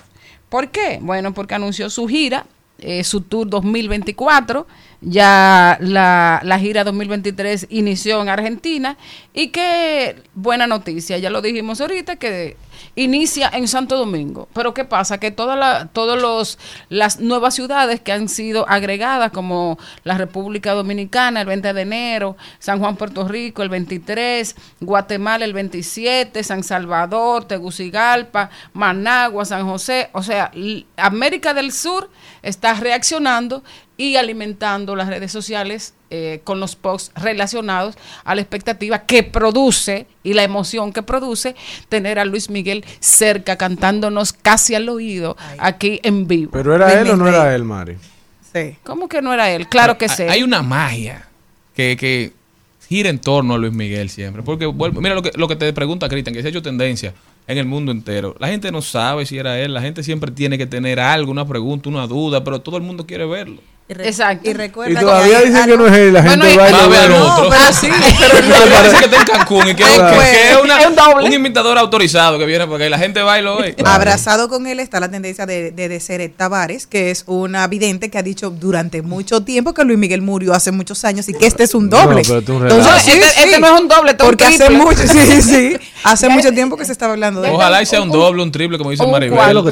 ¿Por 0.49 0.71
qué? 0.71 0.99
Bueno, 1.01 1.35
porque 1.35 1.55
anunció 1.55 1.91
su 1.91 2.07
gira, 2.07 2.47
eh, 2.79 3.03
su 3.03 3.23
tour 3.23 3.49
2024 3.49 4.67
ya 5.01 5.77
la, 5.81 6.41
la, 6.43 6.59
gira 6.59 6.83
2023 6.83 7.67
inició 7.71 8.23
en 8.23 8.29
Argentina 8.29 8.97
y 9.33 9.49
qué 9.49 10.17
buena 10.35 10.67
noticia, 10.67 11.19
ya 11.19 11.31
lo 11.31 11.43
dijimos 11.43 11.81
ahorita, 11.81 12.17
que 12.17 12.57
inicia 12.95 13.51
en 13.53 13.69
Santo 13.69 13.97
Domingo. 13.97 14.49
Pero 14.53 14.75
¿qué 14.75 14.85
pasa? 14.85 15.19
Que 15.19 15.31
todas 15.31 15.89
todos 15.93 16.59
las 16.89 17.21
nuevas 17.21 17.55
ciudades 17.55 18.01
que 18.01 18.13
han 18.13 18.29
sido 18.29 18.69
agregadas, 18.69 19.33
como 19.33 19.79
la 20.05 20.17
República 20.17 20.73
Dominicana 20.73 21.41
el 21.41 21.47
20 21.47 21.73
de 21.73 21.81
enero, 21.81 22.37
San 22.59 22.79
Juan, 22.79 22.97
Puerto 22.97 23.27
Rico 23.27 23.63
el 23.63 23.69
23, 23.69 24.55
Guatemala 24.81 25.45
el 25.45 25.53
27, 25.53 26.43
San 26.43 26.63
Salvador, 26.63 27.45
Tegucigalpa, 27.45 28.51
Managua, 28.73 29.45
San 29.45 29.67
José, 29.67 30.11
o 30.13 30.23
sea, 30.23 30.51
América 30.97 31.55
del 31.55 31.73
Sur 31.73 32.11
está 32.43 32.75
reaccionando 32.75 33.63
y 33.97 34.17
alimentando 34.17 34.97
las 34.97 35.09
redes 35.09 35.31
sociales 35.31 35.95
eh, 36.11 36.41
con 36.45 36.61
los 36.61 36.77
posts 36.77 37.13
relacionados 37.23 37.97
a 38.25 38.35
la 38.35 38.41
expectativa 38.41 39.01
que 39.01 39.23
produce 39.23 40.07
y 40.23 40.35
la 40.35 40.43
emoción 40.43 40.93
que 40.93 41.03
produce 41.03 41.55
tener 41.89 42.19
a 42.19 42.25
Luis 42.25 42.51
Miguel 42.51 42.85
cerca 43.01 43.57
cantándonos 43.57 44.33
casi 44.33 44.75
al 44.75 44.89
oído 44.89 45.37
aquí 45.59 46.01
en 46.03 46.27
vivo. 46.27 46.51
¿Pero 46.53 46.75
era 46.75 47.01
él 47.01 47.11
o 47.11 47.17
no 47.17 47.29
era 47.29 47.55
él, 47.55 47.65
Mari? 47.65 47.97
Sí. 48.53 48.77
¿Cómo 48.85 49.09
que 49.09 49.23
no 49.23 49.33
era 49.33 49.51
él? 49.51 49.69
Claro 49.69 49.99
que 49.99 50.09
sí. 50.09 50.25
Hay 50.25 50.43
una 50.43 50.63
magia 50.63 51.29
que, 51.75 51.97
que 51.97 52.33
gira 52.89 53.11
en 53.11 53.19
torno 53.19 53.55
a 53.55 53.59
Luis 53.59 53.73
Miguel 53.73 54.11
siempre. 54.11 54.43
Porque, 54.43 54.71
mira 54.73 55.15
lo 55.15 55.23
que, 55.23 55.33
lo 55.35 55.49
que 55.49 55.57
te 55.57 55.73
pregunta 55.73 56.09
Cristian, 56.09 56.35
que 56.35 56.43
se 56.43 56.49
ha 56.49 56.51
hecho 56.51 56.63
tendencia 56.63 57.15
en 57.47 57.59
el 57.59 57.67
mundo 57.67 57.93
entero. 57.93 58.37
La 58.39 58.49
gente 58.49 58.71
no 58.71 58.83
sabe 58.83 59.27
si 59.27 59.39
era 59.39 59.59
él, 59.59 59.75
la 59.75 59.83
gente 59.83 60.03
siempre 60.03 60.31
tiene 60.31 60.59
que 60.59 60.67
tener 60.67 61.01
algo, 61.01 61.31
una 61.31 61.47
pregunta, 61.47 61.89
una 61.89 62.07
duda, 62.07 62.45
pero 62.45 62.61
todo 62.61 62.77
el 62.77 62.83
mundo 62.83 63.07
quiere 63.07 63.27
verlo. 63.27 63.61
Exacto. 63.87 64.49
Y 64.49 64.55
recuerda 64.55 64.99
y 64.99 65.05
todavía 65.05 65.41
dicen 65.43 65.67
que 65.67 65.77
no 65.77 65.87
es 65.87 65.93
él, 65.93 66.13
la 66.15 66.23
gente 66.23 66.57
va 66.57 66.67
a 66.67 66.89
ver 66.89 67.11
otro. 67.13 67.51
Ah, 67.53 67.71
sí, 67.71 67.89
pero 68.19 68.71
parece 68.71 68.97
que 68.97 69.05
está 69.05 69.17
en 69.19 69.27
Cancún 69.27 69.69
y 69.69 69.75
que, 69.75 69.83
es, 69.83 69.99
un 71.23 71.33
imitador 71.33 71.77
autorizado 71.77 72.39
que 72.39 72.47
viene 72.47 72.67
porque 72.67 72.89
la 72.89 72.99
gente 72.99 73.21
va 73.21 73.39
y 73.39 73.43
lo 73.43 73.59
ve. 73.59 73.77
Abrazado 73.85 74.49
con 74.49 74.67
él 74.67 74.81
está 74.81 75.01
la 75.01 75.11
tendencia 75.11 75.45
de, 75.45 75.71
de, 75.71 75.89
de 75.91 76.01
Seret 76.01 76.35
Tavares, 76.35 76.87
que 76.87 77.11
es 77.11 77.25
una 77.27 77.67
vidente 77.67 78.11
que 78.11 78.17
ha 78.17 78.23
dicho 78.23 78.49
durante 78.49 79.03
mucho 79.03 79.43
tiempo 79.43 79.75
que 79.75 79.85
Luis 79.85 79.99
Miguel 79.99 80.23
murió 80.23 80.55
hace 80.55 80.73
muchos 80.73 81.05
años 81.05 81.29
y 81.29 81.35
que 81.35 81.47
este 81.47 81.65
es 81.65 81.75
un 81.75 81.91
doble. 81.91 82.23
No, 82.27 82.39
Entonces, 82.39 83.07
este, 83.07 83.45
este, 83.45 83.61
no 83.61 83.67
es 83.75 83.81
un 83.83 83.89
doble, 83.89 84.15
porque 84.15 84.45
hace 84.45 84.71
mucho, 84.71 85.03
sí, 85.07 85.43
sí. 85.43 85.77
Hace 86.05 86.31
mucho 86.31 86.53
tiempo 86.53 86.77
que 86.77 86.85
se 86.87 86.93
estaba 86.93 87.13
hablando 87.13 87.41
de 87.41 87.51
Ojalá 87.51 87.83
y 87.83 87.87
sea 87.87 88.01
un 88.01 88.11
doble, 88.11 88.43
un 88.43 88.51
triple, 88.51 88.79
como 88.79 88.91
dice 88.91 89.07
Maribel. 89.07 89.63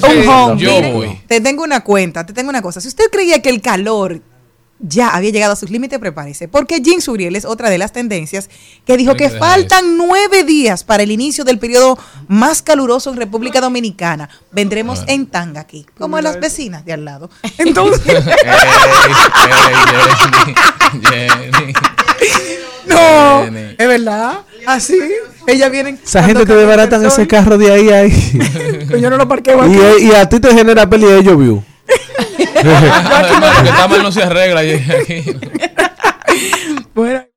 Yo 0.59 0.93
voy. 0.93 1.19
Te 1.27 1.41
tengo 1.41 1.63
una 1.63 1.83
cuenta, 1.83 2.27
te 2.27 2.35
tengo 2.35 2.51
una 2.51 2.61
cosa. 2.61 2.81
Si 2.81 2.89
usted 2.89 3.05
creía 3.11 3.41
que 3.41 3.49
el 3.49 3.61
calor 3.63 4.02
ya 4.83 5.09
había 5.11 5.31
llegado 5.31 5.53
a 5.53 5.57
sus 5.57 5.71
límites, 5.71 5.99
prepárese. 5.99 6.49
Porque 6.49 6.81
Jean 6.81 7.01
Suriel 7.01 7.37
es 7.37 7.45
otra 7.45 7.71
de 7.71 7.79
las 7.79 7.93
tendencias 7.93 8.51
que 8.85 8.97
dijo 8.97 9.15
que 9.15 9.31
faltan 9.31 9.97
nueve 9.97 10.43
días 10.45 10.85
para 10.85 11.05
el 11.05 11.11
inicio 11.11 11.45
del 11.45 11.59
periodo 11.59 11.99
más 12.29 12.61
caluroso 12.63 13.11
en 13.11 13.17
República 13.17 13.61
Dominicana. 13.61 14.29
Vendremos 14.51 15.05
en 15.07 15.27
tanga 15.27 15.61
aquí, 15.61 15.87
como 15.97 16.21
las 16.21 16.41
vecinas 16.41 16.85
de 16.85 16.93
al 16.93 17.05
lado. 17.05 17.31
Entonces. 17.59 18.25
no, 22.87 23.45
es 23.45 23.89
verdad. 23.89 24.41
Así. 24.67 24.99
Ella 25.47 25.69
viene. 25.69 25.99
Esa 26.05 26.25
gente 26.25 26.45
te 26.45 26.55
desbaratan 26.55 27.05
ese 27.05 27.27
carro 27.27 27.57
de 27.59 27.73
ahí 27.73 27.91
a 27.91 27.99
ahí. 27.99 28.39
Yo 29.01 29.11
no 29.11 29.17
lo 29.17 29.29
parqueo 29.29 29.63
aquí. 29.63 29.79
Y, 30.01 30.09
y 30.09 30.13
a 30.13 30.29
ti 30.29 30.41
te 30.41 30.53
genera 30.55 30.89
peli 30.91 31.07
de 31.07 31.23
llovió. 32.65 33.63
que 33.63 33.69
está 33.69 33.89
mal 33.89 34.03
no 34.03 34.13
se 34.13 34.23
arregla. 34.23 34.61
Aquí. 34.61 35.25
bueno. 36.95 37.32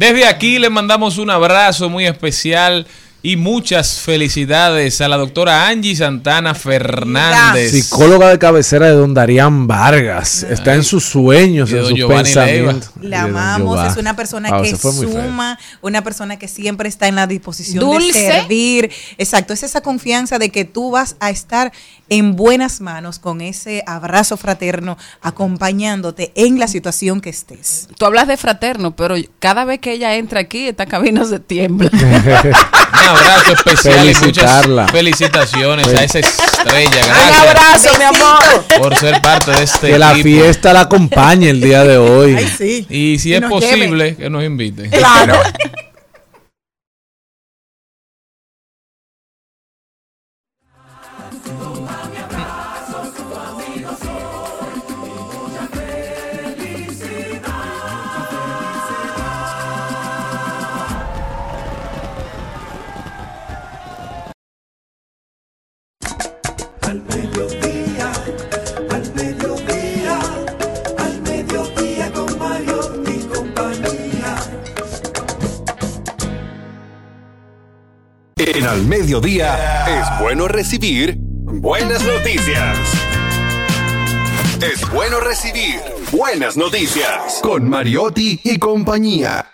Desde 0.00 0.24
aquí 0.24 0.58
le 0.58 0.70
mandamos 0.70 1.18
un 1.18 1.28
abrazo 1.28 1.90
muy 1.90 2.06
especial 2.06 2.86
y 3.22 3.36
muchas 3.36 4.00
felicidades 4.00 5.00
a 5.00 5.08
la 5.08 5.18
doctora 5.18 5.68
Angie 5.68 5.94
Santana 5.94 6.54
Fernández. 6.54 7.72
Psicóloga 7.72 8.28
de 8.28 8.38
cabecera 8.38 8.86
de 8.86 8.92
don 8.92 9.12
Darían 9.12 9.66
Vargas. 9.66 10.42
Está 10.42 10.74
en 10.74 10.84
sus 10.84 11.04
sueños, 11.04 11.70
en 11.72 11.84
sus 11.84 12.04
pensamientos. 12.06 12.90
Le 13.00 13.16
amamos, 13.16 13.86
es 13.86 13.98
una 13.98 14.16
persona 14.16 14.62
que 14.62 14.74
suma, 14.74 15.58
una 15.82 16.02
persona 16.02 16.38
que 16.38 16.48
siempre 16.48 16.88
está 16.88 17.08
en 17.08 17.16
la 17.16 17.26
disposición 17.26 17.98
de 17.98 18.12
servir. 18.12 18.90
Exacto, 19.18 19.52
es 19.52 19.62
esa 19.64 19.82
confianza 19.82 20.38
de 20.38 20.50
que 20.50 20.64
tú 20.64 20.90
vas 20.90 21.16
a 21.20 21.30
estar 21.30 21.72
en 22.08 22.36
buenas 22.36 22.80
manos 22.80 23.18
con 23.18 23.40
ese 23.40 23.84
abrazo 23.86 24.36
fraterno 24.36 24.96
acompañándote 25.20 26.32
en 26.34 26.58
la 26.58 26.68
situación 26.68 27.20
que 27.20 27.30
estés. 27.30 27.88
Tú 27.98 28.06
hablas 28.06 28.28
de 28.28 28.36
fraterno, 28.36 28.96
pero 28.96 29.14
cada 29.38 29.64
vez 29.64 29.78
que 29.78 29.92
ella 29.92 30.16
entra 30.16 30.40
aquí, 30.40 30.68
esta 30.68 30.86
cabina 30.86 31.24
se 31.24 31.38
tiembla. 31.38 31.90
Un 33.12 33.18
abrazo 33.18 33.52
especial 33.52 34.10
y 34.10 34.14
muchas 34.26 34.90
felicitaciones 34.90 35.86
a 35.88 36.04
esa 36.04 36.18
estrella. 36.20 36.90
Gracias. 36.90 37.30
Un 37.30 37.48
abrazo, 37.48 37.88
mi 37.98 38.04
amor. 38.04 38.64
Por 38.78 38.96
ser 38.98 39.20
parte 39.22 39.50
de 39.52 39.62
este 39.64 39.88
Que 39.88 39.98
la 39.98 40.14
fiesta 40.14 40.72
la 40.72 40.80
acompañe 40.82 41.50
el 41.50 41.60
día 41.60 41.84
de 41.84 41.98
hoy. 41.98 42.36
Ay, 42.36 42.52
sí. 42.56 42.86
Y 42.88 43.18
si 43.18 43.30
Y 43.30 43.34
es 43.34 43.42
posible, 43.42 44.04
lleve. 44.10 44.16
que 44.16 44.30
nos 44.30 44.44
inviten. 44.44 44.90
Claro. 44.90 45.40
Al 78.70 78.86
Mediodía 78.86 79.84
es 79.88 80.22
bueno 80.22 80.46
recibir 80.46 81.16
buenas 81.18 82.04
noticias. 82.06 82.78
Es 84.62 84.88
bueno 84.92 85.18
recibir 85.18 85.80
buenas 86.12 86.56
noticias 86.56 87.40
con 87.42 87.68
Mariotti 87.68 88.38
y 88.44 88.60
compañía. 88.60 89.44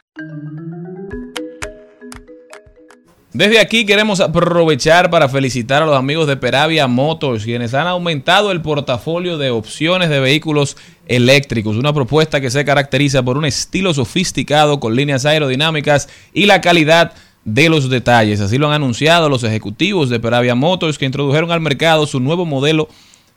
Desde 3.32 3.58
aquí 3.58 3.86
queremos 3.86 4.20
aprovechar 4.20 5.08
para 5.08 5.30
felicitar 5.30 5.82
a 5.82 5.86
los 5.86 5.96
amigos 5.96 6.26
de 6.26 6.36
Peravia 6.36 6.86
Motors, 6.86 7.44
quienes 7.44 7.72
han 7.72 7.86
aumentado 7.86 8.52
el 8.52 8.60
portafolio 8.60 9.38
de 9.38 9.48
opciones 9.48 10.10
de 10.10 10.20
vehículos 10.20 10.76
eléctricos. 11.06 11.76
Una 11.76 11.94
propuesta 11.94 12.42
que 12.42 12.50
se 12.50 12.66
caracteriza 12.66 13.22
por 13.22 13.38
un 13.38 13.46
estilo 13.46 13.94
sofisticado 13.94 14.78
con 14.78 14.94
líneas 14.94 15.24
aerodinámicas 15.24 16.08
y 16.34 16.44
la 16.44 16.60
calidad 16.60 17.12
de 17.12 17.25
los 17.46 17.88
detalles. 17.88 18.40
Así 18.40 18.58
lo 18.58 18.66
han 18.66 18.74
anunciado 18.74 19.28
los 19.28 19.44
ejecutivos 19.44 20.10
de 20.10 20.20
Peravia 20.20 20.54
Motors 20.54 20.98
que 20.98 21.06
introdujeron 21.06 21.50
al 21.52 21.60
mercado 21.60 22.06
su 22.06 22.20
nuevo 22.20 22.44
modelo, 22.44 22.88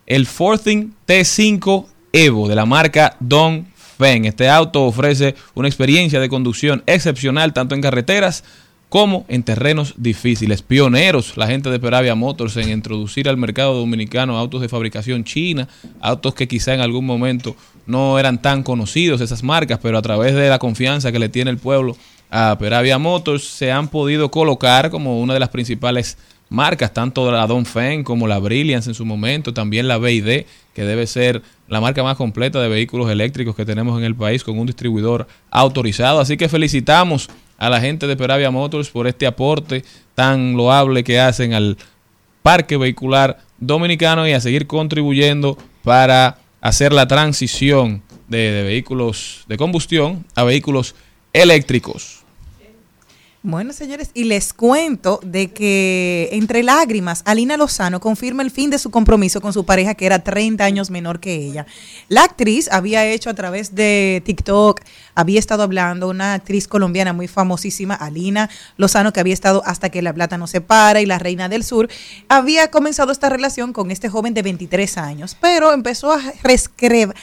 el 0.08 0.26
Forthing 0.26 0.94
T5 1.08 1.86
Evo 2.12 2.48
de 2.48 2.56
la 2.56 2.66
marca 2.66 3.16
Don 3.20 3.68
Feng. 3.98 4.26
Este 4.26 4.50
auto 4.50 4.86
ofrece 4.86 5.36
una 5.54 5.68
experiencia 5.68 6.20
de 6.20 6.28
conducción 6.28 6.84
excepcional 6.88 7.54
tanto 7.54 7.76
en 7.76 7.82
carreteras 7.82 8.44
como 8.90 9.26
en 9.28 9.44
terrenos 9.44 9.94
difíciles. 9.98 10.64
Pioneros, 10.64 11.38
la 11.38 11.46
gente 11.46 11.70
de 11.70 11.80
Peravia 11.80 12.16
Motors 12.16 12.58
en 12.58 12.70
introducir 12.70 13.30
al 13.30 13.38
mercado 13.38 13.76
dominicano 13.76 14.40
autos 14.40 14.62
de 14.62 14.70
fabricación 14.70 15.24
china, 15.24 15.68
autos 16.02 16.34
que 16.34 16.48
quizá 16.48 16.74
en 16.74 16.82
algún 16.82 17.06
momento 17.06 17.56
no 17.86 18.18
eran 18.18 18.42
tan 18.42 18.64
conocidos 18.64 19.22
esas 19.22 19.44
marcas, 19.44 19.78
pero 19.80 20.00
a 20.00 20.02
través 20.02 20.34
de 20.34 20.50
la 20.50 20.58
confianza 20.58 21.12
que 21.12 21.20
le 21.20 21.30
tiene 21.30 21.52
el 21.52 21.58
pueblo 21.60 21.96
a 22.30 22.58
Peravia 22.60 22.98
Motors 22.98 23.44
se 23.44 23.72
han 23.72 23.88
podido 23.88 24.30
colocar 24.30 24.90
como 24.90 25.20
una 25.20 25.34
de 25.34 25.40
las 25.40 25.50
principales 25.50 26.18
marcas, 26.50 26.94
tanto 26.94 27.32
la 27.32 27.48
Dongfeng 27.48 28.04
como 28.04 28.28
la 28.28 28.40
Brilliance 28.40 28.90
en 28.90 28.96
su 28.96 29.06
momento, 29.06 29.54
también 29.54 29.88
la 29.88 29.98
BID, 29.98 30.46
que 30.74 30.84
debe 30.84 31.08
ser 31.08 31.42
la 31.68 31.80
marca 31.80 32.04
más 32.04 32.18
completa 32.18 32.60
de 32.60 32.68
vehículos 32.68 33.10
eléctricos 33.10 33.56
que 33.56 33.66
tenemos 33.66 33.98
en 33.98 34.04
el 34.04 34.16
país 34.16 34.44
con 34.44 34.58
un 34.58 34.66
distribuidor 34.66 35.28
autorizado. 35.52 36.20
Así 36.20 36.38
que 36.38 36.50
felicitamos 36.50 37.30
a 37.58 37.70
la 37.70 37.80
gente 37.82 38.08
de 38.08 38.18
Peravia 38.18 38.52
Motors 38.52 38.90
por 38.90 39.08
este 39.08 39.28
aporte 39.28 39.84
tan 40.16 40.56
loable 40.56 41.04
que 41.04 41.20
hacen 41.20 41.54
al 41.54 41.78
parque 42.42 42.78
vehicular 42.78 43.40
dominicano 43.60 44.28
y 44.28 44.32
a 44.32 44.40
seguir 44.40 44.66
contribuyendo 44.66 45.58
para 45.84 46.40
hacer 46.62 46.94
la 46.94 47.08
transición 47.08 48.02
de 48.28 48.64
vehículos 48.64 49.44
de 49.48 49.58
combustión 49.58 50.26
a 50.36 50.44
vehículos 50.44 50.96
eléctricos. 51.34 52.19
Bueno, 53.42 53.72
señores, 53.72 54.12
y 54.14 54.26
les 54.26 54.52
cuento 54.52 55.22
de 55.24 55.52
que 55.54 56.28
entre 56.34 56.62
lágrimas, 56.62 57.22
Alina 57.24 57.56
Lozano 57.56 58.02
confirma 58.02 58.44
el 58.44 58.52
fin 58.52 58.70
de 58.70 58.78
su 58.78 58.92
compromiso 58.92 59.40
con 59.40 59.54
su 59.54 59.64
pareja 59.64 59.96
que 59.96 60.06
era 60.06 60.20
30 60.26 60.62
años 60.66 60.90
menor 60.90 61.22
que 61.22 61.36
ella. 61.36 61.66
La 62.10 62.26
actriz 62.26 62.68
había 62.70 63.06
hecho 63.06 63.30
a 63.30 63.34
través 63.36 63.74
de 63.74 64.22
TikTok, 64.26 64.82
había 65.16 65.40
estado 65.40 65.64
hablando, 65.64 66.10
una 66.10 66.34
actriz 66.34 66.68
colombiana 66.68 67.14
muy 67.14 67.30
famosísima, 67.30 67.94
Alina 67.96 68.50
Lozano, 68.76 69.14
que 69.14 69.22
había 69.22 69.36
estado 69.36 69.64
hasta 69.66 69.90
que 69.90 70.02
la 70.02 70.12
plata 70.14 70.38
no 70.38 70.46
se 70.46 70.60
para 70.60 71.00
y 71.00 71.06
la 71.06 71.18
reina 71.18 71.48
del 71.48 71.64
sur, 71.64 71.88
había 72.28 72.70
comenzado 72.72 73.14
esta 73.14 73.30
relación 73.30 73.72
con 73.72 73.90
este 73.90 74.10
joven 74.10 74.34
de 74.34 74.42
23 74.42 74.98
años, 74.98 75.38
pero 75.40 75.72
empezó 75.72 76.12
a 76.12 76.20
rescre- 76.44 77.14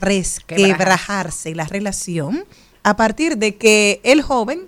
resquebrajarse 0.00 1.54
la 1.54 1.64
relación 1.64 2.46
a 2.82 2.96
partir 2.96 3.36
de 3.36 3.56
que 3.56 4.00
el 4.04 4.22
joven 4.22 4.60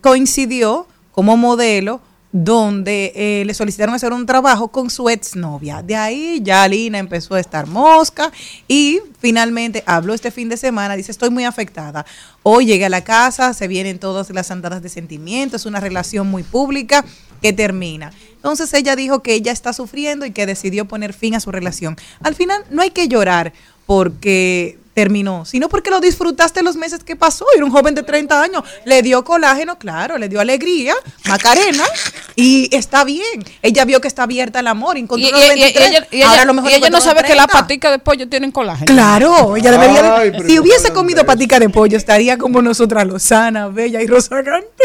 coincidió 0.00 0.86
como 1.12 1.36
modelo 1.36 2.00
donde 2.30 3.12
eh, 3.14 3.44
le 3.46 3.54
solicitaron 3.54 3.94
hacer 3.94 4.12
un 4.12 4.26
trabajo 4.26 4.68
con 4.68 4.90
su 4.90 5.08
exnovia. 5.08 5.82
De 5.82 5.96
ahí 5.96 6.40
ya 6.42 6.62
Alina 6.62 6.98
empezó 6.98 7.34
a 7.34 7.40
estar 7.40 7.66
mosca 7.66 8.30
y 8.66 9.00
finalmente 9.18 9.82
habló 9.86 10.12
este 10.12 10.30
fin 10.30 10.48
de 10.48 10.58
semana, 10.58 10.96
dice, 10.96 11.10
estoy 11.10 11.30
muy 11.30 11.44
afectada. 11.44 12.04
Hoy 12.42 12.66
llegué 12.66 12.84
a 12.84 12.90
la 12.90 13.02
casa, 13.02 13.54
se 13.54 13.66
vienen 13.66 13.98
todas 13.98 14.28
las 14.30 14.50
andadas 14.50 14.82
de 14.82 14.90
sentimientos, 14.90 15.64
una 15.64 15.80
relación 15.80 16.28
muy 16.28 16.42
pública 16.42 17.04
que 17.40 17.52
termina. 17.52 18.12
Entonces 18.36 18.72
ella 18.74 18.94
dijo 18.94 19.22
que 19.22 19.34
ella 19.34 19.52
está 19.52 19.72
sufriendo 19.72 20.26
y 20.26 20.32
que 20.32 20.46
decidió 20.46 20.84
poner 20.86 21.14
fin 21.14 21.34
a 21.34 21.40
su 21.40 21.50
relación. 21.50 21.96
Al 22.20 22.34
final 22.34 22.62
no 22.70 22.82
hay 22.82 22.90
que 22.90 23.08
llorar 23.08 23.54
porque 23.86 24.78
terminó, 24.98 25.44
sino 25.44 25.68
porque 25.68 25.90
lo 25.90 26.00
disfrutaste 26.00 26.60
los 26.60 26.74
meses 26.74 27.04
que 27.04 27.14
pasó. 27.14 27.46
Era 27.54 27.64
un 27.64 27.70
joven 27.70 27.94
de 27.94 28.02
30 28.02 28.42
años, 28.42 28.64
le 28.84 29.00
dio 29.00 29.22
colágeno, 29.22 29.78
claro, 29.78 30.18
le 30.18 30.28
dio 30.28 30.40
alegría, 30.40 30.92
Macarena, 31.24 31.84
y 32.34 32.68
está 32.74 33.04
bien. 33.04 33.44
Ella 33.62 33.84
vio 33.84 34.00
que 34.00 34.08
está 34.08 34.24
abierta 34.24 34.58
al 34.58 34.66
amor, 34.66 34.96
encontró 34.96 35.30
los 35.30 35.38
23, 35.38 36.06
y 36.10 36.16
ella, 36.16 36.44
lo 36.44 36.52
mejor 36.52 36.72
ella 36.72 36.90
no 36.90 37.00
sabe 37.00 37.22
que 37.22 37.36
las 37.36 37.46
paticas 37.46 37.92
de 37.92 38.00
pollo 38.00 38.28
tienen 38.28 38.50
colágeno. 38.50 38.92
Claro, 38.92 39.56
ella 39.56 39.70
debería, 39.70 40.32
si 40.44 40.58
hubiese 40.58 40.92
comido 40.92 41.24
patica 41.24 41.60
de 41.60 41.68
pollo, 41.68 41.96
estaría 41.96 42.36
como 42.36 42.60
nosotras, 42.60 43.06
Lozana, 43.06 43.68
Bella 43.68 44.02
y 44.02 44.08
Rosagante. 44.08 44.82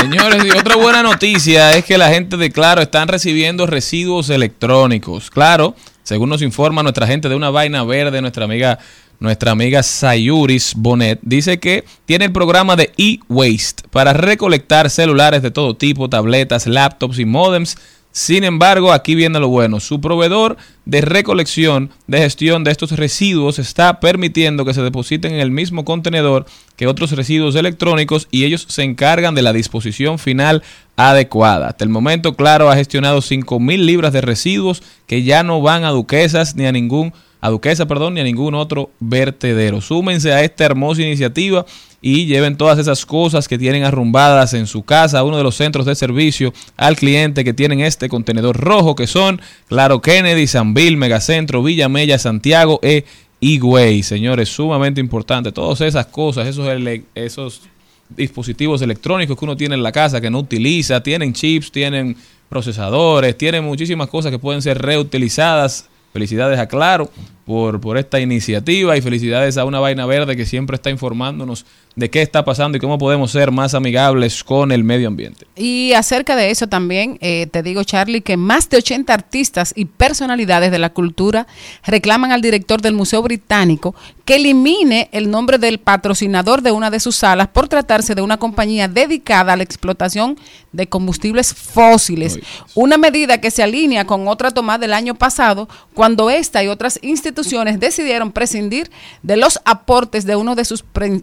Señores, 0.00 0.44
y 0.44 0.50
otra 0.50 0.74
buena 0.74 1.04
noticia 1.04 1.76
es 1.76 1.84
que 1.84 1.96
la 1.96 2.08
gente 2.08 2.36
de 2.36 2.50
Claro 2.50 2.82
están 2.82 3.06
recibiendo 3.06 3.68
residuos 3.68 4.30
electrónicos. 4.30 5.30
Claro, 5.30 5.76
según 6.02 6.28
nos 6.28 6.42
informa 6.42 6.82
nuestra 6.82 7.06
gente 7.06 7.28
de 7.28 7.36
una 7.36 7.50
vaina 7.50 7.84
verde, 7.84 8.20
nuestra 8.20 8.46
amiga 8.46 8.80
nuestra 9.24 9.50
amiga 9.50 9.82
Sayuris 9.82 10.74
Bonet, 10.76 11.18
dice 11.22 11.58
que 11.58 11.84
tiene 12.06 12.26
el 12.26 12.32
programa 12.32 12.76
de 12.76 12.92
e-waste 12.96 13.88
para 13.90 14.12
recolectar 14.12 14.88
celulares 14.90 15.42
de 15.42 15.50
todo 15.50 15.76
tipo, 15.76 16.08
tabletas, 16.08 16.66
laptops 16.68 17.18
y 17.18 17.24
modems 17.24 17.76
sin 18.14 18.44
embargo, 18.44 18.92
aquí 18.92 19.16
viene 19.16 19.40
lo 19.40 19.48
bueno. 19.48 19.80
Su 19.80 20.00
proveedor 20.00 20.56
de 20.84 21.00
recolección, 21.00 21.90
de 22.06 22.18
gestión 22.18 22.62
de 22.62 22.70
estos 22.70 22.92
residuos 22.92 23.58
está 23.58 23.98
permitiendo 23.98 24.64
que 24.64 24.72
se 24.72 24.82
depositen 24.82 25.34
en 25.34 25.40
el 25.40 25.50
mismo 25.50 25.84
contenedor 25.84 26.46
que 26.76 26.86
otros 26.86 27.10
residuos 27.10 27.56
electrónicos 27.56 28.28
y 28.30 28.44
ellos 28.44 28.66
se 28.68 28.84
encargan 28.84 29.34
de 29.34 29.42
la 29.42 29.52
disposición 29.52 30.20
final 30.20 30.62
adecuada. 30.94 31.70
Hasta 31.70 31.82
el 31.82 31.90
momento, 31.90 32.36
Claro 32.36 32.70
ha 32.70 32.76
gestionado 32.76 33.18
5.000 33.18 33.78
libras 33.78 34.12
de 34.12 34.20
residuos 34.20 34.84
que 35.08 35.24
ya 35.24 35.42
no 35.42 35.60
van 35.60 35.82
a 35.82 35.90
duquesas 35.90 36.54
ni 36.54 36.66
a 36.66 36.72
ningún 36.72 37.12
a 37.44 37.50
Duquesa, 37.50 37.84
perdón, 37.84 38.14
ni 38.14 38.20
a 38.20 38.24
ningún 38.24 38.54
otro 38.54 38.88
vertedero. 39.00 39.82
Súmense 39.82 40.32
a 40.32 40.42
esta 40.42 40.64
hermosa 40.64 41.02
iniciativa 41.02 41.66
y 42.00 42.24
lleven 42.24 42.56
todas 42.56 42.78
esas 42.78 43.04
cosas 43.04 43.48
que 43.48 43.58
tienen 43.58 43.84
arrumbadas 43.84 44.54
en 44.54 44.66
su 44.66 44.82
casa 44.82 45.18
a 45.18 45.24
uno 45.24 45.36
de 45.36 45.42
los 45.42 45.54
centros 45.54 45.84
de 45.84 45.94
servicio 45.94 46.54
al 46.78 46.96
cliente 46.96 47.44
que 47.44 47.52
tienen 47.52 47.80
este 47.80 48.08
contenedor 48.08 48.56
rojo 48.56 48.94
que 48.94 49.06
son 49.06 49.42
Claro 49.68 50.00
Kennedy, 50.00 50.46
Sanville, 50.46 50.96
Megacentro, 50.96 51.62
Villa 51.62 51.90
Mella, 51.90 52.18
Santiago 52.18 52.80
e 52.82 53.04
Higüey. 53.40 54.02
Señores, 54.02 54.48
sumamente 54.48 55.02
importante. 55.02 55.52
Todas 55.52 55.82
esas 55.82 56.06
cosas, 56.06 56.46
esos, 56.46 56.66
esos 57.14 57.60
dispositivos 58.08 58.80
electrónicos 58.80 59.38
que 59.38 59.44
uno 59.44 59.54
tiene 59.54 59.74
en 59.74 59.82
la 59.82 59.92
casa 59.92 60.18
que 60.18 60.30
no 60.30 60.38
utiliza, 60.38 61.02
tienen 61.02 61.34
chips, 61.34 61.70
tienen 61.70 62.16
procesadores, 62.48 63.36
tienen 63.36 63.64
muchísimas 63.64 64.08
cosas 64.08 64.32
que 64.32 64.38
pueden 64.38 64.62
ser 64.62 64.80
reutilizadas 64.80 65.90
Felicidades 66.14 66.60
a 66.60 66.68
Claro 66.68 67.10
por, 67.44 67.80
por 67.80 67.98
esta 67.98 68.20
iniciativa 68.20 68.96
y 68.96 69.02
felicidades 69.02 69.58
a 69.58 69.64
una 69.64 69.80
vaina 69.80 70.06
verde 70.06 70.36
que 70.36 70.46
siempre 70.46 70.76
está 70.76 70.88
informándonos 70.88 71.66
de 71.96 72.10
qué 72.10 72.22
está 72.22 72.44
pasando 72.44 72.76
y 72.76 72.80
cómo 72.80 72.98
podemos 72.98 73.30
ser 73.30 73.52
más 73.52 73.74
amigables 73.74 74.42
con 74.42 74.72
el 74.72 74.82
medio 74.82 75.08
ambiente. 75.08 75.46
Y 75.56 75.92
acerca 75.92 76.34
de 76.34 76.50
eso 76.50 76.66
también, 76.66 77.18
eh, 77.20 77.46
te 77.50 77.62
digo, 77.62 77.84
Charlie, 77.84 78.20
que 78.20 78.36
más 78.36 78.68
de 78.68 78.78
80 78.78 79.14
artistas 79.14 79.72
y 79.76 79.84
personalidades 79.84 80.70
de 80.70 80.78
la 80.78 80.90
cultura 80.90 81.46
reclaman 81.84 82.32
al 82.32 82.40
director 82.40 82.80
del 82.80 82.94
Museo 82.94 83.22
Británico 83.22 83.94
que 84.24 84.36
elimine 84.36 85.08
el 85.12 85.30
nombre 85.30 85.58
del 85.58 85.78
patrocinador 85.78 86.62
de 86.62 86.72
una 86.72 86.90
de 86.90 86.98
sus 86.98 87.16
salas 87.16 87.48
por 87.48 87.68
tratarse 87.68 88.14
de 88.14 88.22
una 88.22 88.38
compañía 88.38 88.88
dedicada 88.88 89.52
a 89.52 89.56
la 89.56 89.62
explotación 89.62 90.38
de 90.72 90.88
combustibles 90.88 91.52
fósiles. 91.52 92.38
Una 92.74 92.96
medida 92.96 93.40
que 93.40 93.50
se 93.50 93.62
alinea 93.62 94.06
con 94.06 94.26
otra 94.26 94.50
tomada 94.50 94.78
del 94.78 94.94
año 94.94 95.14
pasado, 95.14 95.68
cuando 95.92 96.30
esta 96.30 96.64
y 96.64 96.68
otras 96.68 96.98
instituciones 97.02 97.78
decidieron 97.78 98.32
prescindir 98.32 98.90
de 99.22 99.36
los 99.36 99.60
aportes 99.64 100.24
de 100.24 100.36
uno 100.36 100.54
de 100.54 100.64
sus 100.64 100.82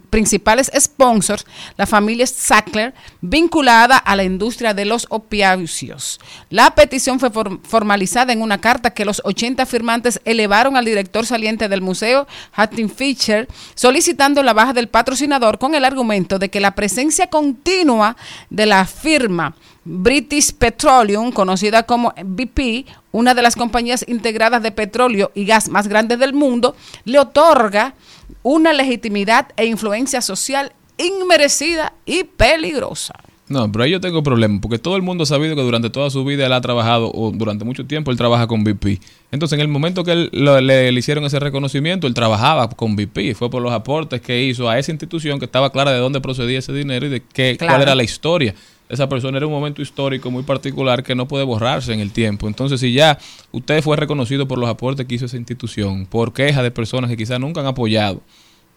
principales 0.09 0.60
sponsors, 0.77 1.45
la 1.77 1.87
familia 1.87 2.27
Sackler, 2.27 2.93
vinculada 3.21 3.97
a 3.97 4.15
la 4.15 4.23
industria 4.23 4.73
de 4.73 4.85
los 4.85 5.07
opiáceos. 5.09 6.19
La 6.49 6.75
petición 6.75 7.19
fue 7.19 7.31
formalizada 7.63 8.33
en 8.33 8.41
una 8.41 8.59
carta 8.59 8.93
que 8.93 9.05
los 9.05 9.21
80 9.23 9.65
firmantes 9.65 10.19
elevaron 10.25 10.75
al 10.75 10.85
director 10.85 11.25
saliente 11.25 11.69
del 11.69 11.81
museo, 11.81 12.27
Hattin 12.53 12.89
Fischer, 12.89 13.47
solicitando 13.75 14.43
la 14.43 14.53
baja 14.53 14.73
del 14.73 14.89
patrocinador 14.89 15.57
con 15.57 15.75
el 15.75 15.85
argumento 15.85 16.39
de 16.39 16.49
que 16.49 16.59
la 16.59 16.75
presencia 16.75 17.27
continua 17.27 18.17
de 18.49 18.65
la 18.65 18.85
firma 18.85 19.55
British 19.83 20.53
Petroleum, 20.53 21.31
conocida 21.31 21.83
como 21.83 22.13
BP, 22.23 22.85
una 23.11 23.33
de 23.33 23.41
las 23.41 23.55
compañías 23.55 24.05
integradas 24.07 24.61
de 24.61 24.71
petróleo 24.71 25.31
y 25.33 25.45
gas 25.45 25.69
más 25.69 25.87
grandes 25.87 26.19
del 26.19 26.33
mundo, 26.33 26.75
le 27.05 27.19
otorga 27.19 27.95
una 28.43 28.73
legitimidad 28.73 29.49
e 29.57 29.65
influencia 29.65 30.21
social 30.21 30.73
inmerecida 30.97 31.93
y 32.05 32.23
peligrosa. 32.23 33.15
No, 33.51 33.69
pero 33.69 33.83
ahí 33.83 33.91
yo 33.91 33.99
tengo 33.99 34.23
problema, 34.23 34.61
porque 34.61 34.79
todo 34.79 34.95
el 34.95 35.01
mundo 35.01 35.23
ha 35.23 35.25
sabido 35.25 35.57
que 35.57 35.61
durante 35.61 35.89
toda 35.89 36.09
su 36.09 36.23
vida 36.23 36.45
él 36.45 36.53
ha 36.53 36.61
trabajado, 36.61 37.11
o 37.13 37.31
durante 37.31 37.65
mucho 37.65 37.85
tiempo 37.85 38.09
él 38.09 38.15
trabaja 38.15 38.47
con 38.47 38.63
BP. 38.63 39.01
Entonces, 39.29 39.57
en 39.57 39.59
el 39.59 39.67
momento 39.67 40.05
que 40.05 40.13
él, 40.13 40.29
le, 40.31 40.91
hicieron 40.93 41.25
ese 41.25 41.37
reconocimiento, 41.37 42.07
él 42.07 42.13
trabajaba 42.13 42.69
con 42.69 42.95
BP. 42.95 43.35
Fue 43.35 43.49
por 43.49 43.61
los 43.61 43.73
aportes 43.73 44.21
que 44.21 44.41
hizo 44.41 44.69
a 44.69 44.79
esa 44.79 44.91
institución 44.91 45.37
que 45.37 45.45
estaba 45.45 45.69
clara 45.69 45.91
de 45.91 45.99
dónde 45.99 46.21
procedía 46.21 46.59
ese 46.59 46.71
dinero 46.71 47.07
y 47.07 47.09
de 47.09 47.23
qué, 47.23 47.57
cuál 47.59 47.81
era 47.81 47.93
la 47.93 48.03
historia. 48.03 48.55
Esa 48.91 49.07
persona 49.07 49.37
era 49.37 49.47
un 49.47 49.53
momento 49.53 49.81
histórico 49.81 50.29
muy 50.29 50.43
particular 50.43 51.01
que 51.01 51.15
no 51.15 51.27
puede 51.27 51.45
borrarse 51.45 51.93
en 51.93 52.01
el 52.01 52.11
tiempo. 52.11 52.47
Entonces, 52.47 52.81
si 52.81 52.91
ya 52.91 53.17
usted 53.51 53.81
fue 53.81 53.95
reconocido 53.95 54.47
por 54.47 54.57
los 54.57 54.69
aportes 54.69 55.05
que 55.05 55.15
hizo 55.15 55.25
esa 55.25 55.37
institución, 55.37 56.05
por 56.05 56.33
quejas 56.33 56.61
de 56.61 56.71
personas 56.71 57.09
que 57.09 57.15
quizás 57.15 57.39
nunca 57.39 57.61
han 57.61 57.67
apoyado 57.67 58.21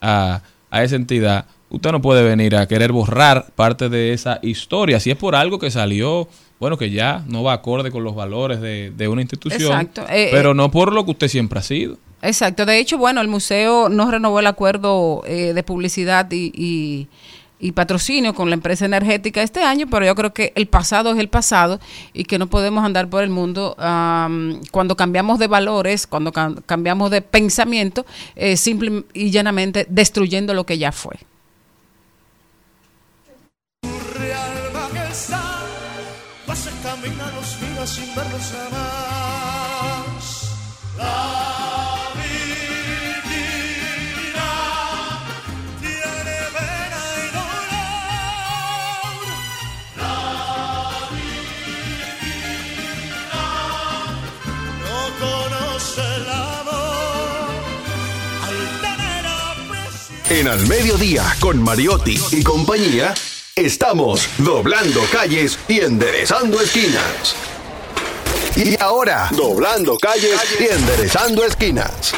a, 0.01 0.43
a 0.70 0.82
esa 0.85 0.95
entidad, 0.97 1.47
usted 1.69 1.93
no 1.93 2.01
puede 2.01 2.23
venir 2.23 2.57
a 2.57 2.66
querer 2.69 2.93
borrar 2.93 3.53
parte 3.55 3.89
de 3.89 4.12
esa 4.12 4.39
historia. 4.43 5.01
Si 5.01 5.11
es 5.11 5.16
por 5.16 5.35
algo 5.35 5.59
que 5.59 5.70
salió, 5.70 6.28
bueno, 6.61 6.78
que 6.78 6.91
ya 6.91 7.24
no 7.27 7.43
va 7.43 7.55
acorde 7.55 7.91
con 7.91 8.05
los 8.05 8.15
valores 8.15 8.61
de, 8.61 9.09
una 9.09 9.20
institución, 9.20 9.91
eh, 10.09 10.28
pero 10.31 10.53
eh, 10.53 10.55
no 10.55 10.70
por 10.70 10.93
lo 10.93 11.05
que 11.05 11.11
usted 11.11 11.28
siempre 11.28 11.59
ha 11.59 11.62
sido. 11.62 11.99
Exacto. 12.23 12.65
De 12.65 12.78
hecho, 12.78 12.97
bueno, 12.97 13.20
el 13.20 13.28
museo 13.28 13.89
no 13.89 14.11
renovó 14.11 14.41
el 14.41 14.47
acuerdo 14.47 15.23
eh, 15.27 15.53
de 15.53 15.62
publicidad 15.62 16.31
y 16.31 16.53
y 16.55 17.09
patrocinio 17.72 18.35
con 18.35 18.51
la 18.51 18.55
empresa 18.55 18.85
energética 18.85 19.43
este 19.43 19.62
año, 19.62 19.86
pero 19.90 20.05
yo 20.05 20.14
creo 20.14 20.35
que 20.35 20.52
el 20.55 20.66
pasado 20.66 21.12
es 21.12 21.18
el 21.18 21.28
pasado 21.28 21.81
y 22.12 22.24
que 22.24 22.39
no 22.39 22.48
podemos 22.48 22.85
andar 22.85 23.09
por 23.09 23.22
el 23.22 23.31
mundo 23.31 23.74
cuando 24.70 24.97
cambiamos 24.97 25.39
de 25.39 25.47
valores, 25.47 26.06
cuando 26.06 26.32
cambiamos 26.32 27.10
de 27.10 27.22
pensamiento, 27.22 28.05
eh, 28.36 28.56
simple 28.56 29.05
y 29.12 29.31
llanamente 29.31 29.86
destruyendo 29.89 30.55
lo 30.55 30.66
que 30.66 30.78
ya 30.78 30.93
fue. 30.93 31.16
En 60.35 60.48
Al 60.48 60.66
Mediodía, 60.66 61.23
con 61.39 61.62
Mariotti 61.62 62.19
y 62.32 62.43
compañía, 62.43 63.15
estamos 63.55 64.28
doblando 64.39 65.01
calles 65.12 65.56
y 65.69 65.78
enderezando 65.78 66.61
esquinas. 66.61 67.36
Y 68.56 68.74
ahora, 68.82 69.28
doblando 69.31 69.97
calles 69.97 70.40
y 70.59 70.74
enderezando 70.74 71.44
esquinas. 71.44 72.16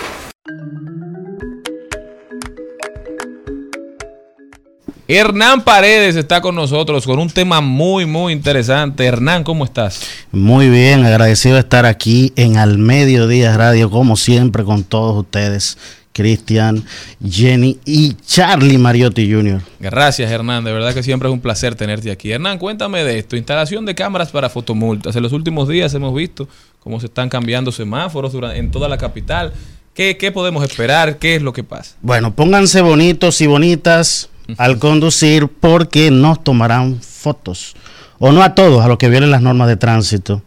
Hernán 5.09 5.63
Paredes 5.63 6.17
está 6.17 6.41
con 6.41 6.55
nosotros 6.55 7.05
con 7.05 7.19
un 7.19 7.29
tema 7.29 7.61
muy, 7.61 8.07
muy 8.07 8.33
interesante. 8.33 9.05
Hernán, 9.05 9.45
¿cómo 9.45 9.67
estás? 9.67 10.01
Muy 10.33 10.71
bien, 10.71 11.05
agradecido 11.05 11.57
de 11.57 11.61
estar 11.61 11.85
aquí 11.85 12.33
en 12.37 12.57
Al 12.57 12.79
Mediodía 12.79 13.55
Radio, 13.59 13.91
como 13.91 14.17
siempre, 14.17 14.65
con 14.65 14.85
todos 14.85 15.19
ustedes 15.19 15.77
Cristian, 16.17 16.83
Jenny 17.23 17.79
y 17.85 18.15
Charlie 18.27 18.79
Mariotti 18.79 19.31
Jr. 19.31 19.61
Gracias, 19.79 20.31
Hernán. 20.31 20.65
De 20.65 20.73
verdad 20.73 20.95
que 20.95 21.03
siempre 21.03 21.29
es 21.29 21.33
un 21.35 21.41
placer 21.41 21.75
tenerte 21.75 22.11
aquí. 22.11 22.33
Hernán, 22.33 22.57
cuéntame 22.57 23.05
de 23.05 23.19
esto. 23.19 23.37
Instalación 23.37 23.85
de 23.85 23.95
cámaras 23.95 24.31
para 24.31 24.49
fotomultas. 24.49 25.15
En 25.15 25.23
los 25.23 25.35
últimos 25.35 25.69
días 25.69 25.93
hemos 25.93 26.15
visto 26.15 26.49
cómo 26.81 27.01
se 27.01 27.07
están 27.07 27.29
cambiando 27.29 27.71
semáforos 27.71 28.33
en 28.55 28.71
toda 28.71 28.89
la 28.89 28.97
capital. 28.97 29.53
¿Qué, 29.93 30.31
podemos 30.33 30.65
esperar? 30.65 31.19
¿Qué 31.19 31.37
es 31.37 31.43
lo 31.43 31.53
que 31.53 31.63
pasa? 31.63 31.97
Bueno, 32.01 32.35
pónganse 32.35 32.81
bonitos 32.81 33.39
y 33.43 33.47
bonitas 33.47 34.31
al 34.57 34.79
conducir 34.79 35.49
porque 35.49 36.11
nos 36.11 36.43
tomarán 36.43 36.99
fotos. 37.03 37.77
O 38.19 38.33
no 38.33 38.43
a 38.43 38.55
todos, 38.55 38.83
a 38.83 38.89
los 38.89 38.97
que 38.97 39.11
violen 39.11 39.31
las 39.31 39.43
normas 39.43 39.69
de 39.69 39.77
tránsito. 39.77 40.43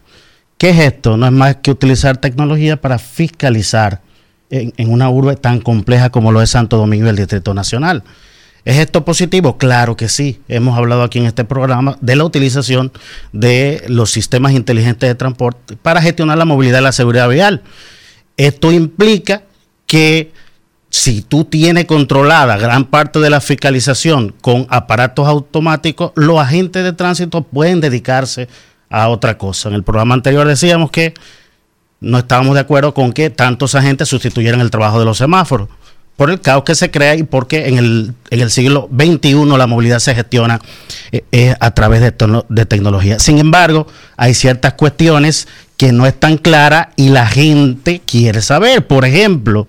¿Qué 0.57 0.71
es 0.71 0.79
esto? 0.79 1.15
No 1.15 1.27
es 1.27 1.31
más 1.31 1.57
que 1.57 1.69
utilizar 1.69 2.17
tecnología 2.17 2.81
para 2.81 2.97
fiscalizar 2.97 4.01
en, 4.49 4.89
una 4.89 5.09
urbe 5.09 5.35
tan 5.35 5.59
compleja 5.59 6.09
como 6.09 6.31
lo 6.31 6.41
es 6.41 6.49
Santo 6.49 6.77
Domingo 6.77 7.05
y 7.05 7.09
el 7.09 7.15
Distrito 7.15 7.53
Nacional. 7.53 8.03
¿Es 8.65 8.77
esto 8.77 9.05
positivo? 9.05 9.57
Claro 9.57 9.95
que 9.95 10.09
sí. 10.09 10.41
Hemos 10.47 10.77
hablado 10.77 11.03
aquí 11.03 11.19
en 11.19 11.25
este 11.25 11.45
programa 11.45 11.97
de 12.01 12.15
la 12.15 12.25
utilización 12.25 12.91
de 13.31 13.83
los 13.87 14.11
sistemas 14.11 14.51
inteligentes 14.51 15.07
de 15.07 15.15
transporte 15.15 15.77
para 15.77 16.01
gestionar 16.01 16.37
la 16.37 16.45
movilidad 16.45 16.79
y 16.79 16.83
la 16.83 16.91
seguridad 16.91 17.29
vial. 17.29 17.63
Esto 18.37 18.71
implica 18.71 19.43
que 19.85 20.31
si 20.89 21.21
tú 21.21 21.45
tienes 21.45 21.85
controlada 21.85 22.57
gran 22.57 22.85
parte 22.85 23.19
de 23.19 23.29
la 23.29 23.41
fiscalización 23.41 24.35
con 24.41 24.65
aparatos 24.69 25.27
automáticos, 25.27 26.11
los 26.15 26.39
agentes 26.39 26.83
de 26.83 26.93
tránsito 26.93 27.43
pueden 27.43 27.79
dedicarse 27.79 28.47
a 28.89 29.09
otra 29.09 29.37
cosa. 29.37 29.69
En 29.69 29.75
el 29.75 29.83
programa 29.83 30.15
anterior 30.15 30.47
decíamos 30.47 30.91
que 30.91 31.13
no 32.01 32.17
estábamos 32.19 32.53
de 32.55 32.61
acuerdo 32.61 32.93
con 32.93 33.11
que 33.13 33.29
tantos 33.29 33.75
agentes 33.75 34.07
sustituyeran 34.07 34.61
el 34.61 34.71
trabajo 34.71 34.99
de 34.99 35.05
los 35.05 35.17
semáforos 35.17 35.69
por 36.19 36.29
el 36.29 36.41
caos 36.41 36.65
que 36.65 36.75
se 36.75 36.91
crea 36.91 37.15
y 37.15 37.23
porque 37.23 37.69
en 37.69 37.77
el, 37.77 38.13
en 38.29 38.41
el 38.41 38.51
siglo 38.51 38.89
XXI 38.93 39.45
la 39.57 39.67
movilidad 39.67 39.99
se 39.99 40.13
gestiona 40.13 40.59
eh, 41.13 41.23
eh, 41.31 41.55
a 41.61 41.71
través 41.71 42.01
de, 42.01 42.13
de 42.49 42.65
tecnología. 42.65 43.19
Sin 43.19 43.37
embargo, 43.37 43.87
hay 44.17 44.33
ciertas 44.33 44.73
cuestiones 44.73 45.47
que 45.77 45.93
no 45.93 46.05
están 46.05 46.37
claras 46.37 46.89
y 46.97 47.07
la 47.07 47.25
gente 47.25 48.01
quiere 48.05 48.41
saber. 48.41 48.85
Por 48.85 49.05
ejemplo, 49.05 49.65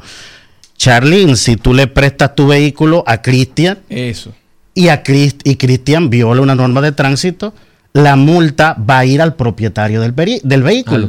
Charlene, 0.76 1.36
si 1.36 1.56
tú 1.56 1.72
le 1.72 1.86
prestas 1.86 2.34
tu 2.34 2.48
vehículo 2.48 3.04
a 3.06 3.22
Cristian 3.22 3.78
Eso. 3.88 4.32
y 4.74 4.88
a 4.88 5.04
y 5.06 5.54
Cristian 5.54 6.10
viola 6.10 6.40
una 6.40 6.56
norma 6.56 6.80
de 6.80 6.90
tránsito, 6.90 7.54
la 7.92 8.16
multa 8.16 8.76
va 8.78 9.00
a 9.00 9.04
ir 9.04 9.20
al 9.20 9.34
propietario 9.34 10.00
del, 10.00 10.14
del 10.42 10.62
vehículo. 10.62 11.08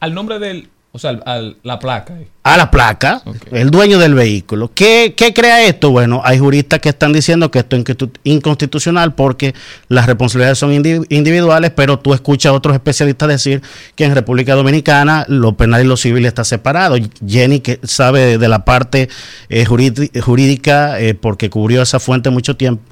al, 0.00 0.14
nombre 0.14 0.38
del, 0.38 0.68
o 0.90 0.98
sea, 0.98 1.10
a 1.24 1.40
la 1.62 1.78
placa. 1.78 2.14
A 2.42 2.56
la 2.56 2.70
placa, 2.70 3.22
el 3.52 3.70
dueño 3.70 3.98
del 3.98 4.14
vehículo. 4.14 4.70
¿Qué, 4.74 5.14
crea 5.34 5.62
esto? 5.64 5.90
Bueno, 5.90 6.20
hay 6.24 6.38
juristas 6.38 6.80
que 6.80 6.88
están 6.88 7.12
diciendo 7.12 7.50
que 7.50 7.60
esto 7.60 7.76
es 7.76 7.84
inconstitucional 8.24 9.14
porque 9.14 9.54
las 9.88 10.06
responsabilidades 10.06 10.58
son 10.58 10.72
individuales, 10.72 11.72
pero 11.74 11.98
tú 11.98 12.12
escuchas 12.12 12.50
a 12.50 12.52
otros 12.52 12.74
especialistas 12.74 13.28
decir 13.28 13.62
que 13.94 14.04
en 14.04 14.14
República 14.14 14.54
Dominicana 14.54 15.24
lo 15.28 15.56
penal 15.56 15.82
y 15.82 15.86
lo 15.86 15.96
civil 15.96 16.26
está 16.26 16.44
separado. 16.44 16.96
Jenny, 17.26 17.60
que 17.60 17.80
sabe 17.82 18.36
de 18.38 18.48
la 18.48 18.64
parte 18.64 19.08
eh, 19.48 19.64
jurídica, 19.64 21.00
eh, 21.00 21.14
porque 21.14 21.50
cubrió 21.50 21.82
esa 21.82 21.98
fuente 21.98 22.30
mucho 22.30 22.56
tiempo, 22.56 22.82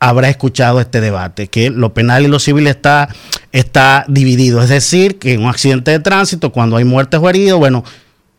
habrá 0.00 0.30
escuchado 0.30 0.80
este 0.80 1.00
debate, 1.00 1.48
que 1.48 1.70
lo 1.70 1.92
penal 1.92 2.24
y 2.24 2.28
lo 2.28 2.38
civil 2.38 2.66
está, 2.66 3.14
está 3.52 4.04
dividido. 4.08 4.62
Es 4.62 4.70
decir, 4.70 5.18
que 5.18 5.34
en 5.34 5.42
un 5.42 5.50
accidente 5.50 5.90
de 5.90 6.00
tránsito, 6.00 6.50
cuando 6.50 6.76
hay 6.76 6.84
muertes 6.84 7.20
o 7.22 7.28
heridos, 7.28 7.58
bueno, 7.58 7.84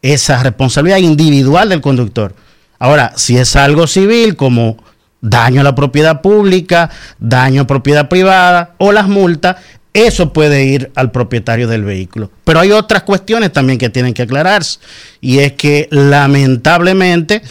esa 0.01 0.41
responsabilidad 0.41 0.97
individual 0.97 1.69
del 1.69 1.81
conductor. 1.81 2.33
Ahora, 2.79 3.13
si 3.15 3.37
es 3.37 3.55
algo 3.55 3.85
civil 3.85 4.35
como 4.35 4.77
daño 5.21 5.61
a 5.61 5.63
la 5.63 5.75
propiedad 5.75 6.21
pública, 6.21 6.89
daño 7.19 7.61
a 7.61 7.67
propiedad 7.67 8.09
privada 8.09 8.73
o 8.79 8.91
las 8.91 9.07
multas, 9.07 9.57
eso 9.93 10.33
puede 10.33 10.65
ir 10.65 10.91
al 10.95 11.11
propietario 11.11 11.67
del 11.67 11.83
vehículo. 11.83 12.31
Pero 12.43 12.59
hay 12.59 12.71
otras 12.71 13.03
cuestiones 13.03 13.51
también 13.51 13.77
que 13.77 13.89
tienen 13.89 14.15
que 14.15 14.23
aclararse. 14.23 14.79
Y 15.19 15.39
es 15.39 15.53
que 15.53 15.87
lamentablemente 15.91 17.43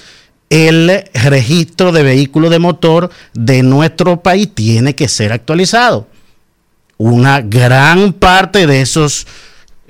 el 0.51 1.05
registro 1.15 1.93
de 1.93 2.03
vehículos 2.03 2.51
de 2.51 2.59
motor 2.59 3.11
de 3.33 3.63
nuestro 3.63 4.21
país 4.21 4.53
tiene 4.55 4.95
que 4.95 5.09
ser 5.09 5.33
actualizado. 5.33 6.09
Una 6.99 7.41
gran 7.41 8.13
parte 8.13 8.67
de 8.67 8.83
esos 8.83 9.27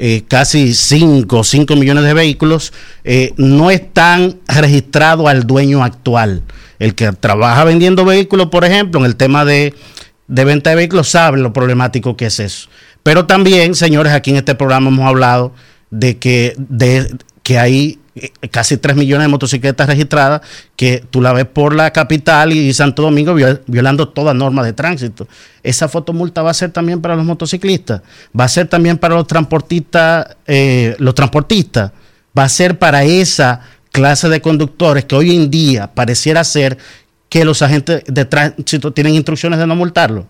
eh, 0.03 0.23
casi 0.29 0.73
5 0.73 1.45
5 1.45 1.77
millones 1.77 2.05
de 2.05 2.15
vehículos 2.15 2.73
eh, 3.05 3.35
no 3.37 3.71
están 3.71 4.39
registrados 4.47 5.29
al 5.29 5.47
dueño 5.47 5.83
actual. 5.85 6.43
El 6.79 6.95
que 6.95 7.13
trabaja 7.13 7.65
vendiendo 7.65 8.07
vehículos, 8.07 8.47
por 8.47 8.65
ejemplo, 8.65 9.01
en 9.01 9.07
el 9.07 9.17
tema 9.17 9.45
de, 9.45 9.75
de 10.27 10.45
venta 10.45 10.71
de 10.71 10.77
vehículos, 10.77 11.11
sabe 11.11 11.39
lo 11.39 11.53
problemático 11.53 12.17
que 12.17 12.27
es 12.27 12.41
eso. 12.41 12.71
Pero 13.03 13.27
también, 13.27 13.75
señores, 13.75 14.13
aquí 14.13 14.31
en 14.31 14.37
este 14.37 14.55
programa 14.55 14.89
hemos 14.89 15.07
hablado 15.07 15.53
de 15.91 16.17
que, 16.19 16.55
de, 16.57 17.15
que 17.43 17.59
hay 17.59 18.00
casi 18.51 18.77
3 18.77 18.97
millones 18.97 19.27
de 19.27 19.29
motocicletas 19.29 19.87
registradas 19.87 20.41
que 20.77 21.05
tú 21.11 21.21
la 21.21 21.33
ves 21.33 21.47
por 21.47 21.75
la 21.75 21.93
capital 21.93 22.53
y 22.53 22.73
Santo 22.73 23.03
Domingo 23.03 23.35
violando 23.67 24.09
toda 24.09 24.35
norma 24.35 24.65
de 24.65 24.73
tránsito. 24.73 25.29
Esa 25.63 25.89
fotomulta 25.89 26.43
va 26.43 26.51
a 26.51 26.55
ser 26.55 26.73
también 26.73 27.01
para 27.01 27.17
los 27.17 27.25
motociclistas, 27.25 28.03
va 28.39 28.45
a 28.45 28.49
ser 28.49 28.67
también 28.67 28.99
para 28.99 29.15
los 29.15 29.27
transportistas, 29.27 30.37
eh, 30.47 30.97
los 30.99 31.15
transportistas, 31.15 31.93
va 32.37 32.45
a 32.45 32.49
ser 32.49 32.79
para 32.79 33.05
esa 33.05 33.61
clase 33.93 34.29
de 34.29 34.41
conductores 34.41 35.05
que 35.05 35.17
hoy 35.17 35.35
en 35.35 35.51
día 35.51 35.93
pareciera 35.93 36.45
ser 36.45 36.79
que 37.29 37.45
los 37.45 37.63
agentes 37.63 38.03
de 38.07 38.25
tránsito 38.25 38.93
tienen 38.93 39.15
instrucciones 39.15 39.59
de 39.59 39.67
no 39.67 39.77
multarlo. 39.77 40.27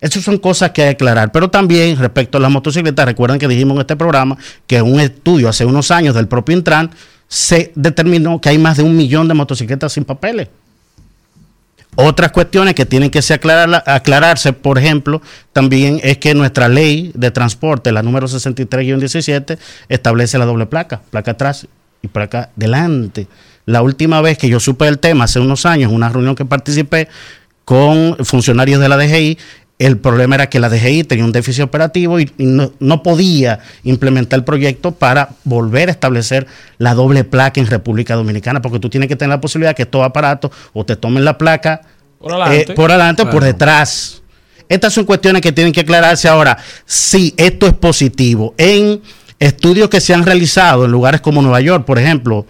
Esas 0.00 0.24
son 0.24 0.38
cosas 0.38 0.70
que 0.70 0.82
hay 0.82 0.88
que 0.88 0.94
aclarar. 0.94 1.30
Pero 1.32 1.50
también 1.50 1.96
respecto 1.98 2.38
a 2.38 2.40
las 2.40 2.50
motocicletas, 2.50 3.04
recuerden 3.04 3.38
que 3.38 3.48
dijimos 3.48 3.74
en 3.74 3.80
este 3.82 3.96
programa 3.96 4.36
que 4.66 4.80
un 4.80 4.98
estudio 5.00 5.48
hace 5.48 5.64
unos 5.64 5.90
años 5.90 6.14
del 6.14 6.28
propio 6.28 6.56
Intran 6.56 6.90
se 7.28 7.72
determinó 7.74 8.40
que 8.40 8.48
hay 8.48 8.58
más 8.58 8.76
de 8.78 8.82
un 8.82 8.96
millón 8.96 9.28
de 9.28 9.34
motocicletas 9.34 9.92
sin 9.92 10.04
papeles. 10.04 10.48
Otras 11.96 12.30
cuestiones 12.30 12.74
que 12.74 12.86
tienen 12.86 13.10
que 13.10 13.20
aclararse, 13.86 14.52
por 14.52 14.78
ejemplo, 14.78 15.20
también 15.52 16.00
es 16.02 16.18
que 16.18 16.34
nuestra 16.34 16.68
ley 16.68 17.10
de 17.14 17.30
transporte, 17.30 17.92
la 17.92 18.02
número 18.02 18.28
63-17, 18.28 19.58
establece 19.88 20.38
la 20.38 20.46
doble 20.46 20.66
placa, 20.66 21.02
placa 21.10 21.32
atrás 21.32 21.66
y 22.00 22.08
placa 22.08 22.50
delante. 22.56 23.26
La 23.66 23.82
última 23.82 24.20
vez 24.20 24.38
que 24.38 24.48
yo 24.48 24.60
supe 24.60 24.86
el 24.88 24.98
tema, 24.98 25.24
hace 25.24 25.40
unos 25.40 25.66
años, 25.66 25.90
en 25.90 25.96
una 25.96 26.08
reunión 26.08 26.36
que 26.36 26.44
participé 26.44 27.08
con 27.64 28.16
funcionarios 28.24 28.80
de 28.80 28.88
la 28.88 28.96
DGI, 28.96 29.38
el 29.80 29.96
problema 29.96 30.34
era 30.34 30.50
que 30.50 30.60
la 30.60 30.68
DGI 30.68 31.04
tenía 31.04 31.24
un 31.24 31.32
déficit 31.32 31.64
operativo 31.64 32.20
y, 32.20 32.30
no, 32.36 33.02
podía 33.02 33.60
implementar 33.82 34.40
el 34.40 34.44
proyecto 34.44 34.92
para 34.92 35.30
volver 35.44 35.88
a 35.88 35.92
establecer 35.92 36.46
la 36.76 36.92
doble 36.92 37.24
placa 37.24 37.60
en 37.60 37.66
República 37.66 38.14
Dominicana, 38.14 38.60
porque 38.60 38.78
tú 38.78 38.90
tienes 38.90 39.08
que 39.08 39.16
tener 39.16 39.30
la 39.30 39.40
posibilidad 39.40 39.74
que 39.74 39.84
estos 39.84 40.04
aparatos 40.04 40.50
o 40.74 40.84
te 40.84 40.96
tomen 40.96 41.24
la 41.24 41.38
placa 41.38 41.80
por 42.18 42.90
adelante, 42.90 43.22
o 43.22 43.30
por 43.30 43.42
detrás. 43.42 44.20
Estas 44.68 44.92
son 44.92 45.06
cuestiones 45.06 45.40
que 45.40 45.50
tienen 45.50 45.72
que 45.72 45.80
aclararse 45.80 46.28
ahora. 46.28 46.58
Si 46.84 47.32
esto 47.38 47.66
es 47.66 47.72
positivo. 47.72 48.54
En 48.58 49.00
estudios 49.38 49.88
que 49.88 50.02
se 50.02 50.12
han 50.12 50.26
realizado 50.26 50.84
en 50.84 50.90
lugares 50.92 51.22
como 51.22 51.40
Nueva 51.40 51.62
York, 51.62 51.86
por 51.86 51.98
ejemplo, 51.98 52.44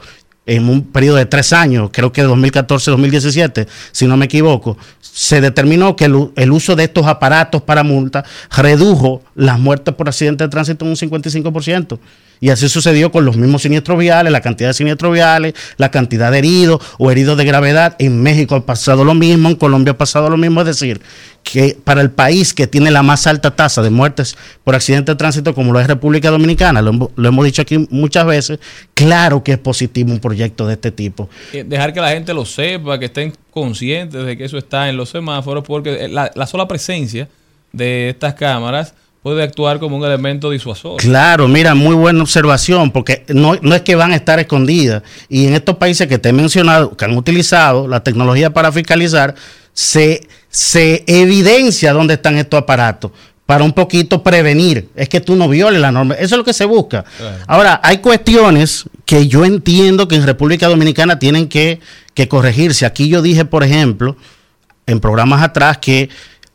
en 0.46 0.68
un 0.68 0.82
periodo 0.82 1.16
de 1.16 1.26
tres 1.26 1.52
años, 1.52 1.90
creo 1.92 2.12
que 2.12 2.24
2014-2017, 2.24 3.66
si 3.92 4.06
no 4.06 4.16
me 4.16 4.24
equivoco, 4.24 4.76
se 5.00 5.40
determinó 5.40 5.96
que 5.96 6.06
el, 6.06 6.50
uso 6.50 6.76
de 6.76 6.84
estos 6.84 7.06
aparatos 7.06 7.62
para 7.62 7.82
multa 7.82 8.24
redujo 8.50 9.22
las 9.34 9.58
muertes 9.58 9.94
por 9.94 10.08
accidente 10.08 10.44
de 10.44 10.48
tránsito 10.48 10.84
en 10.84 10.92
un 10.92 10.96
55%. 10.96 11.98
Y 12.40 12.48
así 12.48 12.70
sucedió 12.70 13.12
con 13.12 13.26
los 13.26 13.36
mismos 13.36 13.62
siniestros 13.62 13.98
viales, 13.98 14.32
la 14.32 14.40
cantidad 14.40 14.70
de 14.70 14.74
siniestros 14.74 15.12
viales, 15.12 15.52
la 15.76 15.90
cantidad 15.90 16.32
de 16.32 16.38
heridos 16.38 16.80
o 16.98 17.10
heridos 17.10 17.36
de 17.36 17.44
gravedad. 17.44 17.96
En 17.98 18.22
México 18.22 18.54
ha 18.54 18.64
pasado 18.64 19.04
lo 19.04 19.14
mismo, 19.14 19.50
en 19.50 19.56
Colombia 19.56 19.92
ha 19.92 19.98
pasado 19.98 20.30
lo 20.30 20.38
mismo. 20.38 20.60
Es 20.62 20.66
decir, 20.66 21.02
que 21.42 21.76
para 21.84 22.00
el 22.00 22.10
país 22.10 22.54
que 22.54 22.66
tiene 22.66 22.90
la 22.90 23.02
más 23.02 23.26
alta 23.26 23.54
tasa 23.54 23.82
de 23.82 23.90
muertes 23.90 24.36
por 24.64 24.74
accidente 24.74 25.12
de 25.12 25.16
tránsito 25.16 25.54
como 25.54 25.72
lo 25.72 25.80
es 25.80 25.86
República 25.86 26.30
Dominicana, 26.30 26.80
lo, 26.80 27.10
hemos 27.16 27.44
dicho 27.44 27.60
aquí 27.60 27.86
muchas 27.90 28.24
veces, 28.24 28.58
claro 28.94 29.44
que 29.44 29.52
es 29.52 29.58
positivo 29.58 30.10
un 30.10 30.20
proyecto 30.20 30.66
de 30.66 30.74
este 30.74 30.90
tipo. 30.90 31.28
Dejar 31.52 31.92
que 31.92 32.00
la 32.00 32.10
gente 32.10 32.32
lo 32.32 32.46
sepa, 32.46 32.98
que 32.98 33.06
estén 33.06 33.34
conscientes 33.50 34.24
de 34.24 34.36
que 34.38 34.44
eso 34.44 34.56
está 34.56 34.88
en 34.88 34.96
los 34.96 35.10
semáforos, 35.10 35.62
porque 35.64 36.08
la 36.08 36.46
sola 36.46 36.66
presencia 36.66 37.28
de 37.72 38.10
estas 38.10 38.34
cámaras 38.34 38.94
puede 39.22 39.42
actuar 39.42 39.78
como 39.78 39.96
un 39.96 40.04
elemento 40.04 40.50
disuasorio. 40.50 40.96
Claro, 40.96 41.46
mira, 41.46 41.74
muy 41.74 41.94
buena 41.94 42.22
observación, 42.22 42.90
porque 42.90 43.24
no, 43.28 43.54
es 43.54 43.82
que 43.82 43.94
van 43.94 44.12
a 44.12 44.16
estar 44.16 44.38
escondidas. 44.38 45.02
Y 45.28 45.46
en 45.46 45.54
estos 45.54 45.76
países 45.76 46.06
que 46.06 46.18
te 46.18 46.30
he 46.30 46.32
mencionado, 46.32 46.96
que 46.96 47.04
han 47.04 47.16
utilizado 47.16 47.86
la 47.86 48.02
tecnología 48.02 48.50
para 48.52 48.72
fiscalizar, 48.72 49.34
se, 49.72 50.26
se 50.48 51.04
evidencia 51.06 51.92
dónde 51.92 52.14
están 52.14 52.36
estos 52.38 52.58
aparatos 52.58 53.10
para 53.44 53.64
un 53.64 53.72
poquito 53.72 54.22
prevenir. 54.22 54.88
Es 54.94 55.08
que 55.08 55.20
tú 55.20 55.34
no 55.36 55.48
violes 55.48 55.80
la 55.80 55.90
norma. 55.90 56.14
Eso 56.14 56.36
es 56.36 56.38
lo 56.38 56.44
que 56.44 56.52
se 56.52 56.64
busca. 56.64 57.04
Ahora, 57.46 57.80
hay 57.82 57.98
cuestiones 57.98 58.84
que 59.04 59.26
yo 59.26 59.44
entiendo 59.44 60.06
que 60.06 60.14
en 60.14 60.24
República 60.24 60.68
Dominicana 60.68 61.18
tienen 61.18 61.48
que, 61.48 61.80
que 62.14 62.28
corregirse. 62.28 62.86
Aquí 62.86 63.08
yo 63.08 63.22
dije, 63.22 63.44
por 63.44 63.64
ejemplo, 63.64 64.16
en 64.86 65.00
programas 65.00 65.42
atrás, 65.42 65.78
que 65.78 66.08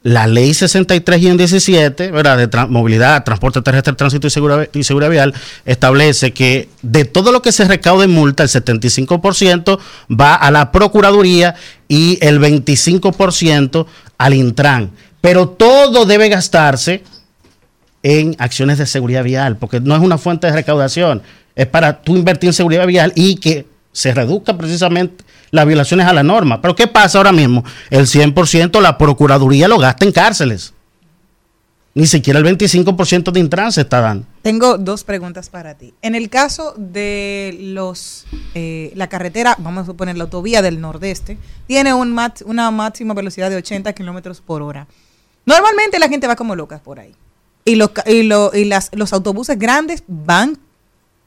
la 0.06 0.27
ley 0.27 0.53
63 0.53 1.19
y 1.19 1.36
17, 1.36 2.11
¿verdad? 2.11 2.38
de 2.38 2.68
movilidad, 2.68 3.23
transporte 3.23 3.64
terrestre, 3.64 3.94
tránsito 3.94 4.27
y 4.27 4.30
seguridad, 4.30 4.69
y 4.72 4.84
seguridad 4.84 5.10
vial, 5.10 5.34
establece 5.65 6.32
que 6.32 6.69
de 6.84 7.06
todo 7.06 7.32
lo 7.32 7.41
que 7.41 7.52
se 7.52 7.65
recaude 7.65 8.06
en 8.06 8.11
multa, 8.11 8.44
el 8.44 8.49
75% 8.49 9.80
va 10.11 10.36
a 10.36 10.52
la 10.52 10.72
Procuraduría 10.72 11.56
y 11.88 12.19
el 12.22 12.40
25% 12.40 13.88
al 14.19 14.34
Intran. 14.36 14.91
Pero 15.22 15.49
todo 15.49 16.06
debe 16.06 16.30
gastarse 16.30 17.02
en 18.03 18.36
acciones 18.38 18.77
de 18.77 18.86
seguridad 18.86 19.23
vial, 19.23 19.57
porque 19.57 19.80
no 19.80 19.95
es 19.95 20.02
una 20.03 20.19
fuente 20.19 20.45
de 20.45 20.53
recaudación, 20.53 21.23
es 21.56 21.65
para 21.65 22.03
tú 22.03 22.15
invertir 22.15 22.49
en 22.49 22.53
seguridad 22.53 22.86
vial 22.86 23.11
y 23.15 23.38
que 23.38 23.65
se 23.91 24.14
reduzca 24.14 24.56
precisamente 24.56 25.26
las 25.56 25.65
violaciones 25.65 26.06
a 26.06 26.14
la 26.14 26.23
norma. 26.23 26.61
Pero 26.61 26.76
¿qué 26.76 26.88
pasa 26.88 27.18
ahora 27.18 27.32
mismo? 27.32 27.64
El 27.90 28.06
100% 28.06 28.80
la 28.82 28.98
Procuraduría 28.98 29.68
lo 29.68 29.80
gasta 29.80 30.06
en 30.06 30.11
cárceles. 30.11 30.73
Ni 31.95 32.07
siquiera 32.07 32.40
el 32.40 32.45
25% 32.45 33.32
de 33.32 33.40
Intran 33.40 33.72
se 33.72 33.82
está 33.82 34.02
dando. 34.02 34.27
Tengo 34.41 34.77
dos 34.77 35.06
preguntas 35.06 35.49
para 35.49 35.76
ti. 35.76 35.94
En 36.02 36.14
el 36.14 36.30
caso 36.30 36.73
de 36.77 37.57
los 37.57 38.26
eh, 38.53 38.91
la 38.95 39.07
carretera, 39.07 39.56
vamos 39.60 39.84
a 39.84 39.86
suponer 39.86 40.18
la 40.18 40.26
autovía 40.26 40.61
del 40.61 40.82
nordeste, 40.82 41.38
tiene 41.68 41.94
un 41.94 42.19
una 42.45 42.72
máxima 42.72 43.14
velocidad 43.14 43.49
de 43.49 43.56
80 43.56 43.94
kilómetros 43.94 44.41
por 44.41 44.61
hora. 44.61 44.88
Normalmente 45.45 45.98
la 45.98 46.10
gente 46.10 46.27
va 46.27 46.36
como 46.36 46.53
loca 46.56 46.80
por 46.80 46.99
ahí. 46.99 47.15
Y, 47.64 47.76
los, 47.76 47.91
y, 48.06 48.30
y 48.60 48.65
las, 48.65 48.91
los 48.94 49.14
autobuses 49.14 49.57
grandes 49.57 50.03
van 50.07 50.60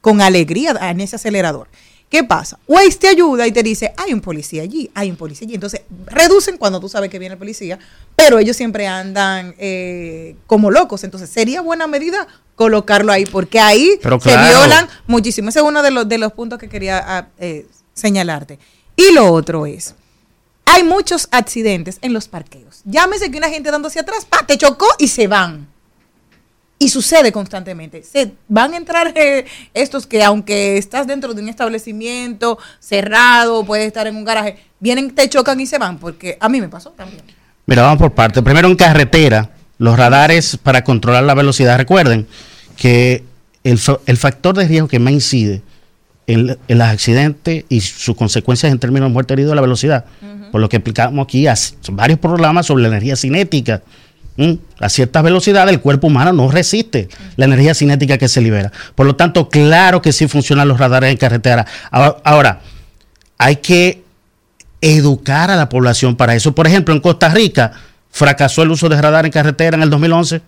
con 0.01 0.21
alegría 0.21 0.77
en 0.81 1.01
ese 1.01 1.15
acelerador. 1.15 1.67
¿Qué 2.09 2.23
pasa? 2.23 2.57
Waze 2.67 2.97
te 2.97 3.07
ayuda 3.07 3.45
y 3.45 3.51
te 3.51 3.61
dice, 3.61 3.93
hay 3.95 4.13
un 4.13 4.21
policía 4.21 4.63
allí, 4.63 4.89
hay 4.95 5.11
un 5.11 5.15
policía 5.15 5.45
allí. 5.45 5.53
Entonces, 5.53 5.81
reducen 6.07 6.57
cuando 6.57 6.79
tú 6.79 6.89
sabes 6.89 7.11
que 7.11 7.19
viene 7.19 7.33
el 7.33 7.39
policía, 7.39 7.77
pero 8.15 8.39
ellos 8.39 8.57
siempre 8.57 8.87
andan 8.87 9.53
eh, 9.59 10.35
como 10.47 10.71
locos. 10.71 11.03
Entonces, 11.03 11.29
sería 11.29 11.61
buena 11.61 11.85
medida 11.85 12.27
colocarlo 12.55 13.11
ahí, 13.11 13.25
porque 13.25 13.59
ahí 13.59 13.99
se 14.01 14.37
violan 14.37 14.89
muchísimo. 15.05 15.49
Ese 15.49 15.59
es 15.59 15.65
uno 15.65 15.83
de 15.83 15.91
los, 15.91 16.09
de 16.09 16.17
los 16.17 16.33
puntos 16.33 16.57
que 16.57 16.67
quería 16.67 17.01
ah, 17.05 17.27
eh, 17.37 17.67
señalarte. 17.93 18.57
Y 18.95 19.13
lo 19.13 19.31
otro 19.31 19.67
es, 19.67 19.93
hay 20.65 20.83
muchos 20.83 21.27
accidentes 21.31 21.99
en 22.01 22.11
los 22.11 22.27
parqueos. 22.27 22.81
Llámese 22.85 23.29
que 23.29 23.37
una 23.37 23.49
gente 23.49 23.69
dando 23.69 23.87
hacia 23.87 24.01
atrás, 24.01 24.25
pa, 24.25 24.45
te 24.47 24.57
chocó 24.57 24.87
y 24.97 25.09
se 25.09 25.27
van. 25.27 25.67
Y 26.81 26.87
sucede 26.87 27.33
constantemente. 27.33 28.03
Se 28.03 28.31
van 28.47 28.73
a 28.73 28.77
entrar 28.77 29.11
eh, 29.15 29.45
estos 29.73 30.07
que 30.07 30.23
aunque 30.23 30.77
estás 30.77 31.05
dentro 31.05 31.33
de 31.33 31.41
un 31.41 31.49
establecimiento 31.49 32.57
cerrado, 32.79 33.65
puedes 33.65 33.85
estar 33.85 34.07
en 34.07 34.15
un 34.15 34.23
garaje, 34.23 34.57
vienen, 34.79 35.13
te 35.13 35.27
chocan 35.27 35.59
y 35.59 35.65
se 35.65 35.77
van, 35.77 35.99
porque 35.99 36.37
a 36.39 36.47
mí 36.47 36.61
me 36.61 36.69
pasó 36.69 36.91
también. 36.91 37.21
Mira, 37.65 37.81
vamos 37.81 37.97
por 37.97 38.13
parte. 38.13 38.41
Primero 38.41 38.69
en 38.69 38.75
carretera, 38.75 39.49
los 39.77 39.97
radares 39.97 40.55
para 40.55 40.85
controlar 40.85 41.23
la 41.23 41.33
velocidad. 41.33 41.77
Recuerden 41.77 42.27
que 42.77 43.25
el, 43.65 43.77
factor 43.77 44.55
de 44.55 44.65
riesgo 44.65 44.87
que 44.87 44.99
más 44.99 45.11
incide 45.11 45.61
en, 46.27 46.47
los 46.47 46.87
accidentes 46.87 47.65
y 47.67 47.81
sus 47.81 48.15
consecuencias 48.15 48.71
en 48.71 48.79
términos 48.79 49.09
de 49.09 49.13
muerte 49.13 49.33
herido 49.33 49.51
es 49.51 49.55
la 49.55 49.61
velocidad. 49.61 50.05
Por 50.51 50.61
lo 50.61 50.69
que 50.69 50.77
explicamos 50.77 51.23
aquí 51.25 51.45
varios 51.91 52.19
programas 52.19 52.65
sobre 52.65 52.83
la 52.83 52.87
energía 52.87 53.15
cinética 53.15 53.83
a 54.79 54.89
ciertas 54.89 55.23
velocidades 55.23 55.73
el 55.73 55.81
cuerpo 55.81 56.07
humano 56.07 56.31
no 56.31 56.49
resiste 56.49 57.09
la 57.35 57.45
energía 57.45 57.73
cinética 57.73 58.17
que 58.17 58.29
se 58.29 58.41
libera. 58.41 58.71
Por 58.95 59.05
lo 59.05 59.15
tanto, 59.15 59.49
claro 59.49 60.01
que 60.01 60.13
sí 60.13 60.27
funcionan 60.27 60.67
los 60.67 60.79
radares 60.79 61.11
en 61.11 61.17
carretera. 61.17 61.65
Ahora, 61.91 62.61
hay 63.37 63.57
que 63.57 64.03
educar 64.81 65.51
a 65.51 65.55
la 65.55 65.67
población 65.67 66.15
para 66.15 66.35
eso. 66.35 66.55
Por 66.55 66.67
ejemplo, 66.67 66.93
en 66.93 67.01
Costa 67.01 67.29
Rica 67.29 67.73
fracasó 68.11 68.63
el 68.63 68.71
uso 68.71 68.89
de 68.89 69.01
radar 69.01 69.25
en 69.25 69.31
carretera 69.31 69.75
en 69.75 69.83
el 69.83 69.89
2011 69.89 70.41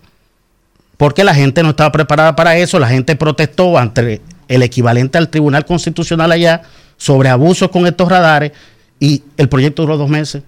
porque 0.96 1.24
la 1.24 1.34
gente 1.34 1.62
no 1.62 1.70
estaba 1.70 1.92
preparada 1.92 2.36
para 2.36 2.56
eso. 2.56 2.78
La 2.78 2.88
gente 2.88 3.16
protestó 3.16 3.76
ante 3.76 4.20
el 4.48 4.62
equivalente 4.62 5.18
al 5.18 5.28
Tribunal 5.28 5.64
Constitucional 5.64 6.32
allá 6.32 6.62
sobre 6.96 7.28
abusos 7.28 7.70
con 7.70 7.86
estos 7.86 8.08
radares 8.08 8.52
y 9.00 9.24
el 9.36 9.48
proyecto 9.48 9.82
duró 9.82 9.96
dos 9.96 10.08
meses. 10.08 10.42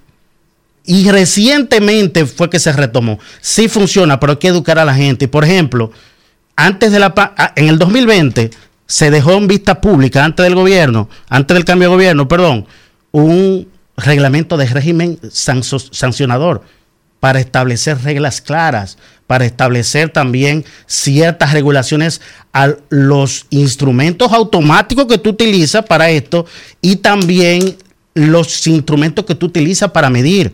Y 0.86 1.10
recientemente 1.10 2.26
fue 2.26 2.50
que 2.50 2.58
se 2.58 2.72
retomó. 2.72 3.18
Sí 3.40 3.68
funciona, 3.68 4.20
pero 4.20 4.32
hay 4.32 4.38
que 4.38 4.48
educar 4.48 4.78
a 4.78 4.84
la 4.84 4.94
gente. 4.94 5.28
Por 5.28 5.44
ejemplo, 5.44 5.90
antes 6.56 6.92
de 6.92 6.98
la 6.98 7.12
ah, 7.16 7.52
en 7.56 7.68
el 7.68 7.78
2020 7.78 8.50
se 8.86 9.10
dejó 9.10 9.32
en 9.32 9.48
vista 9.48 9.80
pública 9.80 10.24
antes 10.24 10.44
del 10.44 10.54
gobierno, 10.54 11.08
antes 11.28 11.54
del 11.54 11.64
cambio 11.64 11.88
de 11.88 11.94
gobierno, 11.94 12.28
perdón, 12.28 12.66
un 13.12 13.66
reglamento 13.96 14.56
de 14.56 14.66
régimen 14.66 15.18
sancionador 15.30 16.62
para 17.20 17.40
establecer 17.40 18.02
reglas 18.02 18.42
claras, 18.42 18.98
para 19.26 19.46
establecer 19.46 20.10
también 20.10 20.64
ciertas 20.86 21.52
regulaciones 21.54 22.20
a 22.52 22.74
los 22.90 23.46
instrumentos 23.48 24.30
automáticos 24.32 25.06
que 25.06 25.16
tú 25.16 25.30
utilizas 25.30 25.86
para 25.86 26.10
esto 26.10 26.44
y 26.82 26.96
también 26.96 27.76
los 28.12 28.66
instrumentos 28.66 29.24
que 29.24 29.34
tú 29.34 29.46
utilizas 29.46 29.90
para 29.90 30.10
medir. 30.10 30.52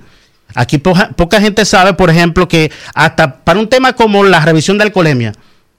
Aquí 0.55 0.79
poca, 0.79 1.41
gente 1.41 1.65
sabe, 1.65 1.95
por 1.95 2.11
ejemplo, 2.11 2.49
que 2.49 2.71
hasta 2.95 3.37
para 3.37 3.61
un 3.61 3.69
tema 3.69 3.93
como 3.95 4.25
la 4.25 4.41
revisión 4.41 4.79
de 4.79 4.85
alcoholemia, 4.85 5.33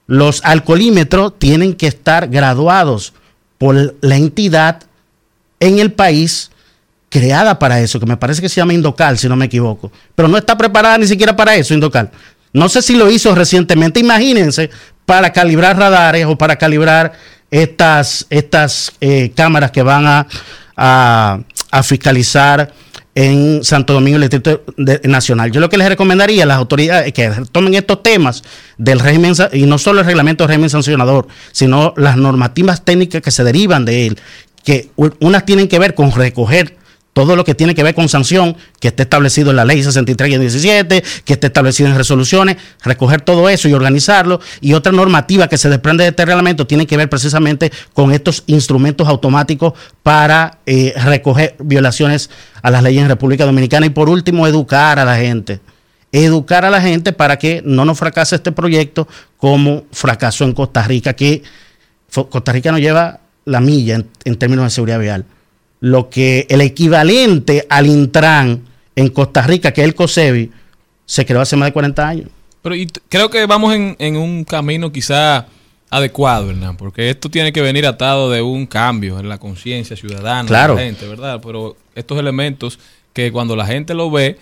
los 0.06 0.42
alcoholímetros 0.44 1.38
tienen 1.38 1.74
que 1.74 1.86
estar 1.86 2.28
graduados 2.28 3.12
por 3.58 3.94
la 4.00 4.16
entidad 4.16 4.82
en 5.60 5.78
el 5.78 5.92
país 5.92 6.50
creada 7.08 7.58
para 7.58 7.80
eso, 7.80 8.00
que 8.00 8.06
me 8.06 8.16
parece 8.16 8.40
que 8.40 8.48
se 8.48 8.56
llama 8.56 8.74
Indocal, 8.74 9.18
si 9.18 9.28
no 9.28 9.36
me 9.36 9.44
equivoco. 9.44 9.92
Pero 10.14 10.28
no 10.28 10.38
está 10.38 10.56
preparada 10.56 10.98
ni 10.98 11.06
siquiera 11.06 11.36
para 11.36 11.54
eso, 11.54 11.74
Indocal. 11.74 12.10
No 12.52 12.68
sé 12.68 12.82
si 12.82 12.96
lo 12.96 13.10
hizo 13.10 13.34
recientemente. 13.34 14.00
Imagínense, 14.00 14.70
para 15.06 15.32
calibrar 15.32 15.78
radares 15.78 16.26
o 16.26 16.36
para 16.36 16.56
calibrar 16.56 17.12
estas, 17.50 18.26
estas 18.30 18.92
eh, 19.00 19.30
cámaras 19.34 19.70
que 19.70 19.82
van 19.82 20.06
a, 20.06 20.26
a 21.70 21.82
fiscalizar 21.82 22.72
en 23.14 23.62
Santo 23.62 23.92
Domingo, 23.92 24.16
el 24.16 24.22
Distrito 24.22 24.62
Nacional. 25.04 25.52
Yo 25.52 25.60
lo 25.60 25.68
que 25.68 25.76
les 25.76 25.88
recomendaría 25.88 26.44
a 26.44 26.46
las 26.46 26.56
autoridades 26.56 27.08
es 27.08 27.12
que 27.12 27.30
tomen 27.52 27.74
estos 27.74 28.02
temas 28.02 28.42
del 28.78 29.00
régimen, 29.00 29.34
y 29.52 29.66
no 29.66 29.78
solo 29.78 30.00
el 30.00 30.06
reglamento 30.06 30.44
del 30.44 30.48
régimen 30.48 30.70
sancionador, 30.70 31.28
sino 31.52 31.92
las 31.96 32.16
normativas 32.16 32.84
técnicas 32.84 33.20
que 33.20 33.30
se 33.30 33.44
derivan 33.44 33.84
de 33.84 34.06
él, 34.06 34.18
que 34.64 34.90
unas 34.96 35.44
tienen 35.44 35.68
que 35.68 35.78
ver 35.78 35.94
con 35.94 36.12
recoger 36.12 36.76
todo 37.12 37.36
lo 37.36 37.44
que 37.44 37.54
tiene 37.54 37.74
que 37.74 37.82
ver 37.82 37.94
con 37.94 38.08
sanción, 38.08 38.56
que 38.80 38.88
esté 38.88 39.02
establecido 39.02 39.50
en 39.50 39.56
la 39.56 39.64
ley 39.64 39.82
63 39.82 40.34
y 40.34 40.38
17, 40.38 41.04
que 41.24 41.32
esté 41.34 41.48
establecido 41.48 41.90
en 41.90 41.96
resoluciones, 41.96 42.56
recoger 42.82 43.20
todo 43.20 43.48
eso 43.48 43.68
y 43.68 43.74
organizarlo. 43.74 44.40
Y 44.60 44.72
otra 44.72 44.92
normativa 44.92 45.48
que 45.48 45.58
se 45.58 45.68
desprende 45.68 46.04
de 46.04 46.10
este 46.10 46.24
reglamento 46.24 46.66
tiene 46.66 46.86
que 46.86 46.96
ver 46.96 47.10
precisamente 47.10 47.70
con 47.92 48.12
estos 48.12 48.44
instrumentos 48.46 49.08
automáticos 49.08 49.74
para 50.02 50.58
eh, 50.64 50.94
recoger 51.04 51.54
violaciones 51.58 52.30
a 52.62 52.70
las 52.70 52.82
leyes 52.82 53.02
en 53.02 53.08
República 53.08 53.44
Dominicana. 53.44 53.84
Y 53.84 53.90
por 53.90 54.08
último, 54.08 54.46
educar 54.46 54.98
a 54.98 55.04
la 55.04 55.16
gente. 55.16 55.60
Educar 56.12 56.64
a 56.64 56.70
la 56.70 56.80
gente 56.80 57.12
para 57.12 57.38
que 57.38 57.62
no 57.64 57.84
nos 57.84 57.98
fracase 57.98 58.36
este 58.36 58.52
proyecto 58.52 59.06
como 59.36 59.84
fracasó 59.92 60.44
en 60.44 60.52
Costa 60.52 60.82
Rica, 60.82 61.14
que 61.14 61.42
Costa 62.10 62.52
Rica 62.52 62.70
no 62.70 62.78
lleva 62.78 63.20
la 63.44 63.60
milla 63.60 64.02
en 64.24 64.36
términos 64.36 64.64
de 64.64 64.70
seguridad 64.70 64.98
vial 64.98 65.24
lo 65.82 66.08
que 66.10 66.46
el 66.48 66.60
equivalente 66.60 67.66
al 67.68 67.88
Intran 67.88 68.62
en 68.94 69.08
Costa 69.08 69.42
Rica, 69.42 69.72
que 69.72 69.80
es 69.80 69.88
el 69.88 69.96
COSEBI, 69.96 70.52
se 71.04 71.26
creó 71.26 71.40
hace 71.40 71.56
más 71.56 71.66
de 71.66 71.72
40 71.72 72.08
años. 72.08 72.28
Pero 72.62 72.76
creo 73.08 73.30
que 73.30 73.44
vamos 73.46 73.74
en, 73.74 74.16
un 74.16 74.44
camino 74.44 74.92
quizá 74.92 75.48
adecuado, 75.90 76.50
Hernán, 76.50 76.76
porque 76.76 77.10
esto 77.10 77.28
tiene 77.28 77.52
que 77.52 77.60
venir 77.60 77.84
atado 77.84 78.30
de 78.30 78.40
un 78.40 78.66
cambio 78.66 79.18
en 79.18 79.28
la 79.28 79.38
conciencia 79.38 79.96
ciudadana 79.96 80.44
de 80.44 80.74
la 80.74 80.80
gente, 80.80 81.08
¿verdad? 81.08 81.40
Pero 81.44 81.76
estos 81.96 82.16
elementos 82.16 82.78
que 83.12 83.32
cuando 83.32 83.56
la 83.56 83.66
gente 83.66 83.92
lo 83.92 84.08
ve, 84.08 84.38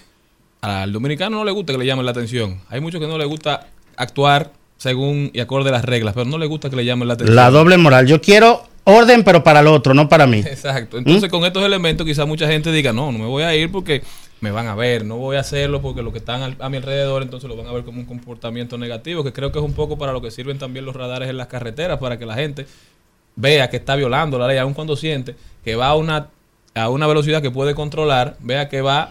al 0.61 0.93
dominicano 0.93 1.39
no 1.39 1.45
le 1.47 1.53
gusta 1.53 1.73
que 1.73 1.79
le 1.79 1.87
llamen 1.87 2.05
la 2.05 2.11
atención. 2.11 2.61
Hay 2.69 2.83
muchos 2.83 3.01
que 3.01 3.07
no 3.07 3.17
le 3.17 3.25
gusta 3.25 3.69
actuar 3.97 4.53
según 4.77 5.31
y 5.33 5.41
acorde 5.41 5.71
a 5.71 5.73
las 5.73 5.87
reglas, 5.87 6.13
pero 6.13 6.27
no 6.27 6.37
le 6.37 6.45
gusta 6.45 6.69
que 6.69 6.77
le 6.77 6.85
llamen 6.85 7.09
la 7.09 7.15
atención. 7.15 7.35
La 7.35 7.51
doble 7.51 7.79
moral. 7.79 8.07
Yo 8.07 8.21
quiero 8.21 8.69
orden, 8.85 9.25
pero 9.25 9.43
para 9.43 9.61
el 9.61 9.67
otro, 9.67 9.95
no 9.95 10.09
para 10.09 10.27
mí. 10.27 10.39
Exacto. 10.47 10.99
Entonces, 10.99 11.29
¿Mm? 11.29 11.33
con 11.33 11.45
estos 11.45 11.65
elementos, 11.65 12.07
quizás 12.07 12.27
mucha 12.27 12.47
gente 12.47 12.73
diga, 12.73 12.93
no, 12.93 13.13
no 13.13 13.19
me 13.19 13.27
voy 13.27 13.43
a 13.43 13.55
ir 13.55 13.71
porque 13.71 14.03
me 14.41 14.51
van 14.51 14.67
a 14.69 14.75
ver, 14.75 15.05
no 15.05 15.17
voy 15.17 15.37
a 15.37 15.41
hacerlo 15.41 15.83
porque 15.83 16.03
los 16.03 16.13
que 16.13 16.19
están 16.19 16.57
a 16.59 16.69
mi 16.69 16.79
alrededor 16.79 17.23
entonces 17.23 17.49
lo 17.49 17.57
van 17.57 17.67
a 17.67 17.73
ver 17.73 17.85
como 17.85 18.01
un 18.01 18.07
comportamiento 18.07 18.79
negativo, 18.79 19.23
que 19.23 19.33
creo 19.33 19.53
que 19.53 19.59
es 19.59 19.65
un 19.65 19.75
poco 19.75 19.99
para 19.99 20.13
lo 20.13 20.23
que 20.23 20.31
sirven 20.31 20.59
también 20.59 20.87
los 20.87 20.97
radares 20.97 21.29
en 21.29 21.37
las 21.37 21.47
carreteras, 21.47 21.99
para 21.99 22.19
que 22.19 22.25
la 22.25 22.35
gente 22.35 22.67
vea 23.37 23.69
que 23.69 23.77
está 23.77 23.97
violando 23.97 24.39
la 24.39 24.47
ley, 24.47 24.59
aun 24.59 24.75
cuando 24.75 24.97
siente 24.97 25.35
que 25.65 25.77
va 25.77 25.89
a 25.89 25.95
una, 25.95 26.29
a 26.75 26.89
una 26.89 27.07
velocidad 27.07 27.43
que 27.43 27.51
puede 27.51 27.75
controlar, 27.75 28.37
vea 28.41 28.69
que 28.69 28.81
va 28.81 29.11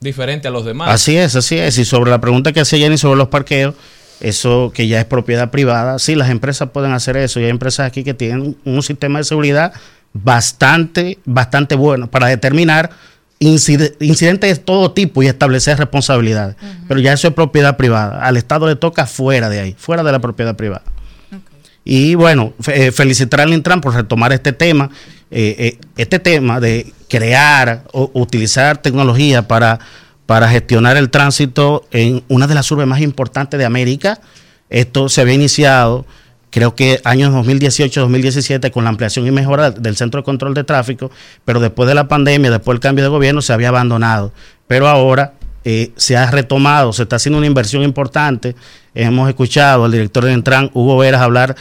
diferente 0.00 0.48
a 0.48 0.50
los 0.50 0.64
demás. 0.64 0.90
Así 0.90 1.16
es, 1.16 1.34
así 1.36 1.56
es. 1.56 1.78
Y 1.78 1.84
sobre 1.84 2.10
la 2.10 2.20
pregunta 2.20 2.52
que 2.52 2.60
hacía 2.60 2.78
Jenny 2.78 2.98
sobre 2.98 3.18
los 3.18 3.28
parqueos, 3.28 3.74
eso 4.20 4.72
que 4.74 4.88
ya 4.88 5.00
es 5.00 5.04
propiedad 5.04 5.50
privada. 5.50 5.98
Sí, 5.98 6.14
las 6.14 6.30
empresas 6.30 6.70
pueden 6.70 6.92
hacer 6.92 7.16
eso 7.16 7.40
y 7.40 7.44
hay 7.44 7.50
empresas 7.50 7.86
aquí 7.86 8.04
que 8.04 8.14
tienen 8.14 8.56
un 8.64 8.82
sistema 8.82 9.18
de 9.18 9.24
seguridad 9.24 9.72
bastante, 10.12 11.18
bastante 11.24 11.74
bueno 11.74 12.08
para 12.08 12.28
determinar 12.28 12.90
incidentes 13.40 14.58
de 14.58 14.64
todo 14.64 14.92
tipo 14.92 15.22
y 15.22 15.26
establecer 15.26 15.78
responsabilidades. 15.78 16.56
Pero 16.88 17.00
ya 17.00 17.12
eso 17.12 17.28
es 17.28 17.34
propiedad 17.34 17.76
privada. 17.76 18.24
Al 18.24 18.36
Estado 18.36 18.66
le 18.66 18.76
toca 18.76 19.06
fuera 19.06 19.48
de 19.48 19.60
ahí, 19.60 19.74
fuera 19.76 20.02
de 20.02 20.12
la 20.12 20.20
propiedad 20.20 20.56
privada. 20.56 20.82
Y 21.84 22.14
bueno, 22.14 22.54
eh, 22.68 22.92
felicitar 22.92 23.42
al 23.42 23.52
Intran 23.52 23.80
por 23.80 23.94
retomar 23.94 24.32
este 24.32 24.52
tema, 24.52 24.88
eh, 25.30 25.56
eh, 25.58 25.78
este 25.98 26.18
tema 26.18 26.58
de 26.58 26.92
crear 27.08 27.84
o 27.92 28.10
utilizar 28.14 28.78
tecnología 28.78 29.46
para 29.46 29.78
para 30.26 30.48
gestionar 30.48 30.96
el 30.96 31.10
tránsito 31.10 31.84
en 31.90 32.22
una 32.28 32.46
de 32.46 32.54
las 32.54 32.70
urbes 32.70 32.86
más 32.86 33.00
importantes 33.00 33.58
de 33.58 33.64
América. 33.64 34.20
Esto 34.70 35.08
se 35.08 35.20
había 35.20 35.34
iniciado 35.34 36.06
creo 36.54 36.76
que 36.76 37.00
años 37.02 37.34
2018-2017 37.34 38.70
con 38.70 38.84
la 38.84 38.90
ampliación 38.90 39.26
y 39.26 39.32
mejora 39.32 39.72
del 39.72 39.96
centro 39.96 40.20
de 40.20 40.24
control 40.24 40.54
de 40.54 40.62
tráfico, 40.62 41.10
pero 41.44 41.58
después 41.58 41.88
de 41.88 41.96
la 41.96 42.06
pandemia, 42.06 42.48
después 42.48 42.76
del 42.76 42.80
cambio 42.80 43.04
de 43.04 43.10
gobierno, 43.10 43.42
se 43.42 43.52
había 43.52 43.70
abandonado. 43.70 44.32
Pero 44.68 44.86
ahora 44.86 45.32
eh, 45.64 45.90
se 45.96 46.16
ha 46.16 46.30
retomado, 46.30 46.92
se 46.92 47.02
está 47.02 47.16
haciendo 47.16 47.38
una 47.38 47.48
inversión 47.48 47.82
importante. 47.82 48.54
Hemos 48.94 49.28
escuchado 49.28 49.84
al 49.84 49.90
director 49.90 50.24
de 50.24 50.32
Entran, 50.32 50.70
Hugo 50.74 50.96
Veras, 50.96 51.22
hablar 51.22 51.56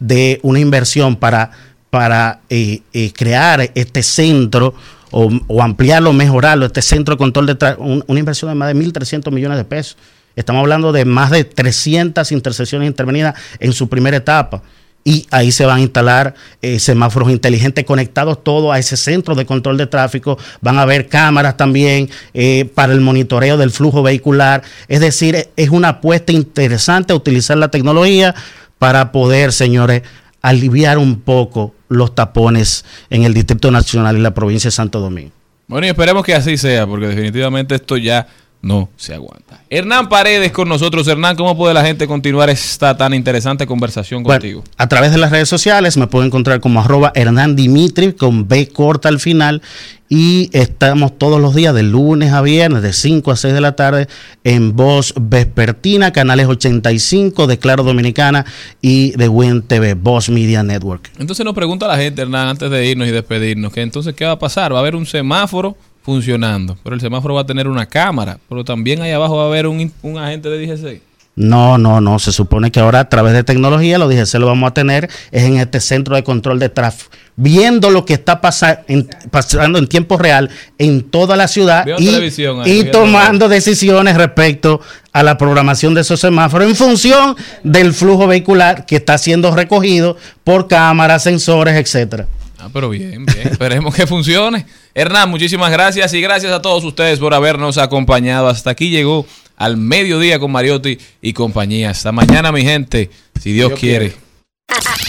de 0.00 0.40
una 0.42 0.58
inversión 0.58 1.14
para, 1.14 1.52
para 1.90 2.40
eh, 2.50 2.80
eh, 2.92 3.12
crear 3.12 3.70
este 3.76 4.02
centro 4.02 4.74
o, 5.12 5.62
ampliarlo, 5.62 6.12
mejorarlo, 6.12 6.66
este 6.66 6.82
centro 6.82 7.14
de 7.14 7.18
control 7.18 7.46
de 7.46 7.76
una 7.78 8.18
inversión 8.18 8.50
de 8.50 8.54
más 8.56 8.74
de 8.74 8.80
1.300 8.80 9.30
millones 9.30 9.58
de 9.58 9.64
pesos. 9.64 9.96
Estamos 10.34 10.60
hablando 10.60 10.92
de 10.92 11.04
más 11.04 11.30
de 11.30 11.44
300 11.44 12.32
intersecciones 12.32 12.88
intervenidas 12.88 13.34
en 13.60 13.72
su 13.72 13.88
primera 13.88 14.16
etapa 14.16 14.62
y 15.04 15.26
ahí 15.30 15.50
se 15.50 15.66
van 15.66 15.78
a 15.78 15.80
instalar 15.80 16.34
eh, 16.60 16.78
semáforos 16.78 17.30
inteligentes 17.30 17.84
conectados 17.84 18.42
todos 18.42 18.72
a 18.72 18.78
ese 18.78 18.96
centro 18.96 19.34
de 19.34 19.44
control 19.44 19.76
de 19.76 19.86
tráfico. 19.86 20.38
Van 20.60 20.78
a 20.78 20.82
haber 20.82 21.08
cámaras 21.08 21.56
también 21.56 22.08
eh, 22.34 22.70
para 22.74 22.92
el 22.92 23.00
monitoreo 23.00 23.56
del 23.56 23.70
flujo 23.70 24.02
vehicular. 24.02 24.62
Es 24.88 25.00
decir, 25.00 25.48
es 25.56 25.70
una 25.70 25.88
apuesta 25.88 26.32
interesante 26.32 27.14
utilizar 27.14 27.56
la 27.58 27.70
tecnología 27.70 28.34
para 28.78 29.12
poder, 29.12 29.52
señores, 29.52 30.02
aliviar 30.40 30.98
un 30.98 31.20
poco 31.20 31.74
los 31.92 32.14
tapones 32.14 32.84
en 33.10 33.24
el 33.24 33.34
Distrito 33.34 33.70
Nacional 33.70 34.16
y 34.16 34.20
la 34.20 34.34
provincia 34.34 34.68
de 34.68 34.72
Santo 34.72 35.00
Domingo. 35.00 35.32
Bueno, 35.68 35.86
y 35.86 35.90
esperemos 35.90 36.24
que 36.24 36.34
así 36.34 36.56
sea, 36.56 36.86
porque 36.86 37.06
definitivamente 37.06 37.74
esto 37.74 37.96
ya 37.96 38.26
no 38.62 38.88
se 38.96 39.12
aguanta. 39.12 39.60
Hernán 39.68 40.08
Paredes 40.08 40.52
con 40.52 40.68
nosotros. 40.68 41.06
Hernán, 41.08 41.36
¿cómo 41.36 41.56
puede 41.56 41.74
la 41.74 41.84
gente 41.84 42.06
continuar 42.06 42.48
esta 42.48 42.96
tan 42.96 43.12
interesante 43.12 43.66
conversación 43.66 44.22
contigo? 44.22 44.62
A 44.76 44.88
través 44.88 45.10
de 45.10 45.18
las 45.18 45.32
redes 45.32 45.48
sociales 45.48 45.96
me 45.96 46.06
pueden 46.06 46.28
encontrar 46.28 46.60
como 46.60 46.80
arroba 46.80 47.12
Hernán 47.14 47.56
Dimitri 47.56 48.12
con 48.12 48.46
B 48.46 48.68
corta 48.68 49.08
al 49.08 49.18
final 49.18 49.62
y 50.08 50.50
estamos 50.52 51.18
todos 51.18 51.40
los 51.40 51.54
días 51.54 51.74
de 51.74 51.82
lunes 51.82 52.32
a 52.32 52.42
viernes 52.42 52.82
de 52.82 52.92
5 52.92 53.30
a 53.32 53.36
6 53.36 53.54
de 53.54 53.60
la 53.60 53.74
tarde 53.76 54.08
en 54.44 54.76
Voz 54.76 55.14
Vespertina, 55.18 56.12
canales 56.12 56.46
85 56.46 57.46
de 57.46 57.58
Claro 57.58 57.82
Dominicana 57.82 58.44
y 58.80 59.12
de 59.12 59.28
Win 59.28 59.62
TV, 59.62 59.94
Voz 59.94 60.28
Media 60.28 60.62
Network. 60.62 61.10
Entonces 61.18 61.44
nos 61.44 61.54
pregunta 61.54 61.88
la 61.88 61.96
gente, 61.96 62.22
Hernán, 62.22 62.48
antes 62.48 62.70
de 62.70 62.86
irnos 62.86 63.08
y 63.08 63.10
despedirnos, 63.10 63.72
que 63.72 63.80
entonces 63.80 64.14
¿qué 64.14 64.26
va 64.26 64.32
a 64.32 64.38
pasar? 64.38 64.72
¿Va 64.72 64.76
a 64.76 64.80
haber 64.80 64.94
un 64.94 65.06
semáforo? 65.06 65.76
Funcionando. 66.02 66.76
Pero 66.82 66.94
el 66.94 67.00
semáforo 67.00 67.34
va 67.34 67.42
a 67.42 67.46
tener 67.46 67.68
una 67.68 67.86
cámara, 67.86 68.38
pero 68.48 68.64
también 68.64 69.00
ahí 69.02 69.12
abajo 69.12 69.36
va 69.36 69.44
a 69.44 69.46
haber 69.46 69.66
un, 69.66 69.90
agente 70.18 70.48
de 70.48 70.66
DGC. 70.66 71.00
No, 71.34 71.78
no, 71.78 72.02
no. 72.02 72.18
Se 72.18 72.30
supone 72.30 72.70
que 72.70 72.80
ahora 72.80 73.00
a 73.00 73.08
través 73.08 73.32
de 73.32 73.42
tecnología 73.42 73.96
los 73.96 74.10
DGC 74.10 74.34
lo 74.34 74.46
vamos 74.46 74.70
a 74.70 74.74
tener 74.74 75.08
es 75.30 75.44
en 75.44 75.56
este 75.56 75.80
centro 75.80 76.14
de 76.14 76.22
control 76.22 76.58
de 76.58 76.68
tráfico, 76.68 77.10
viendo 77.36 77.88
lo 77.88 78.04
que 78.04 78.12
está 78.12 78.42
pasando 78.42 79.78
en 79.78 79.86
tiempo 79.86 80.18
real 80.18 80.50
en 80.76 81.02
toda 81.02 81.36
la 81.36 81.48
ciudad 81.48 81.86
y, 81.98 82.84
tomando 82.90 83.48
decisiones 83.48 84.18
respecto 84.18 84.82
a 85.14 85.22
la 85.22 85.38
programación 85.38 85.94
de 85.94 86.02
esos 86.02 86.20
semáforos 86.20 86.68
en 86.68 86.76
función 86.76 87.34
del 87.62 87.94
flujo 87.94 88.26
vehicular 88.26 88.84
que 88.84 88.96
está 88.96 89.16
siendo 89.16 89.54
recogido 89.56 90.18
por 90.44 90.68
cámaras, 90.68 91.22
sensores, 91.22 91.76
etcétera. 91.76 92.26
Ah, 92.58 92.68
pero 92.70 92.90
bien, 92.90 93.24
bien. 93.24 93.48
Esperemos 93.50 93.94
que 93.94 94.06
funcione. 94.06 94.66
Hernán, 94.94 95.30
muchísimas 95.30 95.70
gracias 95.70 96.12
y 96.12 96.20
gracias 96.20 96.52
a 96.52 96.60
todos 96.60 96.84
ustedes 96.84 97.18
por 97.18 97.32
habernos 97.32 97.78
acompañado. 97.78 98.48
Hasta 98.48 98.70
aquí 98.70 98.90
llegó 98.90 99.26
al 99.56 99.76
mediodía 99.76 100.38
con 100.38 100.52
Mariotti 100.52 100.98
y 101.22 101.32
compañía. 101.32 101.90
Hasta 101.90 102.12
mañana, 102.12 102.52
mi 102.52 102.62
gente, 102.62 103.10
si 103.40 103.52
Dios, 103.52 103.72
quiere. 103.78 104.14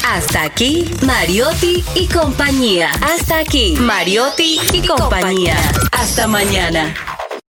Hasta 0.06 0.44
aquí, 0.44 0.86
Mariotti 1.02 1.84
y 1.96 2.08
compañía. 2.08 2.92
Hasta 3.02 3.40
aquí, 3.40 3.76
Mariotti 3.80 4.60
y 4.74 4.88
compañía. 4.88 5.58
Hasta 5.92 6.28
mañana. 6.28 6.94